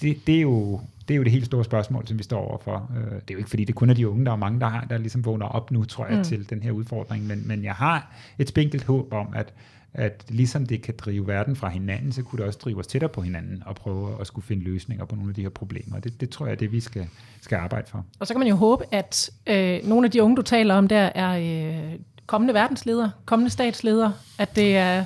det, 0.00 0.26
det, 0.26 0.36
er 0.36 0.40
jo, 0.40 0.80
det 1.08 1.14
er 1.14 1.18
jo 1.18 1.22
det 1.22 1.32
helt 1.32 1.46
store 1.46 1.64
spørgsmål, 1.64 2.06
som 2.06 2.18
vi 2.18 2.22
står 2.22 2.48
overfor. 2.48 2.90
Øh, 2.96 3.04
det 3.04 3.12
er 3.12 3.32
jo 3.32 3.38
ikke 3.38 3.50
fordi, 3.50 3.64
det 3.64 3.74
kun 3.74 3.90
er 3.90 3.94
de 3.94 4.08
unge, 4.08 4.24
der 4.24 4.32
er 4.32 4.36
mange, 4.36 4.60
der, 4.60 4.68
har, 4.68 4.84
der 4.84 4.98
ligesom 4.98 5.24
vågner 5.24 5.46
op 5.46 5.70
nu, 5.70 5.84
tror 5.84 6.06
jeg, 6.06 6.16
mm. 6.16 6.24
til 6.24 6.50
den 6.50 6.62
her 6.62 6.70
udfordring, 6.70 7.26
men, 7.26 7.48
men 7.48 7.64
jeg 7.64 7.74
har 7.74 8.14
et 8.38 8.48
spinkelt 8.48 8.84
håb 8.84 9.12
om, 9.12 9.28
at 9.34 9.54
at 9.98 10.24
ligesom 10.28 10.66
det 10.66 10.82
kan 10.82 10.94
drive 10.98 11.26
verden 11.26 11.56
fra 11.56 11.68
hinanden, 11.68 12.12
så 12.12 12.22
kunne 12.22 12.38
det 12.38 12.46
også 12.46 12.58
drive 12.64 12.78
os 12.78 12.86
tættere 12.86 13.08
på 13.08 13.20
hinanden 13.20 13.62
og 13.66 13.76
prøve 13.76 14.20
at 14.20 14.26
skulle 14.26 14.46
finde 14.46 14.64
løsninger 14.64 15.04
på 15.04 15.14
nogle 15.14 15.30
af 15.30 15.34
de 15.34 15.42
her 15.42 15.48
problemer. 15.48 15.98
Det, 16.00 16.20
det 16.20 16.30
tror 16.30 16.46
jeg 16.46 16.52
er 16.52 16.56
det, 16.56 16.72
vi 16.72 16.80
skal, 16.80 17.06
skal 17.40 17.56
arbejde 17.56 17.86
for. 17.90 18.04
Og 18.18 18.26
så 18.26 18.34
kan 18.34 18.38
man 18.38 18.48
jo 18.48 18.54
håbe, 18.54 18.84
at 18.92 19.30
øh, 19.46 19.84
nogle 19.84 20.04
af 20.04 20.10
de 20.10 20.22
unge, 20.22 20.36
du 20.36 20.42
taler 20.42 20.74
om 20.74 20.88
der, 20.88 21.10
er 21.14 21.38
øh, 21.38 21.92
kommende 22.26 22.54
verdensledere, 22.54 23.10
kommende 23.24 23.50
statsledere, 23.50 24.12
at 24.38 24.56
det 24.56 24.76
er 24.76 25.04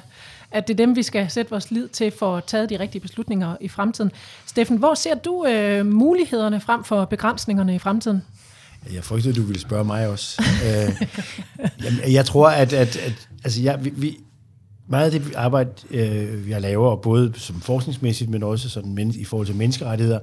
at 0.52 0.68
det 0.68 0.74
er 0.74 0.76
dem, 0.86 0.96
vi 0.96 1.02
skal 1.02 1.30
sætte 1.30 1.50
vores 1.50 1.70
lid 1.70 1.88
til 1.88 2.10
for 2.10 2.36
at 2.36 2.44
tage 2.44 2.66
de 2.66 2.78
rigtige 2.78 3.02
beslutninger 3.02 3.56
i 3.60 3.68
fremtiden. 3.68 4.10
Steffen, 4.46 4.76
hvor 4.76 4.94
ser 4.94 5.14
du 5.14 5.46
øh, 5.46 5.86
mulighederne 5.86 6.60
frem 6.60 6.84
for 6.84 7.04
begrænsningerne 7.04 7.74
i 7.74 7.78
fremtiden? 7.78 8.22
Jeg 8.94 9.04
frygtede, 9.04 9.34
du 9.34 9.42
ville 9.42 9.60
spørge 9.60 9.84
mig 9.84 10.08
også. 10.08 10.42
øh, 10.66 11.08
jamen, 11.84 12.12
jeg 12.12 12.26
tror, 12.26 12.48
at, 12.48 12.72
at, 12.72 12.96
at 12.96 13.28
altså, 13.44 13.62
jeg, 13.62 13.84
vi, 13.84 13.92
vi, 13.96 14.18
meget 14.90 15.14
af 15.14 15.20
det 15.20 15.34
arbejde, 15.34 15.70
øh, 15.90 16.50
jeg 16.50 16.60
laver, 16.60 16.96
både 16.96 17.32
som 17.36 17.60
forskningsmæssigt, 17.60 18.30
men 18.30 18.42
også 18.42 18.68
sådan, 18.68 18.94
men, 18.94 19.14
i 19.14 19.24
forhold 19.24 19.46
til 19.46 19.56
menneskerettigheder, 19.56 20.18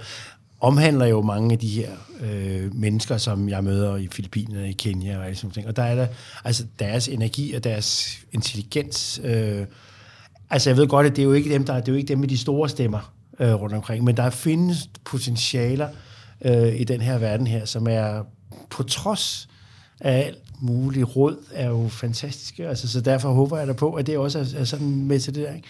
omhandler 0.60 1.06
jo 1.06 1.22
mange 1.22 1.54
af 1.54 1.60
de 1.60 1.68
her 1.68 1.92
øh, 2.20 2.76
mennesker, 2.76 3.18
som 3.18 3.50
jeg 3.50 3.64
møder 3.64 3.96
i 3.96 4.08
Filippinerne, 4.12 4.70
i 4.70 4.74
Kenya 4.74 5.18
og 5.18 5.26
alle 5.26 5.36
sådan 5.36 5.52
ting. 5.52 5.68
Og 5.68 5.76
der 5.76 5.84
er 5.84 5.96
der, 5.96 6.08
altså 6.46 6.66
deres 6.80 7.08
energi 7.08 7.54
og 7.54 7.64
deres 7.64 8.20
intelligens. 8.32 9.22
Øh, 9.24 9.66
altså 10.50 10.70
jeg 10.70 10.78
ved 10.78 10.88
godt, 10.88 11.08
at 11.08 11.16
det 11.16 11.22
er 11.22 11.26
jo 11.26 11.34
ikke 11.34 11.54
dem, 11.54 11.66
der, 11.66 11.74
det 11.74 11.88
er 11.88 11.92
jo 11.92 11.98
ikke 11.98 12.08
dem 12.08 12.20
med 12.20 12.28
de 12.28 12.38
store 12.38 12.70
stemmer 12.70 13.14
øh, 13.40 13.54
rundt 13.54 13.76
omkring, 13.76 14.04
men 14.04 14.18
der 14.18 14.30
findes 14.30 14.90
potentialer 15.06 15.90
øh, 16.42 16.80
i 16.80 16.84
den 16.84 17.02
her 17.02 17.18
verden 17.18 17.48
her, 17.48 17.66
som 17.66 17.88
er 17.88 18.24
på 18.70 18.84
trods 18.84 19.50
af 20.00 20.26
alt 20.26 20.47
muligt 20.60 21.16
råd, 21.16 21.38
er 21.54 21.68
jo 21.68 21.88
fantastiske. 21.88 22.68
Altså, 22.68 22.88
så 22.88 23.02
derfor 23.02 23.34
håber 23.34 23.58
jeg 23.58 23.68
da 23.68 23.74
på, 23.74 23.94
at 23.94 24.08
det 24.08 24.18
også 24.18 24.40
er, 24.40 24.60
er 24.60 24.64
sådan 24.64 25.06
med 25.06 25.20
til 25.20 25.36
det 25.36 25.48
der. 25.48 25.54
Ikke? 25.56 25.68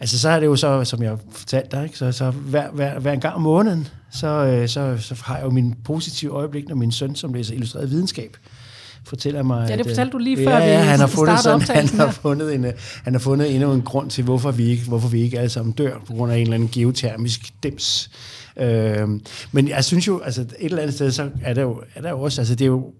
Altså, 0.00 0.18
så 0.18 0.28
er 0.28 0.40
det 0.40 0.46
jo 0.46 0.56
så, 0.56 0.84
som 0.84 1.02
jeg 1.02 1.16
fortalte 1.30 1.76
dig, 1.76 1.84
ikke? 1.84 1.98
så, 1.98 2.12
så 2.12 2.30
hver, 2.30 2.70
hver, 2.70 2.98
hver 2.98 3.12
en 3.12 3.20
gang 3.20 3.34
om 3.34 3.42
måneden, 3.42 3.88
så, 4.12 4.26
øh, 4.26 4.68
så, 4.68 4.96
så 4.98 5.22
har 5.24 5.36
jeg 5.36 5.44
jo 5.44 5.50
min 5.50 5.74
positive 5.84 6.32
øjeblik, 6.32 6.68
når 6.68 6.76
min 6.76 6.92
søn, 6.92 7.14
som 7.14 7.34
læser 7.34 7.54
illustreret 7.54 7.90
videnskab, 7.90 8.36
fortæller 9.04 9.42
mig... 9.42 9.68
Ja, 9.68 9.74
det 9.76 9.80
at, 9.80 9.86
fortalte 9.86 10.12
du 10.12 10.18
lige 10.18 10.36
før 10.36 10.58
ja, 10.58 10.80
vi 10.80 10.86
han 10.86 11.00
har 11.00 11.06
fundet 11.18 11.40
sådan, 11.40 11.60
han 11.60 11.88
har 11.88 12.10
fundet, 12.10 12.54
en, 12.54 12.64
øh, 12.64 12.72
han 13.04 13.14
har 13.14 13.20
fundet 13.20 13.54
endnu 13.54 13.72
en 13.72 13.82
grund 13.82 14.10
til, 14.10 14.24
hvorfor 14.24 14.50
vi 14.50 14.64
ikke, 14.64 14.84
hvorfor 14.88 15.08
vi 15.08 15.22
ikke 15.22 15.38
alle 15.38 15.50
sammen 15.50 15.72
dør, 15.72 15.98
på 16.06 16.12
grund 16.12 16.32
af 16.32 16.36
en 16.36 16.42
eller 16.42 16.54
anden 16.54 16.68
geotermisk 16.68 17.40
dims. 17.62 18.10
Øh, 18.56 19.08
men 19.52 19.68
jeg 19.68 19.84
synes 19.84 20.06
jo, 20.06 20.20
altså 20.20 20.40
et 20.40 20.48
eller 20.60 20.82
andet 20.82 20.94
sted, 20.94 21.10
så 21.10 21.30
er 21.42 21.54
der 21.54 21.62
jo, 21.62 21.82
er 21.94 22.00
der 22.00 22.10
jo 22.10 22.20
også, 22.20 22.40
altså 22.40 22.54
det 22.54 22.64
er 22.64 22.68
jo 22.68 22.92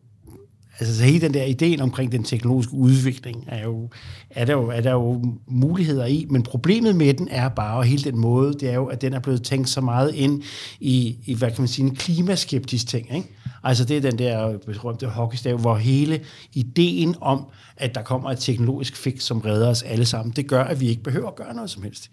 altså 0.82 0.96
så 0.96 1.04
hele 1.04 1.20
den 1.20 1.34
der 1.34 1.44
ideen 1.44 1.80
omkring 1.80 2.12
den 2.12 2.22
teknologiske 2.22 2.74
udvikling, 2.74 3.44
er, 3.48 3.62
jo, 3.62 3.90
er, 4.30 4.44
der 4.44 4.52
jo, 4.52 4.68
er 4.68 4.80
der 4.80 4.92
jo 4.92 5.22
muligheder 5.46 6.06
i, 6.06 6.26
men 6.30 6.42
problemet 6.42 6.96
med 6.96 7.14
den 7.14 7.28
er 7.30 7.48
bare, 7.48 7.76
og 7.76 7.84
hele 7.84 8.04
den 8.04 8.18
måde, 8.18 8.54
det 8.54 8.70
er 8.70 8.74
jo, 8.74 8.86
at 8.86 9.02
den 9.02 9.12
er 9.12 9.20
blevet 9.20 9.42
tænkt 9.42 9.68
så 9.68 9.80
meget 9.80 10.14
ind 10.14 10.42
i, 10.80 11.16
i 11.24 11.34
hvad 11.34 11.50
kan 11.50 11.60
man 11.60 11.68
sige, 11.68 11.86
en 11.86 11.94
klimaskeptisk 11.94 12.86
ting, 12.86 13.16
ikke? 13.16 13.28
Altså 13.64 13.84
det 13.84 13.96
er 13.96 14.00
den 14.00 14.18
der 14.18 14.58
berømte 14.66 15.06
hockeystav, 15.06 15.58
hvor 15.58 15.76
hele 15.76 16.20
ideen 16.54 17.14
om, 17.20 17.44
at 17.76 17.94
der 17.94 18.02
kommer 18.02 18.30
et 18.30 18.38
teknologisk 18.38 18.96
fix, 18.96 19.22
som 19.22 19.40
redder 19.40 19.68
os 19.68 19.82
alle 19.82 20.04
sammen, 20.04 20.32
det 20.36 20.46
gør, 20.46 20.64
at 20.64 20.80
vi 20.80 20.88
ikke 20.88 21.02
behøver 21.02 21.28
at 21.28 21.36
gøre 21.36 21.54
noget 21.54 21.70
som 21.70 21.82
helst. 21.82 22.10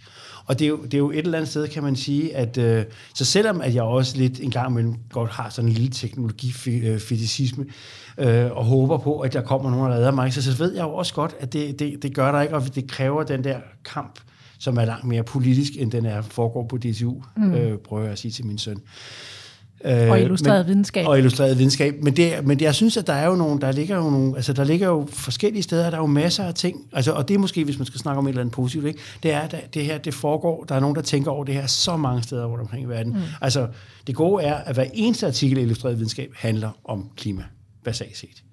Og 0.49 0.59
det 0.59 0.65
er 0.65 0.69
jo, 0.69 0.83
det 0.83 0.93
er 0.93 0.97
jo 0.97 1.11
et 1.11 1.17
eller 1.17 1.37
andet 1.37 1.49
sted, 1.49 1.67
kan 1.67 1.83
man 1.83 1.95
sige, 1.95 2.35
at 2.35 2.57
øh, 2.57 2.85
så 3.13 3.25
selvom 3.25 3.61
at 3.61 3.75
jeg 3.75 3.83
også 3.83 4.17
lidt 4.17 4.39
en 4.39 4.51
gang 4.51 4.71
imellem 4.71 4.95
godt 5.11 5.31
har 5.31 5.49
sådan 5.49 5.69
en 5.69 5.73
lille 5.73 5.89
teknologifetisisme, 5.89 7.65
øh, 8.17 8.51
og 8.51 8.65
håber 8.65 8.97
på, 8.97 9.19
at 9.19 9.33
der 9.33 9.41
kommer 9.41 9.71
nogen, 9.71 9.91
der 9.91 9.97
redder 9.97 10.11
mig, 10.11 10.33
så, 10.33 10.41
så 10.41 10.57
ved 10.57 10.73
jeg 10.73 10.83
jo 10.83 10.93
også 10.93 11.13
godt, 11.13 11.35
at 11.39 11.53
det, 11.53 11.79
det, 11.79 12.03
det 12.03 12.15
gør 12.15 12.31
der 12.31 12.41
ikke, 12.41 12.55
og 12.55 12.75
det 12.75 12.91
kræver 12.91 13.23
den 13.23 13.43
der 13.43 13.59
kamp, 13.85 14.19
som 14.59 14.77
er 14.77 14.85
langt 14.85 15.05
mere 15.05 15.23
politisk, 15.23 15.73
end 15.77 15.91
den 15.91 16.05
er 16.05 16.21
foregår 16.21 16.67
på 16.67 16.77
DTU, 16.77 17.21
mm. 17.37 17.53
øh, 17.53 17.77
prøver 17.77 18.03
jeg 18.03 18.11
at 18.11 18.19
sige 18.19 18.31
til 18.31 18.45
min 18.45 18.57
søn. 18.57 18.77
Og 19.85 20.21
illustreret 20.21 20.65
men, 20.65 20.67
videnskab. 20.67 21.07
Og 21.07 21.17
illustreret 21.17 21.57
videnskab. 21.57 21.95
Men, 22.03 22.15
det, 22.15 22.33
men 22.43 22.61
jeg 22.61 22.75
synes, 22.75 22.97
at 22.97 23.07
der 23.07 23.13
er 23.13 23.27
jo 23.27 23.35
nogle, 23.35 23.61
der 23.61 23.71
ligger 23.71 23.95
jo 23.95 24.09
nogle, 24.09 24.35
altså 24.35 24.53
der 24.53 24.63
ligger 24.63 24.87
jo 24.87 25.07
forskellige 25.11 25.63
steder, 25.63 25.89
der 25.89 25.97
er 25.97 26.01
jo 26.01 26.07
masser 26.07 26.43
af 26.43 26.53
ting, 26.53 26.87
altså, 26.93 27.11
og 27.11 27.27
det 27.27 27.33
er 27.33 27.37
måske, 27.37 27.63
hvis 27.63 27.79
man 27.79 27.85
skal 27.85 27.99
snakke 27.99 28.19
om 28.19 28.25
et 28.25 28.29
eller 28.29 28.41
andet 28.41 28.53
positivt, 28.53 28.85
ikke? 28.85 28.99
det 29.23 29.31
er, 29.31 29.39
at 29.39 29.73
det 29.73 29.85
her, 29.85 29.97
det 29.97 30.13
foregår, 30.13 30.63
der 30.63 30.75
er 30.75 30.79
nogen, 30.79 30.95
der 30.95 31.01
tænker 31.01 31.31
over 31.31 31.43
det 31.43 31.55
her 31.55 31.67
så 31.67 31.97
mange 31.97 32.23
steder 32.23 32.45
rundt 32.45 32.61
omkring 32.61 32.83
i 32.83 32.87
verden. 32.87 33.13
Mm. 33.13 33.19
Altså, 33.41 33.67
det 34.07 34.15
gode 34.15 34.43
er, 34.43 34.55
at 34.55 34.75
hver 34.75 34.85
eneste 34.93 35.27
artikel 35.27 35.57
i 35.57 35.61
illustreret 35.61 35.97
videnskab 35.97 36.31
handler 36.35 36.69
om 36.83 37.09
klima, 37.17 37.43
basalt 37.83 38.17
set. 38.17 38.43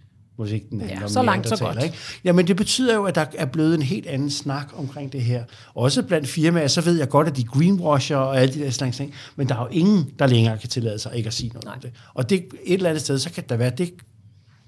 Ikke 0.44 0.66
den 0.70 0.80
handler 0.80 0.98
Ja, 0.98 1.04
om 1.04 1.08
så 1.08 1.22
langt, 1.22 1.48
så 1.48 1.56
godt. 1.56 1.82
Ikke? 1.84 1.96
Jamen, 2.24 2.46
det 2.46 2.56
betyder 2.56 2.94
jo, 2.94 3.04
at 3.04 3.14
der 3.14 3.24
er 3.34 3.44
blevet 3.46 3.74
en 3.74 3.82
helt 3.82 4.06
anden 4.06 4.30
snak 4.30 4.72
omkring 4.76 5.12
det 5.12 5.22
her. 5.22 5.44
Også 5.74 6.02
blandt 6.02 6.28
firmaer, 6.28 6.66
så 6.66 6.80
ved 6.80 6.98
jeg 6.98 7.08
godt, 7.08 7.28
at 7.28 7.36
de 7.36 7.44
greenwasher 7.44 8.16
og 8.16 8.40
alle 8.40 8.54
de 8.54 8.60
der 8.60 8.70
slags 8.70 8.96
ting, 8.96 9.14
men 9.36 9.48
der 9.48 9.54
er 9.54 9.60
jo 9.60 9.68
ingen, 9.70 10.10
der 10.18 10.26
længere 10.26 10.58
kan 10.58 10.68
tillade 10.68 10.98
sig 10.98 11.16
ikke 11.16 11.26
at 11.26 11.34
sige 11.34 11.48
noget 11.48 11.64
Nej. 11.64 11.74
om 11.74 11.80
det. 11.80 11.92
Og 12.14 12.30
det, 12.30 12.46
et 12.64 12.74
eller 12.74 12.88
andet 12.90 13.02
sted, 13.02 13.18
så 13.18 13.30
kan 13.30 13.44
der 13.48 13.56
være, 13.56 13.72
at 13.72 13.78
det 13.78 13.92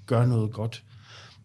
gør 0.05 0.25
noget 0.25 0.51
godt. 0.51 0.83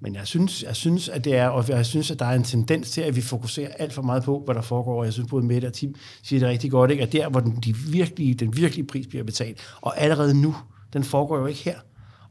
Men 0.01 0.15
jeg 0.15 0.27
synes, 0.27 0.63
jeg 0.63 0.77
synes, 0.77 1.09
at 1.09 1.25
det 1.25 1.37
er, 1.37 1.49
og 1.49 1.69
jeg 1.69 1.87
synes, 1.87 2.11
at 2.11 2.19
der 2.19 2.25
er 2.25 2.35
en 2.35 2.45
tendens 2.45 2.91
til, 2.91 3.01
at 3.01 3.17
vi 3.17 3.21
fokuserer 3.21 3.71
alt 3.79 3.93
for 3.93 4.03
meget 4.03 4.23
på, 4.23 4.43
hvad 4.45 4.55
der 4.55 4.63
foregår. 4.63 4.99
Og 4.99 5.05
jeg 5.05 5.13
synes, 5.13 5.29
både 5.31 5.45
Mette 5.45 5.67
og 5.67 5.73
Tim 5.73 5.95
siger 6.23 6.41
det 6.41 6.49
rigtig 6.49 6.71
godt, 6.71 6.91
ikke? 6.91 7.03
at 7.03 7.13
der, 7.13 7.29
hvor 7.29 7.41
den, 7.41 7.57
de 7.65 7.77
virkelige, 7.77 8.35
den 8.35 8.57
virkelige 8.57 8.87
pris 8.87 9.07
bliver 9.07 9.25
betalt, 9.25 9.59
og 9.81 10.01
allerede 10.01 10.41
nu, 10.41 10.57
den 10.93 11.05
foregår 11.05 11.39
jo 11.39 11.47
ikke 11.47 11.61
her. 11.65 11.79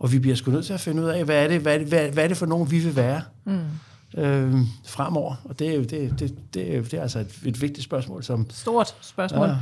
Og 0.03 0.11
vi 0.11 0.19
bliver 0.19 0.35
sgu 0.35 0.51
nødt 0.51 0.65
til 0.65 0.73
at 0.73 0.79
finde 0.79 1.03
ud 1.03 1.07
af, 1.07 1.25
hvad 1.25 1.43
er 1.43 1.47
det, 1.47 1.61
hvad 1.61 1.73
er 1.73 1.77
det, 1.77 1.87
hvad, 1.87 2.09
hvad 2.09 2.23
er 2.23 2.27
det 2.27 2.37
for 2.37 2.45
nogen, 2.45 2.71
vi 2.71 2.79
vil 2.79 2.95
være 2.95 3.21
mm. 3.45 4.21
øh, 4.21 4.53
fremover. 4.85 5.35
Og 5.45 5.59
det 5.59 5.75
er 5.75 5.77
det, 5.77 6.19
det, 6.19 6.35
det, 6.53 6.75
er, 6.75 6.81
det 6.81 6.93
er 6.93 7.01
altså 7.01 7.19
et, 7.19 7.39
et 7.45 7.61
vigtigt 7.61 7.83
spørgsmål, 7.83 8.23
som 8.23 8.47
Stort 8.49 8.95
spørgsmål. 9.01 9.47
Ja. 9.47 9.53
Ja. 9.53 9.57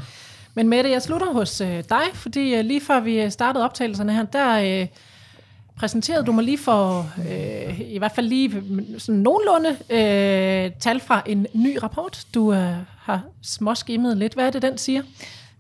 Men 0.54 0.70
Mette, 0.70 0.90
jeg 0.90 1.02
slutter 1.02 1.34
hos 1.34 1.62
øh, 1.62 1.84
dig, 1.90 2.02
fordi 2.14 2.56
øh, 2.56 2.66
lige 2.66 2.82
før 2.82 3.00
vi 3.00 3.30
startede 3.30 3.66
optagelserne 3.66 4.14
her, 4.14 4.26
der 4.26 4.82
øh, 4.82 4.88
præsenterede 5.76 6.26
du 6.26 6.32
mig 6.32 6.44
lige 6.44 6.58
for, 6.58 7.12
øh, 7.30 7.82
i 7.82 7.98
hvert 7.98 8.12
fald 8.16 8.28
lige 8.28 8.64
sådan 8.98 9.22
nogenlunde, 9.22 9.70
øh, 9.90 10.72
tal 10.80 11.00
fra 11.00 11.24
en 11.26 11.48
ny 11.54 11.78
rapport, 11.84 12.26
du 12.34 12.54
øh, 12.54 12.74
har 12.98 13.22
småskimmet 13.42 14.18
lidt. 14.18 14.34
Hvad 14.34 14.46
er 14.46 14.52
det, 14.52 14.62
den 14.62 14.78
siger? 14.78 15.02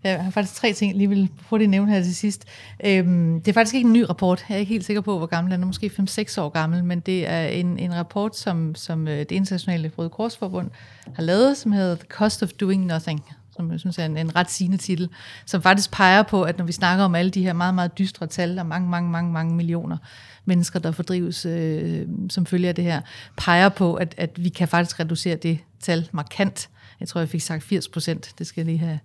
Jeg 0.03 0.23
har 0.23 0.31
faktisk 0.31 0.55
tre 0.55 0.73
ting, 0.73 0.91
jeg 0.91 0.97
lige 0.97 1.09
vil 1.09 1.29
hurtigt 1.49 1.69
nævne 1.69 1.91
her 1.91 2.03
til 2.03 2.15
sidst. 2.15 2.45
Øhm, 2.85 3.41
det 3.41 3.47
er 3.47 3.53
faktisk 3.53 3.75
ikke 3.75 3.87
en 3.87 3.93
ny 3.93 4.01
rapport. 4.09 4.45
Jeg 4.49 4.55
er 4.55 4.59
ikke 4.59 4.69
helt 4.69 4.85
sikker 4.85 5.01
på, 5.01 5.17
hvor 5.17 5.27
gammel 5.27 5.53
den 5.53 5.61
er. 5.61 5.65
Måske 5.65 5.91
5-6 5.99 6.41
år 6.41 6.49
gammel, 6.49 6.83
men 6.83 6.99
det 6.99 7.29
er 7.29 7.45
en, 7.45 7.79
en 7.79 7.95
rapport, 7.95 8.37
som, 8.37 8.75
som 8.75 9.07
øh, 9.07 9.19
det 9.19 9.31
internationale 9.31 9.91
Røde 9.97 10.09
Korsforbund 10.09 10.69
har 11.15 11.23
lavet, 11.23 11.57
som 11.57 11.71
hedder 11.71 11.95
The 11.95 12.07
Cost 12.09 12.43
of 12.43 12.49
Doing 12.49 12.85
Nothing 12.85 13.23
som 13.55 13.71
jeg 13.71 13.79
synes 13.79 13.99
er 13.99 14.05
en, 14.05 14.17
en 14.17 14.35
ret 14.35 14.51
sigende 14.51 14.77
titel, 14.77 15.09
som 15.45 15.61
faktisk 15.61 15.91
peger 15.91 16.23
på, 16.23 16.43
at 16.43 16.57
når 16.57 16.65
vi 16.65 16.71
snakker 16.71 17.05
om 17.05 17.15
alle 17.15 17.31
de 17.31 17.43
her 17.43 17.53
meget, 17.53 17.75
meget 17.75 17.97
dystre 17.97 18.27
tal, 18.27 18.59
og 18.59 18.65
mange, 18.65 18.89
mange, 18.89 19.09
mange, 19.09 19.31
mange 19.31 19.55
millioner 19.55 19.97
mennesker, 20.45 20.79
der 20.79 20.91
fordrives 20.91 21.45
øh, 21.45 22.07
som 22.29 22.45
følge 22.45 22.67
af 22.67 22.75
det 22.75 22.83
her, 22.83 23.01
peger 23.37 23.69
på, 23.69 23.93
at, 23.93 24.15
at 24.17 24.43
vi 24.43 24.49
kan 24.49 24.67
faktisk 24.67 24.99
reducere 24.99 25.35
det 25.35 25.59
tal 25.79 26.09
markant. 26.11 26.69
Jeg 26.99 27.07
tror, 27.07 27.21
jeg 27.21 27.29
fik 27.29 27.41
sagt 27.41 27.63
80 27.63 27.87
procent. 27.87 28.33
Det 28.39 28.47
skal 28.47 28.61
jeg 28.61 28.65
lige 28.65 28.79
have, 28.79 28.99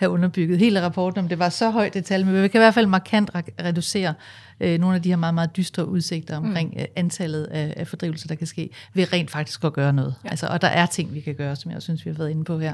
have 0.00 0.10
underbygget. 0.10 0.58
Hele 0.58 0.82
rapporten, 0.82 1.18
om 1.18 1.28
det 1.28 1.38
var 1.38 1.48
så 1.48 1.70
højt 1.70 1.94
det 1.94 2.04
tal, 2.04 2.26
men 2.26 2.42
vi 2.42 2.48
kan 2.48 2.58
i 2.58 2.62
hvert 2.62 2.74
fald 2.74 2.86
markant 2.86 3.30
re- 3.36 3.64
reducere 3.64 4.14
øh, 4.60 4.80
nogle 4.80 4.96
af 4.96 5.02
de 5.02 5.08
her 5.08 5.16
meget, 5.16 5.34
meget 5.34 5.56
dystre 5.56 5.88
udsigter 5.88 6.36
omkring 6.36 6.74
mm. 6.76 6.84
antallet 6.96 7.44
af, 7.44 7.74
af 7.76 7.88
fordrivelser, 7.88 8.28
der 8.28 8.34
kan 8.34 8.46
ske, 8.46 8.70
ved 8.94 9.12
rent 9.12 9.30
faktisk 9.30 9.64
at 9.64 9.72
gøre 9.72 9.92
noget. 9.92 10.14
Ja. 10.24 10.28
Altså, 10.30 10.46
og 10.46 10.62
der 10.62 10.68
er 10.68 10.86
ting, 10.86 11.14
vi 11.14 11.20
kan 11.20 11.34
gøre, 11.34 11.56
som 11.56 11.70
jeg 11.70 11.82
synes, 11.82 12.04
vi 12.04 12.10
har 12.10 12.18
været 12.18 12.30
inde 12.30 12.44
på 12.44 12.58
her. 12.58 12.72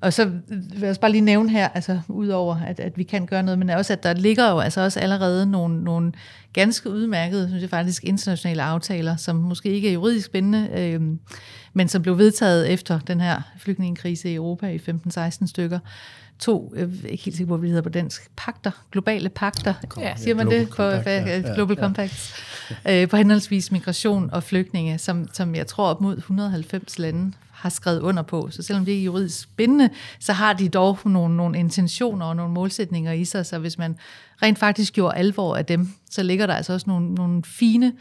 Og 0.00 0.12
så 0.12 0.24
vil 0.48 0.80
jeg 0.80 0.88
også 0.88 1.00
bare 1.00 1.10
lige 1.10 1.20
nævne 1.20 1.50
her, 1.50 1.68
altså 1.68 2.00
udover 2.08 2.56
at, 2.56 2.80
at 2.80 2.98
vi 2.98 3.02
kan 3.02 3.26
gøre 3.26 3.42
noget, 3.42 3.58
men 3.58 3.70
også 3.70 3.92
at 3.92 4.02
der 4.02 4.14
ligger 4.14 4.50
jo 4.50 4.58
altså 4.58 4.80
også 4.80 5.00
allerede 5.00 5.46
nogle, 5.46 5.84
nogle 5.84 6.12
ganske 6.52 6.90
udmærkede, 6.90 7.48
synes 7.48 7.62
jeg 7.62 7.70
faktisk, 7.70 8.04
internationale 8.04 8.62
aftaler, 8.62 9.16
som 9.16 9.36
måske 9.36 9.68
ikke 9.68 9.88
er 9.88 9.92
juridisk 9.92 10.26
spændende, 10.26 10.68
øh, 10.74 11.00
men 11.72 11.88
som 11.88 12.02
blev 12.02 12.18
vedtaget 12.18 12.70
efter 12.70 12.98
den 12.98 13.20
her 13.20 13.40
flygtningekrise 13.58 14.30
i 14.30 14.34
Europa 14.34 14.68
i 14.68 14.76
15-16 14.76 15.46
stykker. 15.46 15.78
To, 16.42 16.72
jeg 16.76 16.82
er 16.82 17.08
ikke 17.08 17.24
helt 17.24 17.36
sikker 17.36 17.48
på, 17.48 17.56
hvad 17.56 17.62
det 17.62 17.70
hedder 17.70 17.82
på 17.82 17.88
dansk, 17.88 18.30
pakter, 18.36 18.70
globale 18.92 19.28
pakter, 19.28 19.74
Ja, 19.98 20.16
siger 20.16 20.34
man 20.34 20.46
Global 20.46 20.60
det? 20.60 20.68
På 20.68 20.74
Compact, 20.74 21.02
hvad, 21.02 21.26
ja, 21.26 21.40
ja, 21.40 21.54
Global 21.54 21.76
ja. 21.76 21.82
Compacts, 21.82 22.34
øh, 22.88 23.08
på 23.08 23.16
henholdsvis 23.16 23.72
migration 23.72 24.30
og 24.32 24.42
flygtninge, 24.42 24.98
som, 24.98 25.28
som 25.32 25.54
jeg 25.54 25.66
tror 25.66 25.88
op 25.88 26.00
mod 26.00 26.16
190 26.16 26.98
lande 26.98 27.32
har 27.50 27.68
skrevet 27.68 28.00
under 28.00 28.22
på. 28.22 28.48
Så 28.50 28.62
selvom 28.62 28.84
det 28.84 28.92
ikke 28.92 29.02
er 29.02 29.04
juridisk 29.04 29.40
spændende, 29.40 29.90
så 30.20 30.32
har 30.32 30.52
de 30.52 30.68
dog 30.68 30.98
nogle, 31.04 31.36
nogle 31.36 31.58
intentioner 31.58 32.26
og 32.26 32.36
nogle 32.36 32.52
målsætninger 32.52 33.12
i 33.12 33.24
sig, 33.24 33.46
så 33.46 33.58
hvis 33.58 33.78
man 33.78 33.96
rent 34.42 34.58
faktisk 34.58 34.92
gjorde 34.92 35.16
alvor 35.16 35.56
af 35.56 35.66
dem, 35.66 35.88
så 36.10 36.22
ligger 36.22 36.46
der 36.46 36.54
altså 36.54 36.72
også 36.72 36.90
nogle, 36.90 37.14
nogle 37.14 37.42
fine 37.44 37.92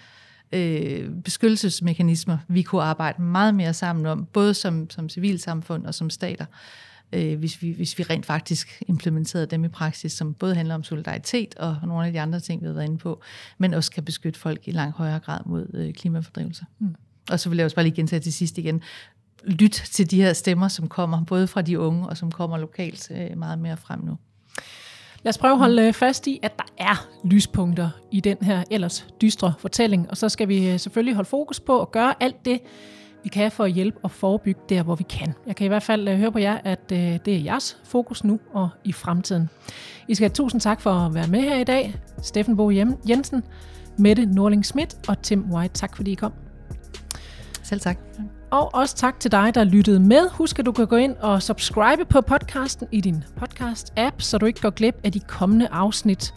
øh, 0.52 1.10
beskyttelsesmekanismer, 1.10 2.38
vi 2.48 2.62
kunne 2.62 2.84
arbejde 2.84 3.22
meget 3.22 3.56
mere 3.56 3.74
sammen 3.74 4.06
om, 4.06 4.26
både 4.34 4.54
som, 4.54 4.90
som 4.90 5.10
civilsamfund 5.10 5.86
og 5.86 5.96
som 5.96 6.10
stater, 6.10 6.46
øh, 6.46 6.91
hvis, 7.12 7.62
vi, 7.62 7.72
hvis 7.72 7.98
vi 7.98 8.04
rent 8.04 8.26
faktisk 8.26 8.84
implementerede 8.88 9.46
dem 9.46 9.64
i 9.64 9.68
praksis, 9.68 10.12
som 10.12 10.34
både 10.34 10.56
handler 10.56 10.76
om 10.76 10.84
solidaritet 10.84 11.56
og 11.56 11.78
nogle 11.84 12.06
af 12.06 12.12
de 12.12 12.22
andre 12.22 12.40
ting, 12.40 12.62
vi 12.62 12.68
har 12.68 12.74
været 12.74 12.86
inde 12.86 12.98
på, 12.98 13.22
men 13.58 13.74
også 13.74 13.92
kan 13.92 14.04
beskytte 14.04 14.40
folk 14.40 14.68
i 14.68 14.72
langt 14.72 14.98
højere 14.98 15.20
grad 15.20 15.40
mod 15.46 15.68
øh, 15.74 15.94
klimafordrivelse. 15.94 16.66
Mm. 16.80 16.96
Og 17.32 17.40
så 17.40 17.50
vil 17.50 17.58
jeg 17.58 17.66
også 17.66 17.76
bare 17.76 17.86
lige 17.86 17.96
gentage 17.96 18.20
til 18.20 18.34
sidst 18.34 18.58
igen, 18.58 18.82
lyt 19.44 19.84
til 19.92 20.12
de 20.12 20.22
her 20.22 20.34
stemmer, 20.34 20.68
som 20.68 20.88
kommer, 20.88 21.26
både 21.26 21.48
fra 21.48 21.62
de 21.62 21.80
unge 21.80 22.10
og 22.10 22.18
som 22.18 22.32
kommer 22.32 22.58
lokalt 22.58 23.12
øh, 23.12 23.38
meget 23.38 23.60
mere 23.60 23.78
frem 23.78 24.00
nu. 24.00 24.18
Lad 25.24 25.30
os 25.30 25.38
prøve 25.38 25.52
at 25.52 25.60
holde 25.60 25.88
øh, 25.88 25.94
fast 25.94 26.28
i, 26.28 26.40
at 26.44 26.58
der 26.58 26.66
er 26.78 27.10
lyspunkter 27.24 27.90
i 28.12 28.20
den 28.20 28.38
her 28.42 28.64
ellers 28.72 29.08
dystre 29.22 29.54
fortælling, 29.60 30.10
og 30.10 30.18
så 30.18 30.30
skal 30.30 30.48
vi 30.48 30.70
øh, 30.70 30.80
selvfølgelig 30.80 31.16
holde 31.16 31.30
fokus 31.30 31.60
på 31.60 31.82
at 31.82 31.92
gøre 31.92 32.24
alt 32.24 32.46
det, 32.46 32.60
vi 33.24 33.30
kan 33.30 33.52
for 33.52 33.64
at 33.64 33.72
hjælpe 33.72 34.00
og 34.04 34.12
forebygge 34.12 34.62
der, 34.70 34.84
hvor 34.84 34.96
vi 34.96 35.04
kan. 35.04 35.34
Jeg 35.48 35.56
kan 35.56 35.66
i 35.66 35.68
hvert 35.68 35.84
fald 35.84 36.08
øh, 36.08 36.18
høre 36.18 36.32
på 36.32 36.40
jer, 36.40 36.58
at 36.64 36.92
øh, 36.92 36.98
det 36.98 37.28
er 37.28 37.38
jeres 37.38 37.78
fokus 37.84 38.24
nu 38.24 38.40
og 38.54 38.70
i 38.84 38.92
fremtiden. 38.92 39.50
I 40.08 40.16
skal 40.16 40.30
have 40.30 40.34
tusind 40.34 40.62
tak 40.62 40.82
for 40.82 40.92
at 40.92 41.14
være 41.14 41.28
med 41.28 41.42
her 41.42 41.56
i 41.56 41.64
dag. 41.64 41.96
Steffen 42.22 42.58
Bo 42.58 42.70
Jensen, 43.10 43.44
Mette 43.98 44.26
Norling 44.26 44.66
Schmidt 44.66 44.96
og 45.08 45.22
Tim 45.22 45.52
White. 45.52 45.74
Tak 45.74 45.96
fordi 45.96 46.12
I 46.12 46.16
kom. 46.16 46.34
Selv 47.64 47.80
tak. 47.80 47.98
Og 48.52 48.76
også 48.76 48.96
tak 48.96 49.20
til 49.20 49.32
dig, 49.32 49.56
der 49.56 49.64
lyttede 49.64 50.00
med. 50.00 50.30
Husk, 50.30 50.60
at 50.60 50.66
du 50.66 50.72
kan 50.72 50.88
gå 50.88 50.96
ind 50.96 51.16
og 51.16 51.44
subscribe 51.44 52.06
på 52.06 52.22
podcasten 52.22 52.88
i 52.92 53.02
din 53.02 53.24
podcast-app, 53.42 54.16
så 54.18 54.38
du 54.38 54.46
ikke 54.46 54.62
går 54.62 54.70
glip 54.70 54.96
af 55.04 55.12
de 55.12 55.20
kommende 55.20 55.68
afsnit. 55.72 56.34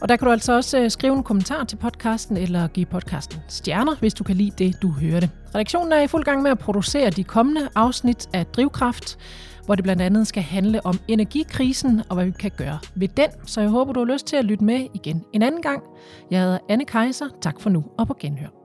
Og 0.00 0.08
der 0.08 0.16
kan 0.16 0.26
du 0.26 0.32
altså 0.32 0.52
også 0.52 0.78
øh, 0.78 0.90
skrive 0.90 1.16
en 1.16 1.22
kommentar 1.22 1.64
til 1.64 1.76
podcasten, 1.76 2.36
eller 2.36 2.68
give 2.68 2.86
podcasten 2.86 3.40
stjerner, 3.48 3.94
hvis 4.00 4.14
du 4.14 4.24
kan 4.24 4.36
lide 4.36 4.64
det, 4.64 4.82
du 4.82 4.88
hørte. 4.88 5.30
Redaktionen 5.54 5.92
er 5.92 6.00
i 6.00 6.06
fuld 6.06 6.24
gang 6.24 6.42
med 6.42 6.50
at 6.50 6.58
producere 6.58 7.10
de 7.10 7.24
kommende 7.24 7.68
afsnit 7.74 8.28
af 8.32 8.46
Drivkraft, 8.46 9.18
hvor 9.66 9.74
det 9.74 9.82
blandt 9.84 10.02
andet 10.02 10.26
skal 10.26 10.42
handle 10.42 10.86
om 10.86 10.98
energikrisen 11.08 12.02
og 12.08 12.14
hvad 12.14 12.24
vi 12.24 12.32
kan 12.40 12.50
gøre 12.56 12.78
ved 12.94 13.08
den. 13.08 13.30
Så 13.46 13.60
jeg 13.60 13.70
håber, 13.70 13.92
du 13.92 14.00
har 14.04 14.12
lyst 14.12 14.26
til 14.26 14.36
at 14.36 14.44
lytte 14.44 14.64
med 14.64 14.86
igen 14.94 15.24
en 15.32 15.42
anden 15.42 15.62
gang. 15.62 15.82
Jeg 16.30 16.40
hedder 16.40 16.58
Anne 16.68 16.84
Kejser. 16.84 17.26
Tak 17.40 17.60
for 17.60 17.70
nu 17.70 17.84
og 17.98 18.06
på 18.06 18.16
genhør. 18.20 18.63